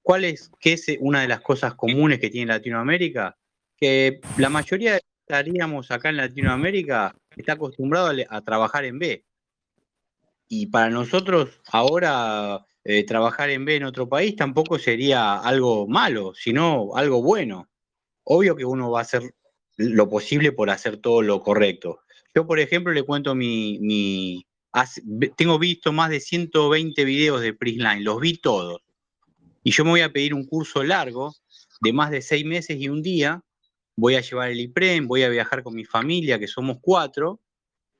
¿Cuál 0.01 0.23
es, 0.23 0.49
qué 0.57 0.71
es 0.71 0.87
una 1.01 1.19
de 1.19 1.27
las 1.27 1.41
cosas 1.41 1.75
comunes 1.75 2.17
que 2.17 2.29
tiene 2.29 2.53
Latinoamérica? 2.53 3.37
Que 3.75 4.21
la 4.37 4.47
mayoría 4.47 4.93
de 4.93 5.01
estaríamos 5.19 5.91
acá 5.91 6.07
en 6.07 6.15
Latinoamérica 6.15 7.13
está 7.35 7.53
acostumbrado 7.53 8.13
a, 8.29 8.41
trabajar 8.41 8.85
en 8.85 8.99
B. 8.99 9.25
Y 10.47 10.67
para 10.67 10.89
nosotros 10.89 11.59
ahora 11.69 12.65
eh, 12.85 13.03
trabajar 13.03 13.49
en 13.49 13.65
B 13.65 13.75
en 13.75 13.83
otro 13.83 14.07
país 14.07 14.37
tampoco 14.37 14.79
sería 14.79 15.35
algo 15.35 15.89
malo, 15.89 16.33
sino 16.35 16.95
algo 16.95 17.21
bueno. 17.21 17.67
Obvio 18.23 18.55
que 18.55 18.63
uno 18.63 18.91
va 18.91 18.99
a 18.99 19.01
hacer 19.01 19.23
lo 19.75 20.09
posible 20.09 20.53
por 20.53 20.69
hacer 20.69 20.95
todo 21.01 21.21
lo 21.21 21.41
correcto. 21.41 21.99
Yo, 22.33 22.47
por 22.47 22.61
ejemplo, 22.61 22.93
le 22.93 23.03
cuento 23.03 23.35
mi... 23.35 23.77
mi 23.81 24.47
tengo 25.35 25.59
visto 25.59 25.91
más 25.91 26.09
de 26.09 26.19
120 26.19 27.03
videos 27.05 27.41
de 27.41 27.53
Prisline, 27.53 28.03
los 28.03 28.19
vi 28.19 28.37
todos. 28.37 28.81
Y 29.63 29.71
yo 29.71 29.83
me 29.83 29.91
voy 29.91 30.01
a 30.01 30.11
pedir 30.11 30.33
un 30.33 30.45
curso 30.45 30.83
largo 30.83 31.35
de 31.81 31.93
más 31.93 32.11
de 32.11 32.21
seis 32.21 32.45
meses 32.45 32.77
y 32.79 32.89
un 32.89 33.01
día. 33.01 33.43
Voy 33.95 34.15
a 34.15 34.21
llevar 34.21 34.49
el 34.49 34.59
IPREM, 34.59 35.07
voy 35.07 35.23
a 35.23 35.29
viajar 35.29 35.63
con 35.63 35.73
mi 35.75 35.83
familia, 35.83 36.39
que 36.39 36.47
somos 36.47 36.77
cuatro, 36.81 37.41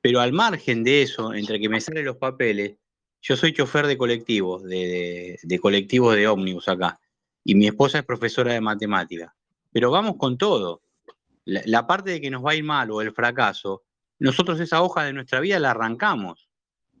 pero 0.00 0.20
al 0.20 0.32
margen 0.32 0.84
de 0.84 1.02
eso, 1.02 1.34
entre 1.34 1.58
que 1.58 1.68
me 1.68 1.80
salen 1.80 2.04
los 2.04 2.16
papeles, 2.16 2.76
yo 3.20 3.36
soy 3.36 3.52
chofer 3.52 3.86
de 3.86 3.98
colectivos, 3.98 4.62
de, 4.62 5.58
colectivos 5.60 6.14
de 6.14 6.28
ómnibus 6.28 6.68
acá, 6.68 7.00
y 7.44 7.54
mi 7.56 7.66
esposa 7.66 7.98
es 7.98 8.04
profesora 8.04 8.52
de 8.52 8.60
matemática. 8.60 9.34
Pero 9.72 9.90
vamos 9.90 10.16
con 10.16 10.38
todo. 10.38 10.82
La, 11.44 11.62
la 11.66 11.86
parte 11.86 12.10
de 12.10 12.20
que 12.20 12.30
nos 12.30 12.44
va 12.44 12.52
a 12.52 12.54
ir 12.54 12.64
mal 12.64 12.90
o 12.92 13.00
el 13.00 13.12
fracaso, 13.12 13.82
nosotros 14.20 14.60
esa 14.60 14.82
hoja 14.82 15.04
de 15.04 15.12
nuestra 15.12 15.40
vida 15.40 15.58
la 15.58 15.72
arrancamos. 15.72 16.47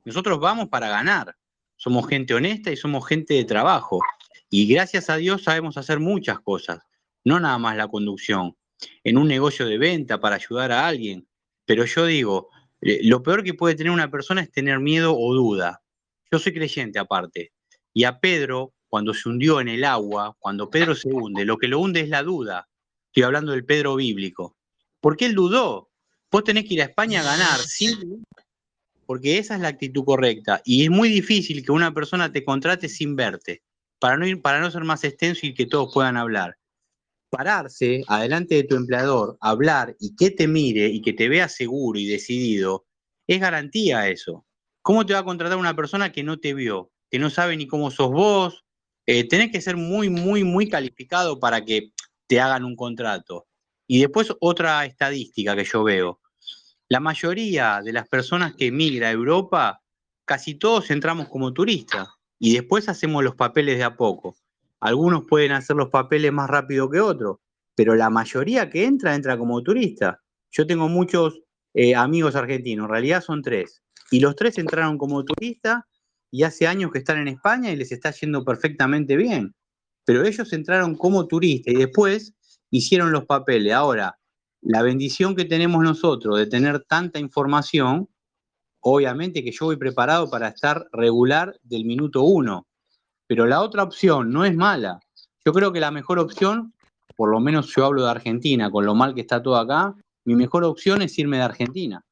Nosotros 0.08 0.40
vamos 0.40 0.70
para 0.70 0.88
ganar. 0.88 1.36
Somos 1.76 2.08
gente 2.08 2.32
honesta 2.32 2.72
y 2.72 2.78
somos 2.78 3.06
gente 3.06 3.34
de 3.34 3.44
trabajo. 3.44 4.00
Y 4.48 4.66
gracias 4.66 5.10
a 5.10 5.16
Dios 5.16 5.42
sabemos 5.42 5.76
hacer 5.76 6.00
muchas 6.00 6.40
cosas, 6.40 6.80
no 7.24 7.38
nada 7.38 7.58
más 7.58 7.76
la 7.76 7.88
conducción. 7.88 8.56
En 9.04 9.18
un 9.18 9.28
negocio 9.28 9.66
de 9.66 9.76
venta 9.76 10.18
para 10.18 10.36
ayudar 10.36 10.72
a 10.72 10.86
alguien. 10.86 11.28
Pero 11.66 11.84
yo 11.84 12.06
digo, 12.06 12.48
eh, 12.80 13.00
lo 13.02 13.22
peor 13.22 13.44
que 13.44 13.52
puede 13.52 13.74
tener 13.74 13.92
una 13.92 14.10
persona 14.10 14.40
es 14.40 14.50
tener 14.50 14.80
miedo 14.80 15.14
o 15.14 15.34
duda. 15.34 15.82
Yo 16.32 16.38
soy 16.38 16.54
creyente 16.54 16.98
aparte. 16.98 17.52
Y 17.92 18.04
a 18.04 18.18
Pedro, 18.18 18.72
cuando 18.88 19.12
se 19.12 19.28
hundió 19.28 19.60
en 19.60 19.68
el 19.68 19.84
agua, 19.84 20.34
cuando 20.38 20.70
Pedro 20.70 20.94
se 20.94 21.10
hunde, 21.10 21.44
lo 21.44 21.58
que 21.58 21.68
lo 21.68 21.80
hunde 21.80 22.00
es 22.00 22.08
la 22.08 22.22
duda. 22.22 22.66
Estoy 23.08 23.24
hablando 23.24 23.52
del 23.52 23.66
Pedro 23.66 23.96
bíblico. 23.96 24.56
Porque 25.02 25.26
él 25.26 25.34
dudó. 25.34 25.90
Vos 26.30 26.44
tenés 26.44 26.64
que 26.64 26.74
ir 26.74 26.80
a 26.80 26.86
España 26.86 27.20
a 27.20 27.24
ganar, 27.24 27.58
sin 27.58 28.24
porque 29.08 29.38
esa 29.38 29.54
es 29.54 29.62
la 29.62 29.68
actitud 29.68 30.04
correcta. 30.04 30.60
Y 30.66 30.84
es 30.84 30.90
muy 30.90 31.08
difícil 31.08 31.64
que 31.64 31.72
una 31.72 31.94
persona 31.94 32.30
te 32.30 32.44
contrate 32.44 32.90
sin 32.90 33.16
verte, 33.16 33.62
para 33.98 34.18
no, 34.18 34.26
para 34.42 34.60
no 34.60 34.70
ser 34.70 34.84
más 34.84 35.02
extenso 35.02 35.46
y 35.46 35.54
que 35.54 35.64
todos 35.64 35.94
puedan 35.94 36.18
hablar. 36.18 36.58
Pararse 37.30 38.04
adelante 38.06 38.56
de 38.56 38.64
tu 38.64 38.76
empleador, 38.76 39.38
hablar 39.40 39.96
y 39.98 40.14
que 40.14 40.30
te 40.30 40.46
mire 40.46 40.88
y 40.88 41.00
que 41.00 41.14
te 41.14 41.30
vea 41.30 41.48
seguro 41.48 41.98
y 41.98 42.04
decidido, 42.04 42.86
es 43.26 43.40
garantía 43.40 44.10
eso. 44.10 44.44
¿Cómo 44.82 45.06
te 45.06 45.14
va 45.14 45.20
a 45.20 45.24
contratar 45.24 45.56
una 45.56 45.74
persona 45.74 46.12
que 46.12 46.22
no 46.22 46.38
te 46.38 46.52
vio, 46.52 46.92
que 47.10 47.18
no 47.18 47.30
sabe 47.30 47.56
ni 47.56 47.66
cómo 47.66 47.90
sos 47.90 48.10
vos? 48.10 48.66
Eh, 49.06 49.26
tenés 49.26 49.50
que 49.50 49.62
ser 49.62 49.78
muy, 49.78 50.10
muy, 50.10 50.44
muy 50.44 50.68
calificado 50.68 51.40
para 51.40 51.64
que 51.64 51.92
te 52.26 52.40
hagan 52.40 52.62
un 52.62 52.76
contrato. 52.76 53.48
Y 53.86 54.00
después 54.00 54.34
otra 54.40 54.84
estadística 54.84 55.56
que 55.56 55.64
yo 55.64 55.82
veo. 55.82 56.20
La 56.90 57.00
mayoría 57.00 57.82
de 57.84 57.92
las 57.92 58.08
personas 58.08 58.54
que 58.54 58.68
emigra 58.68 59.08
a 59.08 59.12
Europa, 59.12 59.82
casi 60.24 60.54
todos 60.54 60.90
entramos 60.90 61.28
como 61.28 61.52
turistas 61.52 62.08
y 62.38 62.54
después 62.54 62.88
hacemos 62.88 63.22
los 63.22 63.34
papeles 63.34 63.76
de 63.76 63.84
a 63.84 63.94
poco. 63.94 64.36
Algunos 64.80 65.24
pueden 65.28 65.52
hacer 65.52 65.76
los 65.76 65.90
papeles 65.90 66.32
más 66.32 66.48
rápido 66.48 66.88
que 66.88 67.00
otros, 67.00 67.38
pero 67.74 67.94
la 67.94 68.08
mayoría 68.08 68.70
que 68.70 68.86
entra, 68.86 69.14
entra 69.14 69.36
como 69.36 69.62
turista. 69.62 70.22
Yo 70.50 70.66
tengo 70.66 70.88
muchos 70.88 71.42
eh, 71.74 71.94
amigos 71.94 72.34
argentinos, 72.36 72.84
en 72.84 72.90
realidad 72.90 73.22
son 73.22 73.42
tres, 73.42 73.82
y 74.10 74.20
los 74.20 74.34
tres 74.34 74.56
entraron 74.56 74.96
como 74.96 75.24
turistas 75.24 75.82
y 76.30 76.42
hace 76.42 76.66
años 76.66 76.90
que 76.90 76.98
están 76.98 77.18
en 77.18 77.28
España 77.28 77.70
y 77.70 77.76
les 77.76 77.92
está 77.92 78.12
yendo 78.12 78.44
perfectamente 78.44 79.14
bien. 79.16 79.54
Pero 80.06 80.24
ellos 80.24 80.50
entraron 80.54 80.94
como 80.94 81.26
turistas 81.26 81.74
y 81.74 81.76
después 81.76 82.34
hicieron 82.70 83.12
los 83.12 83.26
papeles. 83.26 83.74
Ahora, 83.74 84.17
la 84.62 84.82
bendición 84.82 85.36
que 85.36 85.44
tenemos 85.44 85.82
nosotros 85.82 86.38
de 86.38 86.46
tener 86.46 86.84
tanta 86.84 87.18
información, 87.18 88.08
obviamente 88.80 89.42
que 89.44 89.52
yo 89.52 89.66
voy 89.66 89.76
preparado 89.76 90.28
para 90.30 90.48
estar 90.48 90.88
regular 90.92 91.58
del 91.62 91.84
minuto 91.84 92.22
uno, 92.22 92.66
pero 93.26 93.46
la 93.46 93.60
otra 93.60 93.82
opción 93.82 94.30
no 94.32 94.44
es 94.44 94.54
mala. 94.56 95.00
Yo 95.44 95.52
creo 95.52 95.72
que 95.72 95.80
la 95.80 95.90
mejor 95.90 96.18
opción, 96.18 96.74
por 97.16 97.30
lo 97.30 97.40
menos 97.40 97.74
yo 97.74 97.84
hablo 97.84 98.04
de 98.04 98.10
Argentina, 98.10 98.70
con 98.70 98.84
lo 98.84 98.94
mal 98.94 99.14
que 99.14 99.20
está 99.20 99.42
todo 99.42 99.56
acá, 99.56 99.94
mi 100.24 100.34
mejor 100.34 100.64
opción 100.64 101.02
es 101.02 101.18
irme 101.18 101.38
de 101.38 101.44
Argentina, 101.44 102.04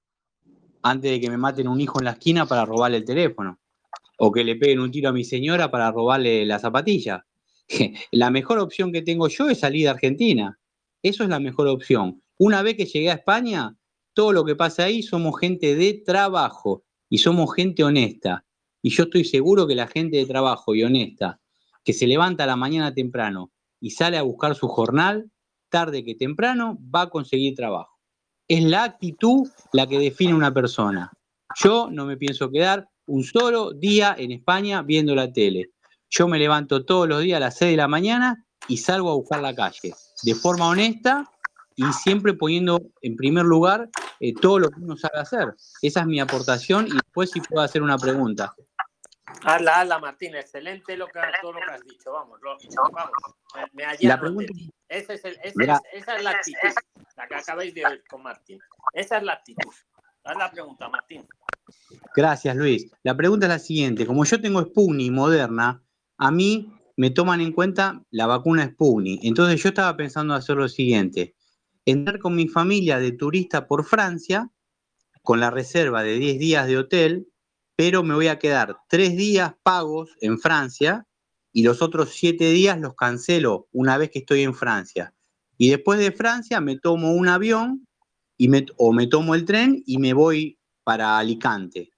antes 0.82 1.10
de 1.10 1.20
que 1.20 1.30
me 1.30 1.36
maten 1.36 1.68
un 1.68 1.80
hijo 1.80 1.98
en 1.98 2.06
la 2.06 2.12
esquina 2.12 2.46
para 2.46 2.64
robarle 2.64 2.98
el 2.98 3.04
teléfono, 3.04 3.58
o 4.18 4.32
que 4.32 4.44
le 4.44 4.56
peguen 4.56 4.80
un 4.80 4.90
tiro 4.90 5.08
a 5.10 5.12
mi 5.12 5.24
señora 5.24 5.70
para 5.70 5.90
robarle 5.90 6.46
la 6.46 6.58
zapatilla. 6.58 7.26
La 8.12 8.30
mejor 8.30 8.60
opción 8.60 8.92
que 8.92 9.02
tengo 9.02 9.26
yo 9.26 9.48
es 9.48 9.58
salir 9.58 9.82
de 9.82 9.88
Argentina. 9.90 10.56
Eso 11.02 11.24
es 11.24 11.28
la 11.28 11.40
mejor 11.40 11.66
opción. 11.66 12.22
Una 12.38 12.62
vez 12.62 12.76
que 12.76 12.84
llegué 12.84 13.10
a 13.10 13.14
España, 13.14 13.76
todo 14.12 14.32
lo 14.32 14.44
que 14.44 14.56
pasa 14.56 14.84
ahí 14.84 15.02
somos 15.02 15.38
gente 15.40 15.74
de 15.74 16.02
trabajo 16.04 16.84
y 17.08 17.18
somos 17.18 17.54
gente 17.54 17.82
honesta. 17.82 18.44
Y 18.82 18.90
yo 18.90 19.04
estoy 19.04 19.24
seguro 19.24 19.66
que 19.66 19.74
la 19.74 19.86
gente 19.86 20.18
de 20.18 20.26
trabajo 20.26 20.74
y 20.74 20.82
honesta, 20.82 21.40
que 21.82 21.92
se 21.92 22.06
levanta 22.06 22.44
a 22.44 22.46
la 22.46 22.56
mañana 22.56 22.92
temprano 22.92 23.52
y 23.80 23.90
sale 23.90 24.18
a 24.18 24.22
buscar 24.22 24.54
su 24.54 24.68
jornal, 24.68 25.30
tarde 25.70 26.04
que 26.04 26.14
temprano 26.14 26.78
va 26.94 27.02
a 27.02 27.10
conseguir 27.10 27.54
trabajo. 27.54 27.98
Es 28.48 28.62
la 28.62 28.84
actitud 28.84 29.48
la 29.72 29.86
que 29.86 29.98
define 29.98 30.34
una 30.34 30.52
persona. 30.52 31.12
Yo 31.58 31.88
no 31.90 32.04
me 32.04 32.16
pienso 32.16 32.50
quedar 32.50 32.88
un 33.06 33.24
solo 33.24 33.72
día 33.72 34.14
en 34.18 34.32
España 34.32 34.82
viendo 34.82 35.14
la 35.14 35.32
tele. 35.32 35.70
Yo 36.10 36.28
me 36.28 36.38
levanto 36.38 36.84
todos 36.84 37.08
los 37.08 37.22
días 37.22 37.38
a 37.38 37.40
las 37.40 37.56
6 37.56 37.72
de 37.72 37.76
la 37.76 37.88
mañana 37.88 38.44
y 38.68 38.76
salgo 38.76 39.10
a 39.10 39.14
buscar 39.14 39.40
la 39.40 39.54
calle, 39.54 39.94
de 40.22 40.34
forma 40.34 40.68
honesta 40.68 41.30
y 41.76 41.84
siempre 41.92 42.34
poniendo 42.34 42.80
en 43.02 43.16
primer 43.16 43.44
lugar 43.44 43.88
eh, 44.20 44.34
todo 44.34 44.58
lo 44.58 44.70
que 44.70 44.80
uno 44.80 44.96
sabe 44.96 45.20
hacer. 45.20 45.54
Esa 45.82 46.00
es 46.00 46.06
mi 46.06 46.20
aportación 46.20 46.86
y 46.88 46.92
después 46.92 47.30
si 47.30 47.40
puedo 47.40 47.62
hacer 47.62 47.82
una 47.82 47.98
pregunta. 47.98 48.54
Hazla, 49.44 49.80
hazla, 49.80 49.98
Martín. 49.98 50.34
Excelente 50.34 50.96
lo 50.96 51.06
que, 51.06 51.20
todo 51.42 51.52
lo 51.52 51.60
que 51.60 51.72
has 51.72 51.84
dicho. 51.84 52.12
Vamos, 52.12 52.40
lo, 52.42 52.56
vamos. 52.92 53.10
Me, 53.74 53.86
me 53.86 54.08
La 54.08 54.18
pregunta. 54.18 54.52
Ese 54.88 55.14
es 55.14 55.24
el, 55.24 55.38
ese 55.42 55.64
esa 55.92 56.16
es 56.16 56.24
la 56.24 56.30
actitud, 56.30 56.74
la 57.16 57.28
que 57.28 57.34
acabáis 57.34 57.74
de 57.74 57.84
oír 57.84 58.04
con 58.08 58.22
Martín. 58.22 58.58
Esa 58.92 59.18
es 59.18 59.22
la 59.22 59.34
actitud. 59.34 59.72
Haz 60.24 60.36
la 60.36 60.50
pregunta, 60.50 60.88
Martín. 60.88 61.24
Gracias, 62.14 62.56
Luis. 62.56 62.90
La 63.04 63.16
pregunta 63.16 63.46
es 63.46 63.50
la 63.50 63.58
siguiente. 63.58 64.06
Como 64.06 64.24
yo 64.24 64.40
tengo 64.40 64.60
Sputnik 64.62 65.12
Moderna, 65.12 65.82
a 66.18 66.30
mí 66.32 66.72
me 66.96 67.10
toman 67.10 67.40
en 67.40 67.52
cuenta 67.52 68.02
la 68.10 68.26
vacuna 68.26 68.66
Sputnik. 68.66 69.20
Entonces 69.22 69.62
yo 69.62 69.68
estaba 69.68 69.96
pensando 69.96 70.34
hacer 70.34 70.56
lo 70.56 70.68
siguiente. 70.68 71.35
Entrar 71.86 72.18
con 72.18 72.34
mi 72.34 72.48
familia 72.48 72.98
de 72.98 73.12
turista 73.12 73.66
por 73.66 73.84
Francia, 73.84 74.50
con 75.22 75.40
la 75.40 75.50
reserva 75.50 76.02
de 76.02 76.18
10 76.18 76.38
días 76.38 76.66
de 76.66 76.78
hotel, 76.78 77.28
pero 77.76 78.02
me 78.02 78.14
voy 78.14 78.28
a 78.28 78.38
quedar 78.38 78.76
tres 78.88 79.16
días 79.16 79.54
pagos 79.62 80.10
en 80.20 80.38
Francia 80.38 81.06
y 81.52 81.62
los 81.62 81.80
otros 81.80 82.10
siete 82.12 82.50
días 82.50 82.78
los 82.78 82.94
cancelo 82.94 83.68
una 83.72 83.96
vez 83.96 84.10
que 84.10 84.18
estoy 84.18 84.42
en 84.42 84.54
Francia. 84.54 85.14
Y 85.56 85.70
después 85.70 85.98
de 85.98 86.12
Francia 86.12 86.60
me 86.60 86.78
tomo 86.78 87.12
un 87.12 87.28
avión 87.28 87.86
y 88.36 88.48
me, 88.48 88.66
o 88.76 88.92
me 88.92 89.06
tomo 89.06 89.34
el 89.34 89.44
tren 89.44 89.82
y 89.86 89.98
me 89.98 90.12
voy 90.12 90.58
para 90.84 91.18
Alicante. 91.18 91.90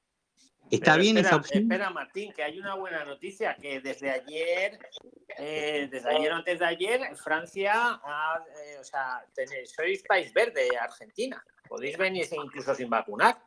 ¿Está 0.71 0.93
Pero 0.93 1.03
bien 1.03 1.17
espera, 1.17 1.29
esa 1.29 1.37
opción? 1.37 1.63
Espera, 1.63 1.91
Martín, 1.91 2.33
que 2.33 2.43
hay 2.43 2.59
una 2.59 2.75
buena 2.75 3.05
noticia, 3.05 3.55
que 3.57 3.81
desde 3.81 4.11
ayer, 4.11 4.79
eh, 5.39 5.89
desde 5.91 6.11
ayer 6.11 6.33
o 6.33 6.37
antes 6.37 6.59
de 6.59 6.67
ayer, 6.67 7.17
Francia, 7.17 7.73
ha, 8.03 8.45
eh, 8.65 8.77
o 8.79 8.85
sea, 8.85 9.25
tenéis- 9.35 9.73
sois 9.75 10.03
país 10.03 10.33
verde, 10.33 10.69
Argentina. 10.79 11.43
Podéis 11.69 11.97
venir 11.97 12.27
incluso 12.31 12.75
sin 12.75 12.91
vacunar. 12.91 13.39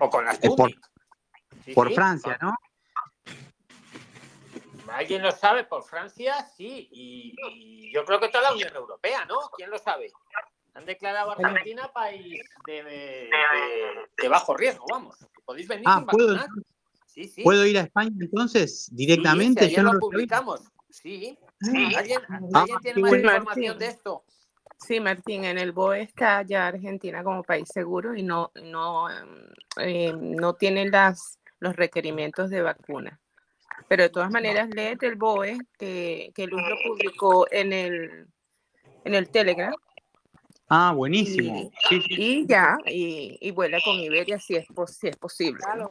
O 0.00 0.10
con 0.10 0.24
las 0.24 0.38
por. 0.38 0.70
Sí, 1.64 1.72
por 1.74 1.88
sí. 1.88 1.94
Francia, 1.94 2.38
¿no? 2.40 2.54
¿Alguien 4.92 5.22
lo 5.22 5.30
sabe? 5.32 5.64
Por 5.64 5.84
Francia, 5.84 6.46
sí. 6.56 6.88
Y, 6.92 7.34
y 7.50 7.92
yo 7.92 8.04
creo 8.04 8.20
que 8.20 8.28
toda 8.28 8.44
la 8.44 8.52
Unión 8.54 8.74
Europea, 8.74 9.24
¿no? 9.26 9.38
¿Quién 9.56 9.70
lo 9.70 9.78
sabe? 9.78 10.10
Han 10.78 10.86
declarado 10.86 11.30
a 11.32 11.34
Argentina 11.34 11.90
país 11.92 12.40
de, 12.64 12.82
de- 12.84 13.30
de 14.16 14.28
bajo 14.28 14.56
riesgo, 14.56 14.84
vamos. 14.88 15.16
Podéis 15.44 15.66
venir 15.66 15.84
Ah, 15.88 15.96
sin 15.98 16.06
¿puedo, 16.06 16.34
vacunar. 16.34 16.48
Sí, 17.04 17.24
sí. 17.24 17.42
¿puedo 17.42 17.66
ir 17.66 17.78
a 17.78 17.80
España 17.82 18.12
entonces 18.20 18.84
Sí, 18.84 18.94
directamente? 18.94 19.60
si 19.62 19.66
ayer 19.66 19.76
Yo 19.78 19.82
no 19.82 19.94
lo 19.94 19.98
publicamos. 19.98 20.60
Sí. 20.88 21.36
Sí. 21.60 21.94
¿Alguien, 21.96 22.20
Ah, 22.28 22.60
¿alguien 22.60 22.78
tiene 22.80 23.00
más 23.02 23.12
información 23.12 23.78
de 23.78 23.86
esto? 23.86 24.22
Sí, 24.78 25.00
Martín, 25.00 25.42
en 25.44 25.58
el 25.58 25.72
BOE 25.72 26.02
está 26.02 26.42
ya 26.42 26.68
Argentina 26.68 27.24
como 27.24 27.42
país 27.42 27.68
seguro 27.72 28.14
y 28.14 28.22
no, 28.22 28.52
no, 28.62 29.08
eh, 29.80 30.12
no 30.16 30.54
tiene 30.54 30.88
las, 30.88 31.40
los 31.58 31.74
requerimientos 31.74 32.50
de 32.50 32.62
vacuna. 32.62 33.20
Pero 33.88 34.04
de 34.04 34.10
todas 34.10 34.30
maneras, 34.30 34.68
léete 34.72 35.06
el 35.08 35.16
BOE 35.16 35.58
que, 35.76 36.30
que 36.36 36.46
Luz 36.46 36.62
lo 36.62 36.76
publicó 36.86 37.48
en 37.50 37.72
el, 37.72 38.28
en 39.04 39.14
el 39.16 39.28
Telegram 39.30 39.74
Ah, 40.68 40.90
y, 40.92 40.96
buenísimo. 40.96 41.70
Sí, 41.88 42.00
sí. 42.08 42.14
y 42.16 42.46
ya, 42.46 42.76
y, 42.86 43.38
y 43.40 43.50
vuela 43.52 43.80
con 43.80 43.98
Iberia 43.98 44.38
si 44.38 44.54
es, 44.56 44.66
pos- 44.68 44.96
si 44.96 45.08
es 45.08 45.16
posible. 45.16 45.60
¿no? 45.76 45.90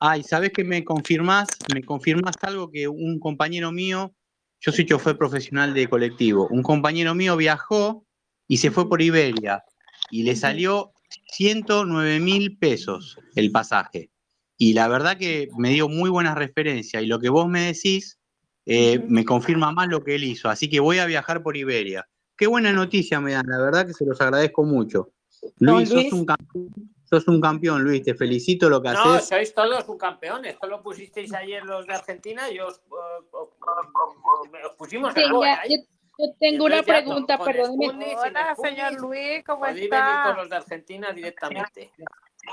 Ah, 0.00 0.16
y 0.16 0.22
sabes 0.22 0.52
que 0.52 0.64
me 0.64 0.84
confirmás, 0.84 1.62
me 1.72 1.82
confirmás 1.84 2.36
algo 2.42 2.70
que 2.70 2.88
un 2.88 3.18
compañero 3.18 3.72
mío, 3.72 4.14
yo 4.60 4.72
soy 4.72 4.86
chofer 4.86 5.16
profesional 5.18 5.74
de 5.74 5.88
colectivo, 5.88 6.48
un 6.50 6.62
compañero 6.62 7.14
mío 7.14 7.36
viajó 7.36 8.06
y 8.48 8.58
se 8.58 8.70
fue 8.70 8.88
por 8.88 9.02
Iberia 9.02 9.62
y 10.10 10.22
le 10.22 10.36
salió 10.36 10.92
109 11.32 12.20
mil 12.20 12.56
pesos 12.58 13.18
el 13.34 13.50
pasaje. 13.50 14.10
Y 14.56 14.72
la 14.74 14.88
verdad 14.88 15.16
que 15.18 15.48
me 15.56 15.70
dio 15.70 15.88
muy 15.88 16.10
buenas 16.10 16.36
referencias 16.36 17.02
y 17.02 17.06
lo 17.06 17.18
que 17.18 17.28
vos 17.28 17.48
me 17.48 17.60
decís 17.62 18.18
eh, 18.66 19.04
me 19.08 19.24
confirma 19.24 19.72
más 19.72 19.88
lo 19.88 20.02
que 20.04 20.14
él 20.14 20.24
hizo. 20.24 20.48
Así 20.48 20.68
que 20.68 20.80
voy 20.80 20.98
a 20.98 21.06
viajar 21.06 21.42
por 21.42 21.56
Iberia. 21.56 22.06
Qué 22.40 22.46
buena 22.46 22.72
noticia 22.72 23.20
me 23.20 23.32
dan, 23.32 23.44
la 23.46 23.58
verdad 23.58 23.86
que 23.86 23.92
se 23.92 24.06
los 24.06 24.18
agradezco 24.18 24.62
mucho. 24.64 25.10
Don 25.58 25.74
Luis, 25.74 25.90
sos 25.90 25.96
Luis. 26.04 26.12
un 26.14 26.24
campeón, 26.24 26.68
sos 27.04 27.28
un 27.28 27.38
campeón, 27.38 27.82
Luis, 27.84 28.02
te 28.02 28.14
felicito 28.14 28.70
lo 28.70 28.80
que 28.80 28.88
No, 28.88 28.98
haces. 29.12 29.28
sois 29.28 29.52
todos 29.52 29.86
un 29.90 29.98
campeón. 29.98 30.46
Esto 30.46 30.66
lo 30.66 30.82
pusisteis 30.82 31.30
ayer 31.34 31.62
los 31.66 31.86
de 31.86 31.92
Argentina 31.92 32.50
y 32.50 32.58
os, 32.60 32.78
eh, 32.78 33.26
os- 33.32 33.48
os 34.70 34.72
pusimos 34.78 35.14
ahí. 35.14 35.24
yo, 35.28 35.76
yo 36.18 36.32
tengo 36.40 36.64
una 36.64 36.82
pregunta, 36.82 37.36
con 37.36 37.52
sin 37.52 37.82
Hola, 38.16 38.56
señor 38.62 38.92
Luis, 38.94 39.44
¿cómo 39.44 39.60
podéis 39.60 39.76
venir 39.76 39.92
está? 39.92 40.22
todos 40.24 40.36
los 40.38 40.48
de 40.48 40.56
Argentina 40.56 41.12
directamente. 41.12 41.90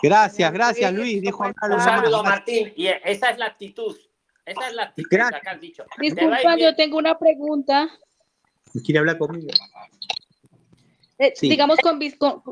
Gracias, 0.04 0.52
gracias 0.52 0.92
Luis, 0.92 1.14
Luis, 1.14 1.22
dijo 1.22 1.38
¿cómo 1.38 1.50
acá 1.52 1.68
los 1.70 1.78
Un 1.78 1.84
saludo, 1.84 2.24
Martín. 2.26 2.74
Y 2.76 2.88
esa 2.88 3.30
es 3.30 3.38
la 3.38 3.46
actitud. 3.46 3.96
Esa 4.46 4.68
es 4.68 4.74
la 4.76 4.84
actitud 4.84 5.10
que 5.10 5.50
has 5.50 5.62
dicho. 5.62 5.86
Disculpa, 5.98 6.58
yo 6.58 6.76
tengo 6.76 6.98
una 6.98 7.18
pregunta. 7.18 7.90
¿Quiere 8.84 9.00
hablar 9.00 9.18
conmigo? 9.18 9.50
Eh, 11.20 11.34
Sí. 11.36 11.50
digamos, 11.50 11.78
con, 11.80 12.00
con- 12.18 12.44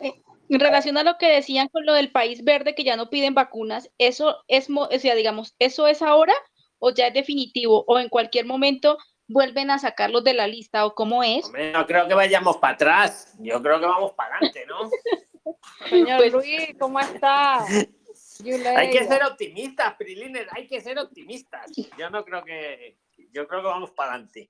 eh, 0.00 0.22
en 0.48 0.60
relación 0.60 0.96
a 0.96 1.02
lo 1.02 1.18
que 1.18 1.28
decían 1.28 1.68
con 1.68 1.84
lo 1.84 1.92
del 1.92 2.10
país 2.10 2.42
verde, 2.42 2.74
que 2.74 2.84
ya 2.84 2.96
no 2.96 3.10
piden 3.10 3.34
vacunas, 3.34 3.90
¿eso 3.98 4.36
es, 4.48 4.70
mo- 4.70 4.88
o 4.90 4.98
sea, 4.98 5.14
digamos, 5.14 5.54
eso 5.58 5.86
es 5.86 6.00
ahora 6.02 6.34
o 6.78 6.90
ya 6.90 7.08
es 7.08 7.14
definitivo 7.14 7.84
o 7.86 7.98
en 7.98 8.08
cualquier 8.08 8.46
momento 8.46 8.96
vuelven 9.26 9.70
a 9.70 9.78
sacarlos 9.78 10.24
de 10.24 10.32
la 10.32 10.46
lista 10.46 10.86
o 10.86 10.94
cómo 10.94 11.22
es? 11.22 11.44
Hombre, 11.46 11.70
no 11.72 11.86
creo 11.86 12.08
que 12.08 12.14
vayamos 12.14 12.56
para 12.56 12.74
atrás. 12.74 13.34
Yo 13.40 13.60
creo 13.62 13.78
que 13.78 13.86
vamos 13.86 14.12
para 14.12 14.36
adelante, 14.36 14.64
¿no? 14.66 14.88
Señor 15.90 16.18
Pues- 16.18 16.32
Luis, 16.32 16.68
¿cómo 16.78 16.98
está? 17.00 17.64
Hay 18.76 18.90
que 18.90 19.04
ser 19.04 19.24
optimistas, 19.24 19.94
Prilines, 19.96 20.46
hay 20.52 20.68
que 20.68 20.80
ser 20.80 20.96
optimistas. 20.98 21.72
Yo 21.98 22.08
no 22.08 22.24
creo 22.24 22.44
que. 22.44 22.96
Yo 23.32 23.48
creo 23.48 23.62
que 23.62 23.66
vamos 23.66 23.90
para 23.90 24.12
adelante. 24.12 24.48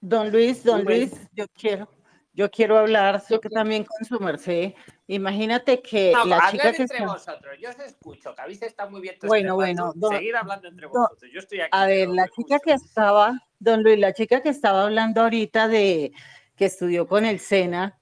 Don 0.00 0.30
Luis, 0.30 0.62
don. 0.64 0.84
Luis, 0.84 1.12
yo 1.32 1.46
quiero, 1.52 1.88
yo 2.32 2.50
quiero 2.50 2.78
hablar 2.78 3.22
yo 3.28 3.40
que 3.40 3.48
también 3.48 3.84
con 3.84 4.04
su 4.06 4.20
merced. 4.22 4.74
Imagínate 5.08 5.80
que 5.82 6.12
No, 6.12 6.24
la 6.26 6.50
chica 6.50 6.72
que 6.72 6.82
entre 6.82 6.98
está, 6.98 7.12
vosotros. 7.12 7.56
Yo 7.60 7.70
os 7.70 7.78
escucho, 7.80 8.34
que 8.34 8.40
habéis 8.42 8.62
estado 8.62 8.90
muy 8.90 9.00
bien 9.00 9.16
Bueno, 9.22 9.60
este 9.60 9.72
rato. 9.72 9.82
bueno, 9.88 9.92
don- 9.96 10.12
Seguir 10.16 10.36
hablando 10.36 10.68
entre 10.68 10.86
don- 10.86 10.92
vosotros. 11.02 11.30
Yo 11.32 11.40
estoy 11.40 11.60
aquí. 11.60 11.70
a 11.72 11.86
ver, 11.86 12.08
la 12.10 12.28
chica 12.28 12.56
escucho. 12.56 12.60
que 12.64 12.72
estaba, 12.74 13.32
don 13.58 13.82
Luis, 13.82 13.98
la 13.98 14.12
chica 14.12 14.40
que 14.42 14.50
estaba 14.50 14.84
hablando 14.84 15.22
ahorita 15.22 15.66
de 15.68 16.12
que 16.54 16.64
estudió 16.66 17.08
con 17.08 17.24
el 17.24 17.40
SENA, 17.40 17.98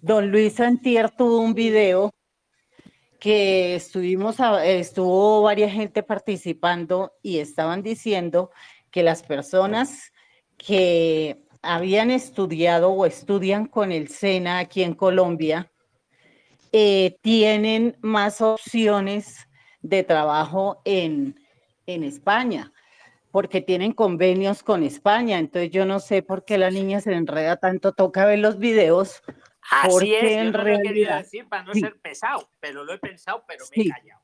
don 0.00 0.30
Luis 0.30 0.60
Antier 0.60 1.10
tuvo 1.10 1.40
un 1.40 1.54
video 1.54 2.14
que 3.18 3.74
estuvimos, 3.74 4.36
estuvo 4.62 5.42
varias 5.42 5.72
gente 5.72 6.02
participando 6.04 7.12
y 7.20 7.38
estaban 7.40 7.82
diciendo 7.82 8.52
que 8.92 9.02
las 9.02 9.22
personas 9.24 10.12
que 10.58 11.42
habían 11.62 12.10
estudiado 12.10 12.90
o 12.90 13.06
estudian 13.06 13.66
con 13.66 13.90
el 13.92 14.08
SENA 14.08 14.58
aquí 14.58 14.82
en 14.82 14.94
Colombia 14.94 15.70
eh, 16.72 17.16
tienen 17.22 17.96
más 18.02 18.40
opciones 18.42 19.48
de 19.80 20.04
trabajo 20.04 20.82
en, 20.84 21.40
en 21.86 22.04
España, 22.04 22.72
porque 23.30 23.60
tienen 23.62 23.92
convenios 23.92 24.62
con 24.62 24.82
España. 24.82 25.38
Entonces 25.38 25.70
yo 25.70 25.86
no 25.86 25.98
sé 25.98 26.22
por 26.22 26.44
qué 26.44 26.58
la 26.58 26.70
niña 26.70 27.00
se 27.00 27.14
enreda 27.14 27.56
tanto, 27.56 27.92
toca 27.92 28.26
ver 28.26 28.40
los 28.40 28.58
videos, 28.58 29.22
Así 29.70 29.90
porque 29.90 30.16
es, 30.16 30.22
yo 30.22 30.28
en 30.40 30.52
no 30.52 30.58
lo 30.58 30.68
he 30.68 30.72
querido 30.82 30.84
realidad... 30.84 31.18
decir 31.18 31.48
para 31.48 31.62
no 31.62 31.74
Sí. 31.74 31.80
ser 31.80 31.98
pesado, 32.00 32.50
pero 32.60 32.84
lo 32.84 32.92
he 32.92 32.98
pensado, 32.98 33.44
pero 33.46 33.64
me 33.70 33.82
Sí. 33.82 33.88
he 33.88 33.92
callado. 33.92 34.20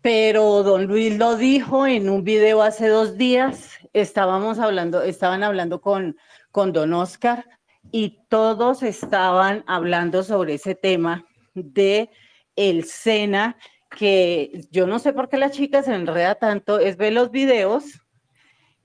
Pero 0.00 0.62
don 0.62 0.86
Luis 0.86 1.18
lo 1.18 1.36
dijo 1.36 1.86
en 1.86 2.08
un 2.08 2.22
video 2.22 2.62
hace 2.62 2.88
dos 2.88 3.16
días, 3.16 3.78
estábamos 3.92 4.58
hablando, 4.58 5.02
estaban 5.02 5.42
hablando 5.42 5.80
con, 5.80 6.16
con 6.52 6.72
don 6.72 6.92
Oscar 6.92 7.44
y 7.90 8.20
todos 8.28 8.82
estaban 8.82 9.64
hablando 9.66 10.22
sobre 10.22 10.54
ese 10.54 10.74
tema 10.76 11.24
de 11.54 12.10
el 12.54 12.84
SENA, 12.84 13.56
que 13.90 14.62
yo 14.70 14.86
no 14.86 14.98
sé 14.98 15.12
por 15.12 15.28
qué 15.28 15.36
la 15.36 15.50
chica 15.50 15.82
se 15.82 15.94
enreda 15.94 16.36
tanto, 16.36 16.78
es 16.78 16.96
ver 16.96 17.12
los 17.12 17.30
videos 17.30 17.84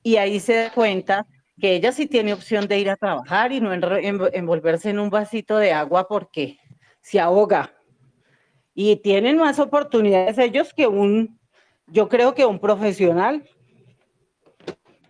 y 0.02 0.18
ahí 0.18 0.40
se 0.40 0.56
da 0.56 0.72
cuenta 0.72 1.28
que 1.60 1.76
ella 1.76 1.92
sí 1.92 2.08
tiene 2.08 2.34
opción 2.34 2.68
de 2.68 2.80
ir 2.80 2.90
a 2.90 2.98
trabajar 2.98 3.52
y 3.52 3.62
no 3.62 3.72
envolverse 3.74 4.90
en 4.90 5.00
un 5.00 5.10
vasito 5.10 5.58
de 5.58 5.74
agua 5.74 6.08
porque 6.08 6.58
se 7.02 7.20
ahoga 7.20 7.72
y 8.74 8.96
tienen 8.98 9.38
más 9.38 9.60
oportunidades 9.60 10.38
ellos 10.38 10.74
que 10.74 10.88
un, 10.88 11.40
yo 11.88 12.10
creo 12.10 12.34
que 12.34 12.46
un 12.46 12.60
profesional. 12.60 13.48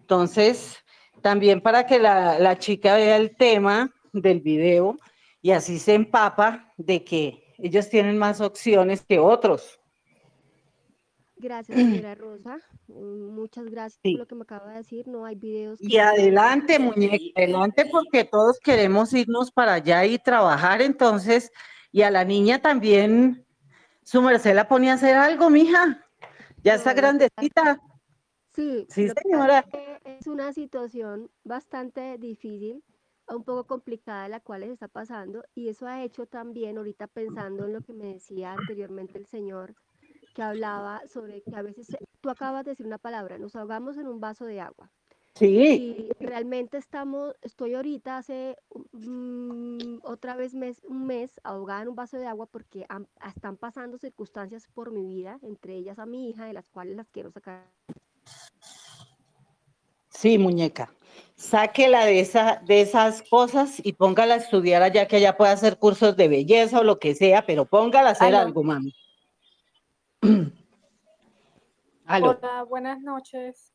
Entonces, 0.02 0.78
también 1.22 1.62
para 1.62 1.86
que 1.86 2.00
la, 2.00 2.38
la 2.40 2.58
chica 2.58 2.96
vea 2.96 3.16
el 3.18 3.36
tema 3.36 3.94
del 4.12 4.42
video 4.42 4.98
y 5.42 5.52
así 5.52 5.80
se 5.80 5.94
empapa 5.94 6.74
de 6.78 7.04
que 7.04 7.44
ellos 7.58 7.90
tienen 7.90 8.18
más 8.18 8.42
opciones 8.42 9.04
que 9.08 9.20
otros. 9.20 9.80
Gracias, 11.38 11.78
señora 11.78 12.16
Rosa. 12.16 12.58
Muchas 12.88 13.66
gracias 13.66 14.00
Sí. 14.02 14.14
por 14.14 14.20
lo 14.20 14.28
que 14.28 14.36
me 14.36 14.44
acaba 14.44 14.72
de 14.72 14.78
decir. 14.78 15.08
No 15.08 15.26
hay 15.26 15.36
videos. 15.36 15.80
que 15.80 15.88
Y 15.88 15.98
adelante, 15.98 16.80
muñeca, 16.80 17.18
adelante 17.36 17.86
porque 17.92 18.24
todos 18.24 18.60
queremos 18.60 19.14
irnos 19.14 19.52
para 19.52 19.74
allá 19.74 20.06
y 20.06 20.18
trabajar 20.20 20.82
entonces. 20.82 21.52
Y 21.92 22.02
a 22.04 22.12
la 22.12 22.24
niña 22.24 22.62
también, 22.62 23.43
su 24.04 24.22
merced 24.22 24.56
la 24.56 24.68
pone 24.68 24.90
a 24.90 24.94
hacer 24.94 25.16
algo, 25.16 25.50
mija. 25.50 26.06
Ya 26.64 26.76
está 26.76 26.94
grandecita. 26.94 27.82
Sí, 28.54 28.86
Sí, 28.90 29.10
señora. 29.24 29.66
es 30.06 30.28
una 30.28 30.54
situación 30.54 31.32
bastante 31.44 32.18
difícil, 32.20 32.84
un 33.28 33.44
poco 33.44 33.66
complicada 33.66 34.28
la 34.28 34.40
cual 34.40 34.62
les 34.62 34.70
está 34.70 34.88
pasando 34.88 35.44
y 35.56 35.70
eso 35.70 35.88
ha 35.88 36.04
hecho 36.04 36.28
también, 36.28 36.78
ahorita 36.78 37.08
pensando 37.08 37.66
en 37.66 37.74
lo 37.74 37.82
que 37.82 37.94
me 37.94 38.14
decía 38.14 38.54
anteriormente 38.54 39.18
el 39.18 39.26
señor, 39.26 39.76
que 40.36 40.44
hablaba 40.44 41.02
sobre 41.08 41.42
que 41.42 41.56
a 41.56 41.62
veces, 41.62 41.88
tú 42.22 42.30
acabas 42.30 42.64
de 42.66 42.72
decir 42.72 42.86
una 42.86 42.98
palabra, 42.98 43.38
nos 43.38 43.56
ahogamos 43.56 43.98
en 43.98 44.08
un 44.08 44.20
vaso 44.20 44.46
de 44.46 44.62
agua. 44.62 44.92
Sí. 45.36 46.08
Y 46.20 46.24
realmente 46.24 46.78
estamos, 46.78 47.36
estoy 47.42 47.74
ahorita 47.74 48.18
hace 48.18 48.56
mm, 48.92 49.98
otra 50.04 50.36
vez 50.36 50.54
mes, 50.54 50.82
un 50.88 51.08
mes 51.08 51.40
ahogada 51.44 51.82
en 51.82 51.88
un 51.88 51.96
vaso 51.96 52.18
de 52.18 52.28
agua 52.28 52.46
porque 52.46 52.86
han- 52.88 53.08
están 53.28 53.58
pasando 53.58 53.98
circunstancias 53.98 54.68
por 54.76 54.92
mi 54.92 55.04
vida, 55.08 55.40
entre 55.42 55.74
ellas 55.76 55.98
a 55.98 56.06
mi 56.06 56.30
hija, 56.30 56.46
de 56.46 56.54
las 56.54 56.68
cuales 56.70 56.96
las 56.96 57.10
quiero 57.10 57.32
sacar. 57.32 57.66
Sí, 60.10 60.38
muñeca. 60.38 60.94
Sáquela 61.36 62.06
de, 62.06 62.20
esa, 62.20 62.62
de 62.66 62.82
esas 62.82 63.24
cosas 63.24 63.82
y 63.84 63.94
póngala 63.94 64.36
a 64.36 64.38
estudiar 64.38 64.84
allá 64.84 65.08
que 65.08 65.18
ella 65.18 65.36
pueda 65.36 65.52
hacer 65.52 65.78
cursos 65.80 66.16
de 66.16 66.28
belleza 66.28 66.80
o 66.80 66.84
lo 66.84 67.00
que 67.00 67.16
sea, 67.16 67.46
pero 67.46 67.66
póngala 67.66 68.10
a 68.10 68.12
hacer 68.12 68.28
Aló. 68.28 68.38
algo, 68.38 68.64
mami. 68.64 68.94
Aló. 72.06 72.38
Hola, 72.40 72.64
buenas 72.64 73.02
noches. 73.02 73.73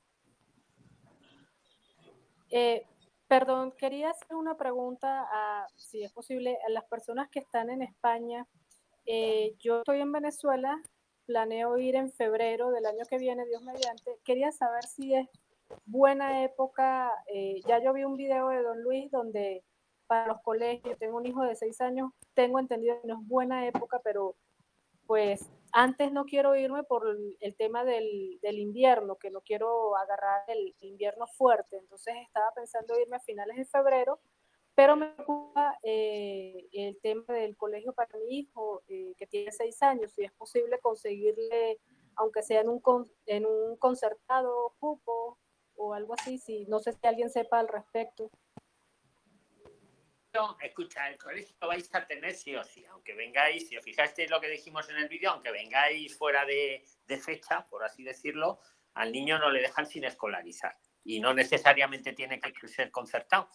Eh, 2.51 2.87
perdón, 3.27 3.73
quería 3.73 4.11
hacer 4.11 4.35
una 4.35 4.57
pregunta 4.57 5.27
a, 5.31 5.67
si 5.77 6.03
es 6.03 6.13
posible, 6.13 6.59
a 6.67 6.71
las 6.71 6.85
personas 6.85 7.29
que 7.29 7.41
están 7.41 7.71
en 7.71 7.83
España. 7.83 8.47
Eh, 9.07 9.55
yo 9.59 9.79
estoy 9.79 10.01
en 10.01 10.13
Venezuela, 10.13 10.81
planeo 11.27 11.77
ir 11.79 11.97
en 11.97 12.11
febrero 12.13 12.71
del 12.71 12.87
año 12.87 13.05
que 13.09 13.19
viene, 13.19 13.47
Dios 13.47 13.63
mediante. 13.63 14.19
Quería 14.25 14.53
saber 14.53 14.85
si 14.85 15.15
es 15.15 15.29
buena 15.85 16.43
época. 16.45 17.13
eh, 17.33 17.61
ya 17.67 17.83
yo 17.83 17.93
vi 17.93 18.05
un 18.05 18.17
video 18.17 18.49
de 18.49 18.63
Don 18.63 18.83
Luis 18.83 19.11
donde 19.11 19.63
para 20.07 20.27
los 20.27 20.41
colegios, 20.41 20.99
tengo 20.99 21.19
un 21.19 21.27
hijo 21.27 21.43
de 21.43 21.55
seis 21.55 21.81
años, 21.83 22.11
tengo 22.33 22.59
entendido 22.59 22.99
que 23.03 23.09
no 23.09 23.21
es 23.21 23.29
buena 23.29 23.67
época, 23.67 24.01
pero 24.03 24.35
pues 25.07 25.51
antes 25.73 26.13
no 26.13 26.25
quiero 26.25 26.57
irme 26.57 26.83
por 26.85 27.07
el, 27.41 27.55
tema 27.57 27.85
del, 27.85 28.39
del 28.41 28.59
invierno, 28.59 29.17
que 29.17 29.31
no 29.31 29.41
quiero 29.43 29.97
agarrar 29.97 30.43
el 30.49 30.75
invierno 30.81 31.27
fuerte. 31.27 31.77
Entonces 31.77 32.15
estaba 32.23 32.51
pensando 32.55 32.99
irme 32.99 33.17
a 33.17 33.21
finales 33.21 33.57
de 33.57 33.65
febrero, 33.65 34.21
pero 34.75 34.97
me 34.97 35.09
preocupa 35.11 35.79
eh, 35.83 36.69
el 36.73 36.99
tema 37.01 37.25
del 37.35 37.57
colegio 37.57 37.93
para 37.93 38.17
mi 38.19 38.39
hijo, 38.39 38.83
eh, 38.89 39.15
que 39.17 39.27
tiene 39.27 39.51
seis 39.53 39.83
años, 39.83 40.13
si 40.13 40.23
es 40.25 40.33
posible 40.33 40.79
conseguirle, 40.81 41.81
aunque 42.17 42.43
sea 42.43 42.61
en 42.61 42.69
un, 42.69 42.81
con- 42.81 43.11
en 43.27 43.45
un 43.47 43.77
concertado 43.77 44.75
cupo 44.79 45.39
o 45.77 45.95
algo 45.95 46.15
así, 46.15 46.39
si 46.39 46.65
no 46.67 46.81
sé 46.81 46.93
si 46.93 47.07
alguien 47.07 47.31
sepa 47.31 47.59
al 47.61 47.69
respecto. 47.69 48.31
Escucha, 50.61 51.09
el 51.09 51.19
colegio 51.19 51.55
lo 51.61 51.69
vais 51.69 51.89
a 51.95 52.07
tener 52.07 52.35
sí 52.35 52.55
o 52.55 52.65
sí, 52.65 52.85
aunque 52.87 53.15
vengáis, 53.15 53.69
si 53.69 53.77
os 53.77 53.85
fijasteis 53.85 54.31
lo 54.31 54.41
que 54.41 54.49
dijimos 54.49 54.89
en 54.91 54.97
el 54.97 55.09
vídeo, 55.09 55.31
aunque 55.31 55.51
vengáis 55.51 56.17
fuera 56.17 56.45
de, 56.45 56.85
de 57.07 57.17
fecha, 57.19 57.67
por 57.69 57.83
así 57.85 58.03
decirlo, 58.05 58.61
al 58.95 59.13
niño 59.13 59.39
no 59.39 59.51
le 59.51 59.61
dejan 59.61 59.87
sin 59.87 60.05
escolarizar. 60.05 60.77
Y 61.05 61.21
no 61.21 61.33
necesariamente 61.33 62.13
tiene 62.13 62.41
que 62.41 62.69
ser 62.69 62.91
concertado. 62.91 63.49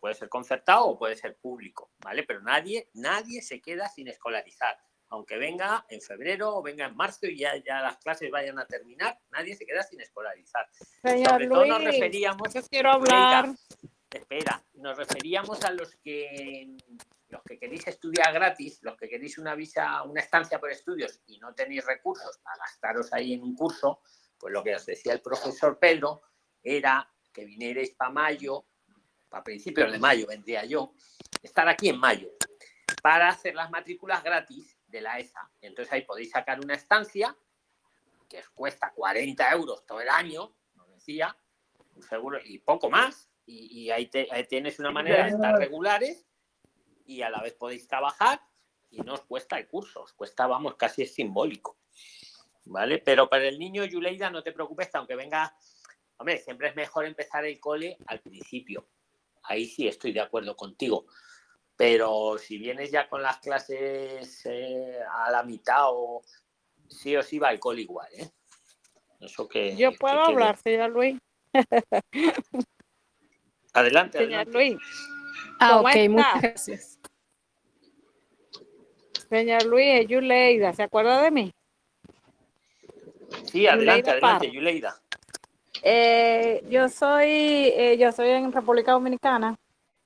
Puede 0.00 0.14
ser 0.14 0.28
concertado 0.28 0.86
o 0.86 0.98
puede 0.98 1.16
ser 1.16 1.36
público, 1.36 1.90
¿vale? 1.98 2.22
Pero 2.22 2.40
nadie, 2.40 2.88
nadie 2.94 3.42
se 3.42 3.60
queda 3.60 3.88
sin 3.88 4.08
escolarizar. 4.08 4.78
Aunque 5.08 5.36
venga 5.36 5.84
en 5.88 6.00
febrero 6.00 6.56
o 6.56 6.62
venga 6.62 6.86
en 6.86 6.96
marzo 6.96 7.26
y 7.26 7.38
ya, 7.38 7.56
ya 7.56 7.80
las 7.80 7.96
clases 7.98 8.30
vayan 8.30 8.58
a 8.58 8.66
terminar, 8.66 9.18
nadie 9.30 9.56
se 9.56 9.66
queda 9.66 9.82
sin 9.82 10.00
escolarizar. 10.00 10.68
Señor 11.02 11.30
Sobre 11.30 11.48
todo 11.48 11.66
nos 11.66 11.82
Luis, 11.82 11.94
referíamos. 11.94 12.54
yo 12.54 12.62
quiero 12.62 12.90
hablar. 12.92 13.48
Espera, 14.16 14.64
nos 14.74 14.96
referíamos 14.96 15.62
a 15.64 15.70
los 15.72 15.94
que 15.96 16.74
los 17.28 17.42
que 17.42 17.58
queréis 17.58 17.86
estudiar 17.86 18.32
gratis, 18.32 18.78
los 18.82 18.96
que 18.96 19.08
queréis 19.08 19.36
una 19.36 19.54
visa, 19.54 20.02
una 20.04 20.20
estancia 20.20 20.58
por 20.58 20.70
estudios 20.70 21.20
y 21.26 21.38
no 21.38 21.52
tenéis 21.54 21.84
recursos 21.84 22.38
para 22.38 22.56
gastaros 22.56 23.12
ahí 23.12 23.34
en 23.34 23.42
un 23.42 23.54
curso, 23.54 24.00
pues 24.38 24.54
lo 24.54 24.62
que 24.62 24.74
os 24.74 24.86
decía 24.86 25.12
el 25.12 25.20
profesor 25.20 25.78
Pedro 25.78 26.22
era 26.62 27.12
que 27.32 27.44
vinierais 27.44 27.90
para 27.90 28.10
mayo, 28.10 28.64
para 29.28 29.44
principios 29.44 29.92
de 29.92 29.98
mayo 29.98 30.26
vendría 30.26 30.64
yo, 30.64 30.94
estar 31.42 31.68
aquí 31.68 31.90
en 31.90 31.98
mayo, 31.98 32.30
para 33.02 33.28
hacer 33.28 33.54
las 33.54 33.70
matrículas 33.70 34.22
gratis 34.22 34.78
de 34.86 35.02
la 35.02 35.18
ESA. 35.18 35.50
Entonces 35.60 35.92
ahí 35.92 36.02
podéis 36.02 36.30
sacar 36.30 36.58
una 36.60 36.74
estancia 36.74 37.36
que 38.28 38.38
os 38.38 38.48
cuesta 38.50 38.92
40 38.92 39.52
euros 39.52 39.84
todo 39.84 40.00
el 40.00 40.08
año, 40.08 40.56
nos 40.74 40.88
decía, 40.90 41.36
un 41.94 42.02
seguro 42.02 42.38
y 42.42 42.58
poco 42.60 42.88
más. 42.88 43.28
Y, 43.46 43.84
y 43.84 43.90
ahí, 43.90 44.06
te- 44.06 44.28
ahí 44.30 44.44
tienes 44.46 44.78
una 44.80 44.90
manera 44.90 45.24
de 45.24 45.30
estar 45.30 45.56
regulares 45.56 46.26
y 47.06 47.22
a 47.22 47.30
la 47.30 47.40
vez 47.40 47.54
podéis 47.54 47.86
trabajar 47.86 48.40
y 48.90 48.98
no 49.02 49.14
os 49.14 49.20
cuesta 49.22 49.56
el 49.58 49.68
curso, 49.68 50.02
os 50.02 50.12
cuesta, 50.12 50.46
vamos, 50.46 50.74
casi 50.76 51.02
es 51.02 51.14
simbólico. 51.14 51.78
¿Vale? 52.64 52.98
Pero 52.98 53.28
para 53.28 53.46
el 53.46 53.58
niño, 53.58 53.84
Yuleida, 53.84 54.28
no 54.30 54.42
te 54.42 54.50
preocupes, 54.52 54.90
que 54.90 54.98
aunque 54.98 55.14
venga, 55.14 55.56
hombre, 56.16 56.38
siempre 56.38 56.68
es 56.68 56.74
mejor 56.76 57.06
empezar 57.06 57.44
el 57.44 57.60
cole 57.60 57.96
al 58.06 58.20
principio. 58.20 58.88
Ahí 59.44 59.66
sí 59.66 59.86
estoy 59.86 60.12
de 60.12 60.20
acuerdo 60.20 60.56
contigo. 60.56 61.06
Pero 61.76 62.36
si 62.38 62.58
vienes 62.58 62.90
ya 62.90 63.08
con 63.08 63.22
las 63.22 63.38
clases 63.38 64.44
eh, 64.46 64.98
a 65.08 65.30
la 65.30 65.44
mitad 65.44 65.84
o 65.90 66.22
sí 66.88 67.14
o 67.16 67.22
sí 67.22 67.38
va 67.38 67.52
el 67.52 67.60
cole 67.60 67.82
igual, 67.82 68.08
¿eh? 68.14 68.28
Eso 69.20 69.46
que. 69.46 69.76
Yo 69.76 69.92
que 69.92 69.98
puedo 69.98 70.14
quede. 70.16 70.24
hablar, 70.32 70.56
señor 70.56 70.90
Luis. 70.90 71.18
Adelante, 73.76 74.18
Señor 74.18 74.40
adelante. 74.40 74.52
Luis. 74.52 74.78
Ah, 75.60 75.68
¿cómo 75.76 75.80
ok, 75.82 75.88
está? 75.94 76.08
muchas 76.10 76.42
gracias. 76.42 76.98
Señor 79.28 79.64
Luis, 79.66 79.86
es 80.00 80.06
Yuleida, 80.08 80.72
¿se 80.72 80.82
acuerda 80.82 81.20
de 81.22 81.30
mí? 81.30 81.52
Sí, 83.44 83.66
adelante, 83.66 84.10
Yuleida 84.10 84.12
adelante, 84.12 84.20
Parra. 84.20 84.44
Yuleida. 84.52 85.00
Eh, 85.82 86.64
yo 86.70 86.88
soy, 86.88 87.28
eh, 87.28 87.96
yo 87.98 88.12
soy 88.12 88.30
en 88.30 88.52
República 88.52 88.92
Dominicana. 88.92 89.56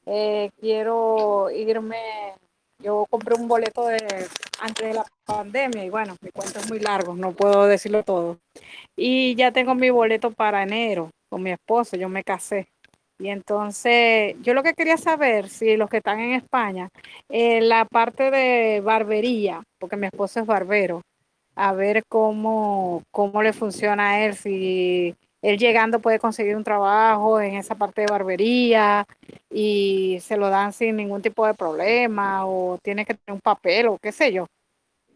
Eh, 0.06 0.50
quiero 0.60 1.48
irme. 1.50 2.34
Yo 2.78 3.06
compré 3.10 3.34
un 3.34 3.46
boleto 3.46 3.86
de 3.86 3.98
antes 4.60 4.88
de 4.88 4.94
la 4.94 5.06
pandemia 5.24 5.84
y 5.84 5.90
bueno, 5.90 6.16
mi 6.22 6.30
cuento 6.30 6.58
es 6.58 6.68
muy 6.68 6.80
largo, 6.80 7.14
no 7.14 7.32
puedo 7.32 7.66
decirlo 7.66 8.02
todo. 8.02 8.38
Y 8.96 9.34
ya 9.34 9.52
tengo 9.52 9.74
mi 9.74 9.90
boleto 9.90 10.30
para 10.30 10.62
enero 10.62 11.10
con 11.28 11.42
mi 11.42 11.50
esposo, 11.50 11.96
yo 11.96 12.08
me 12.08 12.24
casé. 12.24 12.68
Y 13.20 13.28
entonces, 13.28 14.34
yo 14.40 14.54
lo 14.54 14.62
que 14.62 14.72
quería 14.72 14.96
saber, 14.96 15.50
si 15.50 15.76
los 15.76 15.90
que 15.90 15.98
están 15.98 16.20
en 16.20 16.32
España, 16.32 16.88
eh, 17.28 17.60
la 17.60 17.84
parte 17.84 18.30
de 18.30 18.80
barbería, 18.80 19.62
porque 19.78 19.98
mi 19.98 20.06
esposo 20.06 20.40
es 20.40 20.46
barbero, 20.46 21.02
a 21.54 21.74
ver 21.74 22.02
cómo, 22.08 23.02
cómo 23.10 23.42
le 23.42 23.52
funciona 23.52 24.12
a 24.12 24.24
él, 24.24 24.34
si 24.36 25.14
él 25.42 25.58
llegando 25.58 26.00
puede 26.00 26.18
conseguir 26.18 26.56
un 26.56 26.64
trabajo 26.64 27.42
en 27.42 27.56
esa 27.56 27.74
parte 27.74 28.00
de 28.00 28.06
barbería 28.06 29.04
y 29.50 30.18
se 30.22 30.38
lo 30.38 30.48
dan 30.48 30.72
sin 30.72 30.96
ningún 30.96 31.20
tipo 31.20 31.46
de 31.46 31.52
problema 31.52 32.46
o 32.46 32.78
tiene 32.82 33.04
que 33.04 33.14
tener 33.14 33.34
un 33.34 33.40
papel 33.40 33.88
o 33.88 33.98
qué 33.98 34.12
sé 34.12 34.32
yo. 34.32 34.46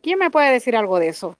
¿Quién 0.03 0.19
me 0.19 0.31
puede 0.31 0.53
decir 0.53 0.77
algo 0.77 0.99
de 0.99 1.09
eso? 1.09 1.39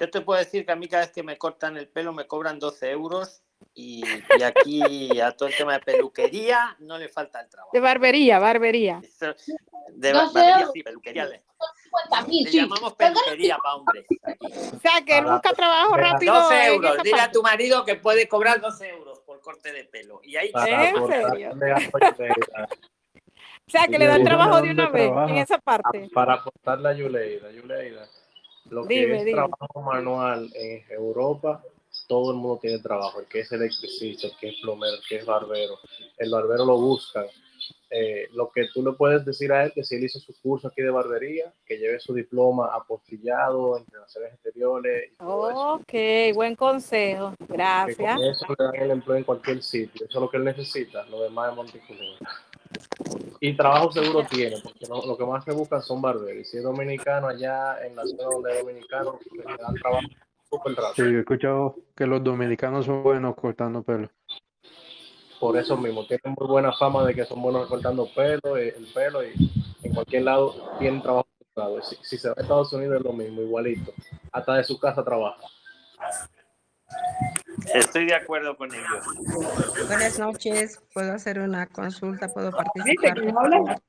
Yo 0.00 0.10
te 0.10 0.20
puedo 0.20 0.40
decir 0.40 0.66
que 0.66 0.72
a 0.72 0.76
mí 0.76 0.88
cada 0.88 1.04
vez 1.04 1.12
que 1.12 1.22
me 1.22 1.38
cortan 1.38 1.76
el 1.76 1.86
pelo 1.86 2.12
me 2.12 2.26
cobran 2.26 2.58
12 2.58 2.90
euros 2.90 3.42
y, 3.78 4.02
y 4.36 4.42
aquí 4.42 5.20
a 5.20 5.30
todo 5.36 5.48
el 5.48 5.56
tema 5.56 5.74
de 5.74 5.78
peluquería 5.78 6.74
no 6.80 6.98
le 6.98 7.08
falta 7.08 7.40
el 7.42 7.48
trabajo. 7.48 7.70
De 7.72 7.78
barbería, 7.78 8.40
barbería. 8.40 9.00
De 9.00 10.12
12 10.12 10.34
barbería, 10.34 10.58
euros. 10.58 10.70
sí, 10.74 10.82
peluquería. 10.82 11.26
Le, 11.26 11.42
50.000, 12.10 12.44
le 12.44 12.50
sí. 12.50 12.56
llamamos 12.56 12.94
peluquería 12.94 13.56
para 13.58 13.76
hombres. 13.76 14.04
aquí. 14.24 14.46
O 14.46 14.80
sea, 14.80 15.04
que 15.06 15.18
él 15.18 15.26
busca 15.26 15.52
trabajo 15.52 15.96
rápido. 15.96 16.34
12 16.34 16.54
en 16.60 16.72
euros. 16.74 17.02
Dile 17.04 17.14
a 17.14 17.18
parte. 17.18 17.32
tu 17.34 17.42
marido 17.44 17.84
que 17.84 17.94
puede 17.94 18.28
cobrar 18.28 18.60
12 18.60 18.88
euros 18.88 19.20
por 19.20 19.40
corte 19.40 19.72
de 19.72 19.84
pelo. 19.84 20.20
Y 20.24 20.34
ahí 20.36 20.50
¿En 20.52 20.66
serio? 20.66 21.04
O 23.68 23.70
sea, 23.70 23.86
que 23.86 23.94
Y 23.94 23.98
le 23.98 24.06
dan 24.06 24.24
trabajo 24.24 24.60
de 24.60 24.70
una 24.72 24.88
vez 24.88 25.12
en 25.28 25.36
esa 25.36 25.58
parte. 25.58 26.10
Para 26.12 26.34
aportarle 26.34 26.88
a 26.88 26.92
Yuleida, 26.94 27.52
Yuleida, 27.52 28.08
lo 28.70 28.84
que 28.88 28.94
Dime, 28.94 29.18
es 29.18 29.24
dime. 29.24 29.36
trabajo 29.36 29.82
manual 29.82 30.50
en 30.54 30.84
Europa, 30.90 31.62
todo 32.08 32.32
el 32.32 32.38
mundo 32.38 32.58
tiene 32.60 32.78
trabajo, 32.80 33.20
el 33.20 33.26
que 33.26 33.40
es 33.40 33.52
electricista, 33.52 34.26
el 34.26 34.36
que 34.40 34.48
es 34.48 34.56
plomero, 34.60 34.94
el 34.94 35.02
que 35.08 35.16
es 35.16 35.24
barbero, 35.26 35.78
el 36.16 36.30
barbero 36.30 36.64
lo 36.64 36.76
buscan. 36.78 37.26
Eh, 37.90 38.28
lo 38.32 38.50
que 38.50 38.66
tú 38.72 38.82
le 38.84 38.92
puedes 38.92 39.24
decir 39.24 39.50
a 39.50 39.64
él 39.64 39.72
que 39.74 39.82
si 39.82 39.94
él 39.96 40.04
hizo 40.04 40.18
su 40.20 40.34
curso 40.42 40.68
aquí 40.68 40.82
de 40.82 40.90
barbería, 40.90 41.52
que 41.64 41.78
lleve 41.78 41.98
su 42.00 42.12
diploma 42.12 42.70
apostillado 42.74 43.78
en 43.78 43.86
relaciones 43.86 44.34
exteriores 44.34 45.12
y 45.12 45.16
todo 45.16 45.50
eso. 45.50 45.72
Ok, 45.74 46.34
buen 46.34 46.54
consejo. 46.54 47.32
Que 47.38 47.46
Gracias. 47.54 48.14
con 48.16 48.24
eso 48.24 48.46
le 48.48 48.64
dan 48.64 48.74
el 48.76 48.90
empleo 48.90 49.16
en 49.16 49.24
cualquier 49.24 49.62
sitio. 49.62 50.06
Eso 50.06 50.18
es 50.18 50.22
lo 50.22 50.30
que 50.30 50.36
él 50.36 50.44
necesita, 50.44 51.04
lo 51.06 51.22
demás 51.22 51.50
es 51.50 51.56
monticultura. 51.56 52.18
Y 53.40 53.56
trabajo 53.56 53.90
seguro 53.92 54.24
tiene, 54.28 54.56
porque 54.62 54.86
no- 54.88 55.06
lo 55.06 55.16
que 55.16 55.24
más 55.24 55.44
se 55.44 55.52
buscan 55.52 55.82
son 55.82 56.02
barberos. 56.02 56.42
Y 56.42 56.44
si 56.44 56.56
es 56.58 56.62
dominicano, 56.62 57.28
allá 57.28 57.84
en 57.86 57.96
la 57.96 58.04
zona 58.04 58.24
donde 58.24 58.52
es 58.52 58.58
dominicano, 58.60 59.18
le 59.32 59.42
dan 59.44 59.74
trabajo 59.76 60.06
súper 60.50 60.74
Sí, 60.94 61.02
yo 61.02 61.08
he 61.08 61.20
escuchado 61.20 61.76
que 61.96 62.06
los 62.06 62.22
dominicanos 62.22 62.86
son 62.86 63.02
buenos 63.02 63.34
cortando 63.36 63.82
pelo. 63.82 64.08
Por 65.40 65.56
eso 65.56 65.76
mismo, 65.76 66.04
tienen 66.06 66.34
muy 66.38 66.48
buena 66.48 66.72
fama 66.72 67.04
de 67.04 67.14
que 67.14 67.24
son 67.24 67.40
buenos 67.40 67.68
cortando 67.68 68.08
pelo, 68.14 68.56
eh, 68.56 68.74
el 68.76 68.86
pelo, 68.92 69.24
y 69.24 69.32
en 69.82 69.94
cualquier 69.94 70.24
lado 70.24 70.76
tienen 70.78 71.00
trabajo. 71.00 71.28
si 72.02 72.18
se 72.18 72.28
va 72.28 72.34
a 72.36 72.42
Estados 72.42 72.72
Unidos 72.72 72.98
es 72.98 73.04
lo 73.04 73.12
mismo, 73.12 73.42
igualito. 73.42 73.92
Hasta 74.32 74.54
de 74.54 74.64
su 74.64 74.78
casa 74.78 75.04
trabaja. 75.04 75.42
Estoy 77.74 78.06
de 78.06 78.14
acuerdo 78.14 78.56
con 78.56 78.72
ellos. 78.74 79.04
Buenas 79.86 80.18
noches, 80.18 80.80
¿puedo 80.92 81.12
hacer 81.12 81.38
una 81.38 81.66
consulta? 81.66 82.28
¿Puedo 82.28 82.52
¿Viste 82.74 82.94
participar? 82.96 83.88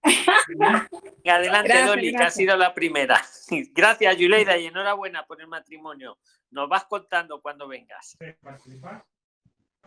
Adelante, 1.26 1.68
Gracias, 1.70 1.88
Dolly, 1.88 2.10
que 2.12 2.16
ha 2.16 2.20
gracias. 2.20 2.34
sido 2.36 2.58
la 2.58 2.74
primera. 2.74 3.22
Gracias, 3.74 4.18
Yuleida, 4.18 4.58
y 4.58 4.68
enhorabuena 4.68 5.26
por 5.26 5.42
el 5.42 5.48
matrimonio. 5.48 6.18
Nos 6.50 6.68
vas 6.68 6.86
contando 6.86 7.42
cuando 7.42 7.68
vengas. 7.68 8.18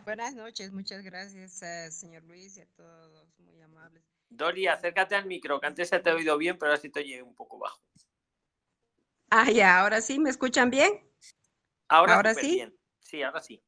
Buenas 0.05 0.35
noches, 0.35 0.71
muchas 0.71 1.03
gracias, 1.03 1.61
eh, 1.61 1.91
señor 1.91 2.23
Luis, 2.23 2.57
y 2.57 2.61
a 2.61 2.67
todos 2.75 3.39
muy 3.39 3.61
amables. 3.61 4.03
Dolly, 4.29 4.67
acércate 4.67 5.15
al 5.15 5.25
micro, 5.25 5.59
que 5.59 5.67
antes 5.67 5.89
se 5.89 5.99
te 5.99 6.09
ha 6.09 6.15
oído 6.15 6.37
bien, 6.37 6.57
pero 6.57 6.71
ahora 6.71 6.81
sí 6.81 6.89
te 6.89 7.01
oye 7.01 7.21
un 7.21 7.35
poco 7.35 7.59
bajo. 7.59 7.81
Ah, 9.29 9.49
ya, 9.49 9.79
ahora 9.79 10.01
sí, 10.01 10.19
¿me 10.19 10.29
escuchan 10.29 10.69
bien? 10.69 11.09
Ahora, 11.87 12.33
sí. 12.33 12.55
bien. 12.55 12.77
Sí, 12.99 13.21
ahora 13.21 13.41
sí. 13.41 13.63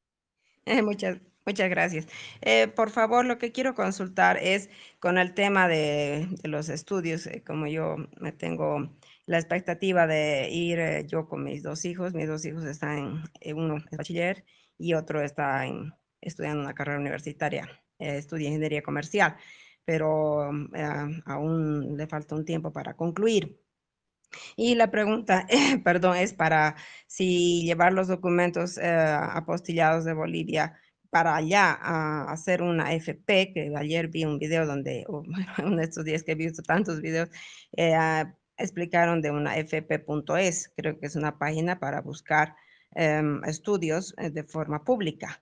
Eh, 0.65 0.81
muchas, 0.83 1.19
muchas 1.45 1.69
gracias. 1.69 2.07
Eh, 2.41 2.67
por 2.67 2.89
favor, 2.89 3.25
lo 3.25 3.37
que 3.37 3.51
quiero 3.51 3.75
consultar 3.75 4.37
es 4.41 4.69
con 4.99 5.17
el 5.17 5.33
tema 5.33 5.67
de, 5.67 6.27
de 6.41 6.49
los 6.49 6.69
estudios, 6.69 7.27
eh, 7.27 7.43
como 7.45 7.67
yo 7.67 7.95
me 8.19 8.31
tengo 8.31 8.89
la 9.25 9.37
expectativa 9.39 10.07
de 10.07 10.49
ir 10.51 10.79
eh, 10.79 11.05
yo 11.07 11.27
con 11.27 11.43
mis 11.43 11.63
dos 11.63 11.85
hijos, 11.85 12.13
mis 12.13 12.27
dos 12.27 12.45
hijos 12.45 12.63
están 12.65 12.97
en, 12.99 13.23
eh, 13.41 13.53
uno 13.53 13.77
es 13.77 13.97
bachiller 13.97 14.45
y 14.77 14.93
otro 14.93 15.21
está 15.21 15.65
en- 15.65 15.93
estudiando 16.21 16.61
una 16.61 16.73
carrera 16.73 16.99
universitaria, 16.99 17.67
eh, 17.99 18.17
estudia 18.17 18.47
ingeniería 18.47 18.81
comercial, 18.81 19.35
pero 19.85 20.51
mm, 20.51 20.69
aún 21.25 21.97
le 21.97 22.07
falta 22.07 22.35
un 22.35 22.45
tiempo 22.45 22.71
para 22.73 22.95
concluir. 22.95 23.59
Y 24.56 24.76
la 24.76 24.91
pregunta, 24.91 25.48
perdón, 25.84 26.18
es 26.18 26.34
para 26.34 26.76
si 27.07 27.64
llevar 27.66 27.94
los 27.94 28.07
documentos 28.07 28.78
eh, 28.78 28.86
apostillados 28.88 30.06
de 30.06 30.14
Bolivia 30.14 30.80
para 31.10 31.38
allá 31.38 31.78
a 31.82 32.32
hacer 32.32 32.62
una 32.62 32.94
FP, 32.94 33.53
que 33.53 33.74
ayer 33.78 34.10
vi 34.10 34.26
un 34.26 34.38
video 34.38 34.66
donde, 34.66 35.06
o, 35.07 35.24
bueno, 35.24 35.53
en 35.60 35.80
estos 35.80 36.03
días 36.03 36.24
que 36.24 36.34
he 36.34 36.36
visto 36.36 36.62
tantos 36.62 36.99
videos, 36.99 37.30
eh, 37.78 37.94
ah, 37.94 38.36
explicaron 38.57 39.22
de 39.22 39.32
una 39.32 39.56
fp.es, 39.56 40.74
creo 40.76 40.99
que 40.99 41.06
es 41.06 41.16
una 41.16 41.38
página 41.38 41.80
para 41.80 42.02
buscar 42.02 42.56
em, 42.95 43.44
estudios 43.45 44.14
eh, 44.18 44.30
de 44.30 44.44
forma 44.44 44.84
pública. 44.84 45.41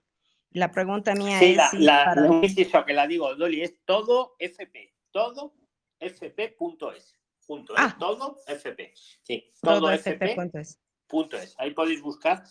La 0.50 0.70
pregunta 0.70 1.14
mía 1.14 1.38
Sí, 1.40 1.50
es 1.50 1.56
la, 1.56 1.70
si 1.70 1.78
la, 1.78 2.04
para... 2.04 2.26
inciso 2.26 2.84
que 2.84 2.92
la 2.92 3.06
digo, 3.08 3.34
Dolly, 3.34 3.62
es 3.62 3.74
todo 3.84 4.36
FP, 4.38 4.94
todo 5.10 5.54
FP.es, 5.98 7.13
junto, 7.46 7.72
¿eh? 7.74 7.76
Ah. 7.78 7.96
todo 7.98 8.38
FP. 8.46 8.92
Sí, 9.22 9.52
Todo 9.60 9.80
todo 9.80 9.92
fp.es. 9.92 10.78
FP.es. 11.08 11.54
Ahí 11.58 11.72
podéis 11.72 12.00
buscar 12.02 12.44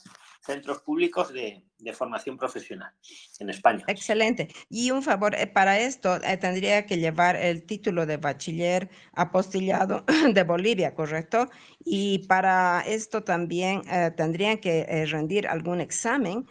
centros 0.46 0.80
públicos 0.82 1.32
de, 1.32 1.64
de 1.80 1.94
formación 1.94 2.38
profesional 2.38 2.92
en 3.40 3.50
España. 3.50 3.84
Excelente. 3.88 4.50
Y 4.70 4.92
un 4.92 5.02
favor, 5.02 5.36
eh, 5.36 5.48
para 5.48 5.80
esto 5.80 6.16
eh, 6.22 6.38
tendría 6.38 6.86
que 6.86 6.98
llevar 6.98 7.36
el 7.36 7.64
título 7.66 8.06
de 8.06 8.18
bachiller 8.18 8.90
apostillado 9.14 10.04
de 10.34 10.44
Bolivia, 10.44 10.96
¿correcto? 10.96 11.50
Y 11.86 12.20
para 12.28 12.82
esto 12.82 13.24
también 13.24 13.82
eh, 13.90 14.12
tendrían 14.16 14.58
que 14.58 14.82
eh, 14.82 15.06
rendir 15.06 15.48
algún 15.48 15.80
examen 15.82 16.46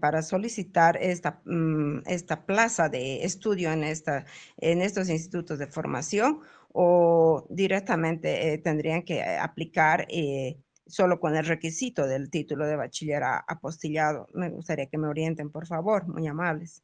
para 0.00 0.20
solicitar 0.20 0.98
esta, 0.98 1.40
mm, 1.46 2.00
esta 2.06 2.44
plaza 2.44 2.90
de 2.90 3.24
estudio 3.24 3.72
en, 3.72 3.82
esta, 3.82 4.26
en 4.58 4.82
estos 4.82 5.08
institutos 5.08 5.58
de 5.58 5.66
formación 5.66 6.40
o 6.76 7.46
directamente 7.50 8.52
eh, 8.52 8.58
tendrían 8.58 9.04
que 9.04 9.18
eh, 9.18 9.38
aplicar 9.38 10.06
eh, 10.10 10.58
solo 10.86 11.20
con 11.20 11.36
el 11.36 11.46
requisito 11.46 12.08
del 12.08 12.30
título 12.30 12.66
de 12.66 12.74
bachiller 12.74 13.22
apostillado. 13.22 14.26
Me 14.34 14.50
gustaría 14.50 14.86
que 14.86 14.98
me 14.98 15.06
orienten, 15.06 15.50
por 15.50 15.68
favor, 15.68 16.08
muy 16.08 16.26
amables. 16.26 16.82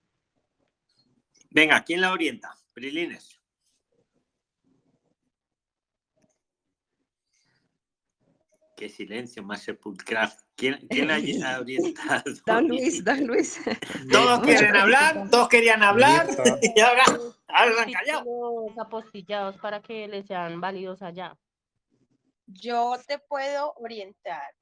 Venga, 1.50 1.82
¿quién 1.82 2.02
la 2.02 2.12
orienta? 2.12 2.56
Prilines. 2.72 3.40
Qué 8.76 8.88
silencio 8.88 9.42
más 9.42 9.62
sepulcral. 9.62 10.32
¿Quién, 10.60 10.76
quién 10.90 11.08
la 11.08 11.14
ha 11.56 11.60
orientado? 11.60 12.22
Don 12.46 12.68
Luis, 12.68 13.02
don 13.02 13.26
Luis. 13.26 13.58
Todos 14.12 14.40
quieren 14.40 14.76
hablar, 14.76 15.30
todos 15.30 15.48
querían 15.48 15.82
hablar 15.82 16.26
y 16.62 16.78
ahora, 16.80 17.04
ahora 17.48 17.82
han 17.82 17.92
callado. 17.92 18.20
Títulos 18.20 18.78
apostillados 18.78 19.56
para 19.56 19.80
que 19.80 20.06
les 20.06 20.26
sean 20.26 20.60
válidos 20.60 21.00
allá. 21.00 21.34
Yo 22.46 22.94
te 23.06 23.18
puedo 23.18 23.72
orientar 23.76 24.54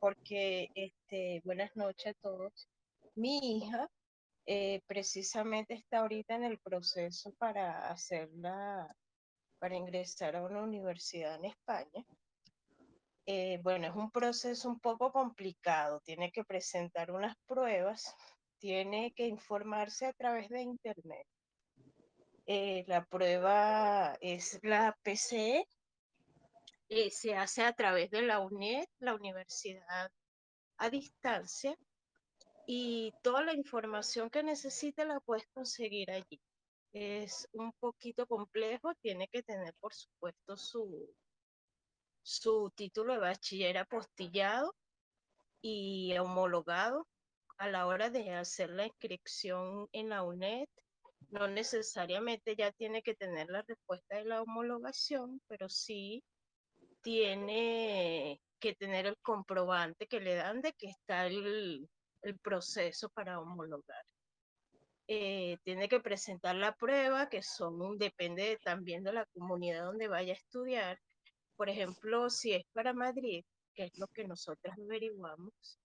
porque, 0.00 0.70
este, 0.74 1.40
buenas 1.44 1.70
noches 1.76 2.16
a 2.16 2.20
todos. 2.20 2.68
Mi 3.14 3.58
hija 3.58 3.88
eh, 4.46 4.82
precisamente 4.88 5.74
está 5.74 5.98
ahorita 5.98 6.34
en 6.34 6.42
el 6.42 6.58
proceso 6.58 7.32
para 7.34 7.90
hacerla, 7.90 8.92
para 9.60 9.76
ingresar 9.76 10.34
a 10.34 10.42
una 10.42 10.62
universidad 10.62 11.36
en 11.36 11.44
España. 11.44 12.04
Eh, 13.26 13.58
bueno, 13.62 13.86
es 13.86 13.94
un 13.94 14.10
proceso 14.10 14.68
un 14.68 14.80
poco 14.80 15.10
complicado. 15.12 16.00
Tiene 16.04 16.30
que 16.30 16.44
presentar 16.44 17.10
unas 17.10 17.36
pruebas, 17.46 18.14
tiene 18.58 19.12
que 19.14 19.26
informarse 19.26 20.06
a 20.06 20.12
través 20.12 20.48
de 20.50 20.62
internet. 20.62 21.26
Eh, 22.46 22.84
la 22.86 23.04
prueba 23.06 24.16
es 24.20 24.60
la 24.62 24.94
PCE, 25.02 25.66
eh, 26.90 27.10
se 27.10 27.34
hace 27.34 27.62
a 27.62 27.72
través 27.72 28.10
de 28.10 28.22
la 28.22 28.40
UNED, 28.40 28.84
la 28.98 29.14
universidad 29.14 30.10
a 30.76 30.90
distancia, 30.90 31.74
y 32.66 33.12
toda 33.22 33.42
la 33.42 33.54
información 33.54 34.28
que 34.28 34.42
necesite 34.42 35.06
la 35.06 35.20
puedes 35.20 35.46
conseguir 35.54 36.10
allí. 36.10 36.40
Es 36.92 37.48
un 37.52 37.72
poquito 37.72 38.26
complejo, 38.26 38.94
tiene 39.00 39.28
que 39.28 39.42
tener, 39.42 39.74
por 39.80 39.94
supuesto, 39.94 40.56
su, 40.56 41.08
su 42.24 42.72
título 42.74 43.12
de 43.12 43.18
bachiller 43.18 43.76
apostillado 43.76 44.74
y 45.60 46.16
homologado 46.16 47.06
a 47.58 47.68
la 47.68 47.86
hora 47.86 48.08
de 48.08 48.32
hacer 48.32 48.70
la 48.70 48.86
inscripción 48.86 49.88
en 49.92 50.08
la 50.08 50.22
UNED. 50.22 50.66
No 51.30 51.48
necesariamente 51.48 52.56
ya 52.56 52.72
tiene 52.72 53.02
que 53.02 53.14
tener 53.14 53.48
la 53.50 53.62
respuesta 53.62 54.16
de 54.16 54.24
la 54.24 54.42
homologación, 54.42 55.40
pero 55.48 55.68
sí 55.68 56.24
tiene 57.02 58.40
que 58.58 58.74
tener 58.74 59.06
el 59.06 59.18
comprobante 59.18 60.06
que 60.06 60.20
le 60.20 60.34
dan 60.34 60.62
de 60.62 60.72
que 60.72 60.88
está 60.88 61.26
el, 61.26 61.88
proceso 62.42 63.10
para 63.10 63.38
homologar. 63.38 64.02
Eh, 65.06 65.58
tiene 65.62 65.90
que 65.90 66.00
presentar 66.00 66.54
la 66.56 66.74
prueba, 66.74 67.28
que 67.28 67.42
son, 67.42 67.98
depende 67.98 68.44
de- 68.44 68.56
también 68.56 69.04
de 69.04 69.12
la 69.12 69.26
comunidad 69.26 69.84
donde 69.84 70.08
vaya 70.08 70.32
a 70.32 70.36
estudiar. 70.36 70.98
Por 71.56 71.68
ejemplo, 71.68 72.30
si 72.30 72.52
es 72.52 72.64
para 72.72 72.92
Madrid, 72.92 73.44
que 73.74 73.84
es 73.84 73.98
lo 73.98 74.06
que 74.08 74.26
nosotros 74.26 74.74
averiguamos, 74.78 75.78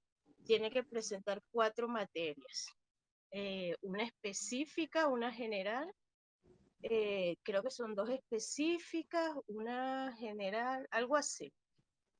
tiene 0.45 0.71
que 0.71 0.83
presentar 0.83 1.41
cuatro 1.51 1.87
materias. 1.87 2.67
eh, 3.31 3.75
una 3.81 4.03
específica, 4.03 5.07
una 5.07 5.31
general 5.31 5.93
eh, 6.81 7.35
creo 7.43 7.61
que 7.61 7.71
son 7.71 7.93
dos 7.95 8.09
específicas, 8.09 9.35
una 9.47 10.15
general, 10.17 10.87
algo 10.91 11.17
así. 11.17 11.51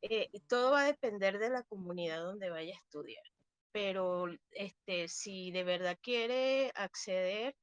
Eh, 0.02 0.30
todo 0.48 0.72
va 0.72 0.82
a 0.82 0.86
depender 0.86 1.40
de 1.40 1.50
la 1.50 1.64
comunidad 1.64 2.22
donde 2.24 2.50
vaya 2.50 2.74
a 2.74 2.78
estudiar. 2.78 3.24
Pero 3.72 4.26
este, 4.52 5.08
si 5.08 5.52
de 5.52 5.64
verdad 5.64 5.98
quiere 6.02 6.72
acceder, 6.76 7.56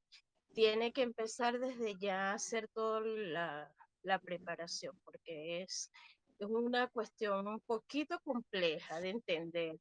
tiene 0.55 0.93
que 0.93 1.03
empezar 1.03 1.59
desde 1.59 1.97
ya 1.99 2.31
a 2.31 2.35
hacer 2.35 2.69
toda 2.69 3.01
la, 3.01 3.75
la 4.07 4.19
preparación, 4.19 4.99
porque 5.05 5.63
es, 5.63 5.91
es 6.39 6.47
una 6.47 6.87
cuestión 6.89 7.47
un 7.47 7.61
poquito 7.61 8.19
compleja 8.21 9.01
de 9.01 9.11
entender. 9.11 9.79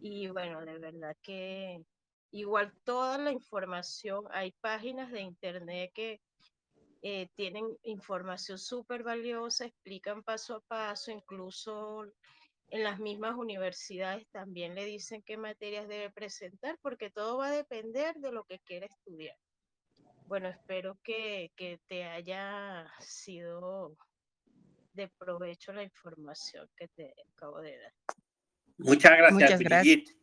Y 0.00 0.28
bueno, 0.28 0.64
de 0.64 0.78
verdad 0.78 1.16
que 1.22 1.82
igual 2.30 2.72
toda 2.84 3.18
la 3.18 3.32
información, 3.32 4.24
hay 4.30 4.52
páginas 4.60 5.10
de 5.12 5.20
internet 5.20 5.90
que 5.94 6.20
eh, 7.02 7.28
tienen 7.34 7.66
información 7.82 8.58
súper 8.58 9.02
valiosa, 9.02 9.66
explican 9.66 10.22
paso 10.22 10.54
a 10.56 10.60
paso, 10.60 11.10
incluso 11.10 12.04
en 12.68 12.84
las 12.84 13.00
mismas 13.00 13.34
universidades 13.34 14.26
también 14.30 14.74
le 14.74 14.86
dicen 14.86 15.22
qué 15.22 15.36
materias 15.36 15.88
debe 15.88 16.10
presentar, 16.10 16.78
porque 16.80 17.10
todo 17.10 17.38
va 17.38 17.48
a 17.48 17.56
depender 17.56 18.14
de 18.16 18.32
lo 18.32 18.44
que 18.44 18.60
quiera 18.60 18.86
estudiar. 18.86 19.36
Bueno, 20.32 20.48
espero 20.48 20.98
que, 21.04 21.52
que 21.56 21.78
te 21.88 22.04
haya 22.04 22.86
sido 23.00 23.94
de 24.94 25.06
provecho 25.18 25.74
la 25.74 25.82
información 25.82 26.66
que 26.74 26.88
te 26.88 27.12
acabo 27.34 27.60
de 27.60 27.76
dar. 27.76 27.92
Muchas 28.78 29.12
gracias, 29.12 29.32
Muchas 29.34 29.60
gracias. 29.60 29.82
Brigitte. 29.84 30.16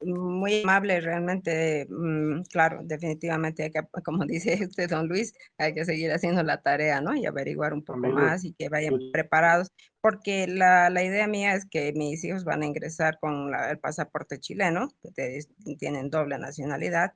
muy 0.00 0.62
amable, 0.62 1.02
realmente, 1.02 1.86
mm, 1.90 2.44
claro, 2.44 2.80
definitivamente 2.84 3.64
hay 3.64 3.70
que, 3.72 3.82
como 4.02 4.24
dice 4.24 4.54
usted, 4.70 4.88
don 4.88 5.06
Luis, 5.06 5.34
hay 5.58 5.74
que 5.74 5.84
seguir 5.84 6.10
haciendo 6.12 6.42
la 6.42 6.62
tarea, 6.62 7.02
¿no? 7.02 7.14
Y 7.14 7.26
averiguar 7.26 7.74
un 7.74 7.84
poco 7.84 7.98
más 8.08 8.46
y 8.46 8.54
que 8.54 8.70
vayan 8.70 8.94
preparados, 9.12 9.70
porque 10.00 10.46
la, 10.46 10.88
la 10.88 11.04
idea 11.04 11.26
mía 11.26 11.54
es 11.56 11.66
que 11.70 11.92
mis 11.92 12.24
hijos 12.24 12.44
van 12.44 12.62
a 12.62 12.66
ingresar 12.66 13.18
con 13.20 13.50
la- 13.50 13.70
el 13.70 13.78
pasaporte 13.78 14.40
chileno, 14.40 14.88
que 15.14 15.40
tienen 15.78 16.08
doble 16.08 16.38
nacionalidad, 16.38 17.12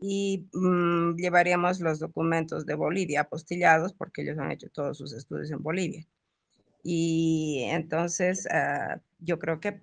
y 0.00 0.48
mm, 0.52 1.16
llevaríamos 1.16 1.80
los 1.80 1.98
documentos 1.98 2.66
de 2.66 2.74
Bolivia 2.74 3.22
apostillados, 3.22 3.92
porque 3.92 4.22
ellos 4.22 4.38
han 4.38 4.52
hecho 4.52 4.68
todos 4.70 4.98
sus 4.98 5.12
estudios 5.12 5.50
en 5.50 5.62
Bolivia. 5.62 6.06
Y 6.82 7.64
entonces 7.68 8.46
ah, 8.50 9.00
yo 9.18 9.38
creo 9.38 9.60
que 9.60 9.80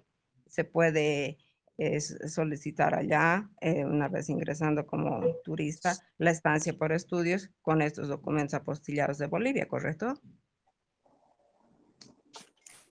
se 0.47 0.63
puede 0.63 1.37
es 1.77 2.17
solicitar 2.33 2.95
allá, 2.95 3.49
eh, 3.59 3.83
una 3.83 4.07
vez 4.07 4.29
ingresando 4.29 4.85
como 4.85 5.35
turista, 5.43 5.93
la 6.17 6.31
estancia 6.31 6.77
por 6.77 6.93
estudios 6.93 7.49
con 7.61 7.81
estos 7.81 8.07
documentos 8.07 8.53
apostillados 8.53 9.17
de 9.17 9.27
Bolivia, 9.27 9.67
¿correcto? 9.67 10.13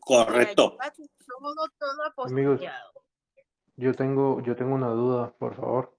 Correcto. 0.00 0.76
Todo, 1.26 1.54
todo 1.78 2.26
Amigos, 2.26 2.60
yo 3.76 3.94
tengo, 3.94 4.42
yo 4.42 4.54
tengo 4.54 4.74
una 4.74 4.88
duda, 4.88 5.32
por 5.38 5.56
favor. 5.56 5.93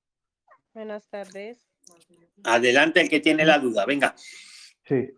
Buenas 0.75 1.07
tardes. 1.07 1.65
Adelante 2.43 2.99
el 2.99 3.09
que 3.09 3.21
tiene 3.21 3.45
la 3.45 3.59
duda, 3.59 3.85
venga. 3.85 4.13
Sí. 4.83 5.09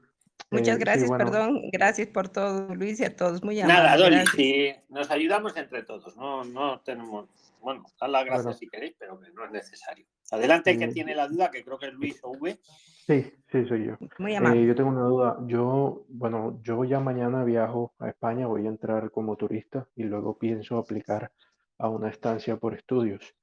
Muchas 0.51 0.67
eh, 0.69 0.73
sí, 0.73 0.79
gracias, 0.79 1.09
bueno, 1.09 1.25
perdón, 1.25 1.61
gracias 1.73 2.07
por 2.09 2.29
todo, 2.29 2.73
Luis, 2.75 2.99
y 2.99 3.05
a 3.05 3.15
todos, 3.15 3.43
muy 3.43 3.55
Nada, 3.57 3.93
amables. 3.93 3.99
Dolly, 3.99 4.15
gracias. 4.17 4.35
si 4.35 4.75
nos 4.93 5.09
ayudamos 5.11 5.57
entre 5.57 5.81
todos, 5.81 6.15
no, 6.15 6.43
no 6.45 6.79
tenemos, 6.81 7.27
bueno, 7.59 7.83
da 7.99 8.07
las 8.07 8.23
gracias 8.23 8.43
Bueno. 8.45 8.57
si 8.59 8.67
queréis, 8.67 8.95
pero 8.99 9.19
que 9.19 9.31
no 9.31 9.45
es 9.45 9.51
necesario. 9.51 10.05
Adelante 10.31 10.71
el 10.71 10.77
que 10.79 10.87
Mm. 10.87 10.93
tiene 10.93 11.15
la 11.15 11.27
duda, 11.27 11.49
que 11.49 11.63
creo 11.65 11.79
que 11.79 11.87
es 11.87 11.93
Luis 11.93 12.19
o 12.21 12.31
V. 12.31 12.59
Sí, 13.07 13.33
sí, 13.51 13.65
soy 13.67 13.87
yo. 13.87 13.97
Muy 14.19 14.33
Eh, 14.33 14.37
amable. 14.37 14.65
yo 14.67 14.75
tengo 14.75 14.89
una 14.89 15.01
duda. 15.05 15.37
Yo, 15.47 16.05
bueno, 16.07 16.59
yo 16.63 16.83
ya 16.85 16.99
mañana 16.99 17.43
viajo 17.43 17.95
a 17.99 18.07
España, 18.09 18.45
voy 18.45 18.67
a 18.67 18.69
entrar 18.69 19.09
como 19.09 19.35
turista 19.37 19.87
y 19.95 20.03
luego 20.03 20.37
pienso 20.37 20.77
aplicar 20.77 21.31
a 21.79 21.89
una 21.89 22.09
estancia 22.09 22.57
por 22.57 22.75
estudios. 22.75 23.33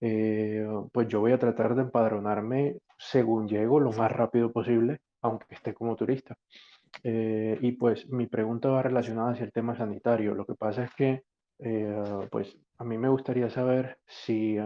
Eh, 0.00 0.66
pues 0.92 1.08
yo 1.08 1.20
voy 1.20 1.32
a 1.32 1.38
tratar 1.38 1.74
de 1.74 1.82
empadronarme 1.82 2.78
según 2.98 3.48
llego 3.48 3.80
lo 3.80 3.92
más 3.92 4.10
rápido 4.12 4.52
posible, 4.52 5.00
aunque 5.22 5.54
esté 5.54 5.74
como 5.74 5.96
turista. 5.96 6.36
Eh, 7.02 7.58
y 7.60 7.72
pues 7.72 8.08
mi 8.08 8.26
pregunta 8.26 8.68
va 8.68 8.82
relacionada 8.82 9.32
hacia 9.32 9.44
el 9.44 9.52
tema 9.52 9.76
sanitario. 9.76 10.34
Lo 10.34 10.46
que 10.46 10.54
pasa 10.54 10.84
es 10.84 10.94
que, 10.94 11.22
eh, 11.60 12.28
pues 12.30 12.56
a 12.78 12.84
mí 12.84 12.98
me 12.98 13.08
gustaría 13.08 13.50
saber 13.50 13.98
si 14.06 14.58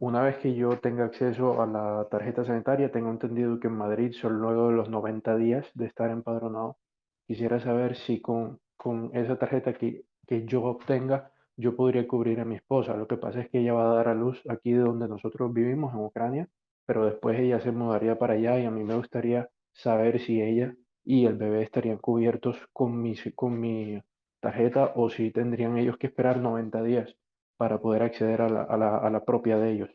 una 0.00 0.22
vez 0.22 0.38
que 0.38 0.54
yo 0.54 0.78
tenga 0.78 1.04
acceso 1.04 1.60
a 1.60 1.66
la 1.66 2.06
tarjeta 2.10 2.44
sanitaria, 2.44 2.90
tengo 2.92 3.10
entendido 3.10 3.58
que 3.58 3.66
en 3.66 3.74
Madrid 3.76 4.12
son 4.12 4.38
luego 4.38 4.68
de 4.68 4.76
los 4.76 4.88
90 4.88 5.36
días 5.36 5.66
de 5.74 5.86
estar 5.86 6.10
empadronado. 6.10 6.78
Quisiera 7.26 7.60
saber 7.60 7.96
si 7.96 8.20
con, 8.20 8.60
con 8.76 9.10
esa 9.14 9.36
tarjeta 9.38 9.72
que, 9.74 10.04
que 10.26 10.44
yo 10.44 10.62
obtenga, 10.62 11.32
yo 11.58 11.74
podría 11.74 12.06
cubrir 12.06 12.38
a 12.40 12.44
mi 12.44 12.54
esposa. 12.54 12.96
Lo 12.96 13.08
que 13.08 13.16
pasa 13.16 13.40
es 13.40 13.50
que 13.50 13.58
ella 13.58 13.74
va 13.74 13.90
a 13.90 13.94
dar 13.96 14.08
a 14.08 14.14
luz 14.14 14.40
aquí 14.48 14.72
de 14.72 14.78
donde 14.78 15.08
nosotros 15.08 15.52
vivimos, 15.52 15.92
en 15.92 16.00
Ucrania, 16.00 16.48
pero 16.86 17.04
después 17.04 17.38
ella 17.38 17.60
se 17.60 17.72
mudaría 17.72 18.16
para 18.16 18.34
allá 18.34 18.60
y 18.60 18.64
a 18.64 18.70
mí 18.70 18.84
me 18.84 18.94
gustaría 18.94 19.50
saber 19.72 20.20
si 20.20 20.40
ella 20.40 20.74
y 21.04 21.26
el 21.26 21.36
bebé 21.36 21.64
estarían 21.64 21.98
cubiertos 21.98 22.56
con 22.72 23.02
mi, 23.02 23.16
con 23.34 23.58
mi 23.60 24.00
tarjeta 24.40 24.92
o 24.94 25.10
si 25.10 25.32
tendrían 25.32 25.76
ellos 25.76 25.96
que 25.98 26.06
esperar 26.06 26.38
90 26.38 26.82
días 26.84 27.16
para 27.56 27.80
poder 27.80 28.04
acceder 28.04 28.40
a 28.40 28.48
la, 28.48 28.62
a 28.62 28.76
la, 28.76 28.98
a 28.98 29.10
la 29.10 29.24
propia 29.24 29.58
de 29.58 29.72
ellos. 29.72 29.90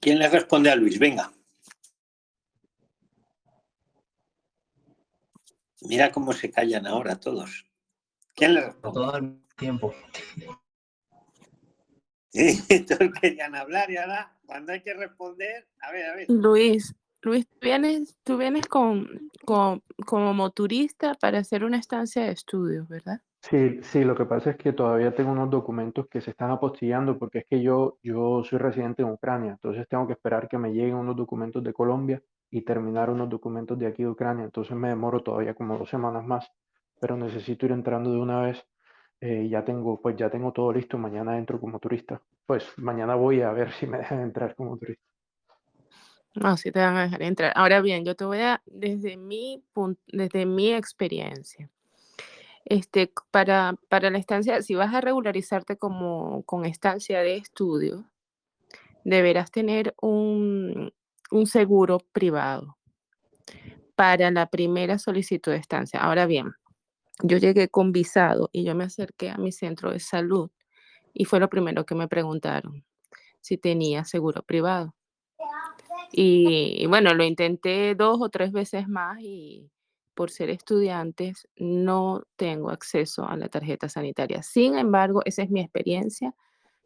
¿Quién 0.00 0.20
le 0.20 0.28
responde 0.28 0.70
a 0.70 0.76
Luis? 0.76 0.98
Venga. 0.98 1.32
Mira 5.80 6.12
cómo 6.12 6.32
se 6.32 6.52
callan 6.52 6.86
ahora 6.86 7.18
todos. 7.18 7.66
¿Quién 8.34 8.54
le 8.54 8.60
responde? 8.62 8.94
Todo 9.00 9.16
el 9.16 9.38
tiempo. 9.56 9.94
Todos 12.88 13.12
querían 13.20 13.54
hablar 13.54 13.90
y 13.90 13.96
ahora, 13.96 14.36
cuando 14.46 14.72
hay 14.72 14.80
que 14.82 14.94
responder, 14.94 15.68
a 15.80 15.92
ver, 15.92 16.06
a 16.10 16.14
ver. 16.16 16.26
Luis, 16.28 16.94
Luis, 17.22 17.46
tú 17.46 17.56
vienes, 17.62 18.18
tú 18.24 18.36
vienes 18.36 18.66
con, 18.66 19.08
con- 19.44 19.82
como 20.04 20.50
turista 20.50 21.14
para 21.14 21.38
hacer 21.38 21.64
una 21.64 21.78
estancia 21.78 22.24
de 22.24 22.32
estudios, 22.32 22.88
¿verdad? 22.88 23.20
Sí, 23.40 23.80
sí, 23.82 24.04
lo 24.04 24.16
que 24.16 24.24
pasa 24.24 24.50
es 24.50 24.56
que 24.56 24.72
todavía 24.72 25.14
tengo 25.14 25.30
unos 25.30 25.50
documentos 25.50 26.08
que 26.08 26.20
se 26.22 26.30
están 26.30 26.50
apostillando 26.50 27.18
porque 27.18 27.40
es 27.40 27.44
que 27.46 27.62
yo, 27.62 27.98
yo 28.02 28.42
soy 28.42 28.58
residente 28.58 29.02
en 29.02 29.10
Ucrania, 29.10 29.52
entonces 29.52 29.86
tengo 29.86 30.06
que 30.06 30.14
esperar 30.14 30.48
que 30.48 30.56
me 30.58 30.72
lleguen 30.72 30.94
unos 30.94 31.14
documentos 31.14 31.62
de 31.62 31.74
Colombia 31.74 32.22
y 32.50 32.62
terminar 32.62 33.10
unos 33.10 33.28
documentos 33.28 33.78
de 33.78 33.86
aquí 33.86 34.02
de 34.02 34.08
Ucrania, 34.08 34.44
entonces 34.44 34.74
me 34.74 34.88
demoro 34.88 35.22
todavía 35.22 35.52
como 35.54 35.76
dos 35.76 35.90
semanas 35.90 36.24
más, 36.24 36.50
pero 37.00 37.16
necesito 37.16 37.66
ir 37.66 37.72
entrando 37.72 38.12
de 38.12 38.18
una 38.18 38.40
vez. 38.42 38.64
eh, 39.20 39.48
ya 39.48 39.64
tengo, 39.64 40.00
pues 40.00 40.16
ya 40.16 40.28
tengo 40.30 40.52
todo 40.52 40.72
listo, 40.72 40.98
mañana 40.98 41.38
entro 41.38 41.60
como 41.60 41.78
turista. 41.78 42.20
Pues 42.46 42.64
mañana 42.76 43.14
voy 43.14 43.40
a 43.42 43.52
ver 43.52 43.72
si 43.80 43.86
me 43.86 43.98
dejan 43.98 44.20
entrar 44.20 44.54
como 44.54 44.76
turista. 44.76 45.02
No, 46.34 46.56
sí 46.56 46.72
te 46.72 46.80
van 46.80 46.96
a 46.96 47.04
dejar 47.04 47.22
entrar. 47.22 47.52
Ahora 47.54 47.80
bien, 47.80 48.04
yo 48.04 48.16
te 48.16 48.24
voy 48.24 48.40
a, 48.40 48.60
desde 48.66 49.16
mi 49.16 49.62
desde 50.08 50.46
mi 50.46 50.72
experiencia, 50.72 51.70
este, 52.64 53.12
para, 53.30 53.76
para 53.88 54.10
la 54.10 54.18
estancia, 54.18 54.60
si 54.62 54.74
vas 54.74 54.92
a 54.94 55.00
regularizarte 55.00 55.76
como 55.76 56.42
con 56.42 56.64
estancia 56.64 57.20
de 57.20 57.36
estudio, 57.36 58.04
deberás 59.04 59.50
tener 59.50 59.94
un, 60.00 60.92
un 61.30 61.46
seguro 61.46 61.98
privado 62.12 62.78
para 63.94 64.30
la 64.30 64.46
primera 64.46 64.98
solicitud 64.98 65.52
de 65.52 65.58
estancia. 65.58 66.00
Ahora 66.00 66.26
bien, 66.26 66.54
yo 67.22 67.38
llegué 67.38 67.68
con 67.68 67.92
visado 67.92 68.50
y 68.52 68.64
yo 68.64 68.74
me 68.74 68.84
acerqué 68.84 69.30
a 69.30 69.38
mi 69.38 69.52
centro 69.52 69.92
de 69.92 70.00
salud 70.00 70.50
y 71.12 71.24
fue 71.26 71.40
lo 71.40 71.48
primero 71.48 71.84
que 71.86 71.94
me 71.94 72.08
preguntaron, 72.08 72.84
si 73.40 73.56
tenía 73.56 74.04
seguro 74.04 74.42
privado. 74.42 74.94
Y, 76.12 76.86
bueno, 76.86 77.14
lo 77.14 77.24
intenté 77.24 77.94
dos 77.94 78.18
o 78.20 78.28
tres 78.28 78.52
veces 78.52 78.88
más 78.88 79.18
y 79.20 79.70
por 80.14 80.30
ser 80.30 80.48
estudiantes 80.50 81.48
no 81.56 82.22
tengo 82.36 82.70
acceso 82.70 83.26
a 83.28 83.36
la 83.36 83.48
tarjeta 83.48 83.88
sanitaria. 83.88 84.42
Sin 84.42 84.76
embargo, 84.78 85.22
esa 85.24 85.42
es 85.42 85.50
mi 85.50 85.60
experiencia. 85.60 86.34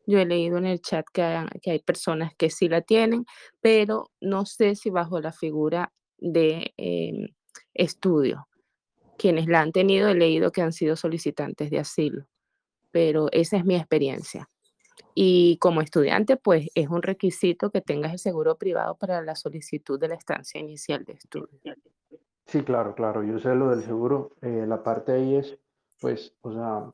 Yo 0.07 0.19
he 0.19 0.27
leído 0.27 0.57
en 0.59 0.67
el 0.67 0.81
chat 0.81 1.05
que, 1.13 1.23
ha- 1.23 1.49
que 1.63 1.73
hay 1.73 1.81
personas 1.81 2.35
que 2.37 2.49
sí 2.51 2.69
la 2.69 2.81
tienen, 2.81 3.27
pero 3.61 4.11
no 4.21 4.47
sé 4.47 4.75
si 4.77 4.89
bajo 4.91 5.21
la 5.21 5.33
figura 5.33 5.93
de 6.19 6.73
em, 6.79 7.29
estudio. 7.75 8.48
Quienes 9.19 9.49
la 9.49 9.61
han 9.61 9.73
tenido 9.73 10.09
he 10.09 10.15
leído 10.15 10.53
que 10.53 10.63
han 10.63 10.73
sido 10.73 10.97
solicitantes 10.97 11.71
de 11.71 11.81
asilo, 11.81 12.27
pero 12.91 13.29
esa 13.33 13.57
es 13.57 13.65
mi 13.65 13.75
experiencia. 13.75 14.49
Y 15.15 15.59
como 15.59 15.81
estudiante, 15.81 16.37
pues 16.37 16.69
es 16.75 16.89
un 16.89 17.03
requisito 17.03 17.71
que 17.71 17.81
tengas 17.81 18.13
el 18.13 18.19
seguro 18.21 18.57
privado 18.57 18.97
para 18.97 19.21
la 19.21 19.35
solicitud 19.35 19.99
de 19.99 20.09
la 20.09 20.15
estancia 20.15 20.61
inicial 20.61 21.05
de 21.05 21.15
estudio. 21.15 21.59
Sí, 22.47 22.63
claro, 22.63 22.95
claro, 22.95 23.25
yo 23.25 23.39
sé 23.41 23.55
lo 23.55 23.71
del 23.71 23.83
seguro. 23.83 24.31
eh, 24.43 24.65
la 24.67 24.83
parte 24.83 25.13
ahí 25.13 25.35
es, 25.35 25.59
pues, 26.01 26.35
o 26.41 26.53
sea, 26.53 26.93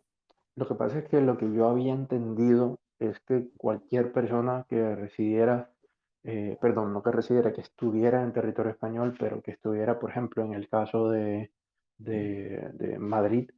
lo 0.57 0.67
que 0.67 0.75
pasa 0.75 1.01
es 1.01 1.09
que 1.09 1.21
lo 1.21 1.37
que 1.37 1.53
yo 1.53 1.69
había 1.69 1.93
entendido 1.93 2.79
es 2.99 3.21
que 3.21 3.51
cualquier 3.59 4.13
persona 4.13 4.65
que 4.69 4.97
residiera, 4.97 5.71
eh, 6.23 6.57
perdón, 6.61 6.93
no 6.95 7.03
que 7.03 7.11
residiera, 7.11 7.53
que 7.53 7.61
estuviera 7.61 8.23
en 8.23 8.33
territorio 8.33 8.73
español, 8.73 9.15
pero 9.19 9.43
que 9.43 9.51
estuviera, 9.51 9.99
por 9.99 10.11
ejemplo, 10.11 10.43
en 10.45 10.55
el 10.55 10.69
caso 10.69 11.11
de, 11.11 11.53
de, 11.99 12.71
de 12.75 12.99
Madrid, 12.99 13.51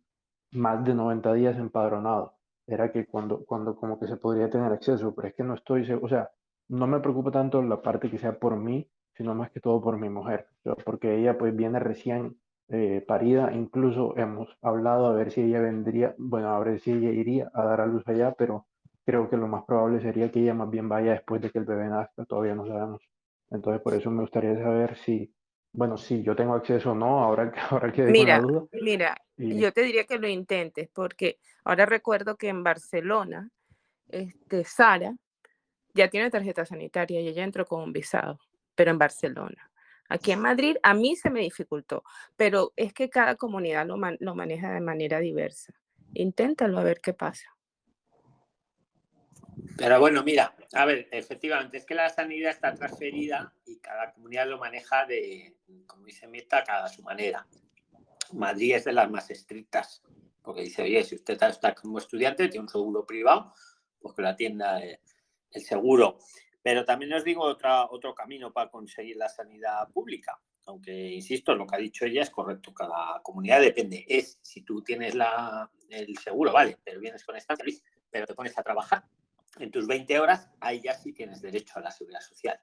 más 0.53 0.85
de 0.85 0.95
90 0.95 1.33
días 1.35 1.57
empadronado. 1.59 2.35
Era 2.67 2.91
que 2.93 3.07
cuando, 3.07 3.45
cuando 3.45 3.77
como 3.77 3.99
que 3.99 4.07
se 4.07 4.17
podría 4.17 4.51
tener 4.51 4.73
acceso, 4.73 5.15
pero 5.15 5.29
es 5.29 5.35
que 5.35 5.45
no 5.45 5.55
estoy 5.55 5.85
seguro, 5.87 6.07
o 6.07 6.09
sea, 6.09 6.31
no 6.69 6.87
me 6.87 7.01
preocupa 7.01 7.31
tanto 7.31 7.63
la 7.63 7.81
parte 7.83 8.11
que 8.11 8.19
sea 8.19 8.39
por 8.39 8.57
mí, 8.57 8.89
sino 9.17 9.35
más 9.35 9.51
que 9.51 9.61
todo 9.61 9.81
por 9.81 9.99
mi 9.99 10.09
mujer, 10.09 10.49
porque 10.85 11.17
ella 11.19 11.39
pues 11.39 11.55
viene 11.57 11.79
recién 11.79 12.39
eh, 12.69 13.05
parida, 13.07 13.53
incluso 13.53 14.17
hemos 14.17 14.49
hablado 14.63 15.07
a 15.07 15.13
ver 15.15 15.31
si 15.31 15.43
ella 15.43 15.61
vendría, 15.61 16.15
bueno, 16.19 16.51
a 16.51 16.59
ver 16.61 16.81
si 16.81 16.93
ella 16.93 17.11
iría 17.11 17.51
a 17.55 17.65
dar 17.65 17.81
a 17.81 17.87
luz 17.87 18.03
allá, 18.09 18.35
pero 18.37 18.67
creo 19.05 19.31
que 19.31 19.37
lo 19.37 19.47
más 19.49 19.65
probable 19.65 20.01
sería 20.01 20.31
que 20.33 20.41
ella 20.41 20.55
más 20.55 20.69
bien 20.71 20.89
vaya 20.89 21.13
después 21.13 21.41
de 21.41 21.51
que 21.51 21.59
el 21.59 21.65
bebé 21.65 21.87
nazca, 21.89 22.25
todavía 22.27 22.55
no 22.57 22.67
sabemos. 22.67 23.01
Entonces 23.51 23.83
por 23.83 23.95
eso 23.95 24.11
me 24.11 24.23
gustaría 24.23 24.55
saber 24.57 24.97
si, 24.97 25.33
bueno, 25.77 25.97
si 25.98 26.23
yo 26.23 26.35
tengo 26.35 26.55
acceso 26.55 26.93
o 26.93 26.94
no, 26.94 27.23
ahora, 27.23 27.53
que- 27.53 27.61
ahora 27.70 27.93
la 27.97 28.11
Mira, 28.11 28.40
duda. 28.40 28.65
mira, 28.73 29.16
Y, 29.36 29.61
yo 29.61 29.73
te 29.73 29.82
diría 29.82 30.05
que 30.05 30.19
lo 30.19 30.27
intentes, 30.27 30.89
porque 30.93 31.39
ahora 31.65 31.86
recuerdo 31.86 32.36
que 32.36 32.48
en 32.48 32.65
Barcelona, 32.65 33.51
este, 34.09 34.65
Sara 34.65 35.15
ya 35.94 36.09
tiene 36.09 36.31
tarjeta 36.31 36.65
sanitaria 36.65 37.20
y 37.20 37.28
ella 37.28 37.44
entró 37.44 37.66
con 37.66 37.82
un 37.82 37.93
visado, 37.93 38.39
pero 38.74 38.90
en 38.90 38.98
Barcelona. 38.98 39.70
Aquí 40.09 40.31
en 40.32 40.40
Madrid 40.40 40.77
a 40.82 40.94
mí 40.94 41.16
se 41.16 41.31
me 41.31 41.40
dificultó, 41.40 42.05
pero 42.36 42.73
es 42.77 42.93
que 42.93 43.11
cada 43.11 43.35
comunidad 43.36 43.86
lo, 43.86 43.97
man- 43.97 44.16
lo 44.20 44.35
maneja 44.35 44.73
de 44.73 44.81
manera 44.81 45.19
diversa. 45.20 45.74
Inténtalo 46.15 46.78
a 46.78 46.85
ver 46.85 47.01
qué 47.01 47.12
pasa. 47.12 47.56
Pero 49.77 50.01
bueno, 50.01 50.23
mira, 50.23 50.55
a 50.73 50.85
ver, 50.85 51.09
efectivamente, 51.11 51.78
es 51.78 51.87
que 51.87 51.95
la 51.95 52.09
sanidad 52.09 52.51
está 52.51 52.74
transferida 52.74 53.55
y 53.65 53.78
cada 53.78 54.12
comunidad 54.12 54.49
lo 54.49 54.59
maneja 54.59 55.07
de, 55.07 55.57
como 55.87 56.05
dice 56.05 56.27
Mirta, 56.28 56.62
cada 56.62 56.89
su 56.89 57.03
manera. 57.03 57.47
Madrid 58.33 58.74
es 58.74 58.85
de 58.85 58.93
las 58.93 59.11
más 59.11 59.31
estrictas, 59.31 60.03
porque 60.43 60.62
dice, 60.62 60.83
oye, 60.83 61.03
si 61.05 61.15
usted 61.15 61.43
está 61.43 61.74
como 61.74 61.99
estudiante, 61.99 62.49
tiene 62.49 62.65
un 62.65 62.69
seguro 62.69 63.07
privado, 63.07 63.53
pues 63.99 64.15
que 64.15 64.23
la 64.23 64.31
atienda 64.31 64.81
el 64.83 65.62
seguro. 65.62 66.19
Pero 66.62 66.85
también 66.85 67.12
os 67.12 67.24
digo 67.24 67.43
otra, 67.43 67.87
otro 67.87 68.15
camino 68.15 68.53
para 68.53 68.70
conseguir 68.70 69.16
la 69.16 69.28
sanidad 69.28 69.89
pública. 69.91 70.39
Aunque, 70.66 70.93
insisto, 70.93 71.55
lo 71.55 71.66
que 71.66 71.77
ha 71.77 71.78
dicho 71.78 72.05
ella 72.05 72.23
es 72.23 72.31
correcto. 72.31 72.74
Cada 72.74 73.20
comunidad 73.23 73.61
depende. 73.61 74.05
Es 74.09 74.39
si 74.43 74.62
tú 74.62 74.83
tienes 74.83 75.15
la, 75.15 75.70
el 75.89 76.16
seguro, 76.19 76.53
vale, 76.53 76.78
pero 76.83 76.99
vienes 76.99 77.24
con 77.24 77.37
esta, 77.37 77.55
pero 78.11 78.27
te 78.27 78.35
pones 78.35 78.59
a 78.59 78.62
trabajar 78.65 79.05
en 79.59 79.70
tus 79.70 79.87
20 79.87 80.19
horas, 80.20 80.51
ahí 80.61 80.81
ya 80.81 80.95
sí 80.95 81.12
tienes 81.12 81.41
derecho 81.41 81.78
a 81.78 81.83
la 81.83 81.91
seguridad 81.91 82.20
social. 82.20 82.61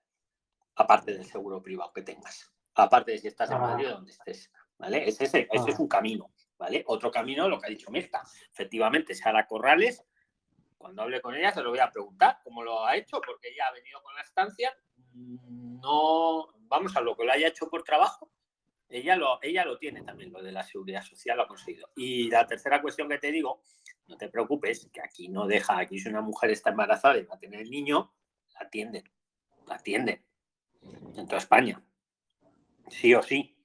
Aparte 0.76 1.14
del 1.14 1.26
seguro 1.26 1.62
privado 1.62 1.92
que 1.94 2.02
tengas. 2.02 2.52
Aparte 2.76 3.12
de 3.12 3.18
si 3.20 3.28
estás 3.28 3.52
en 3.52 3.60
Madrid 3.60 3.88
o 3.88 3.92
donde 3.92 4.12
estés. 4.12 4.52
¿Vale? 4.78 5.08
Ese, 5.08 5.26
ese, 5.26 5.48
ese 5.52 5.72
es 5.72 5.80
un 5.80 5.88
camino. 5.88 6.32
¿Vale? 6.58 6.84
Otro 6.88 7.12
camino, 7.12 7.50
lo 7.50 7.60
que 7.60 7.68
ha 7.68 7.70
dicho 7.70 7.92
Mirta. 7.92 8.24
Efectivamente, 8.52 9.14
Sara 9.16 9.46
Corrales 9.46 10.04
cuando 10.84 11.02
hable 11.02 11.22
con 11.22 11.34
ella 11.34 11.54
se 11.54 11.64
lo 11.64 11.70
voy 11.70 11.80
a 11.80 11.90
preguntar 11.90 12.40
cómo 12.44 12.62
lo 12.62 12.86
ha 12.86 12.98
hecho, 12.98 13.22
porque 13.26 13.48
ella 13.48 13.68
ha 13.70 13.72
venido 13.72 14.04
con 14.04 14.14
la 14.16 14.22
estancia. 14.22 14.76
No, 15.14 16.50
vamos 16.68 16.94
a 16.98 17.00
lo 17.00 17.16
que 17.16 17.24
lo 17.24 17.32
haya 17.32 17.48
hecho 17.48 17.70
por 17.70 17.84
trabajo. 17.84 18.30
Ella 18.90 19.16
lo, 19.16 19.42
ella 19.42 19.64
lo 19.64 19.78
tiene 19.78 20.04
también, 20.04 20.34
lo 20.34 20.44
de 20.44 20.52
la 20.52 20.62
seguridad 20.62 21.02
social 21.02 21.38
lo 21.38 21.44
ha 21.44 21.48
conseguido. 21.48 21.88
Y 21.96 22.30
la 22.30 22.46
tercera 22.46 22.82
cuestión 22.82 23.08
que 23.08 23.18
te 23.18 23.32
digo, 23.32 23.62
no 24.08 24.18
te 24.18 24.30
preocupes, 24.30 24.90
que 24.92 25.02
aquí 25.02 25.30
no 25.30 25.48
deja, 25.48 25.78
aquí 25.78 26.00
si 26.00 26.10
una 26.10 26.22
mujer 26.22 26.52
está 26.52 26.72
embarazada 26.72 27.18
y 27.18 27.24
va 27.24 27.36
a 27.36 27.40
tener 27.40 27.62
el 27.62 27.70
niño, 27.70 28.14
la 28.54 28.68
atienden, 28.68 29.04
la 29.68 29.76
atienden. 29.76 30.22
En 31.16 31.26
toda 31.26 31.38
España. 31.38 31.82
Sí 32.90 33.14
o 33.14 33.22
sí. 33.24 33.56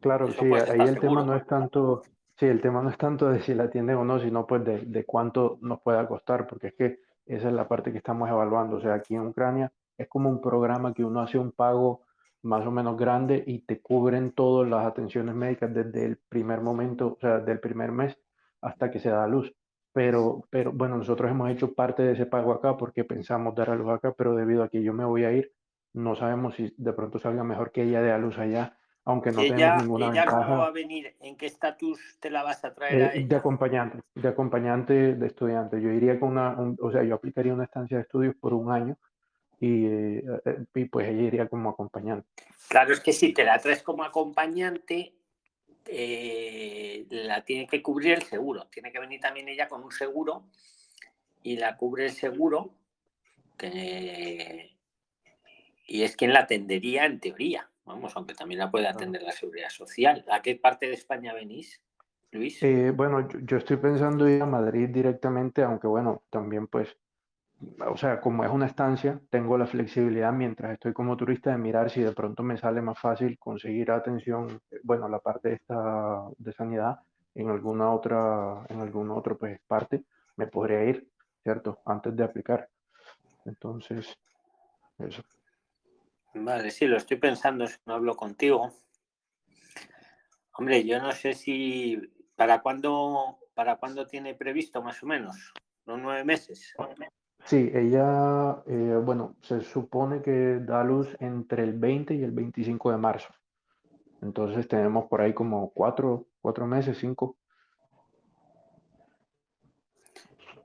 Claro, 0.00 0.32
sí, 0.32 0.46
ahí 0.52 0.88
el 0.88 0.98
tema 0.98 1.24
no 1.24 1.36
es 1.36 1.46
tanto, 1.46 2.02
Sí, 2.38 2.46
el 2.46 2.60
tema 2.60 2.82
no 2.82 2.90
es 2.90 2.98
tanto 2.98 3.30
de 3.30 3.40
si 3.42 3.54
la 3.54 3.64
atienden 3.64 3.96
o 3.96 4.04
no, 4.04 4.18
sino 4.18 4.46
pues 4.46 4.64
de, 4.64 4.80
de, 4.80 5.04
cuánto 5.04 5.58
nos 5.60 5.80
pueda 5.80 6.06
costar, 6.08 6.46
porque 6.46 6.68
es 6.68 6.74
que 6.74 7.00
esa 7.26 7.48
es 7.48 7.54
la 7.54 7.68
parte 7.68 7.92
que 7.92 7.98
estamos 7.98 8.28
evaluando. 8.28 8.78
O 8.78 8.80
sea, 8.80 8.94
aquí 8.94 9.14
en 9.14 9.28
Ucrania 9.28 9.72
es 9.96 10.08
como 10.08 10.28
un 10.28 10.40
programa 10.40 10.92
que 10.92 11.04
uno 11.04 11.20
hace 11.20 11.38
un 11.38 11.52
pago 11.52 12.02
más 12.42 12.66
o 12.66 12.70
menos 12.70 12.96
grande 12.96 13.44
y 13.46 13.60
te 13.60 13.80
cubren 13.80 14.32
todas 14.32 14.68
las 14.68 14.84
atenciones 14.84 15.34
médicas 15.34 15.72
desde 15.72 16.04
el 16.04 16.16
primer 16.16 16.60
momento, 16.60 17.16
o 17.16 17.18
sea, 17.20 17.38
del 17.38 17.60
primer 17.60 17.92
mes 17.92 18.18
hasta 18.62 18.90
que 18.90 18.98
se 18.98 19.10
da 19.10 19.26
luz. 19.26 19.52
Pero, 19.92 20.44
pero 20.48 20.72
bueno, 20.72 20.96
nosotros 20.96 21.30
hemos 21.30 21.50
hecho 21.50 21.74
parte 21.74 22.02
de 22.02 22.12
ese 22.12 22.24
pago 22.24 22.52
acá 22.52 22.78
porque 22.78 23.04
pensamos 23.04 23.54
dar 23.54 23.68
a 23.68 23.74
luz 23.74 23.90
acá, 23.90 24.14
pero 24.16 24.34
debido 24.34 24.62
a 24.62 24.68
que 24.70 24.82
yo 24.82 24.94
me 24.94 25.04
voy 25.04 25.24
a 25.24 25.32
ir, 25.32 25.52
no 25.92 26.16
sabemos 26.16 26.54
si 26.54 26.72
de 26.78 26.92
pronto 26.94 27.18
salga 27.18 27.44
mejor 27.44 27.70
que 27.72 27.82
ella 27.82 28.00
dé 28.00 28.10
a 28.10 28.18
luz 28.18 28.38
allá 28.38 28.78
aunque 29.04 29.32
no 29.32 29.42
ella, 29.42 29.76
ninguna 29.76 30.06
ella 30.06 30.24
ventaja. 30.24 30.46
¿Cómo 30.46 30.58
va 30.60 30.68
a 30.68 30.70
venir? 30.70 31.16
¿En 31.20 31.36
qué 31.36 31.46
estatus 31.46 32.18
te 32.20 32.30
la 32.30 32.42
vas 32.44 32.64
a 32.64 32.72
traer 32.72 33.02
a 33.02 33.06
Eh, 33.14 33.18
ella? 33.18 33.26
de 33.26 33.36
acompañante, 33.36 33.98
de 34.14 34.28
acompañante 34.28 35.14
de 35.14 35.26
estudiante. 35.26 35.80
Yo 35.80 35.90
iría 35.90 36.20
con 36.20 36.30
una, 36.30 36.50
un- 36.50 36.78
o 36.80 36.90
sea, 36.92 37.02
yo 37.02 37.16
aplicaría 37.16 37.52
una 37.52 37.64
estancia 37.64 37.96
de 37.96 38.04
estudios 38.04 38.36
por 38.36 38.54
un 38.54 38.70
año 38.70 38.96
y, 39.58 39.86
eh, 39.86 40.24
eh, 40.44 40.64
y 40.74 40.84
pues 40.84 41.08
ella 41.08 41.22
iría 41.22 41.48
como 41.48 41.70
acompañante. 41.70 42.28
Claro, 42.68 42.92
es 42.92 43.00
que 43.00 43.12
si 43.12 43.32
te 43.32 43.44
la 43.44 43.58
traes 43.58 43.82
como 43.82 44.04
acompañante, 44.04 45.14
eh, 45.86 47.06
la 47.10 47.44
tiene 47.44 47.66
que 47.66 47.82
cubrir 47.82 48.12
el 48.12 48.22
seguro. 48.22 48.66
Tiene 48.66 48.92
que 48.92 48.98
venir 48.98 49.20
también 49.20 49.48
ella 49.48 49.68
con 49.68 49.82
un 49.82 49.92
seguro 49.92 50.44
y 51.42 51.56
la 51.56 51.76
cubre 51.76 52.06
el 52.06 52.12
seguro 52.12 52.74
que- 53.56 54.76
y 55.86 56.02
es 56.02 56.16
quien 56.16 56.32
la 56.32 56.40
atendería 56.40 57.04
en 57.06 57.20
teoría. 57.20 57.68
Vamos, 57.84 58.12
aunque 58.16 58.34
también 58.34 58.60
la 58.60 58.70
puede 58.70 58.86
atender 58.86 59.22
la 59.22 59.32
seguridad 59.32 59.68
social. 59.68 60.24
¿A 60.30 60.40
qué 60.40 60.54
parte 60.54 60.86
de 60.86 60.94
España 60.94 61.34
venís, 61.34 61.82
Luis? 62.30 62.62
Eh, 62.62 62.92
bueno, 62.92 63.28
yo, 63.28 63.40
yo 63.40 63.56
estoy 63.56 63.76
pensando 63.76 64.28
ir 64.28 64.40
a 64.40 64.46
Madrid 64.46 64.88
directamente, 64.88 65.62
aunque 65.62 65.88
bueno, 65.88 66.22
también 66.30 66.68
pues, 66.68 66.96
o 67.86 67.96
sea, 67.96 68.20
como 68.20 68.44
es 68.44 68.50
una 68.50 68.66
estancia, 68.66 69.20
tengo 69.30 69.56
la 69.56 69.66
flexibilidad 69.66 70.32
mientras 70.32 70.72
estoy 70.72 70.92
como 70.92 71.16
turista 71.16 71.50
de 71.50 71.58
mirar 71.58 71.90
si 71.90 72.02
de 72.02 72.12
pronto 72.12 72.42
me 72.42 72.56
sale 72.56 72.80
más 72.82 72.98
fácil 72.98 73.38
conseguir 73.38 73.90
atención, 73.90 74.60
eh, 74.70 74.80
bueno, 74.82 75.08
la 75.08 75.18
parte 75.18 75.54
esta 75.54 76.24
de 76.38 76.52
sanidad 76.52 77.00
en 77.34 77.48
alguna 77.48 77.92
otra, 77.92 78.64
en 78.68 78.80
alguna 78.80 79.14
otra 79.14 79.34
pues 79.34 79.60
parte, 79.66 80.04
me 80.36 80.46
podría 80.46 80.84
ir, 80.84 81.08
¿cierto? 81.42 81.80
Antes 81.86 82.14
de 82.16 82.24
aplicar. 82.24 82.68
Entonces, 83.44 84.18
eso. 84.98 85.22
Vale, 86.34 86.70
sí, 86.70 86.86
lo 86.86 86.96
estoy 86.96 87.18
pensando, 87.18 87.66
si 87.66 87.76
no 87.86 87.94
hablo 87.94 88.16
contigo. 88.16 88.72
Hombre, 90.54 90.84
yo 90.84 91.00
no 91.00 91.12
sé 91.12 91.34
si 91.34 92.00
para 92.36 92.60
cuándo, 92.60 93.38
para 93.54 93.76
cuándo 93.76 94.06
tiene 94.06 94.34
previsto 94.34 94.82
más 94.82 95.02
o 95.02 95.06
menos, 95.06 95.52
los 95.86 95.98
nueve 95.98 96.24
meses. 96.24 96.74
Sí, 97.44 97.70
ella, 97.74 98.62
eh, 98.66 99.00
bueno, 99.04 99.34
se 99.42 99.60
supone 99.62 100.22
que 100.22 100.60
da 100.60 100.84
luz 100.84 101.08
entre 101.20 101.64
el 101.64 101.72
20 101.78 102.14
y 102.14 102.22
el 102.22 102.30
25 102.30 102.90
de 102.90 102.96
marzo. 102.98 103.32
Entonces 104.22 104.68
tenemos 104.68 105.06
por 105.06 105.20
ahí 105.20 105.32
como 105.34 105.70
cuatro, 105.70 106.26
cuatro 106.40 106.66
meses, 106.66 106.98
cinco. 106.98 107.36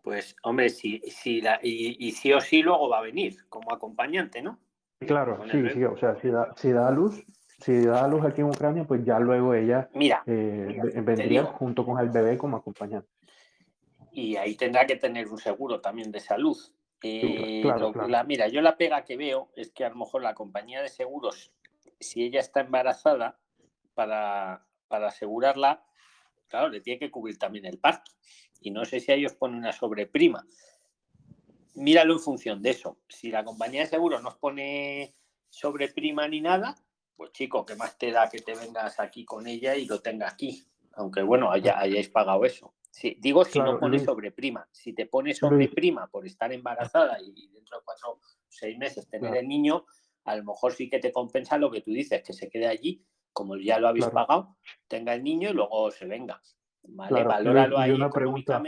Pues, 0.03 0.35
hombre, 0.43 0.69
si, 0.69 0.99
si 0.99 1.41
la, 1.41 1.59
y, 1.61 1.97
y 2.07 2.11
sí 2.11 2.31
o 2.31 2.39
sí 2.39 2.61
luego 2.61 2.87
va 2.87 2.99
a 2.99 3.01
venir 3.01 3.45
como 3.49 3.73
acompañante, 3.73 4.41
¿no? 4.41 4.59
Claro, 4.99 5.37
Con 5.37 5.49
sí, 5.49 5.69
sí, 5.73 5.83
o 5.83 5.97
sea, 5.97 6.15
si 6.21 6.29
da, 6.29 6.53
si 6.55 6.71
da 6.71 6.89
luz, 6.91 7.23
si 7.59 7.81
da 7.85 8.07
luz 8.07 8.23
aquí 8.25 8.41
en 8.41 8.47
Ucrania, 8.47 8.85
pues 8.85 9.03
ya 9.03 9.19
luego 9.19 9.53
ella 9.53 9.89
Mira, 9.93 10.23
eh, 10.25 10.79
ve- 10.81 11.01
vendría 11.01 11.41
digo. 11.41 11.53
junto 11.53 11.85
con 11.85 11.99
el 11.99 12.09
bebé 12.09 12.37
como 12.37 12.57
acompañante. 12.57 13.09
Y 14.19 14.35
ahí 14.35 14.55
tendrá 14.55 14.87
que 14.87 14.95
tener 14.95 15.27
un 15.27 15.37
seguro 15.37 15.79
también 15.79 16.11
de 16.11 16.19
salud. 16.19 16.57
Eh, 17.03 17.59
claro, 17.61 17.79
lo- 17.79 17.91
claro. 17.93 18.09
la- 18.09 18.23
mira, 18.23 18.47
yo 18.47 18.61
la 18.61 18.75
pega 18.75 19.05
que 19.05 19.15
veo 19.15 19.51
es 19.55 19.69
que 19.71 19.85
a 19.85 19.89
lo 19.89 19.95
mejor 19.95 20.23
la 20.23 20.33
compañía 20.33 20.81
de 20.81 20.89
seguros, 20.89 21.51
si 21.99 22.23
ella 22.23 22.39
está 22.39 22.61
embarazada, 22.61 23.39
para, 23.93 24.65
para 24.87 25.09
asegurarla, 25.09 25.83
claro, 26.47 26.69
le 26.69 26.81
tiene 26.81 26.97
que 26.97 27.11
cubrir 27.11 27.37
también 27.37 27.65
el 27.65 27.77
parto. 27.77 28.11
Y 28.59 28.71
no 28.71 28.85
sé 28.85 28.99
si 28.99 29.11
a 29.11 29.15
ellos 29.15 29.35
ponen 29.35 29.59
una 29.59 29.71
sobreprima. 29.71 30.43
Míralo 31.75 32.13
en 32.13 32.19
función 32.19 32.63
de 32.63 32.71
eso. 32.71 32.97
Si 33.07 33.29
la 33.29 33.43
compañía 33.43 33.81
de 33.81 33.87
seguros 33.87 34.23
no 34.23 34.29
os 34.29 34.37
pone 34.37 35.13
sobreprima 35.49 36.27
ni 36.27 36.41
nada, 36.41 36.75
pues 37.15 37.31
chico, 37.33 37.67
¿qué 37.67 37.75
más 37.75 37.99
te 37.99 38.11
da 38.11 38.29
que 38.31 38.39
te 38.39 38.55
vengas 38.55 38.99
aquí 38.99 39.25
con 39.25 39.45
ella 39.45 39.75
y 39.75 39.85
lo 39.85 39.99
tenga 40.01 40.27
aquí? 40.27 40.65
Aunque 40.93 41.21
bueno, 41.21 41.51
haya, 41.51 41.77
hayáis 41.79 42.09
pagado 42.09 42.43
eso. 42.45 42.73
Sí, 42.97 43.15
digo 43.19 43.45
si 43.45 43.59
Claro, 43.59 43.73
no 43.73 43.79
pone 43.79 43.97
Luis. 43.97 44.05
sobreprima. 44.05 44.67
Si 44.71 44.91
te 44.91 45.05
pone 45.05 45.31
sobreprima 45.35 46.07
por 46.07 46.25
estar 46.25 46.51
embarazada 46.51 47.21
y 47.21 47.47
dentro 47.49 47.77
de 47.77 47.83
cuatro 47.85 48.13
o 48.13 48.19
seis 48.47 48.75
meses 48.75 49.07
tener 49.07 49.29
Claro. 49.29 49.41
el 49.41 49.47
niño, 49.47 49.85
a 50.23 50.35
lo 50.35 50.43
mejor 50.43 50.73
sí 50.73 50.89
que 50.89 50.97
te 50.97 51.11
compensa 51.11 51.59
lo 51.59 51.69
que 51.69 51.81
tú 51.81 51.91
dices, 51.91 52.23
que 52.23 52.33
se 52.33 52.49
quede 52.49 52.65
allí, 52.65 53.05
como 53.31 53.55
ya 53.55 53.77
lo 53.79 53.89
habéis 53.89 54.05
Claro. 54.05 54.25
pagado, 54.27 54.57
tenga 54.87 55.13
el 55.13 55.23
niño 55.23 55.51
y 55.51 55.53
luego 55.53 55.91
se 55.91 56.07
venga. 56.07 56.41
¿Vale? 56.89 57.23
Valóralo 57.23 57.75
Luis, 57.75 57.79
y 57.79 57.81
ahí 57.83 57.91
una 57.91 58.09
pregunta. 58.09 58.63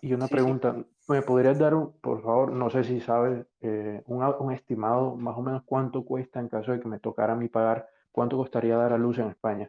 Y 0.00 0.12
una 0.12 0.26
Sí, 0.26 0.28
sí. 0.28 0.34
pregunta, 0.34 0.84
¿me 1.08 1.22
podrías 1.22 1.58
dar, 1.58 1.74
un, 1.74 1.98
por 2.00 2.22
favor, 2.22 2.52
no 2.52 2.70
sé 2.70 2.84
si 2.84 3.00
sabes, 3.00 3.44
eh, 3.62 4.00
un, 4.06 4.22
un 4.22 4.52
estimado 4.52 5.16
más 5.16 5.36
o 5.36 5.42
menos 5.42 5.64
cuánto 5.64 6.04
cuesta 6.04 6.38
en 6.38 6.48
caso 6.48 6.70
de 6.70 6.78
que 6.78 6.86
me 6.86 7.00
tocara 7.00 7.32
a 7.32 7.36
mí 7.36 7.48
pagar, 7.48 7.88
cuánto 8.12 8.36
costaría 8.36 8.76
dar 8.76 8.92
a 8.92 8.98
luz 8.98 9.18
en 9.18 9.30
España? 9.30 9.68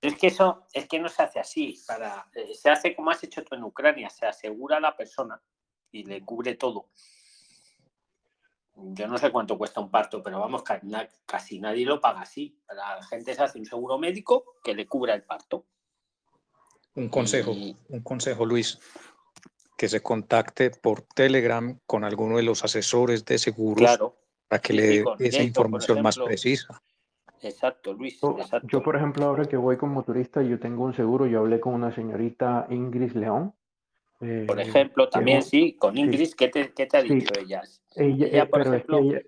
Es 0.00 0.16
que 0.16 0.28
eso 0.28 0.66
es 0.72 0.88
que 0.88 0.98
no 0.98 1.08
se 1.08 1.22
hace 1.22 1.40
así. 1.40 1.78
Para, 1.86 2.26
eh, 2.34 2.54
se 2.54 2.70
hace 2.70 2.94
como 2.96 3.10
has 3.10 3.22
hecho 3.22 3.44
tú 3.44 3.54
en 3.54 3.64
Ucrania, 3.64 4.08
se 4.08 4.26
asegura 4.26 4.78
a 4.78 4.80
la 4.80 4.96
persona 4.96 5.40
y 5.92 6.04
le 6.04 6.24
cubre 6.24 6.54
todo. 6.54 6.88
Yo 8.76 9.06
no 9.08 9.18
sé 9.18 9.30
cuánto 9.30 9.58
cuesta 9.58 9.80
un 9.80 9.90
parto, 9.90 10.22
pero 10.22 10.40
vamos, 10.40 10.62
casi 11.26 11.60
nadie 11.60 11.84
lo 11.84 12.00
paga 12.00 12.22
así. 12.22 12.58
La 12.68 13.02
gente 13.02 13.34
se 13.34 13.42
hace 13.42 13.58
un 13.58 13.66
seguro 13.66 13.98
médico 13.98 14.56
que 14.64 14.74
le 14.74 14.86
cubra 14.86 15.14
el 15.14 15.22
parto. 15.22 15.66
Un 16.94 17.08
consejo, 17.08 17.52
un 17.52 18.00
consejo, 18.02 18.46
Luis, 18.46 18.78
que 19.76 19.88
se 19.88 20.02
contacte 20.02 20.70
por 20.70 21.02
Telegram 21.02 21.78
con 21.86 22.04
alguno 22.04 22.38
de 22.38 22.42
los 22.42 22.64
asesores 22.64 23.24
de 23.24 23.38
seguros 23.38 23.78
Claro. 23.78 24.16
para 24.48 24.62
que 24.62 24.72
le 24.72 24.86
dé 24.86 25.04
esa 25.20 25.42
información 25.42 26.00
más 26.00 26.18
precisa. 26.18 26.82
Exacto, 27.42 27.92
Luis. 27.92 28.20
Yo, 28.20 28.36
Exacto. 28.38 28.68
yo, 28.70 28.82
por 28.82 28.96
ejemplo, 28.96 29.24
ahora 29.24 29.46
que 29.46 29.56
voy 29.56 29.76
como 29.76 30.02
turista, 30.02 30.42
yo 30.42 30.58
tengo 30.58 30.84
un 30.84 30.94
seguro, 30.94 31.26
yo 31.26 31.40
hablé 31.40 31.60
con 31.60 31.74
una 31.74 31.92
señorita 31.92 32.66
Ingrid 32.70 33.12
León. 33.12 33.54
eh, 34.20 34.44
Por 34.46 34.60
ejemplo, 34.60 35.06
que 35.06 35.10
también 35.12 35.38
es 35.38 35.44
un- 35.46 35.50
sí, 35.50 35.72
con 35.76 35.94
sí, 35.94 36.00
Ingrid, 36.02 36.32
¿qué 36.36 36.48
te, 36.48 36.72
qué 36.72 36.86
te 36.86 36.96
ha 36.98 37.02
sí, 37.02 37.14
dicho 37.14 37.32
ella? 37.38 37.62
ella, 37.96 38.26
Ella, 38.26 38.42
eh, 38.42 38.46
por 38.46 38.60
ejemplo, 38.60 38.98
ella, 38.98 39.22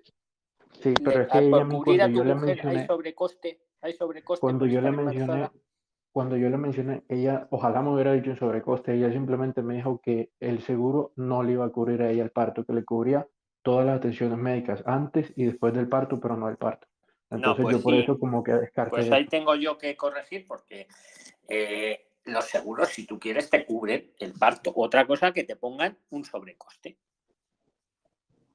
sí, 0.79 0.93
pero 1.03 1.17
le- 1.17 1.21
es 1.23 1.31
que 1.31 1.37
ella 1.39 1.65
cubrir 1.65 1.83
cuando 1.83 2.07
yo 2.09 2.23
le 2.23 2.61
¿hay 2.63 2.85
sobrecoste? 2.85 3.59
¿Hay 3.81 3.93
sobrecoste 3.93 4.39
cuando 4.41 4.65
yo 4.67 4.81
le 4.81 4.91
mencioné, 4.91 5.49
cuando 6.11 6.37
yo 6.37 6.49
le 6.49 6.57
mencioné, 6.57 7.03
ella, 7.09 7.47
ojalá 7.49 7.81
me 7.81 7.91
hubiera 7.91 8.13
dicho 8.13 8.29
en 8.29 8.37
sobrecoste, 8.37 8.93
ella 8.93 9.11
simplemente 9.11 9.63
me 9.63 9.73
dijo 9.75 9.99
que 9.99 10.31
el 10.39 10.61
seguro 10.61 11.11
no 11.15 11.41
le 11.41 11.53
iba 11.53 11.65
a 11.65 11.69
cubrir 11.69 12.03
a 12.03 12.11
ella 12.11 12.23
el 12.23 12.29
parto, 12.29 12.63
que 12.65 12.73
le 12.73 12.85
cubría 12.85 13.27
todas 13.63 13.85
las 13.87 13.97
atenciones 13.97 14.37
médicas 14.37 14.83
antes 14.85 15.33
y 15.35 15.45
después 15.45 15.73
del 15.73 15.89
parto, 15.89 16.19
pero 16.19 16.37
no 16.37 16.49
el 16.49 16.57
parto. 16.57 16.87
Entonces 17.33 17.63
pues 17.63 17.77
yo 17.77 17.83
por 17.83 17.93
sí. 17.93 17.99
eso 18.01 18.19
como 18.19 18.43
que 18.43 18.53
descarté 18.53 18.91
Pues 18.91 19.11
ahí 19.11 19.25
tengo 19.25 19.55
yo 19.55 19.77
que 19.77 19.95
corregir 19.95 20.45
porque 20.47 20.87
eh, 21.47 22.07
los 22.25 22.45
seguros, 22.45 22.89
si 22.89 23.05
tú 23.05 23.19
quieres, 23.19 23.49
te 23.49 23.65
cubren 23.65 24.11
el 24.19 24.33
parto. 24.33 24.71
Otra 24.75 25.05
cosa 25.05 25.33
que 25.33 25.43
te 25.43 25.55
pongan 25.55 25.97
un 26.11 26.23
sobrecoste. 26.23 26.97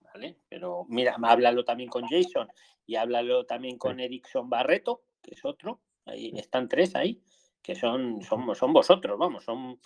¿Vale? 0.02 0.36
Pero 0.48 0.86
mira, 0.88 1.16
háblalo 1.22 1.64
también 1.64 1.90
con 1.90 2.06
Jason 2.06 2.48
y 2.86 2.96
háblalo 2.96 3.44
también 3.46 3.78
con 3.78 4.00
Erickson 4.00 4.48
Barreto, 4.48 5.02
que 5.22 5.34
es 5.34 5.44
otro. 5.44 5.80
Ahí 6.06 6.32
están 6.36 6.68
tres 6.68 6.94
ahí, 6.94 7.20
que 7.62 7.74
son, 7.74 8.22
son, 8.22 8.55
son 8.55 8.72
vosotros, 8.72 9.18
vamos, 9.18 9.44
son, 9.44 9.78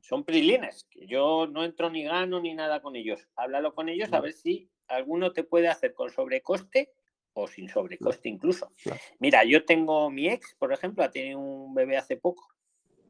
son 0.00 0.24
prilines, 0.24 0.84
que 0.90 1.06
yo 1.06 1.46
no 1.46 1.62
entro 1.62 1.88
ni 1.88 2.02
gano 2.02 2.40
ni 2.40 2.52
nada 2.52 2.82
con 2.82 2.96
ellos. 2.96 3.28
Háblalo 3.36 3.74
con 3.74 3.88
ellos 3.88 4.12
a 4.12 4.20
ver 4.20 4.32
si 4.32 4.68
alguno 4.88 5.32
te 5.32 5.44
puede 5.44 5.68
hacer 5.68 5.94
con 5.94 6.10
sobrecoste 6.10 6.92
o 7.34 7.46
sin 7.46 7.68
sobrecoste 7.68 8.28
incluso. 8.28 8.72
Mira, 9.18 9.44
yo 9.44 9.64
tengo 9.64 10.10
mi 10.10 10.28
ex, 10.28 10.54
por 10.58 10.72
ejemplo, 10.72 11.04
ha 11.04 11.10
tenido 11.10 11.38
un 11.38 11.74
bebé 11.74 11.96
hace 11.96 12.16
poco 12.16 12.48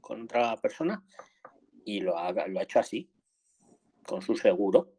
con 0.01 0.23
otra 0.23 0.57
persona 0.57 1.03
y 1.85 2.01
lo 2.01 2.17
ha, 2.19 2.33
lo 2.33 2.61
ha 2.61 2.63
hecho 2.63 2.79
así, 2.79 3.11
con 4.05 4.23
su 4.23 4.37
seguro. 4.37 4.95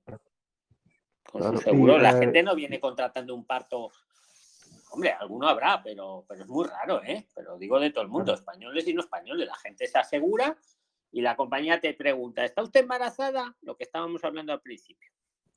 Con 1.29 1.41
Claro, 1.41 1.57
su 1.57 1.63
seguro. 1.63 1.97
y, 1.97 2.01
La 2.01 2.11
eh, 2.11 2.19
gente 2.19 2.43
no 2.43 2.55
viene 2.55 2.79
contratando 2.79 3.33
un 3.33 3.45
parto. 3.45 3.91
Hombre, 4.91 5.11
alguno 5.11 5.47
habrá, 5.47 5.81
pero, 5.81 6.25
pero 6.27 6.43
es 6.43 6.47
muy 6.47 6.67
raro, 6.67 7.03
¿eh? 7.03 7.27
Pero 7.33 7.57
digo 7.57 7.79
de 7.79 7.89
todo 7.89 8.03
el 8.03 8.09
mundo, 8.09 8.33
españoles 8.33 8.87
y 8.87 8.93
no 8.93 9.01
españoles. 9.01 9.47
La 9.47 9.55
gente 9.55 9.87
se 9.87 9.97
asegura 9.97 10.55
y 11.11 11.21
la 11.21 11.35
compañía 11.35 11.79
te 11.79 11.93
pregunta, 11.93 12.45
¿está 12.45 12.61
usted 12.61 12.81
embarazada? 12.81 13.55
Lo 13.61 13.75
que 13.75 13.83
estábamos 13.83 14.23
hablando 14.23 14.53
al 14.53 14.61
principio. 14.61 15.11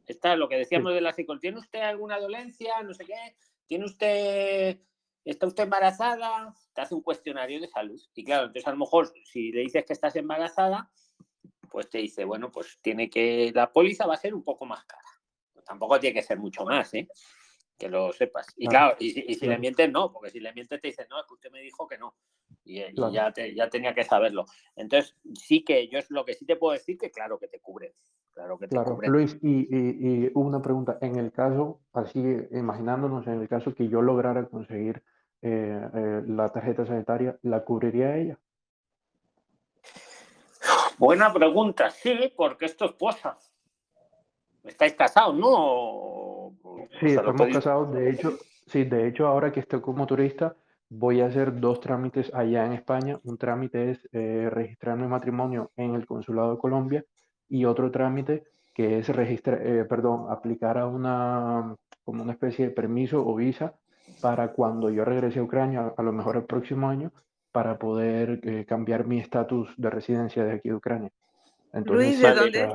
Está 0.06 0.36
lo 0.36 0.48
que 0.48 0.56
decíamos 0.56 0.94
de 0.94 1.01
la 1.01 1.12
psicología. 1.12 1.51
¿Tiene 1.51 1.59
usted 1.59 1.80
alguna 1.80 2.18
dolencia? 2.18 2.80
No 2.82 2.94
sé 2.94 3.05
qué. 3.05 3.36
¿Tiene 3.66 3.84
usted... 3.84 4.80
¿Está 5.24 5.47
usted 5.48 5.64
embarazada? 5.64 6.55
Te 6.72 6.82
hace 6.82 6.94
un 6.94 7.02
cuestionario 7.02 7.60
de 7.60 7.66
salud. 7.66 8.01
Y 8.14 8.22
claro, 8.24 8.47
entonces 8.47 8.66
a 8.68 8.70
lo 8.70 8.76
mejor 8.76 9.12
si 9.24 9.51
le 9.51 9.62
dices 9.62 9.84
que 9.84 9.93
estás 9.93 10.14
embarazada, 10.14 10.88
pues 11.68 11.88
te 11.90 11.98
dice, 11.98 12.24
bueno, 12.24 12.52
pues 12.52 12.78
tiene 12.80 13.10
que... 13.10 13.51
La 13.52 13.72
póliza 13.72 14.06
va 14.06 14.14
a 14.14 14.18
ser 14.18 14.34
un 14.34 14.44
poco 14.44 14.66
más 14.66 14.84
cara. 14.84 15.02
Tampoco 15.64 15.98
tiene 15.98 16.14
que 16.14 16.22
ser 16.22 16.38
mucho 16.38 16.64
más, 16.64 16.94
¿eh? 16.94 17.09
Que 17.76 17.88
lo 17.88 18.12
sepas. 18.12 18.47
Y 18.56 18.68
Claro, 18.68 18.90
claro, 18.90 18.97
y, 19.01 19.10
si- 19.10 19.24
y 19.26 19.34
si 19.34 19.47
le 19.48 19.59
mientes, 19.59 19.90
no, 19.90 20.12
porque 20.12 20.30
si 20.30 20.38
le 20.38 20.52
mientes 20.52 20.80
te 20.80 20.86
dicen, 20.86 21.09
no, 21.10 21.18
es 21.20 21.26
que 21.26 21.34
usted 21.34 21.51
me 21.51 21.60
dijo 21.60 21.88
que 21.88 21.98
no. 21.98 22.14
Y, 22.64 22.80
y 22.82 22.94
Claro. 22.94 23.12
ya, 23.12 23.32
te- 23.32 23.52
ya 23.52 23.68
tenía 23.68 23.93
que 23.94 24.05
saberlo. 24.05 24.47
Entonces, 24.76 25.16
sí 25.34 25.64
que 25.64 25.88
yo 25.88 25.98
es 25.98 26.09
lo 26.10 26.24
que 26.24 26.34
sí 26.34 26.47
te 26.47 26.55
puedo 26.55 26.72
decir 26.72 26.97
que 26.97 27.10
claro 27.10 27.36
que 27.40 27.48
te 27.48 27.59
cubre. 27.59 27.97
Claro 28.37 28.59
que 28.59 28.69
te 28.69 28.77
Claro, 28.77 28.97
cubre. 28.97 29.09
Luis, 29.09 29.39
y, 29.41 29.75
y, 29.75 30.27
y 30.27 30.31
una 30.35 30.61
pregunta, 30.61 30.99
en 31.01 31.17
el 31.17 31.33
caso, 31.33 31.81
así 31.95 32.21
imaginándonos, 32.51 33.27
en 33.27 33.41
el 33.41 33.49
caso 33.49 33.75
que 33.75 33.89
yo 33.89 34.03
lograra 34.03 34.45
conseguir 34.45 35.03
eh, 35.41 35.89
eh, 35.95 36.23
la 36.27 36.51
tarjeta 36.51 36.85
sanitaria, 36.85 37.39
¿la 37.41 37.65
cubriría 37.65 38.15
ella? 38.15 38.39
Buena 40.99 41.33
pregunta, 41.33 41.91
sí, 41.91 42.31
porque 42.37 42.67
es 42.67 42.77
tu 42.77 42.85
esposa. 42.85 43.39
¿Estáis 44.65 44.93
casados, 44.93 45.35
no? 45.35 46.53
Sí, 47.01 47.07
estamos 47.07 47.49
casados, 47.51 47.91
de 47.95 48.11
hecho, 48.11 48.37
sí, 48.67 48.85
de 48.85 49.09
hecho 49.09 49.29
ahora 49.29 49.51
que 49.51 49.61
estoy 49.61 49.81
como 49.81 50.07
turista, 50.07 50.55
voy 50.91 51.23
a 51.23 51.27
hacer 51.27 51.59
dos 51.59 51.81
trámites 51.81 52.31
allá 52.35 52.67
en 52.67 52.75
España. 52.75 53.19
Un 53.25 53.39
trámite 53.39 53.93
es 53.93 54.09
eh, 54.13 54.51
registrar 54.51 54.99
mi 54.99 55.07
matrimonio 55.07 55.71
en 55.77 55.95
el 55.95 56.05
Consulado 56.05 56.53
de 56.53 56.59
Colombia 56.59 57.03
y 57.48 57.64
otro 57.64 57.90
trámite 57.90 58.44
que 58.74 58.98
es 58.98 59.09
registrar, 59.09 59.66
eh, 59.66 59.85
perdón, 59.86 60.27
aplicar 60.31 60.77
a 60.77 60.86
una, 60.86 61.74
como 62.05 62.23
una 62.23 62.32
especie 62.32 62.66
de 62.66 62.70
permiso 62.73 63.27
o 63.27 63.35
visa 63.35 63.74
para 64.20 64.52
cuando 64.52 64.90
yo 64.90 65.05
regrese 65.05 65.39
a 65.39 65.43
Ucrania, 65.43 65.94
a 65.97 66.02
lo 66.02 66.12
mejor 66.12 66.36
el 66.36 66.44
próximo 66.44 66.89
año, 66.89 67.10
para 67.52 67.78
poder 67.78 68.40
eh, 68.43 68.66
cambiar 68.66 69.06
mi 69.06 69.18
estatus 69.18 69.70
de 69.78 69.89
residencia 69.89 70.44
de 70.44 70.52
aquí 70.52 70.68
de 70.68 70.74
Ucrania. 70.74 71.10
Entonces, 71.73 72.06
Luis, 72.06 72.20
¿de 72.20 72.35
dónde 72.35 72.68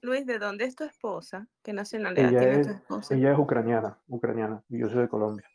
Luis, 0.00 0.26
¿de 0.26 0.38
dónde 0.38 0.64
es 0.64 0.76
tu 0.76 0.84
esposa? 0.84 1.48
¿Qué 1.62 1.72
nacionalidad 1.72 2.28
ella 2.28 2.38
tiene 2.38 2.60
es, 2.60 2.66
tu 2.66 2.72
esposa? 2.74 3.14
ella 3.14 3.32
es 3.32 3.38
ucraniana, 3.38 3.98
ucraniana, 4.08 4.62
y 4.68 4.78
yo 4.78 4.88
soy 4.88 5.02
de 5.02 5.08
Colombia. 5.08 5.46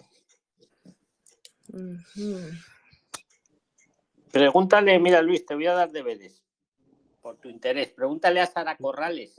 Pregúntale, 4.32 5.00
mira 5.00 5.22
Luis, 5.22 5.46
te 5.46 5.56
voy 5.56 5.68
a 5.68 5.74
dar 5.74 5.92
deberes 5.92 6.47
por 7.28 7.38
tu 7.40 7.50
interés. 7.50 7.90
Pregúntale 7.90 8.40
a 8.40 8.46
Sara 8.46 8.78
Corrales, 8.78 9.36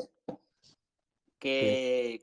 que 1.39 2.23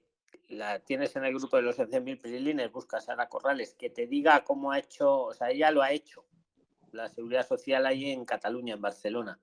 la 0.49 0.77
tienes 0.77 1.15
en 1.15 1.25
el 1.25 1.33
grupo 1.33 1.57
de 1.57 1.63
los 1.63 1.79
11.000 1.79 2.21
prilines, 2.21 2.71
busca 2.71 2.97
a 2.97 3.01
Sara 3.01 3.27
Corrales, 3.27 3.73
que 3.73 3.89
te 3.89 4.05
diga 4.05 4.43
cómo 4.43 4.71
ha 4.71 4.77
hecho, 4.77 5.23
o 5.23 5.33
sea, 5.33 5.49
ella 5.49 5.71
lo 5.71 5.81
ha 5.81 5.91
hecho, 5.91 6.23
la 6.91 7.09
seguridad 7.09 7.47
social 7.47 7.87
ahí 7.87 8.11
en 8.11 8.25
Cataluña, 8.25 8.75
en 8.75 8.81
Barcelona. 8.81 9.39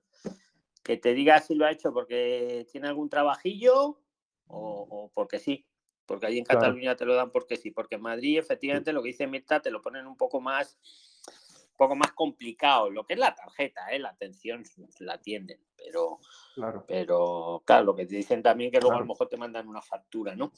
Que 0.81 0.95
te 0.95 1.13
diga 1.13 1.41
si 1.41 1.55
lo 1.55 1.65
ha 1.65 1.71
hecho 1.71 1.91
porque 1.91 2.65
tiene 2.71 2.87
algún 2.87 3.09
trabajillo 3.09 3.99
o, 4.47 4.87
o 4.89 5.11
porque 5.13 5.39
sí. 5.39 5.65
Porque 6.05 6.27
ahí 6.27 6.37
en 6.37 6.45
Claro. 6.45 6.61
Cataluña 6.61 6.95
te 6.95 7.05
lo 7.05 7.15
dan 7.15 7.31
porque 7.31 7.57
sí. 7.57 7.71
Porque 7.71 7.95
en 7.95 8.01
Madrid, 8.01 8.39
efectivamente, 8.39 8.93
lo 8.93 9.01
que 9.03 9.09
dice 9.09 9.27
Mirta, 9.27 9.61
te 9.61 9.71
lo 9.71 9.81
ponen 9.81 10.07
un 10.07 10.15
poco 10.15 10.39
más 10.39 10.77
poco 11.83 11.95
más 11.95 12.11
complicado. 12.13 12.89
Lo 12.89 13.05
que 13.05 13.13
es 13.13 13.19
la 13.19 13.33
tarjeta, 13.35 13.87
¿eh? 13.91 13.99
la 13.99 14.09
atención 14.09 14.63
la 14.99 15.13
atienden, 15.13 15.59
pero, 15.77 16.19
Claro. 16.55 16.85
pero 16.87 17.61
claro, 17.65 17.83
lo 17.85 17.95
que 17.95 18.05
te 18.05 18.15
dicen 18.15 18.41
también 18.41 18.71
que 18.71 18.79
luego 18.79 18.91
a 18.93 18.95
Claro. 18.95 19.05
lo 19.05 19.13
mejor 19.13 19.27
te 19.29 19.37
mandan 19.37 19.67
una 19.67 19.81
factura, 19.81 20.35
¿no? 20.35 20.51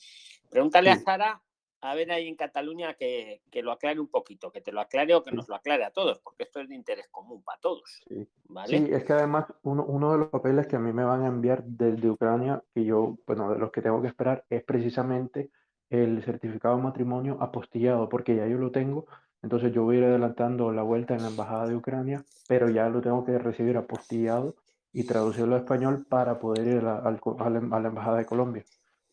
Pregúntale 0.49 0.89
a. 0.91 0.97
Sara, 0.97 1.41
a 1.81 1.93
ver 1.93 2.11
ahí 2.11 2.27
en 2.27 2.35
Cataluña 2.35 2.95
que, 2.95 3.41
que 3.52 3.61
lo 3.61 3.72
aclare 3.72 3.99
un 3.99 4.07
poquito, 4.07 4.52
que 4.52 4.61
te 4.61 4.72
lo 4.72 4.81
aclare 4.81 5.14
o 5.14 5.22
que 5.23 5.31
nos 5.31 5.47
lo 5.47 5.56
aclare 5.56 5.84
a 5.84 5.91
todos, 5.91 6.19
porque 6.19 6.43
esto 6.43 6.60
es 6.60 6.68
de 6.69 6.73
interés 6.76 7.07
común 7.11 7.43
para 7.43 7.60
todos, 7.60 8.02
Sí. 8.07 8.27
¿vale? 8.45 8.77
Sí, 8.77 8.88
es 8.91 9.03
que 9.03 9.14
además 9.14 9.45
uno, 9.64 9.84
uno 9.85 10.11
de 10.14 10.18
los 10.19 10.30
papeles 10.30 10.65
que 10.65 10.77
a 10.77 10.80
mí 10.80 10.91
me 10.93 11.03
van 11.03 11.23
a 11.23 11.27
enviar 11.27 11.64
desde 11.64 12.10
Ucrania, 12.10 12.64
que 12.73 12.85
yo, 12.85 13.18
bueno, 13.27 13.52
de 13.52 13.60
los 13.60 13.72
que 13.72 13.81
tengo 13.84 14.02
que 14.02 14.07
esperar, 14.07 14.45
es 14.49 14.64
precisamente 14.64 15.52
el 15.91 16.23
certificado 16.23 16.77
de 16.77 16.81
matrimonio 16.84 17.38
apostillado, 17.39 18.10
porque 18.10 18.35
ya 18.35 18.47
yo 18.47 18.57
lo 18.57 18.72
tengo, 18.72 19.06
entonces 19.41 19.74
yo 19.74 19.84
voy 19.84 19.95
a 19.98 19.99
ir 19.99 20.06
adelantando 20.06 20.72
la 20.72 20.84
vuelta 20.84 21.16
en 21.16 21.22
la 21.22 21.28
embajada 21.30 21.68
de 21.68 21.76
Ucrania, 21.76 22.24
pero 22.48 22.70
ya 22.70 22.90
lo 22.90 23.02
tengo 23.02 23.24
que 23.26 23.38
recibir 23.38 23.78
apostillado 23.78 24.56
y 24.94 25.03
traducirlo 25.03 25.56
a 25.56 25.60
español 25.60 26.06
para 26.07 26.40
poder 26.40 26.68
ir 26.68 26.86
a 26.86 26.98
a 26.99 27.12
la, 27.12 27.57
a 27.76 27.80
la 27.80 27.88
embajada 27.90 28.18
de 28.18 28.26
Colombia. 28.26 28.64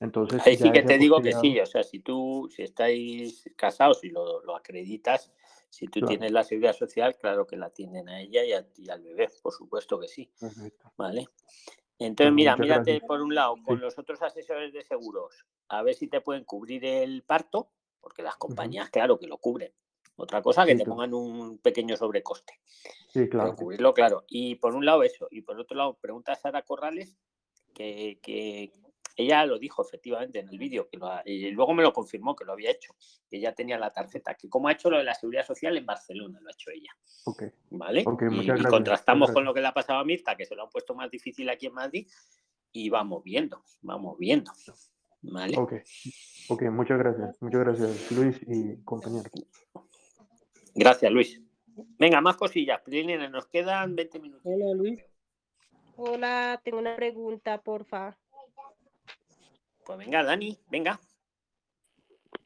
Entonces 0.00 0.42
Ahí 0.44 0.56
sí 0.56 0.70
que 0.72 0.82
te 0.82 0.98
digo 0.98 1.20
que 1.22 1.32
sí, 1.32 1.58
o 1.60 1.66
sea, 1.66 1.82
si 1.84 2.00
tú, 2.00 2.48
si 2.54 2.62
estáis 2.62 3.48
casados 3.56 4.02
y 4.04 4.10
lo, 4.10 4.42
lo 4.42 4.56
acreditas, 4.56 5.32
si 5.70 5.86
tú 5.86 6.00
claro, 6.00 6.08
tienes 6.08 6.32
la 6.32 6.42
seguridad 6.44 6.72
social, 6.74 7.16
claro 7.16 7.46
que 7.46 7.56
la 7.56 7.70
tienen 7.70 8.08
a 8.08 8.20
ella 8.20 8.44
y, 8.44 8.52
a- 8.52 8.66
y 8.76 8.90
al 8.90 9.00
bebé, 9.02 9.28
por 9.42 9.52
supuesto 9.52 9.98
que 10.00 10.08
sí, 10.08 10.30
perfecto. 10.40 10.92
¿vale? 10.96 11.26
Entonces, 11.98 12.26
Bueno, 12.32 12.34
mira, 12.34 12.52
muchas 12.56 12.66
mírate 12.66 12.90
gracias. 12.90 13.08
por 13.08 13.22
un 13.22 13.34
lado 13.34 13.54
Sí. 13.56 13.62
con 13.64 13.80
los 13.80 13.98
otros 13.98 14.20
asesores 14.22 14.72
de 14.72 14.82
seguros, 14.82 15.46
a 15.68 15.82
ver 15.82 15.94
si 15.94 16.08
te 16.08 16.20
pueden 16.20 16.44
cubrir 16.44 16.84
el 16.84 17.22
parto, 17.22 17.70
porque 18.00 18.22
las 18.22 18.36
compañías, 18.36 18.90
claro, 18.90 19.18
que 19.18 19.28
lo 19.28 19.38
cubren. 19.38 19.72
Otra 20.16 20.42
cosa, 20.42 20.64
que 20.64 20.72
Sí, 20.72 20.78
te 20.78 20.84
claro. 20.84 20.96
pongan 20.96 21.14
un 21.14 21.58
pequeño 21.58 21.96
sobrecoste, 21.96 22.60
Sí, 23.08 23.28
claro. 23.28 23.54
cubrirlo, 23.56 23.94
claro. 23.94 24.24
Y 24.28 24.56
por 24.56 24.74
un 24.74 24.84
lado 24.84 25.02
eso, 25.02 25.26
y 25.30 25.40
por 25.40 25.58
otro 25.58 25.76
lado, 25.76 25.94
pregunta 26.00 26.32
a 26.32 26.36
Sara 26.36 26.62
Corrales, 26.62 27.16
que, 27.74 28.18
que 28.22 28.70
ella 29.16 29.44
lo 29.46 29.58
dijo 29.58 29.82
efectivamente 29.82 30.38
en 30.38 30.48
el 30.48 30.58
vídeo, 30.58 30.88
que 30.88 30.98
lo 30.98 31.06
ha- 31.06 31.22
y 31.24 31.50
luego 31.50 31.74
me 31.74 31.82
lo 31.82 31.92
confirmó 31.92 32.36
que 32.36 32.44
lo 32.44 32.52
había 32.52 32.70
hecho, 32.70 32.94
que 33.28 33.40
ya 33.40 33.54
tenía 33.54 33.78
la 33.78 33.90
tarjeta, 33.90 34.34
que 34.34 34.48
como 34.48 34.68
ha 34.68 34.72
hecho 34.72 34.90
lo 34.90 34.98
de 34.98 35.04
la 35.04 35.14
seguridad 35.14 35.46
social 35.46 35.76
en 35.76 35.86
Barcelona, 35.86 36.38
lo 36.40 36.48
ha 36.48 36.52
hecho 36.52 36.70
ella. 36.70 36.90
Ok, 37.24 37.44
¿vale? 37.70 38.00
Y, 38.02 38.62
contrastamos 38.64 39.30
con 39.30 39.44
lo 39.44 39.52
que 39.54 39.60
le 39.60 39.66
ha 39.68 39.74
pasado 39.74 39.98
a 39.98 40.04
Mirta, 40.04 40.36
que 40.36 40.44
se 40.46 40.54
lo 40.54 40.64
han 40.64 40.70
puesto 40.70 40.94
más 40.94 41.10
difícil 41.10 41.48
aquí 41.48 41.66
en 41.66 41.74
Madrid, 41.74 42.06
y 42.72 42.88
vamos 42.90 43.22
viendo, 43.24 43.62
vamos 43.80 44.18
viendo. 44.18 44.52
¿Vale? 45.24 45.56
Ok, 45.56 45.74
ok, 46.48 46.62
muchas 46.64 46.98
gracias. 46.98 47.40
Muchas 47.40 47.60
gracias, 47.60 48.12
Luis 48.12 48.40
y 48.46 48.82
compañero. 48.82 49.30
Gracias, 50.74 51.12
Luis. 51.12 51.40
Venga, 51.98 52.20
más 52.20 52.36
cosillas. 52.36 52.80
Prilines, 52.82 53.30
nos 53.30 53.46
quedan 53.46 53.94
20 53.96 54.18
minutos. 54.18 54.42
Hola, 54.44 54.74
Luis. 54.74 55.04
Hola, 55.96 56.60
tengo 56.64 56.78
una 56.78 56.96
pregunta, 56.96 57.60
porfa. 57.60 58.16
Pues 59.84 59.98
venga, 59.98 60.22
Dani, 60.22 60.58
venga. 60.70 61.00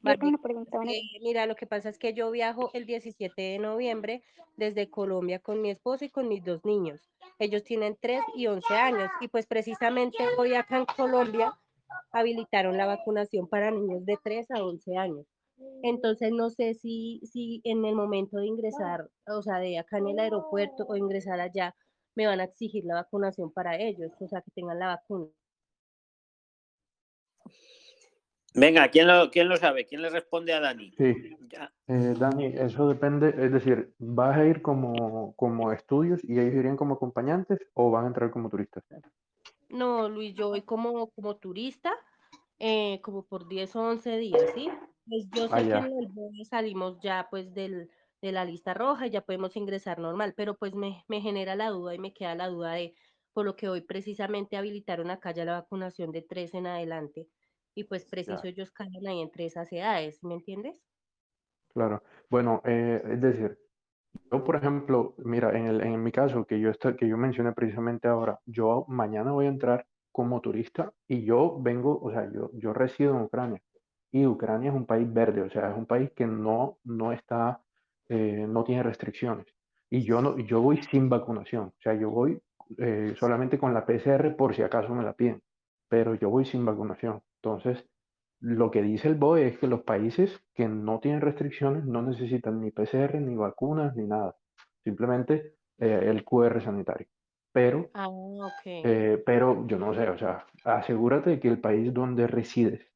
Eh, 0.04 1.18
mira, 1.20 1.46
lo 1.46 1.56
que 1.56 1.66
pasa 1.66 1.88
es 1.88 1.98
que 1.98 2.14
yo 2.14 2.30
viajo 2.30 2.70
el 2.74 2.86
17 2.86 3.40
de 3.40 3.58
noviembre 3.58 4.22
desde 4.56 4.88
Colombia 4.88 5.40
con 5.40 5.60
mi 5.60 5.70
esposo 5.70 6.04
y 6.04 6.10
con 6.10 6.28
mis 6.28 6.44
dos 6.44 6.64
niños. 6.64 7.10
Ellos 7.38 7.64
tienen 7.64 7.96
3 8.00 8.22
y 8.36 8.46
11 8.46 8.74
años 8.74 9.10
y 9.20 9.28
pues 9.28 9.46
precisamente 9.46 10.18
hoy 10.38 10.54
acá 10.54 10.78
en 10.78 10.86
Colombia 10.86 11.58
habilitaron 12.12 12.76
la 12.76 12.86
vacunación 12.86 13.48
para 13.48 13.70
niños 13.70 14.04
de 14.06 14.16
3 14.22 14.50
a 14.52 14.64
11 14.64 14.96
años. 14.96 15.26
Entonces 15.82 16.32
no 16.32 16.50
sé 16.50 16.74
si, 16.74 17.20
si 17.24 17.60
en 17.64 17.84
el 17.84 17.94
momento 17.94 18.38
de 18.38 18.46
ingresar, 18.46 19.08
o 19.26 19.42
sea, 19.42 19.58
de 19.58 19.78
acá 19.78 19.98
en 19.98 20.08
el 20.08 20.18
aeropuerto 20.18 20.84
o 20.88 20.96
ingresar 20.96 21.40
allá, 21.40 21.74
me 22.14 22.26
van 22.26 22.40
a 22.40 22.44
exigir 22.44 22.84
la 22.84 22.94
vacunación 22.96 23.52
para 23.52 23.76
ellos, 23.78 24.12
o 24.20 24.28
sea, 24.28 24.40
que 24.40 24.50
tengan 24.50 24.78
la 24.78 24.88
vacuna. 24.88 25.28
Venga, 28.54 28.88
¿quién 28.88 29.06
lo, 29.06 29.30
quién 29.30 29.50
lo 29.50 29.56
sabe? 29.58 29.84
¿Quién 29.84 30.00
le 30.00 30.08
responde 30.08 30.54
a 30.54 30.60
Dani? 30.60 30.90
Sí, 30.96 31.36
Ya. 31.50 31.70
eh, 31.88 32.14
Dani, 32.18 32.46
eso 32.46 32.88
depende, 32.88 33.28
es 33.36 33.52
decir, 33.52 33.92
¿vas 33.98 34.36
a 34.38 34.46
ir 34.46 34.62
como, 34.62 35.34
como 35.36 35.72
estudios 35.72 36.24
y 36.24 36.40
ellos 36.40 36.54
irían 36.54 36.76
como 36.78 36.94
acompañantes 36.94 37.58
o 37.74 37.90
van 37.90 38.04
a 38.04 38.08
entrar 38.08 38.30
como 38.30 38.48
turistas? 38.48 38.82
No, 39.68 40.08
Luis, 40.08 40.34
yo 40.34 40.48
voy 40.48 40.62
como, 40.62 41.10
como 41.10 41.36
turista, 41.36 41.92
eh, 42.58 43.00
como 43.02 43.26
por 43.26 43.46
10 43.46 43.76
o 43.76 43.82
11 43.82 44.16
días, 44.16 44.42
¿sí? 44.54 44.70
Pues 45.08 45.28
yo 45.30 45.48
sé 45.48 45.62
que 45.62 45.68
ya. 45.68 45.78
en 45.78 45.98
el 45.98 46.08
vuelo 46.08 46.44
salimos 46.44 46.98
ya 47.00 47.28
pues 47.30 47.54
del, 47.54 47.90
de 48.20 48.32
la 48.32 48.44
lista 48.44 48.74
roja 48.74 49.06
y 49.06 49.10
ya 49.10 49.20
podemos 49.20 49.56
ingresar 49.56 49.98
normal, 49.98 50.34
pero 50.36 50.56
pues 50.56 50.74
me, 50.74 51.04
me 51.08 51.20
genera 51.20 51.54
la 51.54 51.70
duda 51.70 51.94
y 51.94 51.98
me 51.98 52.12
queda 52.12 52.34
la 52.34 52.48
duda 52.48 52.72
de, 52.72 52.94
por 53.32 53.44
lo 53.44 53.54
que 53.54 53.68
hoy 53.68 53.82
precisamente 53.82 54.56
habilitaron 54.56 55.10
acá 55.10 55.32
ya 55.32 55.44
la 55.44 55.60
vacunación 55.60 56.10
de 56.10 56.22
3 56.22 56.54
en 56.54 56.66
adelante 56.66 57.28
y 57.74 57.84
pues 57.84 58.06
preciso 58.06 58.40
ellos 58.44 58.70
caen 58.70 59.06
ahí 59.06 59.20
entre 59.20 59.44
esas 59.44 59.70
edades, 59.70 60.24
¿me 60.24 60.34
entiendes? 60.34 60.74
Claro. 61.74 62.02
Bueno, 62.30 62.62
eh, 62.64 63.02
es 63.04 63.20
decir, 63.20 63.58
yo, 64.32 64.42
por 64.42 64.56
ejemplo, 64.56 65.14
mira, 65.18 65.56
en 65.56 65.66
el, 65.66 65.82
en 65.82 66.02
mi 66.02 66.10
caso, 66.10 66.46
que 66.46 66.58
yo, 66.58 66.70
está, 66.70 66.96
que 66.96 67.06
yo 67.06 67.18
mencioné 67.18 67.52
precisamente 67.52 68.08
ahora, 68.08 68.40
yo 68.46 68.86
mañana 68.88 69.32
voy 69.32 69.44
a 69.44 69.50
entrar 69.50 69.86
como 70.10 70.40
turista 70.40 70.94
y 71.06 71.26
yo 71.26 71.58
vengo, 71.60 72.00
o 72.00 72.10
sea, 72.10 72.32
yo, 72.32 72.50
yo 72.54 72.72
resido 72.72 73.14
en 73.14 73.22
Ucrania 73.24 73.62
y 74.22 74.26
Ucrania 74.26 74.70
es 74.70 74.76
un 74.76 74.86
país 74.86 75.12
verde, 75.12 75.42
o 75.42 75.50
sea, 75.50 75.70
es 75.70 75.76
un 75.76 75.86
país 75.86 76.10
que 76.14 76.26
no, 76.26 76.78
no 76.84 77.12
está, 77.12 77.62
eh, 78.08 78.46
no 78.48 78.64
tiene 78.64 78.82
restricciones. 78.82 79.46
Y 79.90 80.02
yo, 80.02 80.20
no, 80.22 80.38
yo 80.38 80.60
voy 80.60 80.82
sin 80.82 81.08
vacunación, 81.08 81.66
o 81.68 81.80
sea, 81.80 81.94
yo 81.94 82.10
voy 82.10 82.40
eh, 82.78 83.14
solamente 83.18 83.58
con 83.58 83.72
la 83.74 83.86
PCR 83.86 84.34
por 84.36 84.54
si 84.54 84.62
acaso 84.62 84.94
me 84.94 85.04
la 85.04 85.12
piden, 85.14 85.42
pero 85.88 86.14
yo 86.14 86.30
voy 86.30 86.44
sin 86.44 86.64
vacunación. 86.64 87.22
Entonces, 87.42 87.84
lo 88.40 88.70
que 88.70 88.82
dice 88.82 89.08
el 89.08 89.14
BOE 89.14 89.46
es 89.48 89.58
que 89.58 89.66
los 89.66 89.82
países 89.82 90.40
que 90.54 90.68
no 90.68 91.00
tienen 91.00 91.20
restricciones 91.20 91.84
no 91.84 92.02
necesitan 92.02 92.60
ni 92.60 92.70
PCR, 92.70 93.20
ni 93.20 93.34
vacunas, 93.36 93.94
ni 93.96 94.06
nada. 94.06 94.36
Simplemente 94.84 95.54
eh, 95.78 96.00
el 96.04 96.24
QR 96.24 96.60
sanitario. 96.62 97.06
Pero, 97.52 97.90
Ah, 97.94 98.08
ok. 98.08 98.60
eh, 98.64 99.22
pero 99.24 99.66
yo 99.66 99.78
no 99.78 99.94
sé, 99.94 100.08
o 100.08 100.18
sea, 100.18 100.46
asegúrate 100.64 101.30
de 101.30 101.40
que 101.40 101.48
el 101.48 101.60
país 101.60 101.92
donde 101.94 102.26
resides 102.26 102.86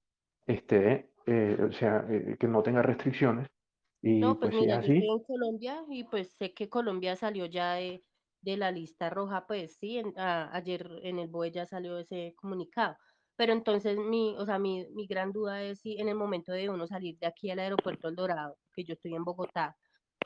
esté, 0.46 1.09
eh, 1.26 1.56
o 1.68 1.72
sea, 1.72 2.06
eh, 2.10 2.36
que 2.38 2.46
no 2.48 2.62
tenga 2.62 2.82
restricciones. 2.82 3.48
Y 4.02 4.14
No, 4.14 4.38
pues 4.40 4.52
pues 4.52 4.52
mira, 4.52 4.76
yo 4.80 4.80
así, 4.80 5.10
en 5.14 5.22
Colombia 5.22 5.84
y 5.88 6.04
pues 6.04 6.34
sé 6.36 6.52
que 6.52 6.68
Colombia 6.68 7.14
salió 7.16 7.46
ya 7.46 7.74
de, 7.74 8.04
de 8.40 8.56
la 8.56 8.70
lista 8.72 9.08
roja, 9.10 9.46
pues 9.46 9.76
sí, 9.78 9.98
en- 9.98 10.18
a- 10.18 10.54
ayer 10.56 10.88
en 11.02 11.18
el 11.18 11.28
BOE 11.28 11.52
ya 11.52 11.66
salió 11.66 11.96
ese 11.98 12.34
comunicado. 12.36 12.96
Pero 13.36 13.52
entonces 13.52 13.98
mi, 13.98 14.34
o 14.36 14.44
sea, 14.44 14.58
mi, 14.58 14.86
mi 14.94 15.06
gran 15.06 15.32
duda 15.32 15.62
es 15.62 15.80
si 15.80 15.98
en 16.00 16.08
el 16.08 16.16
momento 16.16 16.52
de 16.52 16.68
uno 16.68 16.86
salir 16.86 17.18
de 17.18 17.26
aquí 17.28 17.50
al 17.50 17.60
aeropuerto 17.60 18.08
El 18.08 18.16
Dorado, 18.16 18.58
que 18.74 18.84
yo 18.84 18.94
estoy 18.94 19.14
en 19.14 19.24
Bogotá, 19.24 19.76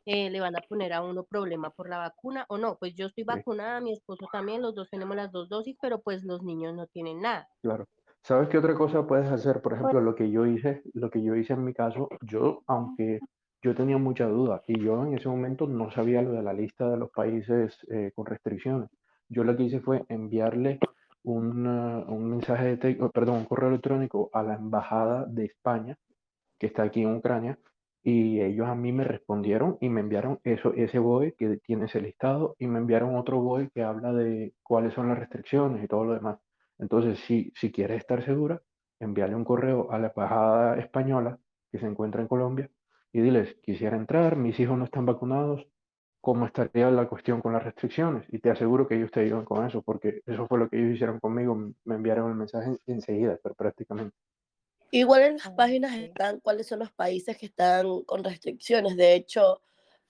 eh, 0.06 0.30
le 0.30 0.40
van 0.40 0.56
a 0.56 0.62
poner 0.62 0.92
a 0.94 1.02
uno 1.02 1.24
problema 1.26 1.70
por 1.72 1.88
la 1.90 1.98
vacuna 1.98 2.46
o 2.50 2.58
no. 2.58 2.78
Pues 2.78 2.94
yo 2.96 3.06
estoy 3.08 3.24
sí, 3.28 3.44
vacunada, 3.44 3.80
mi 3.80 3.92
esposo 3.92 4.26
también, 4.32 4.62
los 4.62 4.74
dos 4.74 4.88
tenemos 4.90 5.16
las 5.16 5.32
dos 5.32 5.48
dosis, 5.50 5.76
pero 5.82 6.02
pues 6.02 6.24
los 6.24 6.42
niños 6.44 6.74
no 6.76 6.86
tienen 6.88 7.20
nada. 7.22 7.48
claro. 7.62 7.86
¿Sabes 8.24 8.48
qué 8.48 8.56
otra 8.56 8.74
cosa 8.74 9.06
puedes 9.06 9.30
hacer? 9.30 9.60
Por 9.60 9.74
ejemplo, 9.74 10.00
lo 10.00 10.14
que 10.14 10.30
yo 10.30 10.46
hice, 10.46 10.82
lo 10.94 11.10
que 11.10 11.22
yo 11.22 11.34
hice 11.34 11.52
en 11.52 11.62
mi 11.62 11.74
caso, 11.74 12.08
yo, 12.22 12.62
aunque 12.66 13.20
yo 13.60 13.74
tenía 13.74 13.98
mucha 13.98 14.26
duda 14.26 14.62
y 14.66 14.80
yo 14.80 15.04
en 15.04 15.12
ese 15.12 15.28
momento 15.28 15.66
no 15.66 15.90
sabía 15.90 16.22
lo 16.22 16.32
de 16.32 16.42
la 16.42 16.54
lista 16.54 16.88
de 16.88 16.96
los 16.96 17.10
países 17.10 17.76
eh, 17.90 18.12
con 18.14 18.24
restricciones, 18.24 18.88
yo 19.28 19.44
lo 19.44 19.54
que 19.54 19.64
hice 19.64 19.80
fue 19.80 20.04
enviarle 20.08 20.78
un, 21.22 21.66
uh, 21.66 22.10
un 22.10 22.30
mensaje 22.30 22.64
de 22.64 22.76
texto, 22.78 23.10
perdón, 23.10 23.40
un 23.40 23.44
correo 23.44 23.68
electrónico 23.68 24.30
a 24.32 24.42
la 24.42 24.54
embajada 24.54 25.26
de 25.26 25.44
España 25.44 25.98
que 26.58 26.68
está 26.68 26.84
aquí 26.84 27.02
en 27.02 27.16
Ucrania, 27.16 27.58
y 28.02 28.40
ellos 28.40 28.68
a 28.68 28.74
mí 28.74 28.90
me 28.92 29.04
respondieron 29.04 29.76
y 29.82 29.90
me 29.90 30.00
enviaron 30.00 30.40
eso, 30.44 30.72
ese 30.74 30.98
BOE 30.98 31.34
que 31.34 31.58
tiene 31.58 31.86
ese 31.86 32.00
listado 32.00 32.56
y 32.58 32.68
me 32.68 32.78
enviaron 32.78 33.16
otro 33.16 33.40
BOE 33.40 33.68
que 33.68 33.82
habla 33.82 34.14
de 34.14 34.54
cuáles 34.62 34.94
son 34.94 35.08
las 35.08 35.18
restricciones 35.18 35.84
y 35.84 35.88
todo 35.88 36.04
lo 36.04 36.14
demás. 36.14 36.38
Entonces, 36.78 37.20
si, 37.20 37.52
si 37.56 37.72
quieres 37.72 37.98
estar 37.98 38.24
segura, 38.24 38.62
envíale 39.00 39.34
un 39.34 39.44
correo 39.44 39.90
a 39.92 39.98
la 39.98 40.08
embajada 40.08 40.78
española 40.78 41.38
que 41.70 41.78
se 41.78 41.86
encuentra 41.86 42.22
en 42.22 42.28
Colombia 42.28 42.70
y 43.12 43.20
diles, 43.20 43.56
quisiera 43.62 43.96
entrar, 43.96 44.36
mis 44.36 44.58
hijos 44.60 44.76
no 44.78 44.84
están 44.84 45.06
vacunados, 45.06 45.66
¿cómo 46.20 46.46
estaría 46.46 46.90
la 46.90 47.08
cuestión 47.08 47.40
con 47.40 47.52
las 47.52 47.64
restricciones? 47.64 48.26
Y 48.30 48.38
te 48.40 48.50
aseguro 48.50 48.88
que 48.88 48.96
ellos 48.96 49.10
te 49.12 49.20
ayudan 49.20 49.44
con 49.44 49.66
eso, 49.66 49.82
porque 49.82 50.22
eso 50.26 50.46
fue 50.48 50.58
lo 50.58 50.68
que 50.68 50.78
ellos 50.78 50.94
hicieron 50.96 51.20
conmigo, 51.20 51.54
me 51.84 51.94
enviaron 51.94 52.30
el 52.30 52.36
mensaje 52.36 52.78
enseguida, 52.86 53.38
pero 53.42 53.54
prácticamente. 53.54 54.16
Igual 54.90 55.22
en 55.22 55.36
las 55.38 55.50
Ah, 55.50 55.50
páginas 55.50 55.94
están 55.96 56.40
cuáles 56.40 56.68
son 56.68 56.78
los 56.78 56.92
países 56.92 57.36
que 57.36 57.46
están 57.46 58.02
con 58.04 58.22
restricciones. 58.24 58.96
De 58.96 59.14
hecho, 59.14 59.60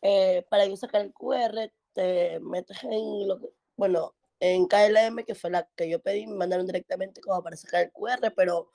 eh, 0.03 0.45
para 0.51 0.67
yo 0.67 0.77
sacar 0.77 1.01
el 1.03 1.13
QR, 1.13 1.73
te 1.93 2.39
metes 2.41 2.85
en 2.85 3.27
lo 3.29 3.41
que, 3.41 3.49
bueno, 3.77 4.15
en 4.45 4.67
KLM, 4.67 5.25
que 5.25 5.35
fue 5.35 5.51
la 5.51 5.67
que 5.75 5.89
yo 5.89 6.03
pedí, 6.03 6.27
me 6.27 6.35
mandaron 6.35 6.67
directamente 6.67 7.23
como 7.23 7.43
para 7.43 7.57
sacar 7.57 7.85
el 7.85 7.93
QR, 7.93 8.31
pero 8.37 8.69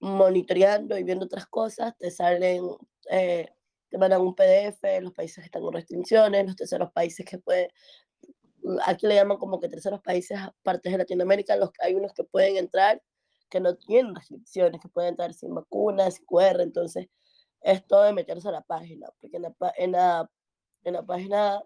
monitoreando 0.00 0.98
y 0.98 1.04
viendo 1.04 1.26
otras 1.26 1.46
cosas, 1.46 1.96
te 1.96 2.10
salen, 2.10 2.64
eh, 3.08 3.48
te 3.88 3.98
mandan 3.98 4.20
un 4.22 4.34
PDF, 4.34 4.82
los 5.00 5.12
países 5.12 5.36
que 5.36 5.46
están 5.46 5.62
con 5.62 5.72
restricciones, 5.74 6.44
los 6.44 6.56
terceros 6.56 6.90
países 6.90 7.24
que 7.24 7.38
pueden, 7.38 7.70
aquí 8.84 9.06
le 9.06 9.14
llaman 9.14 9.38
como 9.38 9.60
que 9.60 9.68
terceros 9.68 10.00
países, 10.02 10.40
partes 10.64 10.90
de 10.90 10.98
Latinoamérica, 10.98 11.54
los, 11.54 11.70
hay 11.78 11.94
unos 11.94 12.12
que 12.12 12.24
pueden 12.24 12.56
entrar 12.56 13.00
que 13.48 13.60
no 13.60 13.76
tienen 13.76 14.12
restricciones, 14.12 14.80
que 14.80 14.88
pueden 14.88 15.10
entrar 15.10 15.32
sin 15.34 15.54
vacunas, 15.54 16.14
sin 16.14 16.26
QR, 16.26 16.62
entonces 16.62 17.06
es 17.60 17.86
todo 17.86 18.02
de 18.02 18.12
meterse 18.12 18.48
a 18.48 18.52
la 18.52 18.62
página, 18.62 19.06
porque 19.20 19.36
en 19.36 19.42
la, 19.42 19.54
en 19.76 19.92
la, 19.92 20.30
en 20.82 20.94
la 20.94 21.06
página 21.06 21.62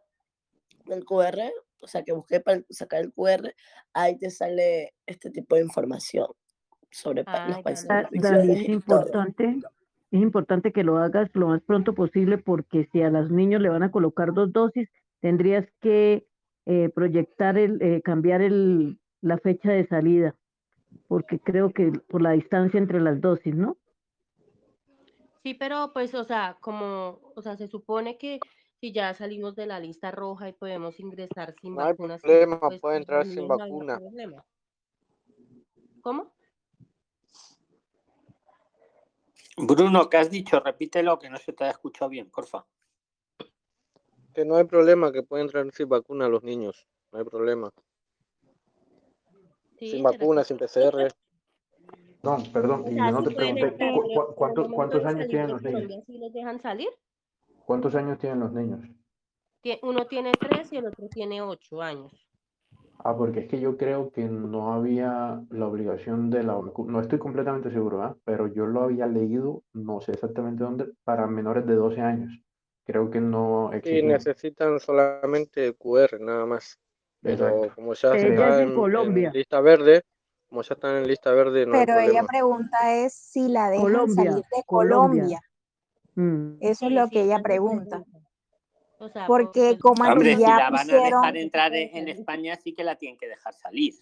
del 0.84 1.06
QR, 1.06 1.50
o 1.80 1.86
sea, 1.86 2.02
que 2.02 2.12
busqué 2.12 2.40
para 2.40 2.62
sacar 2.70 3.00
el 3.02 3.12
QR, 3.12 3.54
ahí 3.92 4.16
te 4.18 4.30
sale 4.30 4.94
este 5.06 5.30
tipo 5.30 5.56
de 5.56 5.62
información 5.62 6.26
sobre 6.90 7.24
pa- 7.24 7.46
los 7.46 7.58
países 7.62 7.88
Da- 7.88 8.02
restricciones 8.02 8.60
es 8.60 8.64
todo. 8.66 8.72
importante, 8.72 9.58
es 10.10 10.20
importante 10.20 10.72
que 10.72 10.84
lo 10.84 10.98
hagas 10.98 11.30
lo 11.34 11.48
más 11.48 11.62
pronto 11.62 11.94
posible 11.94 12.38
porque 12.38 12.88
si 12.92 13.02
a 13.02 13.10
los 13.10 13.30
niños 13.30 13.60
le 13.62 13.68
van 13.68 13.82
a 13.82 13.90
colocar 13.90 14.32
dos 14.34 14.52
dosis, 14.52 14.88
tendrías 15.20 15.66
que 15.80 16.26
eh, 16.66 16.88
proyectar 16.94 17.56
el, 17.58 17.80
eh, 17.82 18.02
cambiar 18.02 18.42
el, 18.42 18.98
la 19.22 19.38
fecha 19.38 19.70
de 19.70 19.86
salida, 19.86 20.34
porque 21.08 21.38
creo 21.38 21.72
que 21.72 21.92
por 22.08 22.22
la 22.22 22.32
distancia 22.32 22.78
entre 22.78 23.00
las 23.00 23.20
dosis, 23.20 23.54
¿no? 23.54 23.76
Sí, 25.42 25.54
pero 25.54 25.92
pues, 25.94 26.14
o 26.14 26.24
sea, 26.24 26.58
como, 26.60 27.18
o 27.34 27.40
sea, 27.42 27.56
se 27.56 27.66
supone 27.66 28.18
que 28.18 28.40
si 28.80 28.92
ya 28.92 29.12
salimos 29.12 29.54
de 29.54 29.66
la 29.66 29.78
lista 29.78 30.10
roja 30.10 30.48
y 30.48 30.52
podemos 30.54 30.98
ingresar 30.98 31.54
sin 31.60 31.74
No 31.74 31.82
hay 31.82 31.92
vacunas, 31.92 32.22
problema, 32.22 32.60
pues 32.60 32.80
puede 32.80 32.96
entrar 32.96 33.26
sin 33.26 33.46
no 33.46 33.56
vacuna. 33.58 33.98
problema. 33.98 34.44
¿Cómo? 36.00 36.32
Bruno, 39.58 40.08
¿qué 40.08 40.16
has 40.16 40.30
dicho? 40.30 40.60
Repítelo, 40.60 41.18
que 41.18 41.28
no 41.28 41.36
se 41.36 41.52
te 41.52 41.64
ha 41.64 41.70
escuchado 41.70 42.08
bien, 42.08 42.30
porfa. 42.30 42.64
Que 44.32 44.46
no 44.46 44.56
hay 44.56 44.64
problema, 44.64 45.12
que 45.12 45.22
pueden 45.22 45.46
entrar 45.46 45.70
sin 45.72 45.88
vacuna 45.88 46.28
los 46.28 46.42
niños. 46.42 46.86
No 47.12 47.18
hay 47.18 47.24
problema. 47.26 47.70
Sí, 49.78 49.90
Sin 49.90 49.98
¿será 50.02 50.10
que 50.12 50.18
vacuna, 50.18 50.44
sin 50.44 50.56
PCR. 50.56 51.08
No, 52.22 52.42
perdón, 52.52 52.84
y 52.90 52.94
no 52.94 53.22
te 53.22 53.30
pregunté, 53.30 53.66
entrar, 53.66 53.92
¿cu- 53.94 54.02
pero 54.02 54.34
cu- 54.36 54.54
en 54.56 54.70
el 54.70 54.72
cuántos, 54.74 55.04
años 55.04 55.28
tienen 55.28 55.50
los 55.50 55.62
niños? 55.62 56.04
¿sí 56.06 56.18
los 56.18 56.32
dejan 56.32 56.60
salir? 56.60 56.88
¿Cuántos 57.70 57.94
años 57.94 58.18
tienen 58.18 58.40
los 58.40 58.52
niños? 58.52 58.80
Uno 59.82 60.04
tiene 60.08 60.32
tres 60.32 60.72
y 60.72 60.78
el 60.78 60.86
otro 60.86 61.06
tiene 61.08 61.40
ocho 61.40 61.80
años. 61.80 62.10
Ah, 63.04 63.16
porque 63.16 63.38
es 63.40 63.48
que 63.48 63.60
yo 63.60 63.76
creo 63.76 64.10
que 64.10 64.24
no 64.24 64.72
había 64.72 65.40
la 65.50 65.68
obligación 65.68 66.30
de 66.30 66.42
la 66.42 66.54
vacuna, 66.54 66.92
no 66.94 67.00
estoy 67.00 67.20
completamente 67.20 67.70
seguro, 67.70 68.02
¿ah? 68.02 68.16
Pero 68.24 68.48
yo 68.48 68.66
lo 68.66 68.82
había 68.82 69.06
leído, 69.06 69.62
no 69.72 70.00
sé 70.00 70.14
exactamente 70.14 70.64
dónde, 70.64 70.86
para 71.04 71.28
menores 71.28 71.64
de 71.64 71.76
12 71.76 72.00
años. 72.00 72.42
Creo 72.84 73.08
que 73.08 73.20
no 73.20 73.70
Sí, 73.72 73.76
exigían. 73.76 74.08
necesitan 74.08 74.80
solamente 74.80 75.64
el 75.64 75.76
QR, 75.76 76.18
nada 76.18 76.46
más. 76.46 76.76
Pero 77.22 77.36
Exacto. 77.36 77.72
como 77.76 77.94
ya 77.94 78.16
Ella 78.16 78.28
está 78.30 78.62
en, 78.62 78.70
en 78.70 78.74
Colombia, 78.74 79.30
lista 79.32 79.60
verde, 79.60 80.02
como 80.48 80.62
ya 80.62 80.74
están 80.74 80.96
en 80.96 81.06
lista 81.06 81.30
verde, 81.30 81.66
no 81.66 81.78
hay 81.78 81.86
Pero 81.86 82.00
ella 82.00 82.12
problema. 82.14 82.26
pregunta 82.26 82.94
es 82.96 83.12
si 83.14 83.48
la 83.48 83.70
dejan 83.70 83.84
Colombia, 83.84 84.24
salir 84.24 84.44
de 84.56 84.62
Colombia. 84.66 85.22
Colombia. 85.22 85.40
Mm. 86.20 86.58
Eso 86.60 86.86
es 86.86 86.92
lo 86.92 87.08
que 87.08 87.22
ella 87.22 87.40
pregunta. 87.40 88.04
O 88.98 89.08
sea, 89.08 89.26
por- 89.26 89.44
Porque 89.44 89.60
pues, 89.70 89.78
como 89.80 90.04
Hombre, 90.10 90.34
si 90.34 90.40
ya 90.40 90.56
la 90.58 90.70
van 90.70 90.74
a 90.74 90.92
dejar 90.92 91.10
pusieron, 91.10 91.36
entrar 91.36 91.74
en 91.74 91.96
en 91.96 92.08
España, 92.08 92.56
sí 92.56 92.74
que 92.74 92.84
la 92.84 92.96
tienen 92.96 93.16
que 93.18 93.28
dejar 93.28 93.54
salir. 93.54 93.94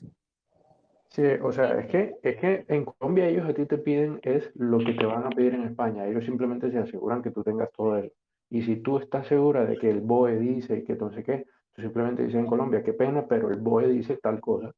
Sí, 1.11 1.23
o 1.43 1.53
sea, 1.53 1.79
es 1.79 1.87
que, 1.87 2.17
es 2.23 2.37
que 2.37 2.65
en 2.69 2.85
Colombia 2.85 3.29
ellos 3.29 3.49
a 3.49 3.55
ti 3.55 3.65
te 3.67 3.79
piden 3.79 4.21
es 4.25 4.51
lo 4.57 4.79
que 4.79 4.93
te 4.93 5.07
van 5.07 5.25
a 5.25 5.31
pedir 5.31 5.55
en 5.55 5.63
España. 5.65 6.07
Ellos 6.07 6.25
simplemente 6.25 6.71
se 6.71 6.79
aseguran 6.79 7.23
que 7.23 7.31
tú 7.31 7.43
tengas 7.45 7.71
todo 7.73 7.97
eso. 7.97 8.13
Y 8.51 8.63
si 8.63 8.77
tú 8.77 8.99
estás 8.99 9.27
segura 9.29 9.65
de 9.65 9.79
que 9.79 9.89
el 9.89 10.01
BOE 10.01 10.39
dice 10.39 10.83
que 10.85 10.97
no 10.97 11.13
sé 11.13 11.23
qué, 11.23 11.47
tú 11.73 11.83
simplemente 11.83 12.25
dices 12.25 12.41
en 12.41 12.47
Colombia, 12.47 12.83
qué 12.83 12.93
pena, 12.93 13.27
pero 13.27 13.51
el 13.51 13.61
BOE 13.61 13.89
dice 13.89 14.17
tal 14.17 14.41
cosa. 14.41 14.73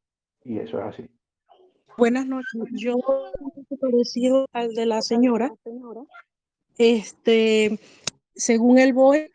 Y 0.45 0.59
eso 0.59 0.79
es 0.79 0.85
así. 0.85 1.09
Buenas 1.97 2.27
noches. 2.27 2.63
Yo 2.75 2.95
parecido 3.81 4.47
al 4.53 4.75
de 4.75 4.87
la 4.87 5.01
señora. 5.03 5.53
Este, 6.83 7.79
según 8.35 8.79
el 8.79 8.95
BOE, 8.95 9.31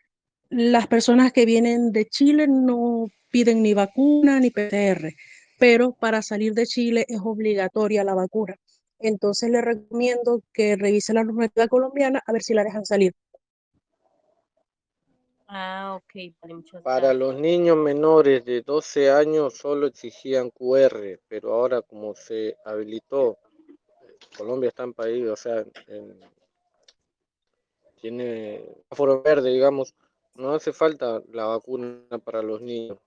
las 0.50 0.88
personas 0.88 1.32
que 1.32 1.46
vienen 1.46 1.92
de 1.92 2.06
Chile 2.06 2.48
no 2.48 3.06
piden 3.30 3.62
ni 3.62 3.72
vacuna 3.72 4.40
ni 4.40 4.50
PCR, 4.50 5.14
pero 5.56 5.92
para 5.92 6.22
salir 6.22 6.54
de 6.54 6.66
Chile 6.66 7.04
es 7.06 7.20
obligatoria 7.22 8.02
la 8.02 8.14
vacuna. 8.14 8.56
Entonces 8.98 9.48
le 9.48 9.60
recomiendo 9.60 10.42
que 10.52 10.74
revise 10.74 11.14
la 11.14 11.22
normativa 11.22 11.68
colombiana 11.68 12.20
a 12.26 12.32
ver 12.32 12.42
si 12.42 12.52
la 12.52 12.64
dejan 12.64 12.84
salir. 12.84 13.12
Ah, 15.46 16.00
ok, 16.02 16.34
vale, 16.42 16.82
Para 16.82 17.14
los 17.14 17.36
niños 17.36 17.76
menores 17.76 18.44
de 18.44 18.62
12 18.62 19.08
años 19.08 19.54
solo 19.54 19.86
exigían 19.86 20.50
QR, 20.50 21.20
pero 21.28 21.54
ahora 21.54 21.80
como 21.80 22.12
se 22.16 22.56
habilitó, 22.64 23.38
Colombia 24.36 24.70
está 24.70 24.82
en 24.82 24.94
país, 24.94 25.28
o 25.28 25.36
sea, 25.36 25.64
en- 25.86 26.18
tiene 28.06 28.60
foro 28.92 29.20
verde, 29.20 29.52
digamos, 29.52 29.96
no 30.36 30.50
hace 30.50 30.72
falta 30.72 31.22
la 31.32 31.46
vacuna 31.46 31.98
para 32.24 32.40
los 32.40 32.62
niños. 32.62 32.98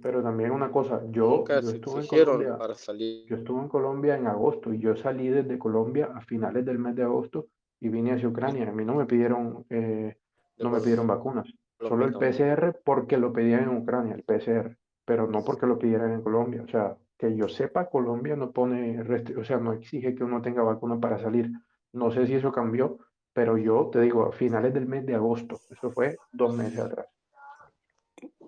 Pero 0.00 0.22
también 0.22 0.52
una 0.52 0.70
cosa, 0.70 1.02
yo, 1.10 1.44
yo 1.44 1.58
estuve 1.58 2.02
en 2.02 2.06
Colombia, 2.06 2.56
para 2.56 2.74
salir. 2.74 3.26
yo 3.26 3.36
estuve 3.36 3.62
en 3.62 3.68
Colombia 3.68 4.16
en 4.16 4.28
agosto 4.28 4.72
y 4.72 4.78
yo 4.78 4.94
salí 4.96 5.28
desde 5.28 5.58
Colombia 5.58 6.12
a 6.14 6.20
finales 6.20 6.64
del 6.64 6.78
mes 6.78 6.94
de 6.94 7.02
agosto 7.02 7.48
y 7.80 7.88
vine 7.88 8.12
hacia 8.12 8.28
Ucrania. 8.28 8.68
A 8.68 8.72
mí 8.72 8.84
no 8.84 8.94
me 8.94 9.06
pidieron, 9.06 9.66
eh, 9.70 10.16
no 10.58 10.70
me 10.70 10.80
pidieron 10.80 11.08
vacunas, 11.08 11.52
solo 11.80 12.04
el 12.04 12.14
PCR 12.14 12.80
porque 12.84 13.18
lo 13.18 13.32
pedían 13.32 13.64
en 13.64 13.76
Ucrania, 13.76 14.14
el 14.14 14.22
PCR, 14.22 14.76
pero 15.04 15.26
no 15.26 15.44
porque 15.44 15.66
lo 15.66 15.80
pidieran 15.80 16.12
en 16.12 16.22
Colombia. 16.22 16.62
O 16.62 16.68
sea, 16.68 16.96
que 17.18 17.34
yo 17.34 17.48
sepa, 17.48 17.90
Colombia 17.90 18.36
no 18.36 18.52
pone, 18.52 19.00
o 19.36 19.44
sea, 19.44 19.58
no 19.58 19.72
exige 19.72 20.14
que 20.14 20.22
uno 20.22 20.40
tenga 20.42 20.62
vacuna 20.62 21.00
para 21.00 21.18
salir. 21.18 21.50
No 21.92 22.12
sé 22.12 22.26
si 22.26 22.34
eso 22.34 22.52
cambió, 22.52 22.98
pero 23.36 23.58
yo 23.58 23.90
te 23.92 24.00
digo, 24.00 24.24
a 24.24 24.32
finales 24.32 24.72
del 24.72 24.86
mes 24.86 25.04
de 25.04 25.14
agosto, 25.14 25.60
eso 25.70 25.90
fue 25.90 26.16
dos 26.32 26.54
meses 26.54 26.78
atrás. 26.78 27.06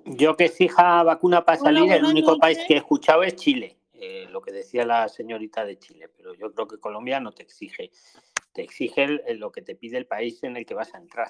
Yo 0.07 0.35
que 0.35 0.47
exija 0.47 1.03
vacuna 1.03 1.45
para 1.45 1.61
Hola, 1.61 1.81
salir, 1.81 1.93
el 1.93 2.05
único 2.07 2.39
país 2.39 2.59
que 2.67 2.73
he 2.73 2.77
escuchado 2.79 3.23
es 3.23 3.37
Chile, 3.37 3.77
eh, 3.93 4.27
lo 4.31 4.41
que 4.41 4.51
decía 4.51 4.87
la 4.87 5.07
señorita 5.11 5.67
de 5.67 5.79
Chile, 5.79 6.09
pero 6.17 6.33
yo 6.33 6.55
creo 6.55 6.67
que 6.67 6.79
Colombia 6.79 7.21
no 7.21 7.33
te 7.33 7.43
exige, 7.43 7.91
te 8.55 8.63
exige 8.63 9.05
el- 9.05 9.23
el- 9.27 9.39
lo 9.39 9.53
que 9.53 9.61
te 9.61 9.77
pide 9.77 9.99
el 9.99 10.07
país 10.07 10.43
en 10.43 10.57
el 10.57 10.65
que 10.65 10.73
vas 10.73 10.95
a 10.95 10.99
entrar, 10.99 11.29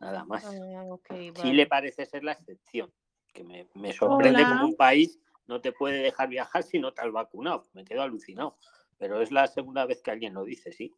nada 0.00 0.24
más. 0.24 0.46
Ah, 0.46 0.86
Chile 1.34 1.64
vale. 1.64 1.66
parece 1.66 2.06
ser 2.06 2.24
la 2.24 2.32
excepción, 2.32 2.90
que 3.34 3.44
me, 3.44 3.68
me 3.74 3.92
sorprende 3.92 4.44
Hola. 4.44 4.48
como 4.48 4.64
un 4.64 4.76
país 4.76 5.20
no 5.46 5.60
te 5.60 5.72
puede 5.72 5.98
dejar 5.98 6.30
viajar 6.30 6.62
si 6.62 6.78
no 6.78 6.94
te 6.94 7.02
has 7.02 7.12
vacunado, 7.12 7.66
me 7.74 7.84
quedo 7.84 8.00
alucinado, 8.00 8.56
pero 8.96 9.20
es 9.20 9.30
la 9.32 9.46
segunda 9.48 9.84
vez 9.84 10.00
que 10.00 10.12
alguien 10.12 10.32
lo 10.32 10.44
dice, 10.44 10.72
sí, 10.72 10.94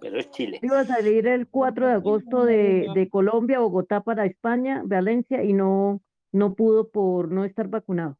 pero 0.00 0.18
es 0.18 0.30
Chile. 0.30 0.58
Iba 0.62 0.80
a 0.80 0.86
salir 0.86 1.26
el 1.26 1.48
4 1.48 1.86
de 1.86 1.92
agosto 1.92 2.44
de, 2.44 2.88
de 2.94 3.08
Colombia, 3.08 3.60
Bogotá 3.60 4.02
para 4.02 4.26
España, 4.26 4.82
Valencia, 4.84 5.42
y 5.44 5.52
no, 5.52 6.00
no 6.32 6.54
pudo 6.54 6.88
por 6.90 7.30
no 7.30 7.44
estar 7.44 7.68
vacunado. 7.68 8.18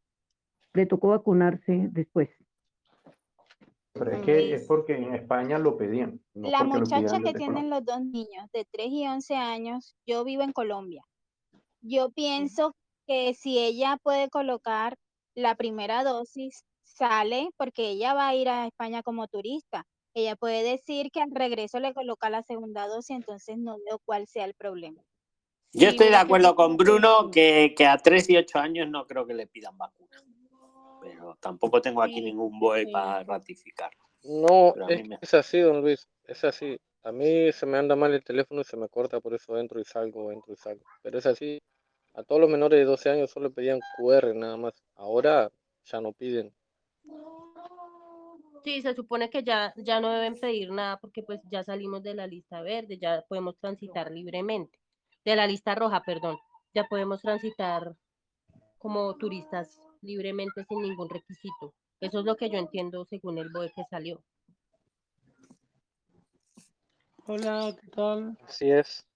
Le 0.75 0.87
tocó 0.87 1.09
vacunarse 1.09 1.89
después. 1.91 2.31
Pero 3.93 4.13
es 4.13 4.23
que 4.23 4.55
es 4.55 4.67
porque 4.67 4.97
en 4.97 5.15
España 5.15 5.59
lo 5.59 5.77
pedían, 5.77 6.21
no 6.33 6.49
La 6.49 6.63
muchacha 6.63 7.19
que 7.21 7.35
tienen 7.35 7.71
los 7.71 7.85
dos 7.85 8.01
niños 8.01 8.47
de 8.53 8.65
3 8.71 8.87
y 8.89 9.07
11 9.07 9.35
años, 9.35 9.97
yo 10.07 10.25
vivo 10.25 10.43
en 10.43 10.53
Colombia. 10.53 11.05
Yo 11.81 12.11
pienso 12.11 12.77
que 13.07 13.35
si 13.35 13.59
ella 13.59 13.99
puede 14.03 14.31
colocar 14.31 14.97
la 15.35 15.57
primera 15.57 16.05
dosis, 16.05 16.65
sale 16.85 17.51
porque 17.57 17.91
ella 17.91 18.15
va 18.15 18.29
a 18.29 18.35
ir 18.35 18.49
a 18.49 18.67
España 18.67 19.03
como 19.03 19.27
turista. 19.27 19.87
Ella 20.15 20.37
puede 20.37 20.63
decir 20.63 21.11
que 21.13 21.21
al 21.23 21.31
regreso 21.33 21.79
le 21.79 21.95
coloca 21.95 22.31
la 22.31 22.43
segunda 22.43 22.87
dosis, 22.89 23.17
entonces 23.17 23.59
no 23.59 23.79
veo 23.87 24.01
cuál 24.05 24.27
sea 24.27 24.45
el 24.45 24.55
problema. 24.55 25.03
Yo 25.73 25.81
Sí, 25.81 25.87
estoy 25.87 26.09
de 26.09 26.17
acuerdo 26.17 26.57
con 26.57 26.77
Bruno 26.77 27.31
que, 27.31 27.75
que 27.77 27.87
a 27.87 27.97
3 27.97 28.29
y 28.31 28.37
8 28.37 28.59
años 28.59 28.89
no 28.91 29.07
creo 29.07 29.25
que 29.25 29.35
le 29.35 29.47
pidan 29.47 29.79
vacuna, 29.79 30.17
pero 31.01 31.37
tampoco 31.41 31.81
tengo 31.81 32.03
aquí 32.03 32.15
Sí, 32.15 32.23
ningún 32.23 32.59
BOE 32.59 32.87
sí. 32.87 32.93
para 32.93 33.23
ratificarlo. 33.23 34.01
No, 34.25 34.75
es, 34.89 35.09
me... 35.09 35.19
es 35.21 35.35
así, 35.35 35.61
don 35.61 35.81
Luis, 35.81 36.09
es 36.25 36.43
así. 36.45 36.77
A 37.05 37.13
mí 37.13 37.53
se 37.53 37.65
me 37.67 37.79
anda 37.79 37.95
mal 37.97 38.13
el 38.13 38.25
teléfono 38.25 38.61
y 38.61 38.65
se 38.65 38.77
me 38.77 38.89
corta, 38.89 39.21
por 39.21 39.33
eso 39.33 39.57
entro 39.57 39.81
y 39.81 39.85
salgo, 39.85 40.33
entro 40.33 40.53
y 40.53 40.57
salgo. 40.57 40.85
Pero 41.03 41.19
es 41.19 41.27
así. 41.27 41.59
A 42.15 42.25
todos 42.25 42.41
los 42.41 42.51
menores 42.51 42.79
de 42.79 42.85
12 42.85 43.09
años 43.09 43.31
solo 43.31 43.53
pedían 43.53 43.79
QR 43.97 44.35
nada 44.35 44.57
más. 44.57 44.83
Ahora 44.97 45.51
ya 45.85 46.01
no 46.01 46.13
piden. 46.13 46.53
Sí, 48.63 48.83
se 48.83 48.95
supone 48.95 49.31
que 49.31 49.43
ya, 49.43 49.73
ya 49.77 50.01
no 50.01 50.11
deben 50.11 50.39
pedir 50.39 50.71
nada 50.71 50.99
porque 50.99 51.23
pues 51.23 51.41
ya 51.51 51.65
salimos 51.65 52.03
de 52.03 52.15
la 52.15 52.27
lista 52.27 52.61
verde, 52.61 52.99
ya 52.99 53.25
podemos 53.27 53.57
transitar 53.59 54.11
libremente. 54.11 54.79
De 55.25 55.35
la 55.35 55.47
lista 55.47 55.75
roja, 55.75 56.03
perdón. 56.03 56.37
Ya 56.75 56.85
podemos 56.85 57.23
transitar 57.23 57.95
como 58.79 59.15
turistas 59.17 59.81
libremente 60.03 60.65
sin 60.69 60.83
ningún 60.83 61.09
requisito. 61.09 61.75
Eso 62.01 62.21
es 62.21 62.25
lo 62.25 62.37
que 62.37 62.51
yo 62.51 62.59
entiendo 62.59 63.05
según 63.07 63.39
el 63.39 63.51
BOE 63.51 63.73
que 63.75 63.85
salió. 63.89 64.23
Hola, 67.27 67.77
¿qué 67.81 67.89
tal? 67.89 68.39
Así 68.47 68.71
es. 68.71 69.07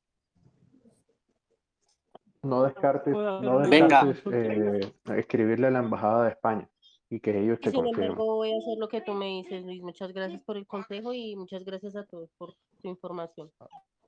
No 2.42 2.62
descartes, 2.62 3.12
¿Puedo 3.12 3.38
hacer 3.38 3.50
no 3.50 3.58
Venga. 3.68 4.04
descartes 4.04 4.32
eh, 4.32 4.94
escribirle 5.16 5.66
a 5.66 5.70
la 5.70 5.78
Embajada 5.78 6.24
de 6.24 6.30
España 6.30 6.68
y 7.14 7.20
que 7.20 7.38
ellos 7.38 7.60
te 7.60 7.70
sin 7.70 7.80
confirmen. 7.80 8.10
embargo 8.10 8.34
voy 8.36 8.52
a 8.52 8.58
hacer 8.58 8.76
lo 8.76 8.88
que 8.88 9.00
tú 9.00 9.12
me 9.14 9.26
dices, 9.26 9.62
Luis. 9.64 9.80
Muchas 9.82 10.12
gracias 10.12 10.42
por 10.42 10.56
el 10.56 10.66
consejo 10.66 11.12
y 11.14 11.36
muchas 11.36 11.64
gracias 11.64 11.94
a 11.94 12.04
todos 12.04 12.28
por 12.36 12.56
su 12.82 12.88
información. 12.88 13.52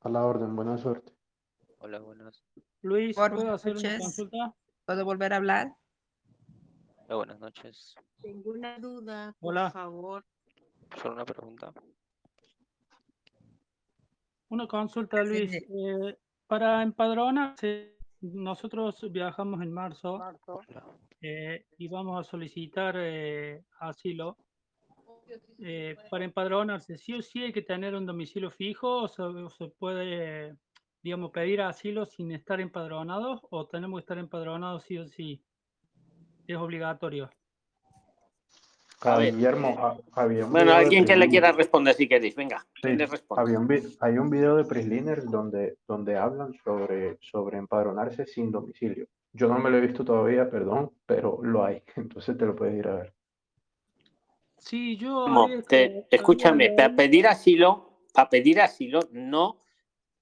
A 0.00 0.08
la 0.08 0.24
orden, 0.26 0.56
buena 0.56 0.76
suerte. 0.76 1.12
Hola, 1.78 2.00
buenas. 2.00 2.42
Luis, 2.82 3.14
¿puedo 3.14 3.36
buenas 3.36 3.54
hacer 3.54 3.72
una 3.76 3.82
noches. 3.82 4.00
consulta? 4.02 4.54
¿Puedo 4.84 5.04
volver 5.04 5.32
a 5.32 5.36
hablar? 5.36 5.72
Hola, 7.06 7.14
buenas 7.14 7.38
noches. 7.38 7.94
Tengo 8.20 8.50
una 8.50 8.76
duda, 8.80 9.32
por 9.38 9.52
Hola. 9.52 9.70
favor. 9.70 10.24
Solo 11.00 11.14
una 11.14 11.24
pregunta. 11.24 11.72
Una 14.48 14.66
consulta, 14.66 15.22
Luis. 15.22 15.50
Sí. 15.52 15.58
Eh, 15.58 16.18
para 16.48 16.82
empadronarse, 16.82 17.96
nosotros 18.20 19.00
viajamos 19.12 19.60
en 19.62 19.72
marzo 19.72 20.14
Hola. 20.14 20.36
Eh, 21.20 21.66
y 21.78 21.88
vamos 21.88 22.20
a 22.20 22.28
solicitar 22.28 22.94
eh, 22.98 23.62
asilo. 23.80 24.36
Eh, 25.58 25.96
para 26.10 26.24
empadronarse, 26.24 26.96
¿sí 26.98 27.14
o 27.14 27.22
sí 27.22 27.42
hay 27.42 27.52
que 27.52 27.62
tener 27.62 27.94
un 27.94 28.06
domicilio 28.06 28.50
fijo 28.50 29.02
o 29.02 29.08
se, 29.08 29.22
o 29.22 29.50
se 29.50 29.66
puede, 29.68 30.56
digamos, 31.02 31.32
pedir 31.32 31.62
asilo 31.62 32.06
sin 32.06 32.30
estar 32.30 32.60
empadronados 32.60 33.40
o 33.50 33.66
tenemos 33.66 33.98
que 33.98 34.02
estar 34.02 34.18
empadronados 34.18 34.84
sí 34.84 34.98
o 34.98 35.06
sí? 35.08 35.42
Es 36.46 36.56
obligatorio. 36.56 37.28
Guillermo, 39.02 39.68
eh, 39.68 39.76
ah, 39.78 39.96
había 40.12 40.46
un 40.46 40.52
bueno, 40.52 40.72
alguien 40.72 41.04
que 41.04 41.16
le 41.16 41.28
quiera 41.28 41.52
responder 41.52 41.94
si 41.94 42.08
queréis, 42.08 42.34
venga, 42.34 42.64
¿quién 42.80 42.94
Sí, 42.94 42.98
le 42.98 43.06
responde? 43.06 43.42
había 43.42 43.58
un, 43.58 43.96
hay 44.00 44.18
un 44.18 44.30
video 44.30 44.56
de 44.56 44.64
Prisliner 44.64 45.24
donde, 45.24 45.76
donde 45.86 46.16
hablan 46.16 46.54
sobre, 46.64 47.18
sobre 47.20 47.58
empadronarse 47.58 48.26
sin 48.26 48.50
domicilio. 48.50 49.06
Yo 49.36 49.48
no 49.48 49.58
me 49.58 49.70
lo 49.70 49.76
he 49.76 49.80
visto 49.82 50.04
todavía, 50.04 50.48
perdón, 50.50 50.92
pero 51.04 51.38
lo 51.42 51.64
hay, 51.64 51.82
entonces 51.96 52.36
te 52.38 52.46
lo 52.46 52.56
puedes 52.56 52.74
ir 52.78 52.88
a 52.88 52.94
ver. 52.94 53.14
Sí, 54.58 54.96
yo 54.96 55.24
te- 55.68 56.06
escúchame, 56.10 56.70
para 56.70 56.96
pedir 56.96 57.26
asilo, 57.26 58.00
para 58.14 58.30
pedir 58.30 58.60
asilo 58.60 59.00
no, 59.12 59.60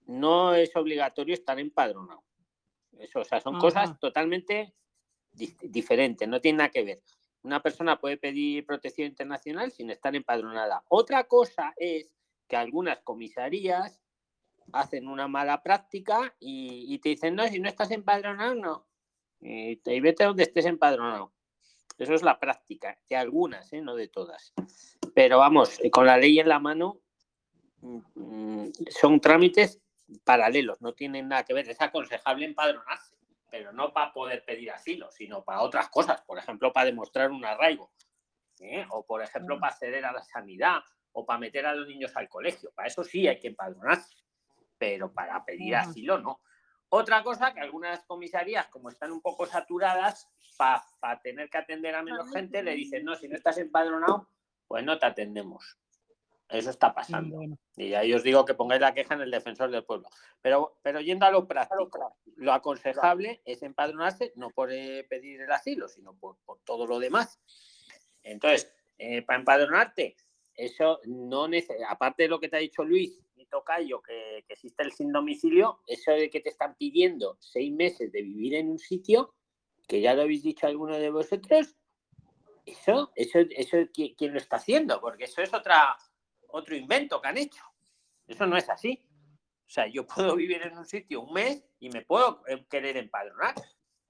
no 0.07 0.55
es 0.55 0.75
obligatorio 0.77 1.35
estar 1.35 1.59
empadronado. 1.61 2.25
Eso, 2.99 3.21
o 3.21 3.25
sea, 3.25 3.41
son 3.41 3.55
cosas 3.61 3.99
totalmente 4.01 4.75
di- 5.33 5.57
diferentes, 5.63 6.29
no 6.29 6.41
tiene 6.41 6.59
nada 6.59 6.71
que 6.71 6.85
ver. 6.85 7.03
Una 7.43 7.63
persona 7.63 7.99
puede 7.99 8.17
pedir 8.17 8.67
protección 8.67 9.09
internacional 9.09 9.71
sin 9.71 9.91
estar 9.91 10.15
empadronada. 10.17 10.83
Otra 10.89 11.25
cosa 11.25 11.73
es 11.77 12.11
que 12.49 12.57
algunas 12.57 13.01
comisarías 13.01 14.03
hacen 14.73 15.07
una 15.09 15.29
mala 15.29 15.63
práctica 15.63 16.35
y, 16.41 16.87
y 16.93 16.99
te 16.99 17.11
dicen, 17.11 17.35
no, 17.37 17.47
si 17.47 17.61
no 17.61 17.69
estás 17.69 17.91
empadronado, 17.91 18.55
no. 18.55 18.87
Y, 19.47 19.77
te- 19.77 19.95
y 19.95 20.01
vete 20.01 20.25
donde 20.25 20.43
estés 20.45 20.65
empadronado. 20.65 21.33
Eso 21.99 22.15
es 22.15 22.23
la 22.23 22.41
práctica, 22.41 22.99
de 23.09 23.17
algunas, 23.17 23.71
¿eh? 23.73 23.83
no 23.83 23.95
de 23.95 24.09
todas. 24.09 24.53
Pero 25.15 25.39
vamos, 25.39 25.79
eh, 25.85 25.91
con 25.91 26.07
la 26.07 26.17
ley 26.17 26.41
en 26.41 26.49
la 26.49 26.59
mano, 26.59 27.01
mm, 27.83 28.69
son 28.89 29.21
trámites 29.21 29.81
paralelos, 30.25 30.81
no 30.81 30.95
tienen 30.95 31.29
nada 31.29 31.45
que 31.45 31.55
ver. 31.55 31.69
Es 31.69 31.81
aconsejable 31.81 32.47
empadronarse, 32.47 33.17
pero 33.51 33.73
no 33.73 33.93
para 33.93 34.13
poder 34.13 34.45
pedir 34.45 34.71
asilo, 34.71 35.11
sino 35.11 35.45
para 35.45 35.61
otras 35.61 35.89
cosas, 35.91 36.23
por 36.23 36.39
ejemplo, 36.39 36.73
para 36.73 36.87
demostrar 36.87 37.31
un 37.31 37.45
arraigo. 37.45 37.91
¿eh? 38.61 38.87
o 38.91 39.05
por 39.05 39.21
ejemplo 39.21 39.59
para 39.59 39.73
acceder 39.73 40.05
a 40.05 40.13
la 40.13 40.23
sanidad, 40.23 40.81
o 41.13 41.27
para 41.27 41.41
meter 41.41 41.67
a 41.67 41.75
los 41.75 41.87
niños 41.89 42.17
al 42.17 42.29
colegio. 42.29 42.71
Para 42.75 42.87
eso 42.89 43.03
sí 43.05 43.27
hay 43.29 43.39
que 43.41 43.49
empadronarse, 43.49 44.17
pero 44.79 45.13
para 45.13 45.45
pedir 45.45 45.75
asilo 45.77 46.19
no. 46.19 46.41
Otra 46.97 47.25
cosa 47.25 47.53
que 47.53 47.59
algunas 47.59 48.05
comisarías, 48.05 48.69
como 48.69 48.89
están 48.89 49.11
un 49.11 49.21
poco 49.21 49.47
saturadas, 49.47 50.29
para 50.57 51.21
tener 51.21 51.51
que 51.51 51.59
atender 51.59 51.93
a 51.93 52.05
menos 52.05 52.31
gente, 52.31 52.63
le 52.63 52.77
dicen, 52.77 53.05
no, 53.05 53.17
si 53.17 53.27
no 53.27 53.35
estás 53.35 53.59
empadronado, 53.59 54.29
pues 54.69 54.85
no 54.85 54.97
te 54.97 55.07
atendemos. 55.07 55.77
Eso 56.49 56.71
está 56.71 56.95
pasando. 56.95 57.41
Y 57.77 57.95
ahí 57.95 58.15
os 58.15 58.23
digo 58.23 58.45
que 58.45 58.55
pongáis 58.55 58.81
la 58.81 58.95
queja 58.95 59.15
en 59.15 59.23
el 59.23 59.33
defensor 59.33 59.73
del 59.73 59.83
pueblo. 59.83 60.09
Pero, 60.41 60.79
pero 60.83 61.01
yendo 61.01 61.27
a 61.27 61.33
lo 61.33 61.49
práctico, 61.49 62.17
lo 62.37 62.53
aconsejable 62.53 63.43
es 63.45 63.65
empadronarse 63.65 64.33
no 64.37 64.51
por 64.51 64.71
eh, 64.73 65.05
pedir 65.11 65.41
el 65.41 65.51
asilo, 65.51 65.89
sino 65.89 66.15
por, 66.15 66.37
por 66.45 66.61
todo 66.61 66.87
lo 66.87 67.01
demás. 67.01 67.41
Entonces, 68.23 68.73
eh, 68.99 69.23
para 69.23 69.41
empadronarte, 69.41 70.15
eso 70.55 71.01
no 71.07 71.49
aparte 71.89 72.23
de 72.23 72.29
lo 72.29 72.39
que 72.39 72.49
te 72.49 72.57
ha 72.57 72.61
dicho 72.61 72.85
Luis, 72.85 73.24
tocayo, 73.55 74.03
que, 74.03 74.45
que 74.49 74.55
existe 74.55 74.83
el 74.83 74.91
sin 74.91 75.13
domicilio, 75.13 75.81
eso 75.87 76.11
de 76.11 76.29
que 76.29 76.41
te 76.41 76.49
están 76.49 76.75
pidiendo 76.77 77.37
seis 77.39 77.73
meses 77.73 78.11
de 78.11 78.21
vivir 78.23 78.57
en 78.57 78.69
un 78.69 78.81
sitio, 78.81 79.33
que 79.87 80.01
ya 80.01 80.15
lo 80.15 80.23
habéis 80.23 80.43
dicho 80.43 80.67
alguno 80.67 80.97
de 80.97 81.11
vosotros, 81.11 81.77
eso, 82.67 83.13
eso, 83.15 83.39
eso 83.51 83.77
¿qui- 83.93 84.17
¿quién 84.17 84.33
lo 84.33 84.39
está 84.39 84.57
haciendo? 84.57 85.01
Porque 85.01 85.25
eso 85.25 85.41
es 85.41 85.55
otra, 85.55 85.97
otro 86.49 86.75
invento 86.75 87.21
que 87.21 87.29
han 87.29 87.39
hecho. 87.39 87.63
Eso 88.27 88.45
no 88.47 88.57
es 88.57 88.69
así. 88.69 89.07
O 89.67 89.71
sea, 89.71 89.87
yo 89.87 90.05
puedo 90.05 90.35
vivir 90.35 90.63
en 90.63 90.77
un 90.77 90.85
sitio 90.85 91.21
un 91.21 91.33
mes 91.33 91.65
y 91.79 91.91
me 91.91 92.03
puedo 92.03 92.43
eh, 92.49 92.67
querer 92.69 92.97
empadronar. 92.97 93.55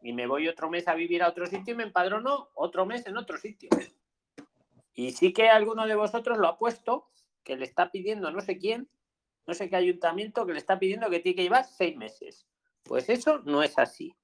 Y 0.02 0.12
me 0.14 0.26
voy 0.26 0.48
otro 0.48 0.70
mes 0.70 0.88
a 0.88 0.94
vivir 0.94 1.22
a 1.22 1.28
otro 1.28 1.46
sitio 1.46 1.74
y 1.74 1.76
me 1.76 1.82
empadrono 1.82 2.48
otro 2.54 2.86
mes 2.86 3.06
en 3.06 3.16
otro 3.18 3.36
sitio. 3.36 3.68
Y 4.94 5.12
sí 5.12 5.32
que 5.32 5.48
alguno 5.48 5.86
de 5.86 5.96
vosotros 5.96 6.38
lo 6.38 6.46
ha 6.46 6.56
puesto, 6.56 7.10
que 7.42 7.56
le 7.56 7.64
está 7.64 7.90
pidiendo 7.90 8.30
no 8.30 8.40
sé 8.40 8.56
quién, 8.58 8.88
no 9.46 9.54
sé 9.54 9.68
qué 9.68 9.76
ayuntamiento, 9.76 10.46
que 10.46 10.52
le 10.52 10.58
está 10.58 10.78
pidiendo 10.78 11.10
que 11.10 11.20
tiene 11.20 11.36
que 11.36 11.42
llevar 11.42 11.64
seis 11.64 11.96
meses. 11.96 12.46
Pues 12.82 13.08
eso 13.08 13.40
no 13.44 13.62
es 13.62 13.78
así. 13.78 14.14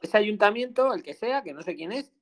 Ese 0.00 0.16
ayuntamiento, 0.16 0.92
el 0.92 1.02
que 1.02 1.14
sea, 1.14 1.42
que 1.42 1.54
no 1.54 1.62
sé 1.62 1.74
quién 1.74 1.92
es, 1.92 2.12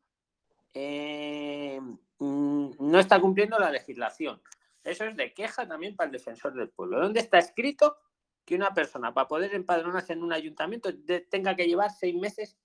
eh, 0.74 1.80
mm, 2.18 2.70
no 2.78 2.98
está 2.98 3.20
cumpliendo 3.20 3.58
la 3.58 3.70
legislación. 3.70 4.40
Eso 4.82 5.04
es 5.04 5.16
de 5.16 5.32
queja 5.32 5.66
también 5.66 5.96
para 5.96 6.06
el 6.06 6.12
defensor 6.12 6.54
del 6.54 6.68
pueblo. 6.68 7.00
¿Dónde 7.00 7.20
está 7.20 7.38
escrito 7.38 7.96
que 8.44 8.54
una 8.54 8.74
persona 8.74 9.14
para 9.14 9.28
poder 9.28 9.54
empadronarse 9.54 10.12
en 10.12 10.22
un 10.22 10.32
ayuntamiento 10.32 10.90
tenga 11.30 11.56
que 11.56 11.66
llevar 11.66 11.90
seis 11.90 12.14
meses 12.14 12.58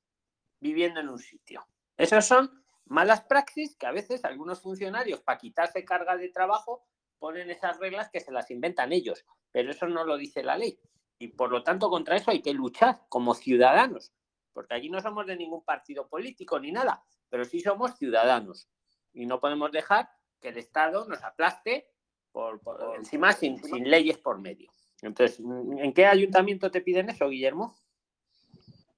viviendo 0.59 0.99
en 0.99 1.09
un 1.09 1.19
sitio? 1.19 1.65
Esas 1.97 2.27
son 2.27 2.63
malas 2.85 3.21
praxis 3.21 3.75
que 3.77 3.85
a 3.85 3.91
veces 3.91 4.25
algunos 4.25 4.61
funcionarios, 4.61 5.21
para 5.21 5.37
quitarse 5.37 5.85
carga 5.85 6.17
de 6.17 6.29
trabajo, 6.29 6.83
ponen 7.19 7.49
esas 7.49 7.77
reglas 7.77 8.09
que 8.09 8.19
se 8.19 8.31
las 8.31 8.49
inventan 8.51 8.91
ellos. 8.91 9.25
Pero 9.51 9.71
eso 9.71 9.87
no 9.87 10.03
lo 10.03 10.17
dice 10.17 10.43
la 10.43 10.57
ley. 10.57 10.79
Y 11.17 11.29
por 11.29 11.51
lo 11.51 11.63
tanto, 11.63 11.89
contra 11.89 12.15
eso 12.15 12.31
hay 12.31 12.41
que 12.41 12.53
luchar 12.53 13.01
como 13.09 13.33
ciudadanos. 13.33 14.13
Porque 14.53 14.73
allí 14.73 14.89
no 14.89 15.01
somos 15.01 15.25
de 15.25 15.35
ningún 15.35 15.63
partido 15.63 16.07
político 16.07 16.59
ni 16.59 16.71
nada, 16.71 17.03
pero 17.29 17.45
sí 17.45 17.59
somos 17.59 17.97
ciudadanos. 17.97 18.69
Y 19.13 19.25
no 19.25 19.39
podemos 19.39 19.71
dejar 19.71 20.09
que 20.39 20.49
el 20.49 20.57
Estado 20.57 21.07
nos 21.07 21.23
aplaste 21.23 21.89
por, 22.31 22.59
por 22.61 22.95
encima 22.95 23.33
sin, 23.33 23.61
sin 23.63 23.89
leyes 23.89 24.17
por 24.17 24.39
medio. 24.39 24.71
Entonces, 25.01 25.39
¿en 25.39 25.93
qué 25.93 26.05
ayuntamiento 26.05 26.69
te 26.71 26.81
piden 26.81 27.09
eso, 27.09 27.29
Guillermo? 27.29 27.75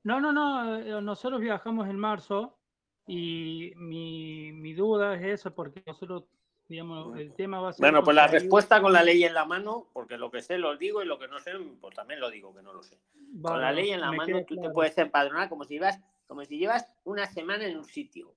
No, 0.03 0.19
no, 0.19 0.33
no, 0.33 0.79
eh, 0.79 1.01
nosotros 1.01 1.41
viajamos 1.41 1.87
en 1.87 1.97
marzo 1.97 2.57
y 3.05 3.73
mi, 3.75 4.51
mi 4.51 4.73
duda 4.73 5.15
es 5.15 5.39
esa 5.39 5.53
porque 5.53 5.83
nosotros, 5.85 6.23
digamos, 6.71 7.19
el 7.19 7.33
tema 7.33 7.59
va 7.59 7.69
a 7.69 7.73
ser... 7.73 7.81
Bueno, 7.81 8.03
pues 8.03 8.15
la 8.15 8.27
respuesta 8.27 8.81
con 8.81 8.93
la 8.93 9.03
ley 9.03 9.23
en 9.23 9.33
la 9.33 9.45
mano, 9.45 9.89
porque 9.93 10.17
lo 10.17 10.31
que 10.31 10.41
sé 10.41 10.57
lo 10.57 10.77
digo 10.77 11.03
y 11.03 11.05
lo 11.05 11.19
que 11.19 11.27
no 11.27 11.39
sé, 11.39 11.51
pues 11.79 11.93
también 11.93 12.19
lo 12.19 12.31
digo 12.31 12.55
que 12.55 12.61
no 12.63 12.73
lo 12.73 12.81
sé. 12.81 12.97
Con 13.41 13.61
la 13.61 13.71
ley 13.71 13.91
en 13.91 14.01
la 14.01 14.11
mano 14.11 14.43
tú 14.45 14.55
te 14.55 14.69
puedes 14.69 14.97
empadronar 14.97 15.49
como 15.49 15.65
si 15.65 15.75
llevas, 15.75 15.99
como 16.25 16.43
si 16.45 16.57
llevas 16.57 16.87
una 17.03 17.27
semana 17.27 17.65
en 17.65 17.77
un 17.77 17.83
sitio. 17.83 18.33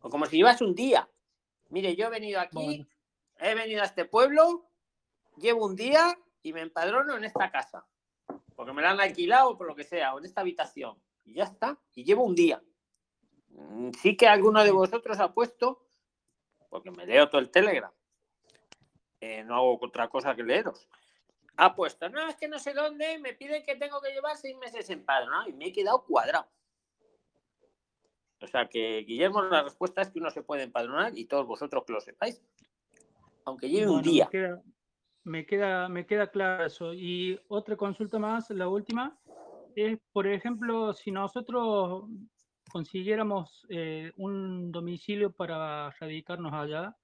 O 0.00 0.08
como 0.08 0.26
si 0.26 0.36
llevas 0.36 0.62
un 0.62 0.74
día. 0.74 1.08
Mire, 1.70 1.96
yo 1.96 2.06
he 2.06 2.10
venido 2.10 2.40
aquí, 2.40 2.64
Bueno. 2.64 2.86
he 3.38 3.54
venido 3.54 3.82
a 3.82 3.86
este 3.86 4.04
pueblo, 4.04 4.66
llevo 5.36 5.66
un 5.66 5.74
día 5.74 6.16
y 6.42 6.52
me 6.52 6.60
empadrono 6.60 7.16
en 7.16 7.24
esta 7.24 7.50
casa. 7.50 7.86
Porque 8.54 8.72
me 8.72 8.82
la 8.82 8.90
han 8.90 9.00
alquilado 9.00 9.58
por 9.58 9.66
lo 9.66 9.74
que 9.74 9.82
sea, 9.84 10.14
o 10.14 10.18
en 10.20 10.26
esta 10.26 10.42
habitación. 10.42 10.96
Y 11.24 11.34
ya 11.34 11.44
está. 11.44 11.76
Y 11.94 12.04
llevo 12.04 12.22
un 12.22 12.36
día. 12.36 12.62
Mm, 13.48 13.90
Sí 14.00 14.16
que 14.16 14.28
alguno 14.28 14.62
de 14.62 14.70
vosotros 14.70 15.18
ha 15.18 15.32
puesto, 15.32 15.83
porque 16.74 16.90
me 16.90 17.06
leo 17.06 17.28
todo 17.28 17.40
el 17.40 17.52
Telegram. 17.52 17.92
eh, 19.20 19.44
no 19.44 19.54
hago 19.54 19.78
otra 19.80 20.08
cosa 20.08 20.34
que 20.34 20.42
leeros. 20.42 20.88
Ha 21.56 21.72
puesto, 21.72 22.08
no, 22.08 22.28
es 22.28 22.34
que 22.34 22.48
no 22.48 22.58
sé 22.58 22.74
dónde, 22.74 23.16
me 23.20 23.32
piden 23.32 23.64
que 23.64 23.76
tengo 23.76 24.00
que 24.00 24.10
llevar 24.10 24.36
seis 24.36 24.56
meses 24.56 24.90
empadronado 24.90 25.48
y 25.48 25.52
me 25.52 25.66
he 25.66 25.72
quedado 25.72 26.04
cuadrado. 26.04 26.48
O 28.40 28.48
sea 28.48 28.66
que, 28.66 29.04
Guillermo, 29.06 29.42
la 29.42 29.62
respuesta 29.62 30.02
es 30.02 30.10
que 30.10 30.18
uno 30.18 30.30
se 30.30 30.42
puede 30.42 30.64
empadronar 30.64 31.16
y 31.16 31.26
todos 31.26 31.46
vosotros 31.46 31.84
que 31.86 31.92
lo 31.92 32.00
sepáis, 32.00 32.42
aunque 33.44 33.68
lleve 33.68 33.92
un 33.92 34.02
día. 34.02 34.24
Me 34.24 34.30
queda, 34.32 34.62
me 35.22 35.46
queda, 35.46 35.88
me 35.88 36.06
queda 36.06 36.26
claro 36.26 36.64
eso. 36.64 36.92
Y 36.92 37.40
otra 37.46 37.76
consulta 37.76 38.18
más, 38.18 38.50
la 38.50 38.66
última, 38.66 39.16
es, 39.76 40.00
por 40.12 40.26
ejemplo, 40.26 40.92
si 40.92 41.12
nosotros 41.12 42.06
consiguiéramos 42.70 43.66
eh, 43.68 44.12
un 44.16 44.72
domicilio 44.72 45.32
para 45.32 45.90
radicarnos 45.90 46.52
allá, 46.52 46.96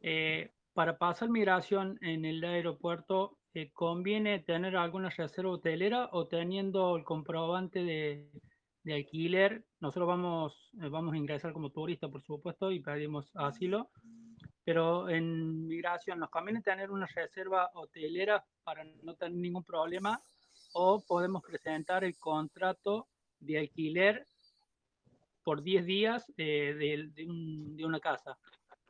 eh, 0.00 0.50
para 0.74 0.98
pasar 0.98 1.28
migración 1.28 1.98
en 2.00 2.24
el 2.24 2.42
aeropuerto, 2.44 3.38
eh, 3.54 3.70
¿conviene 3.72 4.40
tener 4.40 4.76
alguna 4.76 5.10
reserva 5.10 5.52
hotelera 5.52 6.08
o 6.12 6.26
teniendo 6.26 6.96
el 6.96 7.04
comprobante 7.04 7.84
de, 7.84 8.30
de 8.82 8.94
alquiler? 8.94 9.64
Nosotros 9.80 10.08
vamos, 10.08 10.70
eh, 10.80 10.88
vamos 10.88 11.12
a 11.14 11.18
ingresar 11.18 11.52
como 11.52 11.70
turista, 11.70 12.08
por 12.08 12.22
supuesto, 12.22 12.72
y 12.72 12.80
pedimos 12.80 13.30
asilo, 13.34 13.90
pero 14.64 15.08
en 15.10 15.66
migración 15.66 16.18
nos 16.18 16.30
conviene 16.30 16.62
tener 16.62 16.90
una 16.90 17.06
reserva 17.06 17.70
hotelera 17.74 18.44
para 18.64 18.84
no 19.02 19.14
tener 19.14 19.36
ningún 19.38 19.64
problema 19.64 20.22
o 20.72 21.04
podemos 21.06 21.42
presentar 21.42 22.04
el 22.04 22.16
contrato 22.16 23.08
de 23.38 23.58
alquiler 23.58 24.26
por 25.42 25.62
10 25.62 25.84
días 25.86 26.32
eh, 26.36 26.74
de, 26.78 27.10
de 27.14 27.28
un- 27.28 27.76
de 27.76 27.84
una 27.84 28.00
casa. 28.00 28.38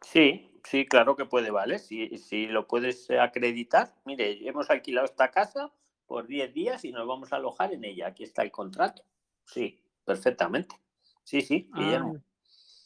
Sí, 0.00 0.50
sí, 0.64 0.84
claro 0.86 1.16
que 1.16 1.24
puede, 1.26 1.50
¿vale? 1.50 1.78
Si, 1.78 2.18
si 2.18 2.46
lo 2.46 2.66
puedes 2.66 3.10
acreditar, 3.10 3.94
mire, 4.04 4.46
hemos 4.48 4.68
alquilado 4.70 5.04
esta 5.06 5.30
casa 5.30 5.72
por 6.06 6.26
10 6.26 6.52
días 6.52 6.84
y 6.84 6.92
nos 6.92 7.06
vamos 7.06 7.32
a 7.32 7.36
alojar 7.36 7.72
en 7.72 7.84
ella. 7.84 8.08
Aquí 8.08 8.24
está 8.24 8.42
el 8.42 8.50
contrato. 8.50 9.02
Sí, 9.44 9.80
perfectamente. 10.04 10.76
Sí, 11.24 11.40
sí, 11.40 11.70
Ah, 11.72 11.78
Guillermo. 11.80 12.16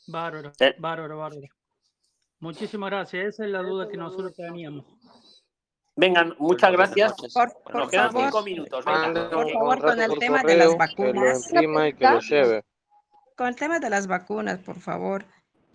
bárbaro, 0.09 0.53
Eh. 0.61 0.75
bárbaro, 0.79 1.19
bárbaro. 1.19 1.49
Muchísimas 2.39 2.91
gracias. 2.91 3.27
Esa 3.35 3.45
es 3.47 3.51
la 3.51 3.63
duda 3.63 3.89
que 3.89 3.97
nosotros 3.97 4.35
teníamos. 4.35 4.85
Vengan, 5.97 6.35
muchas 6.39 6.71
gracias. 6.73 7.11
noches. 7.17 7.33
Por, 7.33 7.47
Nos 7.49 7.83
por 7.83 7.91
quedan 7.91 8.13
favor, 8.13 8.25
cinco 8.27 8.43
minutos. 8.43 8.85
venga. 8.85 9.31
Por 9.31 9.51
favor, 9.51 9.81
con 9.81 10.01
el 10.03 10.09
por 10.11 10.19
tema 10.19 10.43
de 10.43 10.57
las 10.57 10.67
correo, 10.69 10.79
que 10.95 11.03
lo 11.03 11.13
vacunas, 11.15 11.51
imprima 11.51 11.89
y 11.89 11.93
que 11.95 12.05
lo 12.05 12.21
lleve. 12.21 12.65
Con 13.37 13.49
el 13.49 13.57
tema 13.57 13.79
de 13.79 13.91
las 13.91 14.07
vacunas, 14.07 14.59
por 14.61 14.81
favor, 14.81 15.27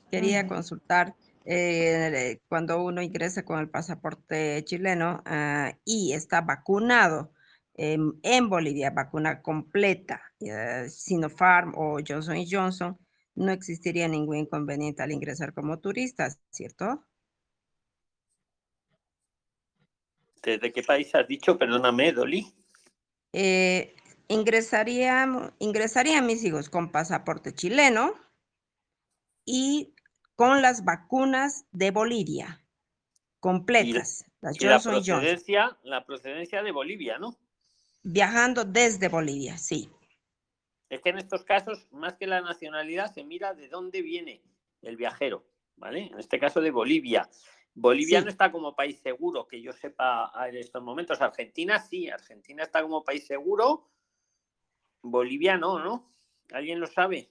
quería 0.09 0.47
consultar 0.47 1.15
eh, 1.45 2.39
cuando 2.49 2.83
uno 2.83 3.01
ingresa 3.01 3.43
con 3.43 3.59
el 3.59 3.69
pasaporte 3.69 4.63
chileno 4.65 5.21
ah, 5.25 5.73
y 5.85 6.13
está 6.13 6.41
vacunado 6.41 7.33
em, 7.75 8.13
en 8.23 8.49
Bolivia, 8.49 8.89
vacuna 8.91 9.41
completa, 9.41 10.21
eh, 10.39 10.88
Sinopharm 10.89 11.73
o 11.75 11.99
Johnson 12.05 12.38
Johnson, 12.49 12.97
no 13.35 13.51
existiría 13.51 14.07
ningún 14.07 14.38
inconveniente 14.38 15.03
al 15.03 15.11
ingresar 15.11 15.53
como 15.53 15.79
turista, 15.79 16.29
¿cierto? 16.49 17.05
¿Desde 20.43 20.71
qué 20.73 20.81
país 20.81 21.13
has 21.13 21.27
dicho? 21.27 21.57
Perdóname, 21.57 22.11
Dolly. 22.11 22.51
Eh, 23.31 23.95
ingresarían, 24.32 25.53
ingresarían 25.60 26.26
mis 26.26 26.44
hijos 26.44 26.70
con 26.70 26.91
pasaporte 26.91 27.53
chileno 27.53 28.14
y 29.45 29.94
con 30.36 30.62
las 30.62 30.86
vacunas 30.86 31.66
de 31.72 31.91
Bolivia, 31.91 32.60
Y 32.62 33.40
completas, 33.40 34.26
las 34.41 34.60
y 34.62 34.66
la 34.66 34.74
Johnson, 34.80 34.94
procedencia, 34.94 35.78
la 35.84 36.06
procedencia 36.06 36.64
de 36.64 36.72
Bolivia, 36.72 37.18
¿no? 37.20 37.38
viajando 38.03 38.64
desde 38.64 39.10
Bolivia, 39.10 39.58
sí. 39.58 39.90
Es 40.90 41.02
que 41.02 41.10
en 41.10 41.20
estos 41.20 41.44
casos, 41.44 41.88
más 41.91 42.16
que 42.16 42.26
la 42.28 42.41
nacionalidad, 42.41 43.14
se 43.14 43.24
mira 43.24 43.53
de 43.53 43.68
dónde 43.70 44.02
viene 44.02 44.41
el 44.82 44.98
viajero, 44.98 45.45
¿vale? 45.76 46.08
En 46.12 46.20
este 46.20 46.40
caso 46.40 46.62
de 46.62 46.72
Bolivia. 46.72 47.30
Bolivia 47.74 48.20
Sí. 48.20 48.26
no 48.26 48.32
está 48.32 48.52
como 48.52 48.76
país 48.76 48.99
seguro, 48.99 49.48
que 49.48 49.62
yo 49.62 49.72
sepa 49.72 50.32
en 50.49 50.58
estos 50.58 50.84
momentos. 50.84 51.22
Argentina 51.22 51.80
sí, 51.80 52.10
Argentina 52.10 52.64
está 52.64 52.82
como 52.82 53.03
país 53.03 53.26
seguro. 53.26 53.88
Bolivia 55.02 55.57
no, 55.57 55.80
¿no? 55.80 56.11
¿Alguien 56.53 56.80
lo 56.80 56.88
sabe? 56.88 57.30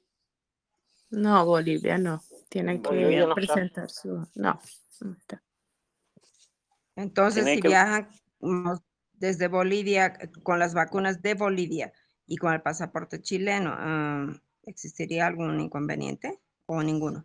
No, 1.11 1.45
Bolivia 1.45 1.99
no. 1.99 2.23
Tienen 2.49 2.83
Bolivia 2.83 3.21
que 3.23 3.27
no 3.27 3.35
presentar 3.35 3.91
su... 3.91 4.27
No. 4.35 4.61
no. 5.01 5.17
Entonces, 6.97 7.45
Tiene 7.45 7.57
si 7.57 7.63
que- 7.63 7.69
viajan 7.69 8.09
desde 9.15 9.49
Bolivia 9.49 10.15
con 10.43 10.59
las 10.59 10.75
vacunas 10.75 11.23
de 11.23 11.35
Bolivia 11.35 11.93
y 12.27 12.37
con 12.37 12.53
el 12.53 12.63
pasaporte 12.63 13.21
chileno, 13.21 13.73
ah, 13.75 14.27
¿existiría 14.65 15.27
algún 15.27 15.61
inconveniente 15.61 16.41
o 16.67 16.83
ninguno? 16.83 17.25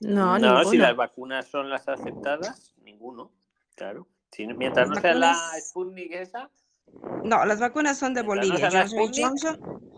No, 0.00 0.36
si 0.36 0.42
ninguno. 0.42 0.74
las 0.82 0.96
vacunas 0.96 1.46
son 1.46 1.70
las 1.70 1.88
aceptadas, 1.88 2.74
ninguno, 2.82 3.32
claro. 3.74 4.08
Si- 4.30 4.46
mientras 4.46 4.88
no 4.88 4.96
sea 4.96 5.14
la 5.14 5.36
Sputnik 5.60 6.12
esa, 6.12 6.50
No, 7.24 7.44
las 7.44 7.60
vacunas 7.60 7.98
son 7.98 8.14
de 8.14 8.22
Bolivia. 8.22 8.70
Johnson 8.70 9.14
y. 9.14 9.22
Johnson, 9.22 9.92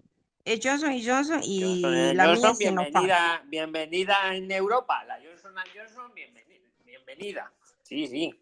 eh, 0.44 0.60
Johnson 0.62 0.92
y 0.92 1.06
Johnson 1.06 1.40
y 1.42 1.62
Johnson 1.62 1.94
and 1.94 2.16
la 2.16 2.24
mía 2.26 2.50
es 2.50 2.58
bienvenida, 2.58 3.42
bienvenida 3.46 4.34
en 4.34 4.50
Europa. 4.50 5.04
La 5.04 5.16
Johnson 5.16 5.54
Johnson, 5.74 6.12
bienvenida. 6.14 6.60
bienvenida. 6.84 7.52
Sí, 7.82 8.06
sí. 8.06 8.40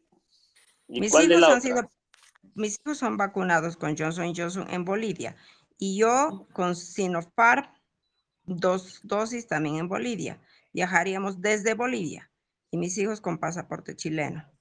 ¿Y 0.88 1.00
Mis 1.00 1.12
cuál 1.12 1.30
hijos 1.30 1.40
la 1.40 1.46
han 1.46 1.58
otra? 1.58 1.60
sido, 1.60 1.90
mis 2.54 2.78
hijos 2.80 2.98
son 2.98 3.16
vacunados 3.16 3.76
con 3.76 3.96
Johnson 3.96 4.34
Johnson 4.36 4.66
en 4.70 4.84
Bolivia 4.84 5.36
y 5.78 5.96
yo 5.98 6.46
con 6.52 6.76
Sinopharm 6.76 7.66
dos 8.44 9.00
dosis 9.04 9.46
también 9.46 9.76
en 9.76 9.88
Bolivia. 9.88 10.40
Viajaríamos 10.72 11.40
desde 11.40 11.74
Bolivia 11.74 12.30
y 12.70 12.78
mis 12.78 12.98
hijos 12.98 13.20
con 13.20 13.38
pasaporte 13.38 13.94
chileno. 13.94 14.51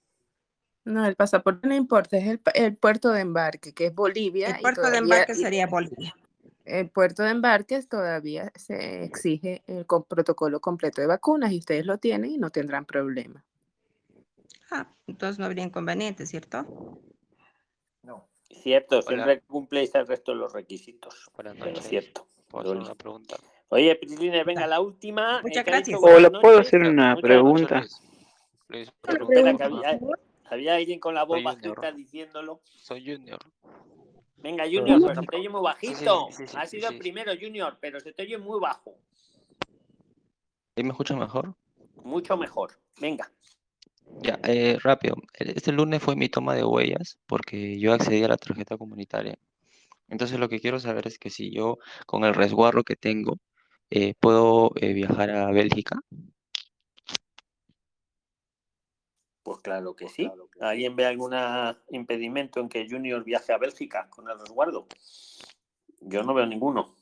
No, 0.83 1.05
el 1.05 1.15
pasaporte 1.15 1.67
no 1.67 1.75
importa, 1.75 2.17
es 2.17 2.27
el, 2.27 2.41
el 2.55 2.75
puerto 2.75 3.11
de 3.11 3.21
embarque, 3.21 3.73
que 3.73 3.87
es 3.87 3.95
Bolivia. 3.95 4.47
El 4.49 4.57
y 4.59 4.61
puerto 4.61 4.89
de 4.89 4.97
embarque 4.97 5.35
sería 5.35 5.67
Bolivia. 5.67 6.15
El 6.65 6.89
puerto 6.89 7.23
de 7.23 7.29
embarque 7.31 7.81
todavía 7.83 8.51
se 8.55 9.03
exige 9.03 9.63
el 9.67 9.85
co- 9.85 10.03
protocolo 10.03 10.59
completo 10.59 11.01
de 11.01 11.07
vacunas 11.07 11.51
y 11.51 11.59
ustedes 11.59 11.85
lo 11.85 11.97
tienen 11.97 12.31
y 12.31 12.37
no 12.37 12.49
tendrán 12.49 12.85
problema. 12.85 13.43
Ah, 14.71 14.87
entonces 15.07 15.37
no 15.37 15.45
habría 15.45 15.63
inconveniente, 15.63 16.25
¿cierto? 16.25 16.65
No. 18.03 18.27
Cierto, 18.49 18.97
Hola. 18.97 19.07
siempre 19.07 19.41
cumpléis 19.41 19.93
el 19.95 20.07
resto 20.07 20.31
de 20.31 20.37
los 20.37 20.53
requisitos. 20.53 21.29
Noches. 21.37 21.83
cierto. 21.85 22.27
¿Puedo 22.47 22.71
hacer 22.71 22.81
una 22.83 22.95
pregunta? 22.95 23.37
Oye, 23.69 23.95
Prisline, 23.95 24.43
venga, 24.43 24.67
la 24.67 24.81
última. 24.81 25.37
eh, 25.39 25.41
Muchas 25.43 25.65
dicho 25.65 25.71
gracias. 25.71 25.99
Hola, 26.03 26.29
¿puedo 26.41 26.59
hacer 26.59 26.81
una 26.81 27.15
Muchas 27.15 27.21
pregunta? 27.21 27.83
Luis, 28.67 28.91
pregunta, 29.01 29.69
había, 30.55 30.75
alguien 30.75 30.99
con 30.99 31.15
la 31.15 31.23
voz 31.23 31.41
Soy 31.41 31.53
Junior. 31.55 31.75
bajita 31.75 31.91
diciéndolo. 31.97 32.61
Soy 32.65 33.05
Junior. 33.05 33.39
Venga, 34.43 34.63
Pero 34.63 34.79
Junior, 34.81 34.99
pero 34.99 35.11
una 35.13 35.21
se 35.21 35.27
te 35.27 35.35
oye 35.37 35.49
muy 35.49 35.61
bajito. 35.61 36.27
sí, 36.31 36.33
sí, 36.37 36.47
sí, 36.47 36.57
ha 36.57 36.65
sido 36.65 36.87
sí. 36.87 36.93
el 36.93 36.99
primero, 36.99 37.31
Junior, 37.39 37.77
pero 37.79 37.99
se 37.99 38.11
te 38.11 38.23
oye 38.23 38.37
muy 38.37 38.59
bajo. 38.59 38.95
¿Ahí 40.75 40.83
me 40.83 40.89
escuchan 40.89 41.19
mejor? 41.19 41.53
Mucho 42.03 42.37
mejor. 42.37 42.71
Venga. 42.99 43.31
Ya, 44.23 44.39
eh, 44.43 44.77
rápido. 44.81 45.15
El- 45.33 45.49
Este 45.51 45.71
lunes 45.71 46.01
fue 46.01 46.15
mi 46.15 46.29
toma 46.29 46.55
de 46.55 46.63
huellas 46.63 47.17
porque 47.27 47.79
yo 47.79 47.93
accedí 47.93 48.23
a 48.23 48.27
la 48.27 48.37
tarjeta 48.37 48.77
comunitaria. 48.77 49.37
Entonces 50.09 50.39
lo 50.39 50.49
que 50.49 50.59
quiero 50.59 50.79
saber 50.79 51.07
es 51.07 51.17
que 51.19 51.29
si 51.29 51.51
yo 51.51 51.77
con 52.05 52.23
el 52.25 52.33
resguardo 52.33 52.83
que 52.83 52.95
tengo 52.95 53.37
eh, 53.89 54.13
puedo 54.19 54.71
eh, 54.75 54.93
viajar 54.93 55.29
a 55.31 55.51
Bélgica. 55.51 55.99
Pues 59.43 59.59
claro 59.59 59.95
que 59.95 60.07
sí. 60.07 60.29
¿Alguien 60.59 60.95
ve 60.95 61.05
algún 61.05 61.33
impedimento 61.89 62.59
en 62.59 62.69
que 62.69 62.87
Junior 62.87 63.23
viaje 63.23 63.53
a 63.53 63.57
Bélgica 63.57 64.07
con 64.09 64.29
el 64.29 64.39
resguardo? 64.39 64.87
Yo 66.01 66.23
no 66.23 66.33
veo 66.33 66.45
ninguno. 66.45 66.95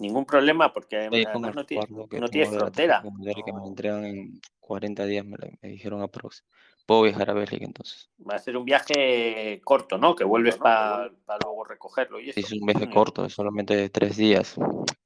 Ningún 0.00 0.24
problema 0.24 0.72
porque 0.72 0.96
además 0.96 1.34
el 1.34 1.54
no, 1.54 1.66
tiene, 1.66 1.86
que 2.08 2.20
no 2.20 2.28
de 2.28 2.38
la 2.38 2.46
tarjeta 2.46 2.58
frontera. 2.58 3.02
que 3.44 3.52
me 3.52 3.66
entregan 3.66 4.04
en 4.04 4.40
40 4.58 5.04
días, 5.04 5.24
me, 5.26 5.36
me 5.60 5.68
dijeron 5.68 6.00
aprox. 6.00 6.44
Puedo 6.90 7.02
viajar 7.02 7.30
a 7.30 7.34
Bélgica 7.34 7.64
entonces. 7.64 8.10
Va 8.28 8.34
a 8.34 8.38
ser 8.40 8.56
un 8.56 8.64
viaje 8.64 9.60
corto, 9.62 9.96
¿no? 9.96 10.16
Que 10.16 10.24
vuelves 10.24 10.56
para 10.56 11.08
luego 11.44 11.62
recogerlo 11.62 12.18
y 12.18 12.32
Sí, 12.32 12.40
eso. 12.40 12.48
es 12.48 12.60
un 12.60 12.66
viaje 12.66 12.80
Junior. 12.86 12.94
corto, 13.04 13.24
es 13.24 13.32
solamente 13.32 13.76
de 13.76 13.90
tres 13.90 14.16
días. 14.16 14.56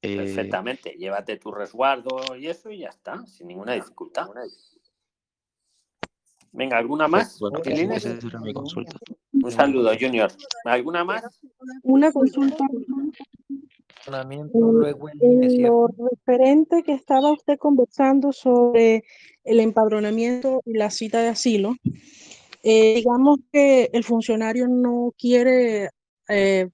Eh, 0.01 0.17
Perfectamente. 0.17 0.95
Llévate 0.97 1.37
tu 1.37 1.51
resguardo 1.51 2.35
y 2.39 2.47
eso 2.47 2.71
y 2.71 2.79
ya 2.79 2.89
está, 2.89 3.23
sin 3.27 3.49
ninguna 3.49 3.73
dificultad. 3.73 4.25
Venga, 6.53 6.79
¿alguna 6.79 7.07
más? 7.07 7.37
bueno, 7.39 7.59
esa 7.63 8.09
era 8.13 8.39
mi 8.39 8.51
consulta. 8.51 8.97
Un 9.33 9.51
saludo, 9.51 9.91
Junior. 9.99 10.31
¿Alguna 10.63 11.03
más? 11.03 11.39
Una 11.83 12.11
consulta 12.11 12.65
luego 14.53 15.09
en 15.09 15.19
en 15.21 15.63
lo 15.63 15.87
referente 15.87 16.83
que 16.83 16.93
estaba 16.93 17.31
usted 17.31 17.57
conversando 17.57 18.31
sobre 18.31 19.03
el 19.43 19.59
empadronamiento 19.59 20.61
y 20.65 20.73
la 20.73 20.89
cita 20.89 21.21
de 21.21 21.29
asilo. 21.29 21.75
eh, 22.63 22.95
digamos 22.95 23.39
que 23.51 23.89
el 23.93 24.03
funcionario 24.03 24.67
no 24.67 25.13
quiere 25.17 25.89
eh, 26.29 26.67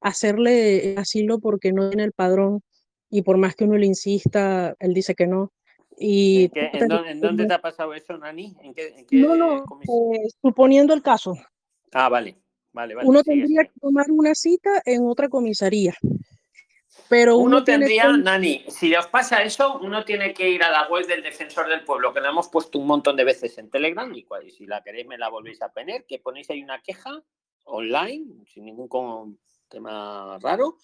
hacerle 0.00 0.94
asilo 0.96 1.38
porque 1.38 1.72
no 1.72 1.90
tiene 1.90 2.04
el 2.04 2.12
padrón 2.12 2.62
y 3.10 3.22
por 3.22 3.36
más 3.38 3.54
que 3.54 3.64
uno 3.64 3.76
le 3.76 3.86
insista, 3.86 4.74
él 4.78 4.94
dice 4.94 5.14
que 5.14 5.26
no. 5.26 5.52
Y 5.98 6.44
¿En, 6.44 6.50
qué- 6.50 6.70
en 6.74 6.88
dónde, 6.88 7.10
en 7.10 7.20
dónde 7.20 7.46
te 7.46 7.52
ha 7.54 7.60
pasado 7.60 7.92
eso, 7.94 8.16
Nani? 8.16 8.56
¿En 8.62 8.72
qué, 8.74 8.88
en 8.96 9.06
qué 9.06 9.16
no, 9.16 9.34
no, 9.36 9.56
eh, 9.82 10.28
suponiendo 10.42 10.94
el 10.94 11.02
caso, 11.02 11.34
Ah, 11.92 12.08
vale, 12.08 12.36
vale, 12.72 12.94
vale. 12.94 13.08
uno 13.08 13.22
sigue, 13.22 13.36
tendría 13.40 13.62
sigue. 13.62 13.72
que 13.74 13.80
tomar 13.80 14.06
una 14.10 14.34
cita 14.34 14.70
en 14.84 15.04
otra 15.06 15.28
comisaría, 15.28 15.94
pero 17.08 17.36
uno, 17.36 17.64
tendría, 17.64 18.02
que- 18.04 18.18
Nani, 18.18 18.64
si 18.68 18.94
os 18.94 19.06
pasa 19.06 19.42
eso, 19.42 19.78
uno 19.80 20.04
tiene 20.04 20.32
que 20.34 20.48
ir 20.48 20.62
a 20.62 20.70
la 20.70 20.88
web 20.88 21.06
del 21.06 21.22
Defensor 21.22 21.68
del 21.68 21.84
Pueblo, 21.84 22.12
que 22.12 22.20
la 22.20 22.28
hemos 22.28 22.48
puesto 22.48 22.78
un 22.78 22.86
montón 22.86 23.16
de 23.16 23.24
veces 23.24 23.56
en 23.58 23.70
Telegram, 23.70 24.12
y 24.14 24.24
cual- 24.24 24.50
si 24.50 24.66
la 24.66 24.82
queréis 24.82 25.06
me 25.06 25.18
la 25.18 25.28
volvéis 25.28 25.62
a 25.62 25.72
poner, 25.72 26.04
que 26.06 26.18
ponéis 26.18 26.50
ahí 26.50 26.62
una 26.62 26.80
queja 26.82 27.22
online, 27.64 28.44
sin 28.46 28.64
ningún 28.64 28.88
con- 28.88 29.38
tema 29.68 30.38
raro, 30.40 30.78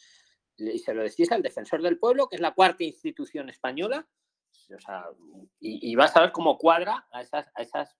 y 0.56 0.78
se 0.78 0.92
lo 0.94 1.02
decís 1.02 1.32
al 1.32 1.42
Defensor 1.42 1.80
del 1.82 1.98
Pueblo, 1.98 2.28
que 2.28 2.36
es 2.36 2.40
la 2.42 2.52
cuarta 2.54 2.84
institución 2.84 3.48
española, 3.48 4.06
o 4.74 4.78
sea, 4.80 5.06
y, 5.60 5.90
y 5.90 5.94
vas 5.96 6.14
a 6.16 6.20
ver 6.20 6.32
cómo 6.32 6.58
cuadra 6.58 7.06
a 7.10 7.22
esas, 7.22 7.50
a 7.54 7.62
esas, 7.62 7.96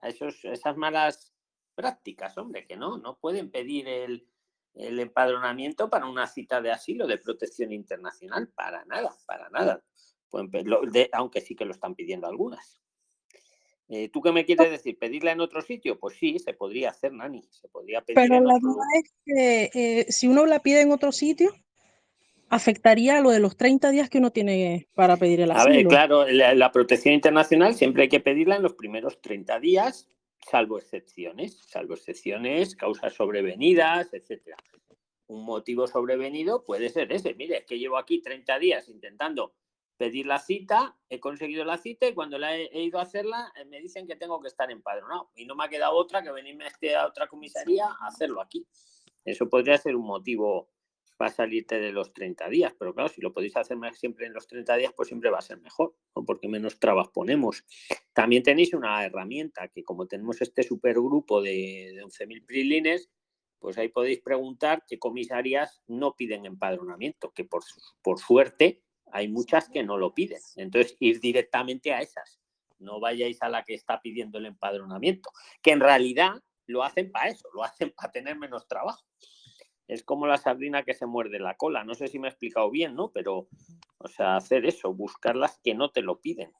a 0.00 0.08
esos, 0.08 0.44
esas 0.44 0.76
malas 0.76 1.34
prácticas, 1.74 2.36
hombre, 2.38 2.66
que 2.66 2.76
no, 2.76 2.98
no 2.98 3.18
pueden 3.18 3.50
pedir 3.50 3.88
el, 3.88 4.26
el 4.76 5.00
empadronamiento 5.00 5.88
para 5.90 6.06
una 6.06 6.26
cita 6.26 6.60
de 6.60 6.70
asilo 6.70 7.06
de 7.06 7.18
protección 7.18 7.72
internacional, 7.72 8.48
para 8.54 8.84
nada, 8.84 9.10
para 9.26 9.48
nada. 9.50 9.82
Lo- 10.64 10.82
de- 10.82 11.08
aunque 11.12 11.40
sí 11.40 11.54
que 11.56 11.64
lo 11.64 11.72
están 11.72 11.94
pidiendo 11.94 12.26
algunas. 12.26 12.80
Eh, 13.88 14.08
¿Tú 14.08 14.20
qué 14.20 14.32
me 14.32 14.44
quieres 14.44 14.70
decir? 14.70 14.98
¿Pedirla 14.98 15.30
en 15.32 15.40
otro 15.40 15.62
sitio? 15.62 15.98
Pues 15.98 16.16
sí, 16.18 16.38
se 16.40 16.52
podría 16.54 16.90
hacer, 16.90 17.12
Nani, 17.12 17.42
se 17.50 17.68
podría 17.68 18.00
pedir 18.02 18.16
Pero 18.16 18.34
en 18.36 18.44
la 18.44 18.54
otro 18.56 18.68
duda 18.70 18.84
es 19.02 19.14
que 19.24 19.70
eh, 20.00 20.06
si 20.10 20.26
uno 20.26 20.44
la 20.44 20.60
pide 20.60 20.80
en 20.80 20.90
otro 20.90 21.12
sitio, 21.12 21.54
afectaría 22.48 23.20
lo 23.20 23.30
de 23.30 23.40
los 23.40 23.56
30 23.56 23.90
días 23.90 24.10
que 24.10 24.18
uno 24.18 24.30
tiene 24.32 24.88
para 24.94 25.16
pedir 25.16 25.40
el 25.40 25.50
A 25.52 25.64
ver, 25.64 25.72
asilo. 25.74 25.88
claro, 25.88 26.26
la, 26.28 26.54
la 26.54 26.72
protección 26.72 27.14
internacional 27.14 27.74
siempre 27.74 28.04
hay 28.04 28.08
que 28.08 28.20
pedirla 28.20 28.56
en 28.56 28.62
los 28.62 28.74
primeros 28.74 29.20
30 29.20 29.58
días, 29.60 30.08
salvo 30.48 30.78
excepciones, 30.78 31.58
salvo 31.66 31.94
excepciones, 31.94 32.76
causas 32.76 33.14
sobrevenidas, 33.14 34.12
etcétera. 34.12 34.56
Un 35.28 35.44
motivo 35.44 35.86
sobrevenido 35.88 36.64
puede 36.64 36.88
ser 36.88 37.12
ese. 37.12 37.34
Mire, 37.34 37.58
es 37.58 37.66
que 37.66 37.78
llevo 37.78 37.98
aquí 37.98 38.22
30 38.22 38.58
días 38.60 38.88
intentando 38.88 39.54
pedir 39.96 40.26
la 40.26 40.38
cita, 40.38 40.96
he 41.08 41.18
conseguido 41.20 41.64
la 41.64 41.78
cita 41.78 42.06
y 42.06 42.14
cuando 42.14 42.38
la 42.38 42.56
he, 42.56 42.82
ido 42.82 42.98
a 42.98 43.02
hacerla 43.02 43.50
eh, 43.56 43.64
me 43.64 43.80
dicen 43.80 44.06
que 44.06 44.14
tengo 44.14 44.40
que 44.40 44.48
estar 44.48 44.70
empadronado 44.70 45.30
y 45.34 45.46
no 45.46 45.56
me 45.56 45.64
ha 45.64 45.68
quedado 45.68 45.94
otra 45.94 46.22
que 46.22 46.30
venirme 46.30 46.64
a, 46.64 46.68
este- 46.68 46.94
a 46.94 47.06
otra 47.06 47.26
comisaría 47.26 47.86
a 47.86 48.06
hacerlo 48.06 48.40
aquí. 48.40 48.66
Eso 49.24 49.48
podría 49.48 49.78
ser 49.78 49.96
un 49.96 50.06
motivo 50.06 50.68
para 51.16 51.30
salirte 51.30 51.78
de 51.78 51.92
los 51.92 52.12
30 52.12 52.48
días, 52.48 52.74
pero 52.78 52.94
claro, 52.94 53.08
si 53.08 53.20
lo 53.20 53.32
podéis 53.32 53.56
hacer 53.56 53.76
más 53.76 53.98
siempre 53.98 54.26
en 54.26 54.32
los 54.32 54.46
30 54.46 54.76
días, 54.76 54.92
pues 54.96 55.08
siempre 55.08 55.30
va 55.30 55.38
a 55.38 55.42
ser 55.42 55.58
mejor, 55.60 55.94
¿no? 56.14 56.24
porque 56.24 56.48
menos 56.48 56.78
trabas 56.78 57.08
ponemos. 57.08 57.64
También 58.12 58.42
tenéis 58.42 58.74
una 58.74 59.04
herramienta 59.04 59.68
que 59.68 59.82
como 59.82 60.06
tenemos 60.06 60.40
este 60.42 60.62
supergrupo 60.62 61.40
de, 61.40 61.92
de 61.94 62.04
11.000 62.04 62.46
prilines, 62.46 63.10
pues 63.58 63.78
ahí 63.78 63.88
podéis 63.88 64.20
preguntar 64.20 64.84
qué 64.86 64.98
comisarías 64.98 65.82
no 65.86 66.14
piden 66.14 66.46
empadronamiento, 66.46 67.32
que 67.32 67.44
por, 67.44 67.62
por 68.02 68.18
suerte 68.18 68.82
hay 69.12 69.28
muchas 69.28 69.68
que 69.68 69.82
no 69.82 69.96
lo 69.96 70.14
piden. 70.14 70.40
Entonces, 70.56 70.96
ir 71.00 71.20
directamente 71.20 71.92
a 71.92 72.00
esas. 72.00 72.40
No 72.78 73.00
vayáis 73.00 73.42
a 73.42 73.48
la 73.48 73.64
que 73.64 73.74
está 73.74 74.00
pidiendo 74.00 74.38
el 74.38 74.46
empadronamiento, 74.46 75.30
que 75.62 75.72
en 75.72 75.80
realidad 75.80 76.42
lo 76.66 76.82
hacen 76.82 77.10
para 77.10 77.30
eso, 77.30 77.48
lo 77.54 77.64
hacen 77.64 77.92
para 77.96 78.12
tener 78.12 78.36
menos 78.36 78.66
trabajo. 78.68 79.04
Es 79.88 80.02
como 80.02 80.26
la 80.26 80.36
sardina 80.36 80.82
que 80.82 80.94
se 80.94 81.06
muerde 81.06 81.38
la 81.38 81.56
cola. 81.56 81.84
No 81.84 81.94
sé 81.94 82.08
si 82.08 82.18
me 82.18 82.28
he 82.28 82.30
explicado 82.30 82.70
bien, 82.70 82.94
¿no? 82.94 83.10
Pero, 83.12 83.48
o 83.98 84.08
sea, 84.08 84.36
hacer 84.36 84.66
eso, 84.66 84.92
buscar 84.92 85.36
las 85.36 85.58
que 85.58 85.74
no 85.74 85.90
te 85.90 86.02
lo 86.02 86.20
piden. 86.20 86.52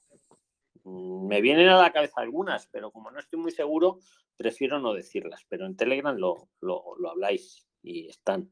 Mm, 0.84 1.26
Me 1.26 1.40
vienen 1.40 1.68
a 1.68 1.80
la 1.80 1.92
cabeza 1.92 2.20
algunas, 2.20 2.66
pero 2.68 2.90
como 2.92 3.10
no 3.10 3.18
estoy 3.18 3.40
muy 3.40 3.50
seguro, 3.50 3.98
prefiero 4.36 4.78
no 4.78 4.94
decirlas. 4.94 5.44
Pero 5.48 5.66
en 5.66 5.76
Telegram 5.76 6.16
lo, 6.16 6.48
lo, 6.60 6.94
lo 6.98 7.10
habláis 7.10 7.66
y 7.82 8.08
están. 8.08 8.50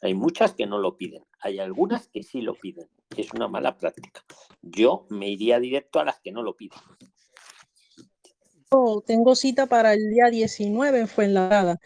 Hay 0.00 0.14
muchas 0.14 0.54
que 0.54 0.66
no 0.66 0.78
lo 0.78 0.96
piden. 0.96 1.24
Hay 1.40 1.58
algunas 1.58 2.08
que 2.08 2.22
sí 2.22 2.40
lo 2.40 2.54
piden. 2.54 2.88
Es 3.16 3.32
una 3.32 3.48
mala 3.48 3.76
práctica. 3.76 4.24
Yo 4.62 5.06
me 5.10 5.28
iría 5.28 5.58
directo 5.58 5.98
a 5.98 6.04
las 6.04 6.20
que 6.20 6.30
no 6.32 6.42
lo 6.42 6.54
piden. 6.56 6.78
Oh, 8.70 9.00
tengo 9.00 9.34
cita 9.34 9.66
para 9.66 9.94
el 9.94 10.10
día 10.10 10.26
19 10.30 11.00
en 11.00 11.08
Fuenlabrada. 11.08 11.80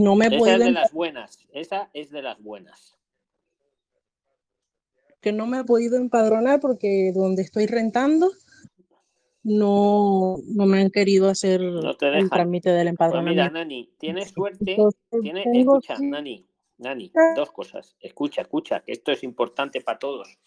No 0.00 0.16
me 0.16 0.26
Esa 0.26 0.52
es 0.54 0.58
de 0.58 0.70
las 0.70 0.92
buenas. 0.92 1.46
Esa 1.52 1.90
es 1.92 2.10
de 2.10 2.22
las 2.22 2.42
buenas. 2.42 2.96
que 5.20 5.32
no 5.32 5.46
me 5.46 5.60
he 5.60 5.64
podido 5.64 5.98
empadronar 5.98 6.60
porque 6.60 7.12
donde 7.14 7.42
estoy 7.42 7.66
rentando 7.66 8.30
no, 9.42 10.36
no 10.46 10.66
me 10.66 10.80
han 10.80 10.90
querido 10.90 11.28
hacer 11.28 11.60
No 11.60 11.90
el 11.90 12.30
trámite 12.30 12.70
del 12.70 12.76
Pues 12.76 12.80
mira, 12.82 12.90
empadronamiento. 12.90 13.52
Nani, 13.52 13.94
tienes 13.98 14.30
suerte. 14.30 14.72
Entonces, 14.72 15.00
Tiene, 15.22 15.44
tengo 15.44 15.78
escucha. 15.78 15.96
Nani, 15.98 16.46
Nani, 16.78 17.12
dos 17.36 17.50
cosas. 17.50 17.96
Escucha, 18.00 18.42
escucha, 18.42 18.80
que 18.80 18.92
esto 18.92 19.12
es 19.12 19.22
importante 19.22 19.80
para 19.80 19.98
todos. 19.98 20.38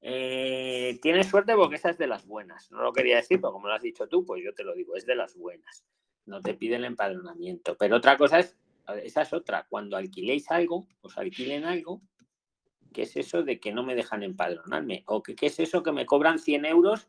Eh, 0.00 0.98
tienes 1.02 1.26
suerte 1.26 1.54
porque 1.56 1.76
esa 1.76 1.90
es 1.90 1.98
de 1.98 2.06
las 2.06 2.26
buenas. 2.26 2.70
No 2.70 2.82
lo 2.82 2.92
quería 2.92 3.16
decir, 3.16 3.40
pero 3.40 3.52
como 3.52 3.66
lo 3.66 3.74
has 3.74 3.82
dicho 3.82 4.06
tú, 4.08 4.24
pues 4.24 4.42
yo 4.44 4.54
te 4.54 4.62
lo 4.62 4.74
digo, 4.74 4.94
es 4.94 5.04
de 5.04 5.16
las 5.16 5.36
buenas. 5.36 5.84
No 6.26 6.42
te 6.42 6.54
pide 6.54 6.76
el 6.76 6.84
empadronamiento. 6.84 7.76
Pero 7.76 7.96
otra 7.96 8.16
cosa 8.16 8.40
es, 8.40 8.56
esa 9.02 9.22
es 9.22 9.32
otra, 9.32 9.66
cuando 9.68 9.96
alquiléis 9.96 10.50
algo, 10.50 10.86
os 11.00 11.16
alquilen 11.18 11.64
algo, 11.64 12.02
¿qué 12.92 13.02
es 13.02 13.16
eso 13.16 13.42
de 13.42 13.58
que 13.60 13.72
no 13.72 13.82
me 13.82 13.94
dejan 13.94 14.22
empadronarme? 14.22 15.04
¿O 15.06 15.22
que, 15.22 15.34
qué 15.34 15.46
es 15.46 15.58
eso 15.60 15.82
que 15.82 15.92
me 15.92 16.06
cobran 16.06 16.38
100 16.38 16.64
euros 16.66 17.08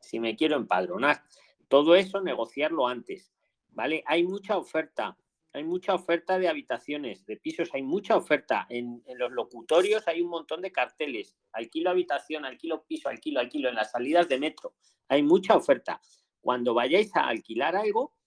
si 0.00 0.20
me 0.20 0.36
quiero 0.36 0.56
empadronar? 0.56 1.22
Todo 1.68 1.94
eso 1.94 2.20
negociarlo 2.20 2.88
antes, 2.88 3.32
¿vale? 3.70 4.02
Hay 4.06 4.24
mucha 4.24 4.56
oferta, 4.56 5.16
hay 5.52 5.64
mucha 5.64 5.94
oferta 5.94 6.38
de 6.38 6.48
habitaciones, 6.48 7.26
de 7.26 7.36
pisos, 7.36 7.70
hay 7.74 7.82
mucha 7.82 8.16
oferta. 8.16 8.66
En, 8.68 9.02
en 9.06 9.18
los 9.18 9.32
locutorios 9.32 10.08
hay 10.08 10.22
un 10.22 10.30
montón 10.30 10.62
de 10.62 10.72
carteles, 10.72 11.36
alquilo 11.52 11.90
habitación, 11.90 12.44
alquilo 12.44 12.84
piso, 12.84 13.08
alquilo, 13.08 13.40
alquilo, 13.40 13.68
en 13.68 13.74
las 13.74 13.90
salidas 13.90 14.28
de 14.28 14.38
metro, 14.38 14.74
hay 15.08 15.22
mucha 15.22 15.56
oferta. 15.56 16.00
Cuando 16.40 16.74
vayáis 16.74 17.14
a 17.16 17.26
alquilar 17.28 17.76
algo, 17.76 18.17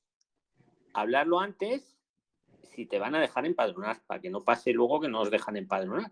hablarlo 0.94 1.40
antes 1.40 1.98
si 2.76 2.86
te 2.86 3.00
van 3.00 3.16
a 3.16 3.20
dejar 3.20 3.46
empadronar, 3.46 4.02
para 4.08 4.22
que 4.22 4.30
no 4.30 4.44
pase 4.44 4.72
luego 4.72 5.02
que 5.02 5.10
no 5.10 5.22
os 5.22 5.32
dejan 5.32 5.58
empadronar. 5.58 6.12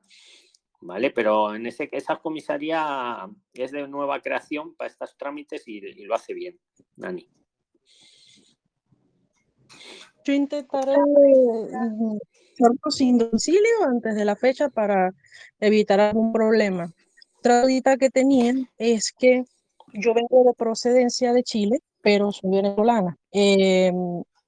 ¿Vale? 0.81 1.11
Pero 1.11 1.55
en 1.55 1.65
ese 1.65 1.89
esa 1.91 2.15
comisaría 2.17 3.27
es 3.53 3.71
de 3.71 3.87
nueva 3.87 4.21
creación 4.21 4.75
para 4.75 4.89
estos 4.89 5.17
trámites 5.17 5.67
y, 5.67 5.77
y 5.77 6.05
lo 6.05 6.15
hace 6.15 6.33
bien, 6.33 6.57
Nani. 6.95 7.29
Yo 10.23 10.33
intentaré 10.33 10.93
hacerlo 10.93 12.91
sin 12.91 13.17
domicilio 13.17 13.83
antes 13.87 14.15
de 14.15 14.25
la 14.25 14.35
fecha 14.35 14.69
para 14.69 15.11
evitar 15.59 15.99
algún 15.99 16.31
problema. 16.31 16.93
Otra 17.39 17.61
dudita 17.61 17.97
que 17.97 18.09
tenía 18.09 18.53
es 18.77 19.13
que 19.17 19.43
yo 19.93 20.13
vengo 20.13 20.43
de 20.45 20.53
procedencia 20.53 21.33
de 21.33 21.43
Chile, 21.43 21.79
pero 22.01 22.31
soy 22.31 22.51
venezolana. 22.51 23.17
eh, 23.33 23.91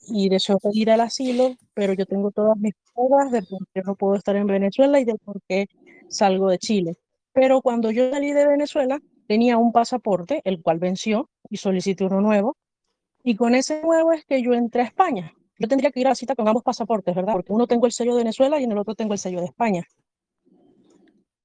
y 0.08 0.30
deseo 0.30 0.58
pedir 0.60 0.90
el 0.90 1.02
asilo, 1.02 1.56
pero 1.74 1.94
yo 1.94 2.06
tengo 2.06 2.32
todas 2.32 2.58
mis 2.58 2.74
pruebas 2.94 3.32
de 3.32 3.42
por 3.44 3.68
qué 3.74 3.82
no 3.86 3.96
puedo 3.96 4.16
estar 4.16 4.36
en 4.36 4.48
Venezuela 4.48 5.00
y 5.00 5.06
de 5.06 5.16
por 5.16 5.42
qué 5.48 5.68
salgo 6.10 6.50
de 6.50 6.58
Chile. 6.58 6.98
Pero 7.34 7.62
cuando 7.62 7.92
yo 7.92 8.12
salí 8.12 8.34
de 8.34 8.48
Venezuela, 8.48 9.00
tenía 9.28 9.58
un 9.58 9.72
pasaporte, 9.72 10.42
el 10.44 10.62
cual 10.62 10.80
venció, 10.80 11.30
y 11.50 11.58
solicité 11.58 12.06
uno 12.06 12.22
nuevo. 12.22 12.58
Y 13.24 13.36
con 13.36 13.56
ese 13.56 13.82
nuevo 13.82 14.12
es 14.12 14.26
que 14.26 14.42
yo 14.42 14.54
entré 14.54 14.82
a 14.82 14.86
España. 14.86 15.34
Yo 15.58 15.68
tendría 15.68 15.92
que 15.92 16.00
ir 16.00 16.08
a 16.08 16.10
la 16.10 16.16
cita 16.16 16.36
con 16.36 16.48
ambos 16.48 16.64
pasaportes, 16.64 17.16
¿verdad? 17.16 17.34
Porque 17.34 17.54
uno 17.54 17.68
tengo 17.68 17.86
el 17.86 17.92
sello 17.92 18.16
de 18.16 18.24
Venezuela 18.24 18.60
y 18.60 18.64
en 18.64 18.72
el 18.72 18.78
otro 18.80 18.96
tengo 18.96 19.14
el 19.14 19.20
sello 19.20 19.40
de 19.40 19.46
España. 19.46 19.86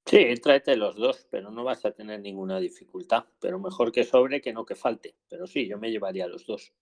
Sí, 0.06 0.34
tráete 0.42 0.76
los 0.76 0.96
dos, 0.96 1.26
pero 1.30 1.50
no 1.50 1.64
vas 1.64 1.84
a 1.84 1.90
tener 1.90 2.20
ninguna 2.20 2.58
dificultad. 2.58 3.24
Pero 3.40 3.58
mejor 3.58 3.92
que 3.92 4.04
sobre 4.04 4.40
que 4.40 4.52
no 4.52 4.64
que 4.64 4.74
falte. 4.74 5.16
Pero 5.28 5.46
sí, 5.46 5.68
yo 5.68 5.78
me 5.78 5.90
llevaría 5.90 6.26
los 6.26 6.46
dos. 6.46 6.72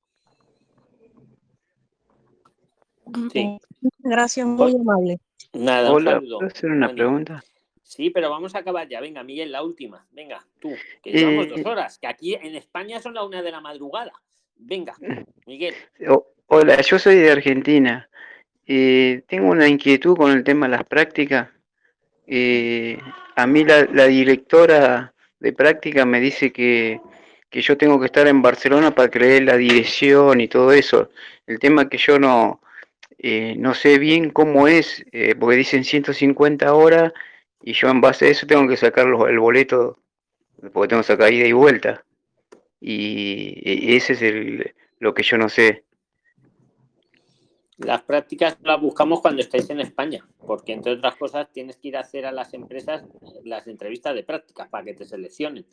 Sí. 3.32 3.59
Gracias, 4.01 4.47
muy 4.47 4.74
amable. 4.74 5.18
Nada, 5.52 5.90
un 5.90 5.97
Hola, 5.97 6.12
saludo. 6.12 6.39
¿puedo 6.39 6.51
hacer 6.51 6.70
una 6.70 6.86
Nani. 6.86 6.94
pregunta? 6.98 7.44
Sí, 7.82 8.10
pero 8.10 8.31
vamos 8.31 8.55
a 8.55 8.59
acabar 8.59 8.89
ya. 8.89 9.01
Venga, 9.01 9.22
Miguel, 9.22 9.52
la 9.52 9.62
última. 9.62 10.06
Venga, 10.12 10.44
tú, 10.60 10.72
que 11.02 11.12
llevamos 11.12 11.48
dos 11.48 11.59
Eh, 11.59 11.64
horas. 11.66 11.98
Que 11.98 12.06
aquí 12.06 12.35
en 12.35 12.55
España 12.56 13.01
son 13.01 13.14
la 13.14 13.24
una 13.24 13.43
de 13.43 13.51
la 13.51 13.60
madrugada. 13.60 14.12
Venga, 14.56 14.94
Miguel. 15.47 15.74
hola, 16.47 16.81
yo 16.81 16.98
soy 16.98 17.16
de 17.16 17.31
Argentina. 17.31 18.09
Eh, 18.66 19.22
tengo 19.28 19.51
una 19.51 19.68
inquietud 19.68 20.16
con 20.16 20.32
el 20.32 20.43
tema 20.43 20.66
de 20.66 20.70
las 20.76 20.85
prácticas. 20.85 21.48
Eh, 22.26 22.98
a 23.36 23.47
mí 23.47 23.64
la, 23.64 23.85
la 23.93 24.06
directora 24.06 25.12
de 25.39 25.52
práctica 25.52 26.06
me 26.06 26.20
dice 26.20 26.51
que, 26.52 27.01
que 27.51 27.60
yo 27.60 27.76
tengo 27.76 28.01
que 28.01 28.06
estar 28.06 28.26
en 28.26 28.40
Barcelona 28.40 28.94
para 28.94 29.10
creer 29.10 29.43
la 29.44 29.56
dirección 29.59 30.40
y 30.40 30.48
todo 30.48 30.72
eso. 30.72 31.10
El 31.47 31.59
tema 31.59 31.82
es 31.82 31.89
que 31.90 31.98
yo 31.98 32.18
no, 32.18 32.60
eh, 33.26 33.55
no 33.56 33.72
sé 33.74 33.98
bien 33.98 34.28
cómo 34.30 34.68
es, 34.68 35.05
eh, 35.12 35.34
porque 35.34 35.56
dicen 35.56 35.82
150 35.84 36.74
horas 36.74 37.12
y 37.62 37.72
yo 37.72 37.88
en 37.88 38.01
base 38.02 38.26
a 38.26 38.28
eso 38.28 38.46
tengo 38.46 38.68
que 38.68 38.76
sacar 38.76 39.06
los- 39.06 39.26
el 39.28 39.38
boleto, 39.38 39.98
porque 40.72 40.88
tengo 40.88 41.01
que 41.02 41.06
sacar 41.06 41.32
ida 41.32 41.46
y 41.46 41.52
vuelta. 41.52 42.05
Y, 42.80 43.62
y 43.64 43.96
ese 43.96 44.12
es 44.12 44.20
el, 44.22 44.74
lo 44.98 45.14
que 45.14 45.22
yo 45.22 45.38
no 45.38 45.48
sé. 45.48 45.84
Las 47.78 48.02
prácticas 48.02 48.56
las 48.62 48.80
buscamos 48.80 49.20
cuando 49.20 49.40
estáis 49.40 49.68
en 49.70 49.80
España, 49.80 50.24
porque 50.46 50.72
entre 50.72 50.92
otras 50.92 51.16
cosas 51.16 51.51
tienes 51.51 51.76
que 51.76 51.88
ir 51.88 51.96
a 51.96 52.01
hacer 52.01 52.24
a 52.26 52.30
las 52.32 52.52
empresas 52.55 53.05
las 53.44 53.66
entrevistas 53.66 54.14
de 54.14 54.22
prácticas 54.22 54.68
para 54.68 54.84
que 54.84 54.94
te 54.94 55.05
seleccionen. 55.06 55.64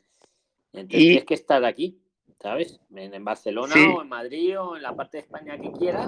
Entonces 0.73 0.99
Y- 1.01 1.05
tienes 1.07 1.25
que 1.25 1.33
estar 1.35 1.63
aquí, 1.65 1.99
¿sabes? 2.39 2.79
En, 2.95 3.13
en 3.13 3.23
Barcelona 3.25 3.73
Sí. 3.75 3.85
o 3.93 4.01
en 4.01 4.07
Madrid 4.09 4.59
o 4.59 4.77
en 4.77 4.81
la 4.83 4.95
parte 4.95 5.17
de 5.17 5.23
España 5.23 5.57
que 5.59 5.71
quieras, 5.73 6.07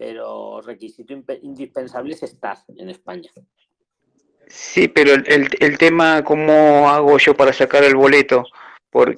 pero 0.00 0.62
requisito 0.62 1.12
indispensable 1.42 2.14
es 2.14 2.22
estar 2.22 2.56
en 2.74 2.88
España. 2.88 3.30
Sí, 4.48 4.88
pero 4.88 5.12
el, 5.12 5.24
el, 5.26 5.48
el 5.60 5.76
tema, 5.76 6.24
¿cómo 6.24 6.88
hago 6.88 7.18
yo 7.18 7.34
para 7.34 7.52
sacar 7.52 7.84
el 7.84 7.96
boleto? 7.96 8.44
Por, 8.88 9.14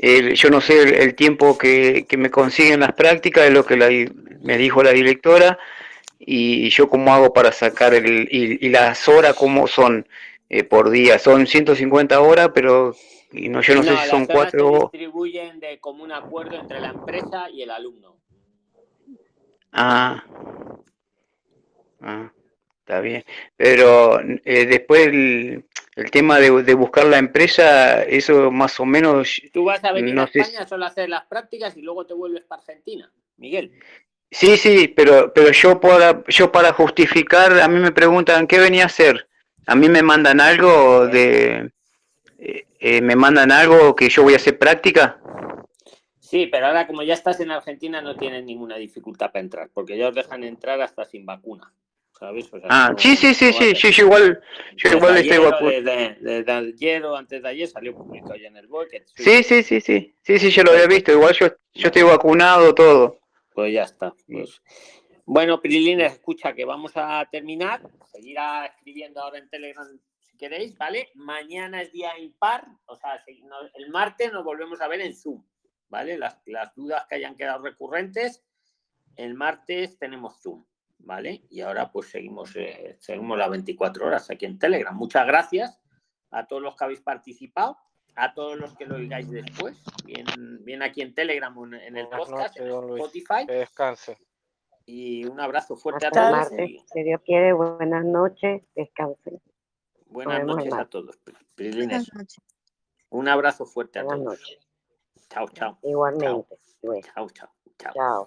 el- 0.00 0.34
yo 0.34 0.50
no 0.50 0.60
sé 0.60 0.82
el, 0.82 0.94
el 0.94 1.14
tiempo 1.14 1.56
que, 1.56 2.04
que 2.08 2.16
me 2.16 2.32
consiguen 2.32 2.80
las 2.80 2.94
prácticas, 2.94 3.44
es 3.44 3.52
lo 3.52 3.64
que 3.64 3.76
la 3.76 3.88
me 4.40 4.58
dijo 4.58 4.82
la 4.82 4.90
directora, 4.90 5.56
y 6.18 6.68
yo 6.70 6.88
cómo 6.88 7.14
hago 7.14 7.32
para 7.32 7.52
sacar 7.52 7.94
el, 7.94 8.28
y, 8.28 8.58
y 8.66 8.70
las 8.70 9.06
horas, 9.06 9.36
¿cómo 9.36 9.68
son 9.68 10.04
eh, 10.50 10.64
por 10.64 10.90
día? 10.90 11.20
Son 11.20 11.46
150 11.46 12.20
horas, 12.20 12.50
pero 12.52 12.96
y 13.30 13.48
no, 13.48 13.60
yo 13.60 13.76
no, 13.76 13.84
sé 13.84 13.96
si 13.98 14.08
son 14.08 14.26
se 14.26 14.32
cuatro 14.32 14.66
o... 14.68 14.80
distribuyen 14.80 15.60
de 15.60 15.78
común 15.78 16.10
acuerdo 16.10 16.56
entre 16.56 16.80
la 16.80 16.88
empresa 16.88 17.48
y 17.48 17.62
el 17.62 17.70
alumno. 17.70 18.21
Ah, 19.72 20.22
ah, 22.00 22.30
está 22.80 23.00
bien. 23.00 23.24
Pero 23.56 24.20
eh, 24.20 24.66
después 24.66 25.06
el, 25.06 25.64
el 25.96 26.10
tema 26.10 26.38
de, 26.38 26.62
de 26.62 26.74
buscar 26.74 27.06
la 27.06 27.18
empresa, 27.18 28.02
eso 28.02 28.50
más 28.50 28.78
o 28.80 28.84
menos, 28.84 29.40
Tú 29.52 29.64
vas 29.64 29.82
a 29.84 29.92
venir 29.92 30.14
no 30.14 30.22
a 30.22 30.26
sé. 30.28 30.40
España 30.40 30.66
solo 30.66 30.84
a 30.84 30.88
hacer 30.88 31.08
las 31.08 31.24
prácticas 31.26 31.76
y 31.76 31.82
luego 31.82 32.06
te 32.06 32.14
vuelves 32.14 32.44
para 32.44 32.60
Argentina, 32.60 33.10
Miguel. 33.36 33.72
Sí, 34.30 34.56
sí, 34.56 34.88
pero, 34.88 35.32
pero 35.34 35.52
yo 35.52 35.78
para, 35.78 36.24
yo 36.28 36.50
para 36.50 36.72
justificar, 36.72 37.60
a 37.60 37.68
mí 37.68 37.78
me 37.78 37.92
preguntan, 37.92 38.46
¿qué 38.46 38.58
venía 38.58 38.84
a 38.84 38.86
hacer? 38.86 39.28
A 39.66 39.74
mí 39.74 39.88
me 39.90 40.02
mandan 40.02 40.40
algo 40.40 41.06
de, 41.06 41.70
eh, 42.38 42.66
eh, 42.80 43.00
me 43.02 43.14
mandan 43.14 43.52
algo 43.52 43.94
que 43.94 44.08
yo 44.08 44.22
voy 44.22 44.32
a 44.32 44.36
hacer 44.36 44.58
práctica. 44.58 45.20
Sí, 46.32 46.46
pero 46.46 46.68
ahora 46.68 46.86
como 46.86 47.02
ya 47.02 47.12
estás 47.12 47.40
en 47.40 47.50
Argentina 47.50 48.00
no 48.00 48.16
tienes 48.16 48.42
ninguna 48.42 48.76
dificultad 48.76 49.30
para 49.30 49.40
entrar, 49.40 49.70
porque 49.74 49.98
ya 49.98 50.08
os 50.08 50.14
dejan 50.14 50.42
entrar 50.44 50.80
hasta 50.80 51.04
sin 51.04 51.26
vacuna, 51.26 51.74
¿sabes? 52.18 52.46
O 52.50 52.58
sea, 52.58 52.68
Ah, 52.70 52.94
sí, 52.96 53.16
sí, 53.16 53.34
sí, 53.34 53.52
sí, 53.52 53.74
sí, 53.74 54.00
igual, 54.00 54.40
yo 54.76 54.88
Desde 54.88 54.96
igual 54.96 55.16
estoy 55.18 55.30
ayer 55.30 55.40
o 55.40 55.50
vacunado. 55.50 55.82
Desde, 55.82 56.16
desde 56.22 56.52
ayer 56.52 57.04
o 57.04 57.16
antes 57.16 57.42
de 57.42 57.48
ayer 57.50 57.68
salió 57.68 57.94
publicado 57.94 58.36
ya 58.36 58.48
en 58.48 58.56
el 58.56 58.66
que 58.90 59.04
Sí, 59.14 59.42
sí, 59.42 59.62
sí, 59.62 59.82
sí, 59.82 60.14
sí, 60.22 60.38
sí, 60.38 60.50
yo 60.50 60.62
lo 60.62 60.70
había 60.70 60.86
visto, 60.86 61.12
igual 61.12 61.34
yo, 61.34 61.48
yo 61.74 61.86
estoy 61.88 62.02
vacunado, 62.02 62.74
todo. 62.74 63.18
Pues 63.52 63.74
ya 63.74 63.82
está. 63.82 64.14
pues. 64.26 64.62
Bueno, 65.26 65.60
Prilines, 65.60 66.14
escucha 66.14 66.54
que 66.54 66.64
vamos 66.64 66.92
a 66.94 67.28
terminar. 67.30 67.82
Seguirá 68.10 68.64
escribiendo 68.64 69.20
ahora 69.20 69.36
en 69.36 69.50
Telegram 69.50 69.86
si 70.18 70.34
queréis, 70.38 70.78
¿vale? 70.78 71.10
Mañana 71.14 71.82
es 71.82 71.92
día 71.92 72.18
impar, 72.18 72.64
o 72.86 72.96
sea, 72.96 73.22
el 73.74 73.90
martes 73.90 74.32
nos 74.32 74.44
volvemos 74.44 74.80
a 74.80 74.88
ver 74.88 75.02
en 75.02 75.14
Zoom, 75.14 75.44
¿vale? 75.92 76.16
Las, 76.18 76.40
las 76.46 76.74
dudas 76.74 77.04
que 77.06 77.16
hayan 77.16 77.36
quedado 77.36 77.62
recurrentes, 77.62 78.42
el 79.16 79.34
martes 79.34 79.98
tenemos 79.98 80.40
Zoom, 80.42 80.64
¿vale? 81.00 81.44
Y 81.50 81.60
ahora 81.60 81.92
pues 81.92 82.08
seguimos, 82.08 82.56
eh, 82.56 82.96
seguimos 82.98 83.36
las 83.36 83.50
24 83.50 84.06
horas 84.06 84.30
aquí 84.30 84.46
en 84.46 84.58
Telegram. 84.58 84.96
Muchas 84.96 85.26
gracias 85.26 85.78
a 86.30 86.46
todos 86.46 86.62
los 86.62 86.74
que 86.76 86.84
habéis 86.84 87.02
participado, 87.02 87.76
a 88.16 88.32
todos 88.32 88.56
los 88.58 88.74
que 88.74 88.86
lo 88.86 88.96
oigáis 88.96 89.30
después, 89.30 89.76
bien, 90.06 90.24
bien 90.64 90.82
aquí 90.82 91.02
en 91.02 91.14
Telegram 91.14 91.56
o 91.58 91.66
en, 91.66 91.74
en 91.74 91.96
el 91.98 92.06
Buenas 92.06 92.28
podcast, 92.28 92.58
noches, 92.58 92.74
en. 92.74 92.96
Spotify. 92.96 93.46
Que 93.46 93.52
descanse. 93.52 94.16
Y 94.86 95.24
un 95.26 95.38
abrazo 95.40 95.76
fuerte 95.76 96.06
a 96.06 96.08
Hasta 96.08 96.20
el 96.22 96.26
todos. 96.34 96.50
martes, 96.50 96.70
y 96.70 96.78
si 96.92 97.02
Dios 97.02 97.20
quiere, 97.24 97.52
buenas 97.52 98.04
noches, 98.06 98.62
descansen. 98.74 99.40
buenas 100.06 100.42
noches 100.44 100.72
a 100.72 100.86
todos. 100.86 101.18
Prilines. 101.54 102.10
Un 103.10 103.28
abrazo 103.28 103.66
fuerte 103.66 103.98
a 103.98 104.04
Buenas 104.04 104.24
todos. 104.24 104.40
noches. 104.40 104.71
Chao, 105.32 105.46
chao. 105.54 105.78
Igualmente. 105.82 106.58
Chao, 107.14 107.28
chao. 107.28 107.48
Chao. 107.78 107.92
chao. 107.94 108.26